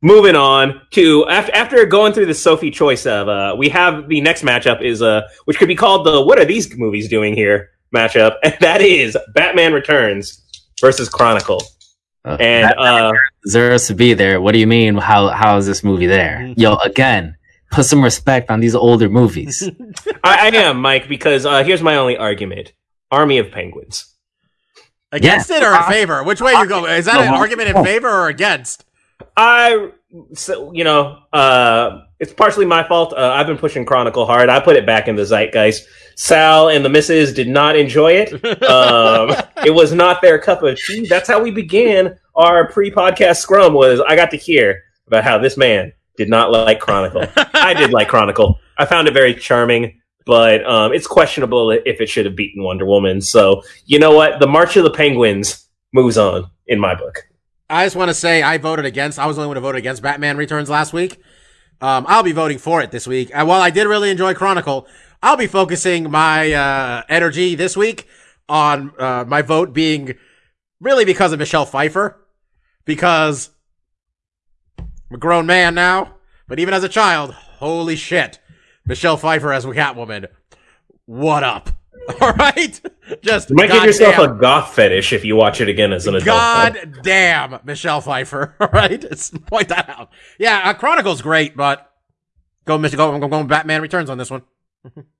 Moving 0.00 0.36
on 0.36 0.80
to 0.92 1.28
after, 1.28 1.52
after 1.56 1.84
going 1.86 2.12
through 2.12 2.26
the 2.26 2.34
Sophie 2.34 2.70
choice 2.70 3.04
of, 3.04 3.28
uh, 3.28 3.56
we 3.58 3.68
have 3.70 4.08
the 4.08 4.20
next 4.20 4.44
matchup 4.44 4.80
is 4.80 5.02
uh, 5.02 5.22
which 5.44 5.58
could 5.58 5.66
be 5.66 5.74
called 5.74 6.06
the 6.06 6.20
"What 6.22 6.38
are 6.38 6.44
these 6.44 6.72
movies 6.76 7.08
doing 7.08 7.34
here?" 7.34 7.70
matchup, 7.92 8.34
and 8.44 8.54
that 8.60 8.80
is 8.80 9.16
Batman 9.34 9.72
Returns 9.72 10.40
versus 10.80 11.08
Chronicle. 11.08 11.60
Uh, 12.28 12.36
And 12.40 12.64
that 12.64 12.78
uh, 12.78 13.12
deserves 13.44 13.86
to 13.88 13.94
be 13.94 14.14
there. 14.14 14.40
What 14.40 14.52
do 14.52 14.58
you 14.58 14.66
mean? 14.66 14.96
How 14.96 15.28
how 15.28 15.56
is 15.56 15.66
this 15.66 15.82
movie 15.82 16.06
there? 16.06 16.52
Yo, 16.56 16.76
again, 16.76 17.36
put 17.70 17.84
some 17.86 18.02
respect 18.04 18.50
on 18.50 18.60
these 18.60 18.74
older 18.74 19.08
movies. 19.08 19.62
I, 20.24 20.48
I 20.48 20.56
am 20.56 20.80
Mike 20.80 21.08
because 21.08 21.46
uh, 21.46 21.64
here's 21.64 21.82
my 21.82 21.96
only 21.96 22.16
argument: 22.16 22.72
Army 23.10 23.38
of 23.38 23.50
Penguins. 23.50 24.14
against 25.12 25.50
it 25.50 25.62
or 25.62 25.74
in 25.74 25.82
favor? 25.84 26.22
Which 26.22 26.40
way 26.40 26.52
you 26.52 26.66
go? 26.66 26.84
Is 26.86 27.06
that 27.06 27.20
an 27.20 27.32
argument 27.34 27.70
in 27.76 27.84
favor 27.84 28.08
or 28.08 28.28
against? 28.28 28.84
I, 29.36 29.90
so, 30.34 30.72
you 30.72 30.84
know, 30.84 31.18
uh, 31.32 32.02
it's 32.20 32.32
partially 32.32 32.66
my 32.66 32.86
fault. 32.86 33.12
Uh, 33.12 33.32
I've 33.34 33.46
been 33.46 33.58
pushing 33.58 33.84
Chronicle 33.84 34.26
hard. 34.26 34.48
I 34.48 34.60
put 34.60 34.76
it 34.76 34.84
back 34.86 35.08
in 35.08 35.16
the 35.16 35.22
zeitgeist. 35.24 35.86
Sal 36.16 36.68
and 36.68 36.84
the 36.84 36.88
missus 36.88 37.32
did 37.32 37.48
not 37.48 37.74
enjoy 37.76 38.12
it. 38.12 38.32
Um, 38.68 39.34
it 39.64 39.74
was 39.74 39.92
not 39.92 40.22
their 40.22 40.38
cup 40.38 40.62
of 40.62 40.78
tea. 40.78 41.06
That's 41.06 41.28
how 41.28 41.42
we 41.42 41.50
began 41.50 42.18
our 42.34 42.68
pre-podcast 42.70 43.36
scrum. 43.36 43.74
Was 43.74 44.00
I 44.00 44.16
got 44.16 44.30
to 44.32 44.36
hear 44.36 44.82
about 45.06 45.24
how 45.24 45.38
this 45.38 45.56
man 45.56 45.92
did 46.16 46.28
not 46.28 46.50
like 46.50 46.80
Chronicle. 46.80 47.24
I 47.54 47.74
did 47.74 47.92
like 47.92 48.08
Chronicle. 48.08 48.58
I 48.76 48.84
found 48.86 49.08
it 49.08 49.14
very 49.14 49.34
charming. 49.34 50.00
but 50.26 50.62
um, 50.68 50.92
it's 50.92 51.06
questionable 51.06 51.70
if 51.70 52.02
it 52.02 52.08
should 52.08 52.26
have 52.26 52.36
beaten 52.36 52.62
Wonder 52.62 52.84
Woman. 52.84 53.20
So 53.22 53.62
you 53.86 53.98
know 53.98 54.12
what? 54.14 54.40
The 54.40 54.46
March 54.46 54.76
of 54.76 54.84
the 54.84 54.90
Penguins 54.90 55.66
moves 55.94 56.18
on 56.18 56.50
in 56.66 56.78
my 56.78 56.94
book. 56.94 57.24
I 57.70 57.86
just 57.86 57.96
want 57.96 58.10
to 58.10 58.14
say 58.14 58.42
I 58.42 58.58
voted 58.58 58.84
against. 58.84 59.18
I 59.18 59.26
was 59.26 59.36
the 59.36 59.42
only 59.42 59.48
one 59.48 59.54
to 59.54 59.60
vote 59.62 59.76
against 59.76 60.02
Batman 60.02 60.36
Returns 60.36 60.68
last 60.68 60.92
week. 60.92 61.16
Um, 61.80 62.04
I'll 62.08 62.22
be 62.22 62.32
voting 62.32 62.58
for 62.58 62.82
it 62.82 62.90
this 62.90 63.06
week. 63.06 63.30
And 63.32 63.48
while 63.48 63.62
I 63.62 63.70
did 63.70 63.86
really 63.86 64.10
enjoy 64.10 64.34
Chronicle, 64.34 64.86
I'll 65.22 65.36
be 65.36 65.46
focusing 65.46 66.10
my 66.10 66.52
uh, 66.52 67.02
energy 67.08 67.54
this 67.54 67.76
week 67.76 68.06
on 68.48 68.92
uh, 68.98 69.24
my 69.26 69.42
vote 69.42 69.72
being 69.72 70.14
really 70.80 71.04
because 71.04 71.32
of 71.32 71.38
Michelle 71.38 71.66
Pfeiffer. 71.66 72.16
Because 72.84 73.50
I'm 74.78 74.86
a 75.14 75.18
grown 75.18 75.46
man 75.46 75.74
now, 75.74 76.14
but 76.46 76.58
even 76.58 76.72
as 76.72 76.82
a 76.84 76.88
child, 76.88 77.32
holy 77.34 77.96
shit, 77.96 78.38
Michelle 78.86 79.16
Pfeiffer 79.18 79.52
as 79.52 79.64
a 79.64 79.68
Catwoman. 79.68 80.26
What 81.04 81.42
up? 81.42 81.70
All 82.22 82.32
right, 82.32 82.80
just 83.20 83.50
You 83.50 83.56
might 83.56 83.70
give 83.70 83.84
yourself 83.84 84.16
goddamn- 84.16 84.36
a 84.36 84.40
goth 84.40 84.74
fetish 84.74 85.12
if 85.12 85.24
you 85.26 85.36
watch 85.36 85.60
it 85.60 85.68
again 85.68 85.92
as 85.92 86.06
an 86.06 86.14
adult. 86.14 86.26
God 86.38 86.98
damn, 87.02 87.60
Michelle 87.64 88.00
Pfeiffer. 88.00 88.54
All 88.60 88.68
right, 88.72 89.02
let's 89.02 89.30
point 89.30 89.68
that 89.68 89.90
out. 89.90 90.08
Yeah, 90.38 90.62
uh, 90.64 90.74
Chronicle's 90.74 91.20
great, 91.20 91.54
but 91.54 91.92
go, 92.64 92.78
Mich- 92.78 92.96
Go, 92.96 93.12
I'm 93.12 93.20
going 93.28 93.46
Batman 93.46 93.82
Returns 93.82 94.08
on 94.08 94.16
this 94.16 94.30
one. 94.30 94.42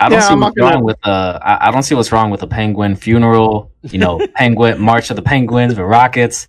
I 0.00 0.08
don't 0.08 0.18
Yeah, 0.18 0.20
see 0.20 0.32
I'm 0.32 0.40
what's 0.40 0.56
not 0.56 0.62
gonna- 0.62 0.74
wrong 0.76 0.84
with 0.84 0.98
uh 1.06 1.38
I, 1.42 1.68
I 1.68 1.70
don't 1.70 1.82
see 1.82 1.94
what's 1.94 2.12
wrong 2.12 2.30
with 2.30 2.42
a 2.42 2.46
penguin 2.46 2.96
funeral, 2.96 3.70
you 3.82 3.98
know, 3.98 4.26
penguin 4.34 4.80
march 4.80 5.10
of 5.10 5.16
the 5.16 5.22
penguins 5.22 5.74
with 5.74 5.86
rockets. 5.86 6.48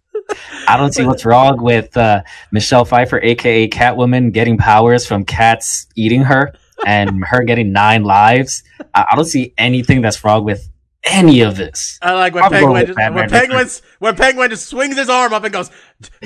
I 0.68 0.78
don't 0.78 0.94
see 0.94 1.06
what's 1.06 1.26
wrong 1.26 1.62
with 1.62 1.96
uh 1.98 2.22
Michelle 2.52 2.86
Pfeiffer, 2.86 3.20
aka 3.22 3.68
Catwoman, 3.68 4.32
getting 4.32 4.58
powers 4.58 5.06
from 5.06 5.26
cats 5.26 5.88
eating 5.96 6.24
her 6.24 6.54
and 6.86 7.24
her 7.26 7.44
getting 7.44 7.72
nine 7.72 8.04
lives. 8.04 8.64
I, 8.94 9.06
I 9.12 9.16
don't 9.16 9.26
see 9.26 9.54
anything 9.58 10.02
that's 10.02 10.24
wrong 10.24 10.44
with 10.44 10.68
any 11.04 11.42
of 11.42 11.56
this. 11.56 11.98
I 12.02 12.14
like 12.14 12.34
when 12.34 12.44
I'm 12.44 12.52
Penguin, 12.52 12.74
with 12.74 12.88
just, 12.88 12.98
Batman 12.98 13.22
when 13.22 13.30
Penguin's, 13.30 13.82
when 14.00 14.16
Penguin 14.16 14.50
just 14.50 14.68
swings 14.68 14.98
his 14.98 15.10
arm 15.10 15.34
up 15.34 15.44
and 15.44 15.54
goes, 15.54 15.72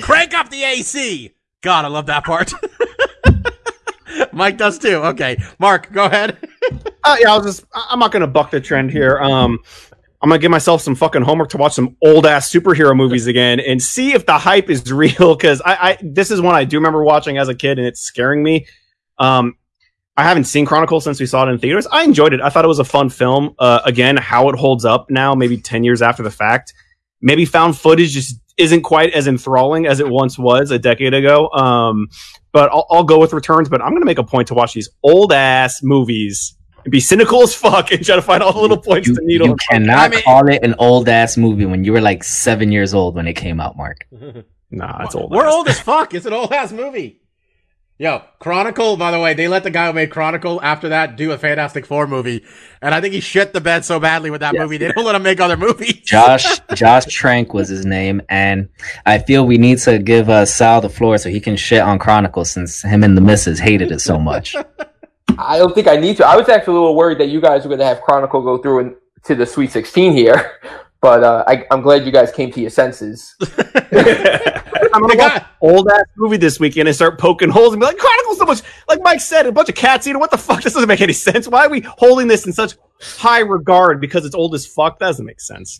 crank 0.00 0.34
up 0.34 0.50
the 0.50 0.62
AC. 0.64 1.32
God, 1.62 1.84
I 1.84 1.88
love 1.88 2.06
that 2.06 2.24
part. 2.24 2.52
Mike 4.32 4.58
does 4.58 4.78
too. 4.78 4.96
Okay, 4.96 5.42
Mark, 5.58 5.90
go 5.92 6.04
ahead. 6.06 6.43
Uh, 7.02 7.16
yeah, 7.20 7.32
I 7.32 7.36
was 7.36 7.44
just. 7.44 7.66
I'm 7.74 7.98
not 7.98 8.12
gonna 8.12 8.26
buck 8.26 8.50
the 8.50 8.60
trend 8.60 8.90
here. 8.90 9.18
Um, 9.18 9.58
I'm 10.22 10.30
gonna 10.30 10.38
give 10.38 10.50
myself 10.50 10.80
some 10.80 10.94
fucking 10.94 11.20
homework 11.22 11.50
to 11.50 11.58
watch 11.58 11.74
some 11.74 11.96
old 12.02 12.24
ass 12.24 12.50
superhero 12.50 12.96
movies 12.96 13.26
again 13.26 13.60
and 13.60 13.82
see 13.82 14.14
if 14.14 14.24
the 14.24 14.38
hype 14.38 14.70
is 14.70 14.90
real. 14.92 15.34
Because 15.34 15.60
I, 15.62 15.74
I, 15.74 15.98
this 16.00 16.30
is 16.30 16.40
one 16.40 16.54
I 16.54 16.64
do 16.64 16.78
remember 16.78 17.04
watching 17.04 17.36
as 17.36 17.48
a 17.48 17.54
kid, 17.54 17.78
and 17.78 17.86
it's 17.86 18.00
scaring 18.00 18.42
me. 18.42 18.66
Um, 19.18 19.56
I 20.16 20.22
haven't 20.22 20.44
seen 20.44 20.64
Chronicle 20.64 21.00
since 21.00 21.20
we 21.20 21.26
saw 21.26 21.46
it 21.46 21.52
in 21.52 21.58
theaters. 21.58 21.86
I 21.90 22.04
enjoyed 22.04 22.32
it. 22.32 22.40
I 22.40 22.48
thought 22.48 22.64
it 22.64 22.68
was 22.68 22.78
a 22.78 22.84
fun 22.84 23.10
film. 23.10 23.54
Uh, 23.58 23.80
again, 23.84 24.16
how 24.16 24.48
it 24.48 24.56
holds 24.56 24.84
up 24.84 25.10
now, 25.10 25.34
maybe 25.34 25.58
ten 25.58 25.84
years 25.84 26.00
after 26.00 26.22
the 26.22 26.30
fact. 26.30 26.72
Maybe 27.20 27.44
found 27.44 27.76
footage 27.76 28.12
just 28.12 28.40
isn't 28.56 28.82
quite 28.82 29.12
as 29.12 29.26
enthralling 29.26 29.86
as 29.86 30.00
it 30.00 30.08
once 30.08 30.38
was 30.38 30.70
a 30.70 30.78
decade 30.78 31.12
ago. 31.12 31.50
Um, 31.50 32.08
but 32.54 32.70
I'll, 32.72 32.86
I'll 32.90 33.04
go 33.04 33.18
with 33.18 33.34
returns. 33.34 33.68
But 33.68 33.82
I'm 33.82 33.90
going 33.90 34.00
to 34.00 34.06
make 34.06 34.18
a 34.18 34.24
point 34.24 34.48
to 34.48 34.54
watch 34.54 34.72
these 34.72 34.88
old 35.02 35.32
ass 35.34 35.82
movies 35.82 36.56
and 36.84 36.90
be 36.90 37.00
cynical 37.00 37.42
as 37.42 37.54
fuck 37.54 37.90
and 37.92 38.02
try 38.04 38.14
to 38.16 38.22
find 38.22 38.42
all 38.42 38.52
the 38.54 38.60
little 38.60 38.78
points 38.78 39.08
You, 39.08 39.14
to 39.16 39.20
needle. 39.24 39.48
you 39.48 39.56
cannot 39.70 39.98
I 39.98 40.08
mean- 40.08 40.22
call 40.22 40.48
it 40.48 40.60
an 40.62 40.74
old 40.78 41.08
ass 41.08 41.36
movie 41.36 41.66
when 41.66 41.84
you 41.84 41.92
were 41.92 42.00
like 42.00 42.24
seven 42.24 42.72
years 42.72 42.94
old 42.94 43.14
when 43.16 43.26
it 43.26 43.34
came 43.34 43.60
out, 43.60 43.76
Mark. 43.76 44.06
Nah, 44.70 45.04
it's 45.04 45.14
old. 45.14 45.30
We're 45.30 45.46
ass. 45.46 45.52
old 45.52 45.68
as 45.68 45.80
fuck. 45.90 46.14
It's 46.14 46.26
an 46.26 46.32
old 46.32 46.52
ass 46.52 46.72
movie. 46.72 47.20
Yo, 47.96 48.22
Chronicle, 48.40 48.96
by 48.96 49.12
the 49.12 49.20
way, 49.20 49.34
they 49.34 49.46
let 49.46 49.62
the 49.62 49.70
guy 49.70 49.86
who 49.86 49.92
made 49.92 50.10
Chronicle 50.10 50.60
after 50.62 50.88
that 50.88 51.14
do 51.14 51.30
a 51.30 51.38
Fantastic 51.38 51.86
Four 51.86 52.08
movie. 52.08 52.44
And 52.82 52.92
I 52.92 53.00
think 53.00 53.14
he 53.14 53.20
shit 53.20 53.52
the 53.52 53.60
bed 53.60 53.84
so 53.84 54.00
badly 54.00 54.30
with 54.32 54.40
that 54.40 54.52
Yeah. 54.52 54.62
movie, 54.62 54.78
they 54.78 54.90
don't 54.90 55.04
let 55.04 55.14
him 55.14 55.22
make 55.22 55.40
other 55.40 55.56
movies. 55.56 56.00
Josh 56.04 56.58
Josh 56.74 57.04
Trank 57.06 57.54
was 57.54 57.68
his 57.68 57.86
name, 57.86 58.20
and 58.28 58.68
I 59.06 59.18
feel 59.18 59.46
we 59.46 59.58
need 59.58 59.78
to 59.78 60.00
give 60.00 60.28
uh, 60.28 60.44
Sal 60.44 60.80
the 60.80 60.88
floor 60.88 61.18
so 61.18 61.28
he 61.30 61.38
can 61.38 61.56
shit 61.56 61.82
on 61.82 62.00
Chronicle 62.00 62.44
since 62.44 62.82
him 62.82 63.04
and 63.04 63.16
the 63.16 63.20
missus 63.20 63.60
hated 63.60 63.92
it 63.92 64.00
so 64.00 64.18
much. 64.18 64.56
I 65.38 65.58
don't 65.58 65.72
think 65.72 65.86
I 65.86 65.94
need 65.94 66.16
to. 66.16 66.26
I 66.26 66.34
was 66.36 66.48
actually 66.48 66.76
a 66.76 66.80
little 66.80 66.96
worried 66.96 67.18
that 67.18 67.28
you 67.28 67.40
guys 67.40 67.62
were 67.62 67.68
going 67.68 67.78
to 67.80 67.86
have 67.86 68.00
Chronicle 68.00 68.42
go 68.42 68.58
through 68.58 68.80
and, 68.80 68.96
to 69.24 69.36
the 69.36 69.46
Sweet 69.46 69.70
16 69.70 70.12
here, 70.12 70.58
but 71.04 71.22
uh, 71.22 71.44
I, 71.46 71.66
I'm 71.70 71.82
glad 71.82 72.06
you 72.06 72.10
guys 72.10 72.32
came 72.32 72.50
to 72.52 72.60
your 72.62 72.70
senses. 72.70 73.36
I'm 73.42 73.46
The 73.46 74.90
gonna 74.92 75.16
guy- 75.16 75.34
watch 75.34 75.44
old 75.60 75.86
ass 75.90 76.06
movie 76.16 76.38
this 76.38 76.58
weekend 76.58 76.88
and 76.88 76.94
start 76.96 77.18
poking 77.18 77.50
holes 77.50 77.74
and 77.74 77.80
be 77.80 77.84
like, 77.84 77.98
Chronicle's 77.98 78.38
so 78.38 78.46
much. 78.46 78.62
Like 78.88 79.00
Mike 79.02 79.20
said, 79.20 79.44
a 79.44 79.52
bunch 79.52 79.68
of 79.68 79.74
cats 79.74 80.06
eating. 80.06 80.18
What 80.18 80.30
the 80.30 80.38
fuck? 80.38 80.62
This 80.62 80.72
doesn't 80.72 80.88
make 80.88 81.02
any 81.02 81.12
sense. 81.12 81.46
Why 81.46 81.66
are 81.66 81.68
we 81.68 81.80
holding 81.80 82.26
this 82.26 82.46
in 82.46 82.54
such 82.54 82.76
high 83.02 83.40
regard 83.40 84.00
because 84.00 84.24
it's 84.24 84.34
old 84.34 84.54
as 84.54 84.64
fuck? 84.66 84.98
That 84.98 85.08
doesn't 85.08 85.26
make 85.26 85.42
sense. 85.42 85.78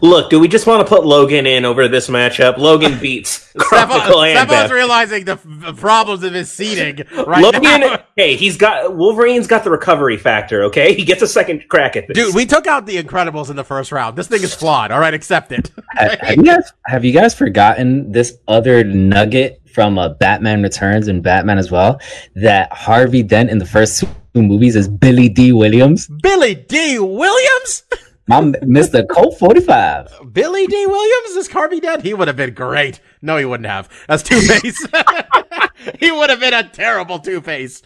Look, 0.00 0.30
do 0.30 0.40
we 0.40 0.48
just 0.48 0.66
want 0.66 0.86
to 0.86 0.88
put 0.88 1.04
Logan 1.04 1.46
in 1.46 1.64
over 1.64 1.88
this 1.88 2.08
matchup? 2.08 2.58
Logan 2.58 2.98
beats 3.00 3.52
Chronicle 3.56 4.00
Stefan, 4.00 4.24
and 4.24 4.48
Stefan's 4.48 4.50
Beth. 4.50 4.70
realizing 4.70 5.24
the, 5.24 5.38
the 5.44 5.74
problems 5.74 6.22
of 6.22 6.32
his 6.32 6.50
seating 6.50 7.04
right 7.26 7.42
Logan, 7.42 7.62
now. 7.62 8.04
hey, 8.16 8.36
he's 8.36 8.56
got 8.56 8.96
Wolverine's 8.96 9.46
got 9.46 9.64
the 9.64 9.70
recovery 9.70 10.16
factor. 10.16 10.64
Okay, 10.64 10.94
he 10.94 11.04
gets 11.04 11.22
a 11.22 11.26
second 11.26 11.68
crack 11.68 11.96
at 11.96 12.08
this. 12.08 12.16
Dude, 12.16 12.34
we 12.34 12.46
took 12.46 12.66
out 12.66 12.86
the 12.86 13.02
Incredibles 13.02 13.50
in 13.50 13.56
the 13.56 13.64
first 13.64 13.92
round. 13.92 14.16
This 14.16 14.28
thing 14.28 14.42
is 14.42 14.54
flawed. 14.54 14.90
All 14.90 15.00
right, 15.00 15.14
accept 15.14 15.52
it. 15.52 15.70
have, 15.88 16.18
have 16.20 16.36
you 16.36 16.44
guys 16.44 16.72
have 16.86 17.04
you 17.04 17.12
guys 17.12 17.34
forgotten 17.34 18.10
this 18.12 18.38
other 18.48 18.84
nugget 18.84 19.60
from 19.72 19.98
uh, 19.98 20.10
Batman 20.10 20.62
Returns 20.62 21.08
and 21.08 21.22
Batman 21.22 21.58
as 21.58 21.70
well? 21.70 22.00
That 22.34 22.72
Harvey 22.72 23.22
Dent 23.22 23.50
in 23.50 23.58
the 23.58 23.66
first 23.66 24.04
two 24.34 24.42
movies 24.42 24.76
is 24.76 24.88
Billy 24.88 25.28
Dee 25.28 25.52
Williams, 25.52 26.08
Billy 26.22 26.54
Dee 26.54 26.98
Williams? 26.98 27.84
my 28.26 28.52
Mister 28.62 29.04
Colt 29.04 29.38
Forty 29.38 29.60
Five. 29.60 30.12
Billy 30.32 30.66
Dee 30.66 30.86
Williams? 30.86 31.36
Is 31.36 31.50
Harvey 31.50 31.80
dead? 31.80 32.02
He 32.02 32.14
would 32.14 32.28
have 32.28 32.36
been 32.36 32.54
great. 32.54 33.00
No, 33.20 33.36
he 33.36 33.44
wouldn't 33.44 33.68
have. 33.68 33.88
That's 34.08 34.22
Two 34.22 34.40
Face. 34.40 34.86
he 35.98 36.10
would 36.10 36.30
have 36.30 36.40
been 36.40 36.54
a 36.54 36.68
terrible 36.68 37.18
Two 37.18 37.40
Face. 37.40 37.82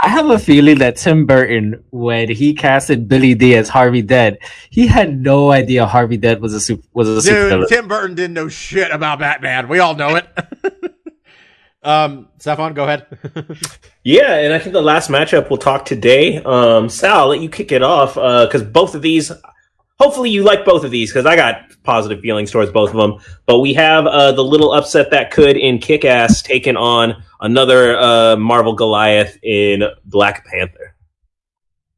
I 0.00 0.08
have 0.08 0.30
a 0.30 0.38
feeling 0.38 0.78
that 0.78 0.96
Tim 0.96 1.26
Burton, 1.26 1.84
when 1.90 2.30
he 2.30 2.54
casted 2.54 3.08
Billy 3.08 3.34
D 3.34 3.54
as 3.54 3.68
Harvey 3.68 4.02
Dent, 4.02 4.38
he 4.70 4.86
had 4.86 5.20
no 5.20 5.52
idea 5.52 5.86
Harvey 5.86 6.16
Dent 6.16 6.40
was 6.40 6.54
a 6.54 6.60
super, 6.60 6.86
was 6.94 7.08
a 7.08 7.22
super 7.22 7.50
Dude, 7.50 7.68
Tim 7.68 7.88
Burton 7.88 8.14
didn't 8.14 8.34
know 8.34 8.48
shit 8.48 8.90
about 8.90 9.18
Batman. 9.18 9.68
We 9.68 9.78
all 9.80 9.94
know 9.94 10.16
it. 10.16 10.26
um, 11.82 12.28
Stefan, 12.38 12.74
go 12.74 12.84
ahead. 12.84 13.06
Yeah, 14.04 14.34
and 14.34 14.52
I 14.52 14.58
think 14.58 14.72
the 14.72 14.82
last 14.82 15.10
matchup 15.10 15.48
we'll 15.48 15.58
talk 15.58 15.84
today. 15.84 16.42
Um, 16.42 16.88
Sal, 16.88 17.18
I'll 17.20 17.28
let 17.28 17.40
you 17.40 17.48
kick 17.48 17.70
it 17.72 17.82
off 17.82 18.14
because 18.14 18.62
both 18.62 18.94
of 18.94 19.02
these. 19.02 19.32
Hopefully, 19.98 20.30
you 20.30 20.42
like 20.42 20.64
both 20.64 20.82
of 20.84 20.90
these 20.90 21.12
because 21.12 21.26
I 21.26 21.36
got 21.36 21.62
positive 21.84 22.20
feelings 22.20 22.50
towards 22.50 22.72
both 22.72 22.90
of 22.90 22.96
them. 22.96 23.20
But 23.46 23.60
we 23.60 23.72
have 23.74 24.06
uh, 24.06 24.32
the 24.32 24.42
little 24.42 24.72
upset 24.72 25.10
that 25.12 25.30
could 25.30 25.56
in 25.56 25.78
Kick 25.78 26.04
Ass 26.04 26.42
taking 26.42 26.76
on 26.76 27.22
another 27.40 27.96
uh, 27.96 28.36
Marvel 28.36 28.72
Goliath 28.72 29.38
in 29.44 29.84
Black 30.04 30.44
Panther. 30.46 30.96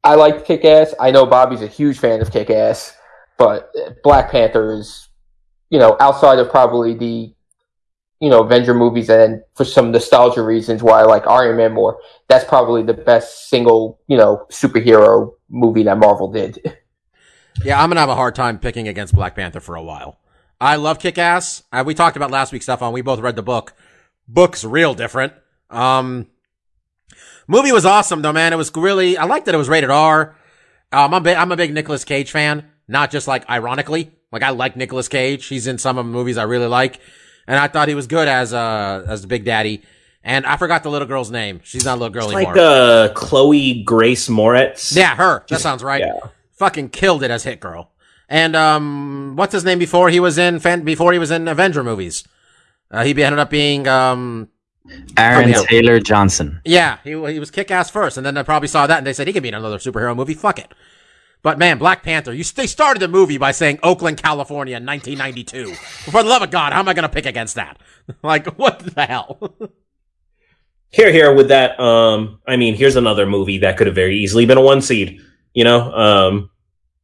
I 0.03 0.13
like 0.13 0.45
Kick 0.45 0.63
Ass. 0.65 0.93
I 0.99 1.09
know 1.09 1.25
Bobby's 1.25 1.63
a 1.63 1.67
huge 1.67 1.97
fan 1.97 2.21
of 2.21 2.31
Kick 2.31 2.51
Ass, 2.51 2.95
but 3.39 3.73
Black 4.03 4.29
Panther 4.29 4.73
is, 4.73 5.09
you 5.71 5.79
know, 5.79 5.97
outside 5.99 6.37
of 6.37 6.51
probably 6.51 6.93
the, 6.93 7.34
you 8.19 8.29
know, 8.29 8.41
Avenger 8.43 8.73
movies 8.73 9.09
and 9.09 9.41
for 9.55 9.65
some 9.65 9.91
nostalgia 9.91 10.41
reasons 10.41 10.81
why 10.81 11.01
I 11.01 11.03
like 11.03 11.27
Iron 11.27 11.57
Man 11.57 11.73
more, 11.73 11.99
that's 12.27 12.45
probably 12.45 12.83
the 12.83 12.93
best 12.93 13.49
single, 13.49 13.99
you 14.07 14.17
know, 14.17 14.45
superhero 14.49 15.33
movie 15.49 15.83
that 15.83 15.97
Marvel 15.97 16.31
did. 16.31 16.59
Yeah, 17.63 17.81
I'm 17.81 17.89
gonna 17.89 18.01
have 18.01 18.09
a 18.09 18.15
hard 18.15 18.35
time 18.35 18.59
picking 18.59 18.89
against 18.89 19.15
Black 19.15 19.33
Panther 19.33 19.61
for 19.61 19.75
a 19.75 19.81
while. 19.81 20.19
I 20.59 20.75
love 20.75 20.99
Kick 20.99 21.17
Ass. 21.17 21.63
Uh, 21.71 21.83
we 21.85 21.93
talked 21.93 22.17
about 22.17 22.31
last 22.31 22.51
week, 22.51 22.63
Stefan. 22.63 22.91
We 22.91 23.01
both 23.01 23.19
read 23.19 23.35
the 23.35 23.43
book. 23.43 23.73
Book's 24.27 24.65
real 24.65 24.93
different. 24.93 25.33
Um, 25.69 26.27
movie 27.47 27.71
was 27.71 27.85
awesome 27.85 28.21
though, 28.21 28.33
man. 28.33 28.53
It 28.53 28.57
was 28.57 28.71
really. 28.75 29.17
I 29.17 29.25
liked 29.25 29.45
that 29.45 29.55
it 29.55 29.57
was 29.57 29.69
rated 29.69 29.89
R. 29.89 30.35
Um, 30.91 31.13
I'm, 31.13 31.21
a 31.21 31.21
big, 31.21 31.37
I'm 31.37 31.51
a 31.51 31.55
big 31.57 31.73
Nicolas 31.73 32.03
Cage 32.03 32.31
fan, 32.31 32.69
not 32.87 33.11
just 33.11 33.27
like 33.27 33.49
ironically. 33.49 34.11
Like 34.31 34.43
I 34.43 34.49
like 34.49 34.75
Nicolas 34.75 35.07
Cage. 35.07 35.45
He's 35.45 35.67
in 35.67 35.77
some 35.77 35.97
of 35.97 36.05
the 36.05 36.11
movies 36.11 36.37
I 36.37 36.43
really 36.43 36.67
like, 36.67 36.99
and 37.47 37.59
I 37.59 37.67
thought 37.67 37.87
he 37.87 37.95
was 37.95 38.07
good 38.07 38.27
as 38.27 38.53
uh 38.53 39.05
as 39.07 39.21
the 39.21 39.27
Big 39.27 39.45
Daddy. 39.45 39.83
And 40.23 40.43
I 40.47 40.57
forgot 40.57 40.81
the 40.81 40.89
little 40.89 41.07
girl's 41.07 41.29
name. 41.29 41.61
She's 41.63 41.85
not 41.85 41.93
a 41.97 41.99
little 41.99 42.11
girl 42.11 42.25
It's 42.25 42.33
anymore. 42.35 42.53
like 42.55 42.59
uh, 42.63 43.13
Chloe 43.13 43.83
Grace 43.83 44.27
Moretz. 44.27 44.95
Yeah, 44.95 45.15
her. 45.15 45.45
That 45.49 45.61
sounds 45.61 45.83
right. 45.83 46.01
yeah. 46.01 46.13
Fucking 46.53 46.89
killed 46.89 47.21
it 47.21 47.29
as 47.29 47.43
Hit 47.43 47.59
Girl. 47.59 47.91
And 48.27 48.55
um, 48.55 49.33
what's 49.35 49.53
his 49.53 49.63
name 49.63 49.77
before 49.77 50.09
he 50.09 50.19
was 50.19 50.39
in 50.39 50.59
fan- 50.59 50.81
before 50.83 51.13
he 51.13 51.19
was 51.19 51.29
in 51.29 51.47
Avenger 51.47 51.83
movies? 51.83 52.23
Uh, 52.89 53.03
he 53.03 53.11
ended 53.21 53.37
up 53.37 53.51
being 53.51 53.87
um, 53.87 54.49
Aaron 55.15 55.53
Taylor 55.65 55.99
Johnson. 55.99 56.59
yeah, 56.65 56.97
he 57.03 57.11
he 57.11 57.39
was 57.39 57.51
kick 57.51 57.69
ass 57.69 57.91
first, 57.91 58.17
and 58.17 58.25
then 58.25 58.33
they 58.33 58.43
probably 58.43 58.67
saw 58.67 58.87
that 58.87 58.97
and 58.97 59.05
they 59.05 59.13
said 59.13 59.27
he 59.27 59.33
could 59.33 59.43
be 59.43 59.49
in 59.49 59.53
another 59.55 59.77
superhero 59.77 60.15
movie. 60.15 60.33
Fuck 60.33 60.57
it. 60.57 60.73
But 61.41 61.59
man, 61.59 61.77
Black 61.77 62.03
Panther, 62.03 62.33
you 62.33 62.43
they 62.43 62.67
started 62.67 62.99
the 62.99 63.07
movie 63.07 63.37
by 63.37 63.51
saying 63.51 63.79
Oakland, 63.83 64.21
California, 64.21 64.75
1992. 64.75 65.73
For 65.75 66.23
the 66.23 66.29
love 66.29 66.41
of 66.41 66.51
God, 66.51 66.73
how 66.73 66.79
am 66.79 66.87
I 66.87 66.93
going 66.93 67.03
to 67.03 67.09
pick 67.09 67.25
against 67.25 67.55
that? 67.55 67.77
like, 68.23 68.57
what 68.57 68.79
the 68.79 69.05
hell? 69.05 69.53
here, 70.89 71.11
here 71.11 71.33
with 71.33 71.49
that. 71.49 71.79
Um, 71.79 72.39
I 72.47 72.55
mean, 72.55 72.73
here's 72.73 72.95
another 72.95 73.25
movie 73.25 73.59
that 73.59 73.77
could 73.77 73.87
have 73.87 73.95
very 73.95 74.17
easily 74.17 74.45
been 74.45 74.57
a 74.57 74.61
one 74.61 74.81
seed. 74.81 75.21
You 75.53 75.63
know, 75.63 75.93
um, 75.93 76.49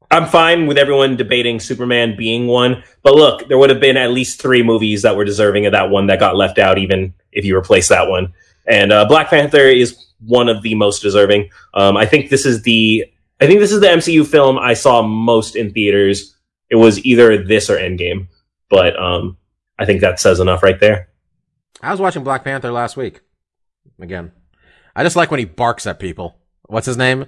I'm 0.09 0.25
fine 0.25 0.67
with 0.67 0.77
everyone 0.77 1.15
debating 1.15 1.59
Superman 1.59 2.17
being 2.17 2.47
one, 2.47 2.83
but 3.01 3.15
look, 3.15 3.47
there 3.47 3.57
would 3.57 3.69
have 3.69 3.79
been 3.79 3.95
at 3.95 4.11
least 4.11 4.41
three 4.41 4.61
movies 4.61 5.03
that 5.03 5.15
were 5.15 5.23
deserving 5.23 5.65
of 5.65 5.71
that 5.71 5.89
one 5.89 6.07
that 6.07 6.19
got 6.19 6.35
left 6.35 6.59
out, 6.59 6.77
even 6.77 7.13
if 7.31 7.45
you 7.45 7.57
replace 7.57 7.87
that 7.87 8.09
one. 8.09 8.33
And 8.67 8.91
uh, 8.91 9.05
Black 9.05 9.29
Panther 9.29 9.67
is 9.67 10.07
one 10.25 10.49
of 10.49 10.61
the 10.63 10.75
most 10.75 11.01
deserving. 11.01 11.49
Um, 11.73 11.97
I 11.97 12.05
think 12.05 12.29
this 12.29 12.45
is 12.45 12.61
the 12.63 13.10
I 13.41 13.47
think 13.47 13.59
this 13.59 13.71
is 13.71 13.81
the 13.81 13.87
MCU 13.87 14.25
film 14.25 14.59
I 14.59 14.75
saw 14.75 15.01
most 15.01 15.55
in 15.55 15.71
theaters. 15.73 16.35
It 16.69 16.75
was 16.75 17.03
either 17.03 17.43
this 17.43 17.69
or 17.71 17.77
Endgame, 17.77 18.27
but 18.69 18.97
um, 18.97 19.37
I 19.79 19.85
think 19.85 20.01
that 20.01 20.19
says 20.19 20.39
enough 20.39 20.61
right 20.61 20.79
there. 20.79 21.09
I 21.81 21.89
was 21.89 21.99
watching 21.99 22.23
Black 22.23 22.43
Panther 22.43 22.71
last 22.71 22.95
week. 22.95 23.21
Again, 23.99 24.31
I 24.95 25.03
just 25.03 25.15
like 25.15 25.31
when 25.31 25.39
he 25.39 25.45
barks 25.45 25.87
at 25.87 25.99
people. 25.99 26.37
What's 26.67 26.85
his 26.85 26.97
name? 26.97 27.25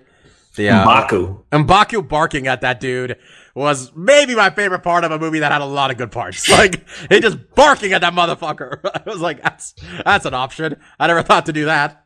The 0.56 0.70
uh, 0.70 0.86
M'Baku. 0.86 1.46
M'Baku 1.52 2.08
barking 2.08 2.46
at 2.48 2.62
that 2.62 2.80
dude 2.80 3.18
was 3.56 3.92
maybe 3.96 4.36
my 4.36 4.52
favorite 4.52 4.84
part 4.84 5.04
of 5.04 5.12
a 5.12 5.18
movie 5.18 5.40
that 5.40 5.52
had 5.52 5.62
a 5.62 5.66
lot 5.66 5.90
of 5.90 5.98
good 5.98 6.12
parts. 6.12 6.48
Like 6.54 6.88
he 7.10 7.20
just 7.20 7.56
barking 7.56 7.94
at 7.94 8.02
that 8.02 8.14
motherfucker. 8.14 8.80
I 8.86 9.02
was 9.10 9.20
like, 9.20 9.42
that's 9.42 9.74
that's 10.06 10.26
an 10.26 10.36
option. 10.36 10.78
I 11.00 11.08
never 11.08 11.24
thought 11.24 11.48
to 11.48 11.54
do 11.54 11.66
that. 11.66 12.06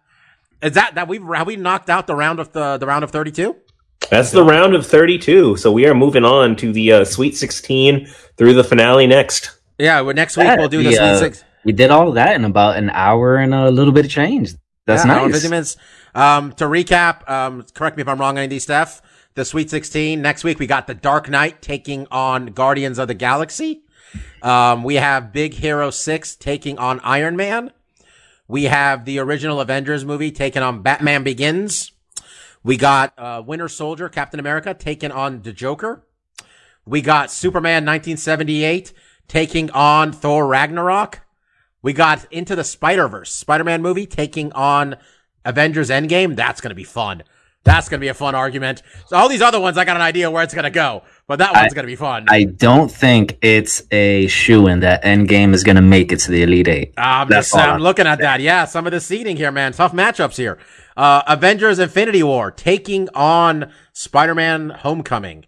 Is 0.61 0.73
that 0.73 0.95
that 0.95 1.09
we 1.09 1.19
have 1.35 1.45
we 1.45 1.57
knocked 1.57 1.89
out 1.89 2.07
the 2.07 2.15
round 2.15 2.39
of 2.39 2.53
the 2.53 2.77
the 2.77 2.87
round 2.87 3.03
of 3.03 3.11
thirty 3.11 3.31
two? 3.31 3.57
That's 4.09 4.31
the 4.31 4.43
round 4.43 4.73
of 4.73 4.85
32. 4.85 5.57
So 5.57 5.71
we 5.71 5.85
are 5.85 5.93
moving 5.93 6.23
on 6.23 6.55
to 6.57 6.71
the 6.71 6.93
uh, 6.93 7.05
Sweet 7.05 7.35
16 7.35 8.07
through 8.37 8.53
the 8.53 8.63
finale 8.63 9.07
next. 9.07 9.51
Yeah, 9.77 10.01
well, 10.01 10.15
next 10.15 10.37
week 10.37 10.45
Yeah, 10.45 10.57
we'll 10.57 10.69
do 10.69 10.81
the 10.81 10.89
we, 10.89 10.95
Sweet 10.95 11.03
uh, 11.03 11.19
Six. 11.19 11.43
We 11.63 11.71
did 11.71 11.91
all 11.91 12.09
of 12.09 12.15
that 12.15 12.35
in 12.35 12.45
about 12.45 12.77
an 12.77 12.89
hour 12.89 13.35
and 13.37 13.53
a 13.53 13.69
little 13.69 13.93
bit 13.93 14.05
of 14.05 14.11
change. 14.11 14.53
That's 14.85 15.05
Yeah, 15.05 15.13
hour 15.13 15.27
nice. 15.27 15.35
50 15.35 15.49
minutes. 15.49 15.77
Um, 16.15 16.53
to 16.53 16.65
recap, 16.65 17.29
um, 17.29 17.65
correct 17.73 17.97
me 17.97 18.01
if 18.01 18.07
I'm 18.07 18.19
wrong 18.19 18.35
on 18.35 18.37
any 18.37 18.45
of 18.45 18.49
these, 18.49 18.63
Steph. 18.63 19.01
The 19.35 19.45
Sweet 19.45 19.69
16. 19.69 20.21
Next 20.21 20.43
week, 20.43 20.57
we 20.57 20.65
got 20.65 20.87
The 20.87 20.95
Dark 20.95 21.29
Knight 21.29 21.61
taking 21.61 22.07
on 22.09 22.47
Guardians 22.47 22.97
of 22.97 23.07
the 23.07 23.13
Galaxy. 23.13 23.83
Um, 24.41 24.83
we 24.83 24.95
have 24.95 25.33
Big 25.33 25.53
Hero 25.55 25.89
6 25.89 26.35
taking 26.37 26.79
on 26.79 26.99
Iron 27.01 27.35
Man. 27.35 27.71
We 28.47 28.63
have 28.63 29.05
the 29.05 29.19
original 29.19 29.59
Avengers 29.59 30.05
movie 30.05 30.31
taking 30.31 30.63
on 30.63 30.81
Batman 30.81 31.23
Begins. 31.23 31.91
We 32.67 32.75
got 32.75 33.13
uh, 33.17 33.41
Winter 33.45 33.69
Soldier, 33.69 34.09
Captain 34.09 34.41
America, 34.41 34.73
taking 34.73 35.09
on 35.09 35.41
the 35.41 35.53
Joker. 35.53 36.05
We 36.85 37.01
got 37.01 37.31
Superman 37.31 37.85
1978 37.85 38.91
taking 39.29 39.71
on 39.71 40.11
Thor 40.11 40.45
Ragnarok. 40.45 41.21
We 41.81 41.93
got 41.93 42.25
Into 42.29 42.57
the 42.57 42.65
Spider 42.65 43.07
Verse, 43.07 43.31
Spider 43.31 43.63
Man 43.63 43.81
movie 43.81 44.05
taking 44.05 44.51
on 44.51 44.97
Avengers 45.45 45.89
Endgame. 45.89 46.35
That's 46.35 46.59
going 46.59 46.71
to 46.71 46.75
be 46.75 46.83
fun. 46.83 47.23
That's 47.63 47.87
going 47.87 48.01
to 48.01 48.03
be 48.03 48.09
a 48.09 48.13
fun 48.13 48.35
argument. 48.35 48.81
So 49.05 49.15
all 49.15 49.29
these 49.29 49.41
other 49.41 49.61
ones, 49.61 49.77
I 49.77 49.85
got 49.85 49.95
an 49.95 50.01
idea 50.01 50.29
where 50.29 50.43
it's 50.43 50.53
going 50.53 50.63
to 50.65 50.69
go, 50.69 51.03
but 51.25 51.39
that 51.39 51.53
one's 51.53 51.73
going 51.73 51.83
to 51.83 51.91
be 51.91 51.95
fun. 51.95 52.25
I 52.29 52.43
don't 52.43 52.91
think 52.91 53.37
it's 53.41 53.83
a 53.91 54.27
shoe 54.27 54.67
in 54.67 54.81
that 54.81 55.03
Endgame 55.03 55.53
is 55.53 55.63
going 55.63 55.77
to 55.77 55.81
make 55.81 56.11
it 56.11 56.19
to 56.21 56.31
the 56.31 56.43
Elite 56.43 56.67
Eight. 56.67 56.93
I'm 56.97 57.29
That's 57.29 57.51
just 57.51 57.61
I'm 57.61 57.69
I'm- 57.71 57.81
looking 57.81 58.07
at 58.07 58.19
that. 58.19 58.41
Yeah, 58.41 58.65
some 58.65 58.87
of 58.87 58.91
the 58.91 58.99
seating 58.99 59.37
here, 59.37 59.53
man. 59.53 59.71
Tough 59.71 59.93
matchups 59.93 60.35
here. 60.35 60.57
Uh, 60.97 61.21
Avengers 61.27 61.79
Infinity 61.79 62.23
War 62.23 62.51
taking 62.51 63.07
on 63.13 63.71
Spider-Man 63.93 64.71
Homecoming. 64.71 65.45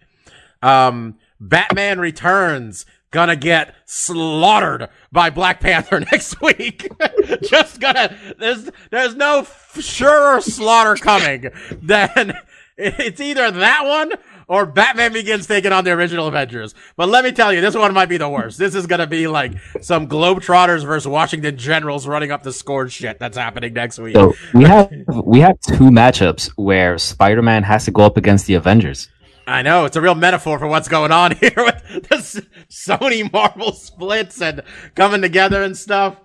Um, 0.62 1.18
Batman 1.40 2.00
Returns 2.00 2.86
gonna 3.12 3.36
get 3.36 3.74
slaughtered 3.86 4.88
by 5.12 5.32
Black 5.32 5.60
Panther 5.60 6.00
next 6.12 6.40
week. 6.42 6.88
just 7.42 7.80
gonna, 7.80 8.16
there's, 8.38 8.70
there's 8.92 9.16
no 9.16 9.46
surer 9.80 10.40
slaughter 10.42 10.96
coming 10.96 11.50
than 11.82 12.38
it's 12.80 13.20
either 13.20 13.52
that 13.52 13.86
one 13.86 14.14
or 14.48 14.66
Batman 14.66 15.14
Begins 15.14 15.46
taking 15.46 15.72
on 15.72 15.84
the 15.84 15.92
original 15.92 16.28
Avengers. 16.28 16.74
But 16.96 17.10
let 17.10 17.24
me 17.24 17.32
tell 17.32 17.54
you, 17.54 17.62
this 17.62 17.76
one 17.76 17.94
might 17.94 18.08
be 18.10 18.18
the 18.18 18.30
worst. 18.30 18.58
This 18.58 18.74
is 18.74 18.88
gonna 18.88 19.08
be 19.08 19.28
like 19.28 19.54
some 19.82 20.08
Globetrotters 20.08 20.86
versus 20.86 21.08
Washington 21.08 21.58
Generals 21.58 22.08
running 22.08 22.32
up 22.32 22.44
the 22.44 22.52
score 22.54 22.90
shit 22.90 23.20
that's 23.20 23.38
happening 23.38 23.74
next 23.74 24.00
week. 24.00 24.16
So 24.16 24.34
we 24.54 24.64
have 24.64 24.92
we 25.24 25.40
have 25.42 25.60
two 25.60 25.90
matchups 25.92 26.52
where 26.56 26.98
Spider-Man 26.98 27.64
has 27.64 27.86
to 27.86 27.92
go 27.92 28.04
up 28.04 28.18
against 28.18 28.48
the 28.48 28.56
Avengers. 28.56 29.08
I 29.46 29.62
know 29.62 29.86
it's 29.86 29.96
a 29.96 30.02
real 30.02 30.16
metaphor 30.16 30.60
for 30.60 30.68
what's 30.68 30.88
going 30.88 31.12
on 31.12 31.32
here 31.36 31.54
with 31.58 31.84
the 32.10 32.46
Sony 32.70 33.32
Marvel 33.32 33.72
splits 33.74 34.42
and 34.42 34.64
coming 34.96 35.22
together 35.22 35.64
and 35.64 35.78
stuff. 35.78 36.18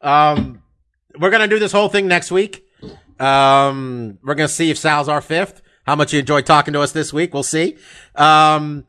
Um, 0.00 0.62
we're 1.18 1.30
gonna 1.30 1.48
do 1.48 1.58
this 1.58 1.72
whole 1.72 1.88
thing 1.88 2.08
next 2.08 2.30
week. 2.30 2.66
Um, 3.18 4.18
we're 4.22 4.34
gonna 4.34 4.48
see 4.48 4.70
if 4.70 4.78
Sal's 4.78 5.08
our 5.08 5.20
fifth. 5.20 5.62
How 5.90 5.96
much 5.96 6.12
you 6.12 6.20
enjoyed 6.20 6.46
talking 6.46 6.72
to 6.74 6.82
us 6.82 6.92
this 6.92 7.12
week? 7.12 7.34
We'll 7.34 7.42
see. 7.42 7.76
Um, 8.14 8.86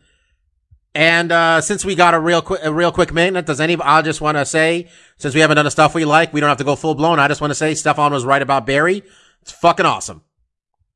and 0.93 1.31
uh, 1.31 1.59
since 1.61 1.83
we 1.83 1.95
got 1.95 2.13
a 2.13 2.19
real 2.19 2.43
quick, 2.43 2.59
a 2.63 2.71
real 2.71 2.91
quick 2.91 3.11
minute, 3.11 3.47
does 3.47 3.59
any? 3.59 3.75
I 3.81 4.03
just 4.03 4.21
want 4.21 4.37
to 4.37 4.45
say, 4.45 4.87
since 5.17 5.33
we 5.33 5.41
haven't 5.41 5.55
done 5.55 5.65
the 5.65 5.71
stuff 5.71 5.95
we 5.95 6.05
like, 6.05 6.31
we 6.31 6.39
don't 6.39 6.49
have 6.49 6.59
to 6.59 6.63
go 6.63 6.75
full 6.75 6.93
blown. 6.93 7.17
I 7.17 7.27
just 7.27 7.41
want 7.41 7.49
to 7.49 7.55
say, 7.55 7.73
Stefan 7.73 8.13
was 8.13 8.23
right 8.23 8.39
about 8.43 8.67
Barry. 8.67 9.01
It's 9.41 9.51
fucking 9.51 9.83
awesome. 9.83 10.21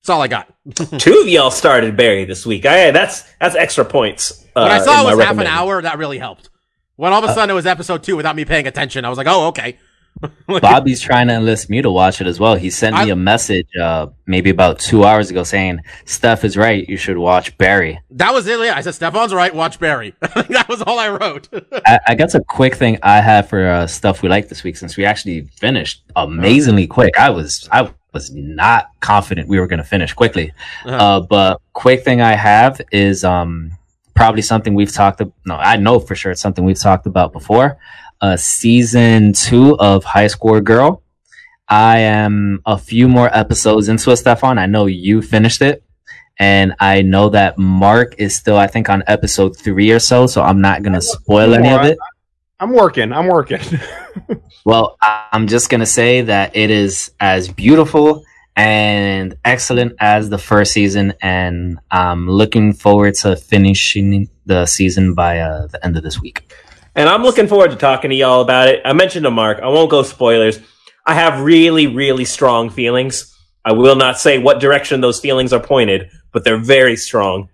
That's 0.04 0.12
all 0.12 0.22
I 0.22 0.28
got. 0.28 0.54
Two 1.00 1.22
of 1.22 1.28
y'all 1.28 1.50
started 1.50 1.98
Barry 1.98 2.24
this 2.26 2.46
week. 2.46 2.68
I, 2.68 2.92
that's 2.92 3.24
that's 3.42 3.56
extra 3.56 3.84
points. 3.84 4.46
Uh, 4.56 4.62
When 4.62 4.72
I 4.74 4.86
saw 4.86 5.02
it 5.10 5.16
was 5.16 5.26
half 5.26 5.40
an 5.40 5.48
hour, 5.48 5.82
that 5.82 5.98
really 5.98 6.20
helped. 6.20 6.52
When 6.98 7.14
all 7.14 7.24
of 7.24 7.28
a 7.28 7.34
sudden 7.34 7.50
it 7.50 7.54
was 7.54 7.66
episode 7.66 8.04
two 8.04 8.16
without 8.16 8.36
me 8.36 8.46
paying 8.46 8.68
attention, 8.68 9.06
I 9.06 9.10
was 9.10 9.18
like, 9.18 9.26
oh, 9.28 9.48
okay. 9.48 9.80
Bobby's 10.48 11.02
trying 11.02 11.28
to 11.28 11.34
enlist 11.36 11.70
me 11.70 11.82
to 11.82 11.90
watch 11.92 12.22
it 12.22 12.28
as 12.28 12.40
well. 12.40 12.56
He 12.56 12.70
sent 12.70 12.96
me 12.96 13.02
I- 13.04 13.06
a 13.08 13.16
message 13.16 13.68
uh, 13.82 14.08
maybe 14.26 14.50
about 14.50 14.80
two 14.80 15.04
hours 15.06 15.30
ago 15.30 15.44
saying, 15.44 15.80
Steph 16.06 16.44
is 16.44 16.56
right. 16.58 16.88
You 16.88 16.98
should 16.98 17.18
watch 17.18 17.58
Barry. 17.58 18.00
That 18.12 18.34
was 18.34 18.48
it. 18.48 18.60
Yeah. 18.60 18.76
I 18.76 18.82
said, 18.82 18.96
Stefan's 18.96 19.34
right. 19.34 19.54
Watch 19.54 19.80
Barry. 19.80 20.14
that 20.22 20.66
was 20.70 20.82
all 20.82 21.00
I 21.00 21.10
wrote. 21.10 21.48
I, 21.86 22.00
I 22.08 22.16
guess 22.16 22.36
a 22.36 22.40
quick 22.44 22.76
thing 22.76 22.98
I 23.04 23.22
have 23.22 23.50
for 23.50 23.68
uh, 23.68 23.88
stuff 23.88 24.22
we 24.22 24.30
like 24.30 24.50
this 24.50 24.64
week 24.64 24.78
since 24.78 24.98
we 24.98 25.06
actually 25.06 25.42
finished 25.60 26.04
amazingly 26.16 26.88
quick. 26.88 27.18
I 27.20 27.30
was 27.30 27.68
I 27.72 27.92
was 28.14 28.34
not 28.34 28.90
confident 29.02 29.48
we 29.50 29.60
were 29.60 29.68
going 29.68 29.80
to 29.80 29.84
finish 29.84 30.14
quickly, 30.14 30.54
Uh-huh. 30.86 30.96
uh, 30.96 31.20
but 31.22 31.60
quick 31.74 32.04
thing 32.04 32.22
I 32.22 32.34
have 32.36 32.80
is 32.92 33.24
um 33.26 33.72
probably 34.14 34.42
something 34.42 34.74
we've 34.74 34.94
talked. 34.94 35.22
No, 35.46 35.56
I 35.56 35.76
know 35.76 36.00
for 36.00 36.16
sure 36.16 36.32
it's 36.32 36.40
something 36.42 36.64
we've 36.64 36.80
talked 36.80 37.06
about 37.06 37.34
before. 37.34 37.78
Uh, 38.26 38.36
season 38.36 39.34
two 39.34 39.78
of 39.78 40.04
High 40.04 40.26
Score 40.26 40.60
Girl. 40.60 41.04
I 41.70 42.00
am 42.00 42.60
a 42.66 42.76
few 42.76 43.08
more 43.08 43.30
episodes 43.32 43.88
into 43.88 44.10
it, 44.10 44.18
Stefan. 44.18 44.58
I 44.58 44.66
know 44.66 44.88
you 44.88 45.22
finished 45.22 45.62
it. 45.62 45.84
And 46.40 46.74
I 46.80 47.04
know 47.04 47.30
that 47.30 47.60
Mark 47.60 48.16
is 48.18 48.36
still, 48.36 48.58
I 48.58 48.66
think, 48.66 48.90
on 48.90 49.04
episode 49.06 49.56
three 49.56 49.92
or 49.92 50.00
so, 50.00 50.26
so 50.26 50.42
I'm 50.42 50.60
not 50.60 50.82
going 50.82 50.94
to 50.94 51.04
spoil 51.04 51.54
any 51.54 51.70
of 51.70 51.86
it. 51.86 52.00
I'm 52.60 52.74
working. 52.74 53.14
I'm 53.14 53.28
working. 53.28 53.62
Well, 54.66 54.98
I'm 55.32 55.46
just 55.46 55.70
going 55.70 55.82
to 55.82 55.86
say 55.86 56.22
that 56.22 56.56
it 56.56 56.72
is 56.72 57.12
as 57.20 57.48
beautiful 57.48 58.24
and 58.56 59.38
excellent 59.46 59.94
as 60.00 60.32
the 60.32 60.40
first 60.40 60.74
season, 60.74 61.14
and 61.22 61.78
I'm 61.92 62.28
looking 62.28 62.74
forward 62.74 63.14
to 63.22 63.36
finishing 63.36 64.28
the 64.48 64.66
season 64.66 65.14
by 65.14 65.42
uh, 65.42 65.68
the 65.68 65.86
end 65.86 65.98
of 65.98 66.02
this 66.02 66.20
week. 66.20 66.52
And 66.96 67.10
I'm 67.10 67.24
looking 67.24 67.48
forward 67.48 67.72
to 67.72 67.78
talking 67.78 68.10
to 68.10 68.16
y'all 68.16 68.42
about 68.42 68.70
it. 68.70 68.82
I 68.86 68.94
mentioned 68.94 69.26
to 69.26 69.32
Mark, 69.32 69.60
I 69.62 69.68
won't 69.68 69.90
go 69.90 70.04
spoilers. 70.04 70.60
I 71.06 71.14
have 71.14 71.42
really, 71.42 71.88
really 71.88 72.26
strong 72.26 72.70
feelings. 72.70 73.36
I 73.64 73.74
will 73.74 73.96
not 73.96 74.20
say 74.20 74.38
what 74.38 74.60
direction 74.60 75.02
those 75.02 75.20
feelings 75.20 75.52
are 75.52 75.60
pointed, 75.60 76.10
but 76.32 76.44
they're 76.44 76.58
very 76.58 76.96
strong. 76.96 77.50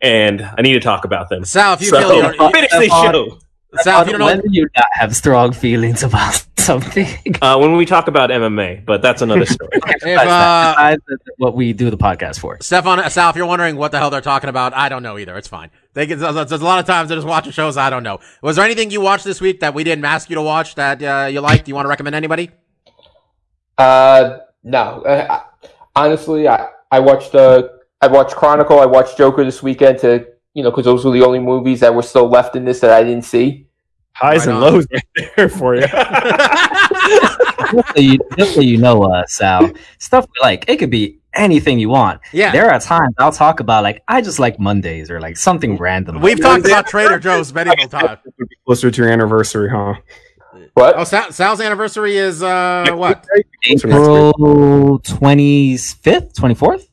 And 0.00 0.42
I 0.42 0.62
need 0.62 0.74
to 0.74 0.80
talk 0.80 1.04
about 1.04 1.28
them. 1.28 1.44
Sal, 1.44 1.74
if 1.74 1.82
you 1.82 1.88
So, 1.88 2.00
feel 2.00 2.16
you're, 2.16 2.50
finish 2.52 2.70
this 2.70 2.88
show. 2.90 3.38
Sal, 3.82 4.02
if 4.02 4.08
you 4.08 4.18
don't 4.18 4.26
when 4.26 4.36
know, 4.38 4.42
do 4.42 4.48
you 4.52 4.68
not 4.76 4.86
have 4.92 5.14
strong 5.16 5.52
feelings 5.52 6.02
about 6.02 6.44
something? 6.58 7.06
Uh, 7.40 7.58
when 7.58 7.76
we 7.76 7.86
talk 7.86 8.08
about 8.08 8.30
MMA, 8.30 8.84
but 8.84 9.02
that's 9.02 9.22
another 9.22 9.46
story. 9.56 9.70
if, 9.74 10.18
uh, 10.18 10.96
what 11.38 11.54
we 11.54 11.72
do 11.72 11.90
the 11.90 11.96
podcast 11.96 12.38
for. 12.40 12.58
Stefan, 12.60 13.08
Sal, 13.10 13.30
if 13.30 13.36
you're 13.36 13.46
wondering 13.46 13.76
what 13.76 13.92
the 13.92 13.98
hell 13.98 14.10
they're 14.10 14.20
talking 14.20 14.48
about, 14.50 14.74
I 14.74 14.88
don't 14.88 15.02
know 15.02 15.18
either. 15.18 15.36
It's 15.36 15.48
fine. 15.48 15.70
They 15.94 16.06
get, 16.06 16.18
there's 16.18 16.34
there's 16.34 16.52
a 16.60 16.64
lot 16.64 16.78
of 16.78 16.86
times 16.86 17.08
they're 17.08 17.16
just 17.16 17.26
watching 17.26 17.52
shows 17.52 17.76
I 17.76 17.88
don't 17.90 18.02
know. 18.02 18.20
Was 18.42 18.56
there 18.56 18.64
anything 18.64 18.90
you 18.90 19.00
watched 19.00 19.24
this 19.24 19.40
week 19.40 19.60
that 19.60 19.72
we 19.74 19.84
didn't 19.84 20.04
ask 20.04 20.28
you 20.28 20.36
to 20.36 20.42
watch 20.42 20.74
that 20.74 21.02
uh, 21.02 21.26
you 21.26 21.40
liked? 21.40 21.64
Do 21.64 21.70
you 21.70 21.74
want 21.74 21.86
to 21.86 21.90
recommend 21.90 22.14
anybody? 22.14 22.50
Uh, 23.78 24.38
no. 24.62 25.02
Uh, 25.02 25.26
I- 25.30 25.68
honestly, 25.94 26.48
I 26.48 26.68
I 26.90 27.00
watched 27.00 27.34
uh 27.34 27.68
I 28.00 28.06
watched 28.08 28.36
Chronicle. 28.36 28.78
I 28.80 28.86
watched 28.86 29.16
Joker 29.18 29.44
this 29.44 29.62
weekend 29.62 29.98
to 30.00 30.26
you 30.54 30.62
know 30.62 30.70
because 30.70 30.84
those 30.84 31.04
were 31.04 31.10
the 31.12 31.22
only 31.24 31.38
movies 31.38 31.80
that 31.80 31.94
were 31.94 32.02
still 32.02 32.28
left 32.28 32.56
in 32.56 32.64
this 32.64 32.80
that 32.80 32.90
I 32.90 33.02
didn't 33.02 33.24
see. 33.24 33.65
Highs 34.18 34.46
Right 34.46 34.54
and 34.54 34.56
on. 34.56 34.62
lows 34.72 34.86
right 34.92 35.28
there 35.36 35.48
for 35.48 35.74
you. 35.74 35.82
just, 35.82 35.92
so 37.94 38.00
you, 38.00 38.18
just 38.38 38.54
so 38.54 38.60
you 38.62 38.78
know, 38.78 39.02
uh, 39.04 39.26
Sal, 39.26 39.70
stuff 39.98 40.26
like, 40.40 40.64
it 40.68 40.78
could 40.78 40.90
be 40.90 41.18
anything 41.34 41.78
you 41.78 41.90
want. 41.90 42.20
Yeah. 42.32 42.50
There 42.50 42.70
are 42.72 42.80
times 42.80 43.14
I'll 43.18 43.30
talk 43.32 43.60
about, 43.60 43.82
like, 43.82 44.02
I 44.08 44.22
just 44.22 44.38
like 44.38 44.58
Mondays 44.58 45.10
or 45.10 45.20
like 45.20 45.36
something 45.36 45.76
random. 45.76 46.20
We've 46.22 46.40
talked 46.40 46.64
about 46.66 46.86
Trader 46.86 47.18
Joe's 47.18 47.52
many 47.52 47.74
times. 47.88 48.20
Closer 48.64 48.90
to 48.90 49.02
your 49.02 49.10
anniversary, 49.12 49.68
huh? 49.70 49.94
What? 50.72 50.94
Oh, 50.96 51.04
Sal, 51.04 51.30
Sal's 51.32 51.60
anniversary 51.60 52.16
is 52.16 52.42
uh 52.42 52.86
what? 52.94 53.26
April 53.66 54.98
twenty 55.00 55.76
fifth, 55.76 56.34
twenty 56.34 56.54
fourth. 56.54 56.88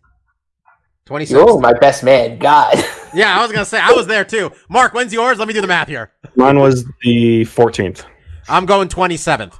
Twenty 1.05 1.25
You're 1.25 1.59
my 1.59 1.73
best 1.73 2.03
man. 2.03 2.37
God. 2.39 2.83
Yeah, 3.13 3.37
I 3.37 3.41
was 3.41 3.51
gonna 3.51 3.65
say 3.65 3.79
I 3.79 3.91
was 3.91 4.07
there 4.07 4.25
too. 4.25 4.51
Mark, 4.69 4.93
when's 4.93 5.13
yours? 5.13 5.37
Let 5.39 5.47
me 5.47 5.53
do 5.53 5.61
the 5.61 5.67
math 5.67 5.87
here. 5.87 6.11
Mine 6.35 6.59
was 6.59 6.85
the 7.03 7.45
14th. 7.45 8.05
I'm 8.49 8.65
going 8.65 8.89
twenty 8.89 9.17
seventh. 9.17 9.57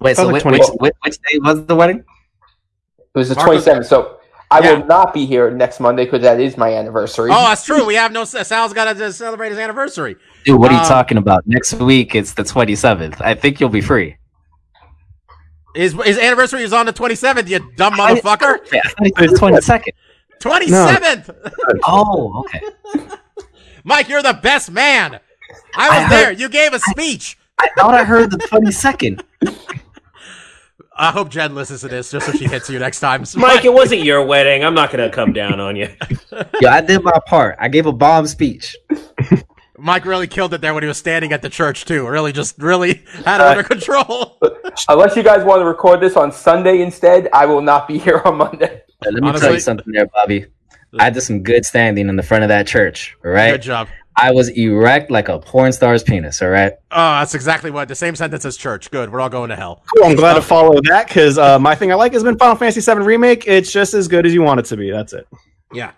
Wait, 0.00 0.16
so 0.16 0.24
Probably 0.30 0.50
which, 0.50 0.60
which, 0.60 0.68
which, 0.80 0.94
which 1.04 1.16
day 1.30 1.38
was 1.38 1.64
the 1.66 1.76
wedding? 1.76 1.98
It 2.98 3.04
was 3.18 3.28
the 3.28 3.34
Marcus- 3.34 3.64
27th, 3.66 3.84
so 3.86 4.16
I 4.50 4.60
Yeah. 4.60 4.72
will 4.78 4.86
not 4.86 5.12
be 5.12 5.26
here 5.26 5.50
next 5.50 5.78
Monday 5.78 6.04
because 6.04 6.22
that 6.22 6.40
is 6.40 6.56
my 6.56 6.72
anniversary. 6.74 7.30
Oh, 7.32 7.48
that's 7.48 7.64
true. 7.64 7.84
We 7.84 7.94
have 7.96 8.10
no 8.12 8.24
Sal's 8.24 8.72
got 8.72 8.92
to 8.96 9.12
celebrate 9.12 9.50
his 9.50 9.58
anniversary. 9.58 10.16
Dude, 10.44 10.58
what 10.58 10.70
are 10.70 10.74
you 10.74 10.80
Um, 10.80 10.86
talking 10.86 11.18
about? 11.18 11.46
Next 11.46 11.74
week 11.74 12.14
it's 12.14 12.32
the 12.34 12.44
twenty 12.44 12.74
seventh. 12.76 13.20
I 13.20 13.34
think 13.34 13.60
you'll 13.60 13.68
be 13.68 13.80
free. 13.82 14.16
His 15.74 15.92
his 16.04 16.18
anniversary 16.18 16.62
is 16.62 16.72
on 16.72 16.86
the 16.86 16.92
twenty 16.92 17.14
seventh. 17.14 17.48
You 17.48 17.60
dumb 17.76 17.94
motherfucker. 17.94 18.58
Yeah, 18.72 18.80
I 18.98 19.28
thought 19.28 19.52
it 19.52 19.54
was 19.54 19.66
twenty 20.40 20.66
second. 20.68 21.24
Twenty 21.24 21.50
seventh. 21.50 21.80
Oh, 21.86 22.40
okay. 22.44 22.60
Mike, 23.84 24.08
you're 24.08 24.22
the 24.22 24.38
best 24.42 24.70
man. 24.70 25.20
I 25.76 25.88
I 25.88 25.88
was 25.88 25.98
heard- 26.02 26.10
there. 26.10 26.32
You 26.32 26.48
gave 26.48 26.72
a 26.74 26.78
speech. 26.80 27.38
I 27.58 27.68
thought 27.78 27.94
I 27.94 28.04
heard 28.04 28.30
the 28.30 28.38
twenty 28.38 28.72
second. 28.72 29.22
I 30.96 31.10
hope 31.12 31.30
Jen 31.30 31.54
listens 31.54 31.80
to 31.80 31.88
this 31.88 32.10
just 32.10 32.26
so 32.26 32.32
she 32.32 32.44
hits 32.46 32.68
you 32.68 32.78
next 32.78 33.00
time. 33.00 33.24
Mike, 33.36 33.64
it 33.64 33.72
wasn't 33.72 34.02
your 34.02 34.22
wedding. 34.24 34.62
I'm 34.64 34.74
not 34.74 34.90
going 34.90 35.08
to 35.08 35.14
come 35.14 35.32
down 35.32 35.58
on 35.60 35.76
you. 35.76 35.88
Yeah, 36.60 36.74
I 36.74 36.80
did 36.82 37.02
my 37.02 37.18
part. 37.26 37.56
I 37.58 37.68
gave 37.68 37.86
a 37.86 37.92
bomb 37.92 38.26
speech. 38.26 38.76
Mike 39.78 40.04
really 40.04 40.26
killed 40.26 40.52
it 40.52 40.60
there 40.60 40.74
when 40.74 40.82
he 40.82 40.86
was 40.88 40.98
standing 40.98 41.32
at 41.32 41.40
the 41.40 41.48
church 41.48 41.86
too. 41.86 42.06
Really, 42.06 42.32
just 42.32 42.58
really 42.58 43.02
had 43.24 43.40
it 43.40 43.44
Uh, 43.46 43.48
under 43.50 43.62
control. 43.62 44.38
Unless 44.88 45.16
you 45.16 45.22
guys 45.22 45.42
want 45.42 45.60
to 45.60 45.64
record 45.64 46.00
this 46.00 46.16
on 46.16 46.30
Sunday 46.30 46.82
instead, 46.82 47.28
I 47.32 47.46
will 47.46 47.62
not 47.62 47.88
be 47.88 47.96
here 47.98 48.20
on 48.26 48.36
Monday. 48.36 48.82
Uh, 49.06 49.10
Let 49.12 49.22
me 49.22 49.32
tell 49.38 49.52
you 49.52 49.60
something 49.60 49.92
there, 49.92 50.06
Bobby. 50.06 50.46
I 50.98 51.10
did 51.10 51.20
some 51.20 51.42
good 51.42 51.64
standing 51.64 52.08
in 52.08 52.16
the 52.16 52.22
front 52.22 52.42
of 52.42 52.48
that 52.48 52.66
church. 52.66 53.16
All 53.24 53.30
right, 53.30 53.52
Good 53.52 53.62
job. 53.62 53.88
I 54.16 54.32
was 54.32 54.48
erect 54.50 55.10
like 55.10 55.28
a 55.28 55.38
porn 55.38 55.72
star's 55.72 56.02
penis. 56.02 56.42
All 56.42 56.48
right. 56.48 56.72
Oh, 56.90 57.10
that's 57.20 57.34
exactly 57.34 57.70
what 57.70 57.88
the 57.88 57.94
same 57.94 58.14
sentence 58.16 58.44
as 58.44 58.56
church. 58.56 58.90
Good. 58.90 59.10
We're 59.10 59.20
all 59.20 59.28
going 59.30 59.50
to 59.50 59.56
hell. 59.56 59.82
Cool. 59.96 60.10
I'm 60.10 60.16
glad 60.16 60.34
to 60.34 60.42
follow 60.42 60.78
that 60.88 61.06
because 61.08 61.38
uh, 61.38 61.58
my 61.58 61.74
thing 61.74 61.90
I 61.90 61.94
like 61.94 62.12
has 62.12 62.22
been 62.22 62.36
Final 62.36 62.56
Fantasy 62.56 62.80
VII 62.80 63.00
Remake. 63.00 63.46
It's 63.46 63.72
just 63.72 63.94
as 63.94 64.08
good 64.08 64.26
as 64.26 64.34
you 64.34 64.42
want 64.42 64.60
it 64.60 64.66
to 64.66 64.76
be. 64.76 64.90
That's 64.90 65.12
it. 65.12 65.26
Yeah. 65.72 65.92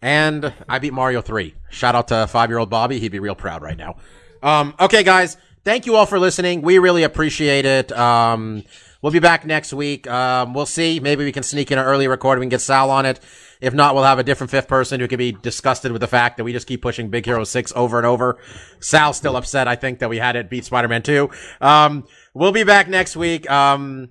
And 0.00 0.54
I 0.68 0.78
beat 0.78 0.94
Mario 0.94 1.20
3. 1.20 1.54
Shout 1.68 1.94
out 1.94 2.08
to 2.08 2.26
five 2.28 2.48
year 2.48 2.58
old 2.58 2.70
Bobby. 2.70 2.98
He'd 2.98 3.12
be 3.12 3.18
real 3.18 3.34
proud 3.34 3.62
right 3.62 3.76
now. 3.76 3.96
Um, 4.42 4.74
okay, 4.80 5.02
guys. 5.02 5.36
Thank 5.62 5.84
you 5.84 5.96
all 5.96 6.06
for 6.06 6.18
listening. 6.18 6.62
We 6.62 6.78
really 6.78 7.02
appreciate 7.02 7.66
it. 7.66 7.92
Um, 7.92 8.64
we'll 9.02 9.12
be 9.12 9.18
back 9.18 9.44
next 9.46 9.72
week. 9.72 10.08
Um, 10.08 10.54
we'll 10.54 10.66
see. 10.66 11.00
Maybe 11.00 11.24
we 11.24 11.32
can 11.32 11.42
sneak 11.42 11.70
in 11.70 11.78
an 11.78 11.84
early 11.84 12.08
recording. 12.08 12.40
We 12.40 12.46
can 12.46 12.50
get 12.50 12.60
Sal 12.60 12.90
on 12.90 13.06
it. 13.06 13.20
If 13.60 13.74
not, 13.74 13.94
we'll 13.94 14.04
have 14.04 14.18
a 14.18 14.24
different 14.24 14.50
fifth 14.50 14.68
person 14.68 15.00
who 15.00 15.08
can 15.08 15.18
be 15.18 15.32
disgusted 15.32 15.92
with 15.92 16.00
the 16.00 16.06
fact 16.06 16.38
that 16.38 16.44
we 16.44 16.52
just 16.52 16.66
keep 16.66 16.80
pushing 16.80 17.10
Big 17.10 17.26
Hero 17.26 17.44
6 17.44 17.72
over 17.76 17.98
and 17.98 18.06
over. 18.06 18.38
Sal's 18.80 19.16
still 19.18 19.36
upset, 19.36 19.68
I 19.68 19.76
think, 19.76 19.98
that 19.98 20.08
we 20.08 20.16
had 20.18 20.36
it 20.36 20.48
beat 20.48 20.64
Spider-Man 20.64 21.02
2. 21.02 21.28
Um, 21.60 22.06
we'll 22.32 22.52
be 22.52 22.64
back 22.64 22.88
next 22.88 23.16
week. 23.16 23.50
Um, 23.50 24.10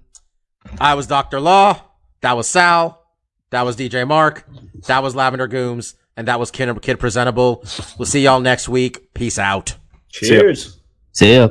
I 0.79 0.93
was 0.93 1.07
Dr. 1.07 1.39
Law. 1.39 1.81
That 2.21 2.35
was 2.37 2.47
Sal. 2.47 3.03
That 3.49 3.65
was 3.65 3.75
DJ 3.75 4.07
Mark. 4.07 4.47
That 4.87 5.01
was 5.01 5.15
Lavender 5.15 5.47
Gooms. 5.47 5.95
And 6.15 6.27
that 6.27 6.39
was 6.39 6.51
Kid, 6.51 6.81
Kid 6.81 6.99
Presentable. 6.99 7.63
We'll 7.97 8.05
see 8.05 8.21
y'all 8.21 8.41
next 8.41 8.67
week. 8.69 9.13
Peace 9.13 9.39
out. 9.39 9.77
Cheers. 10.09 10.79
See 11.13 11.35
ya. 11.35 11.49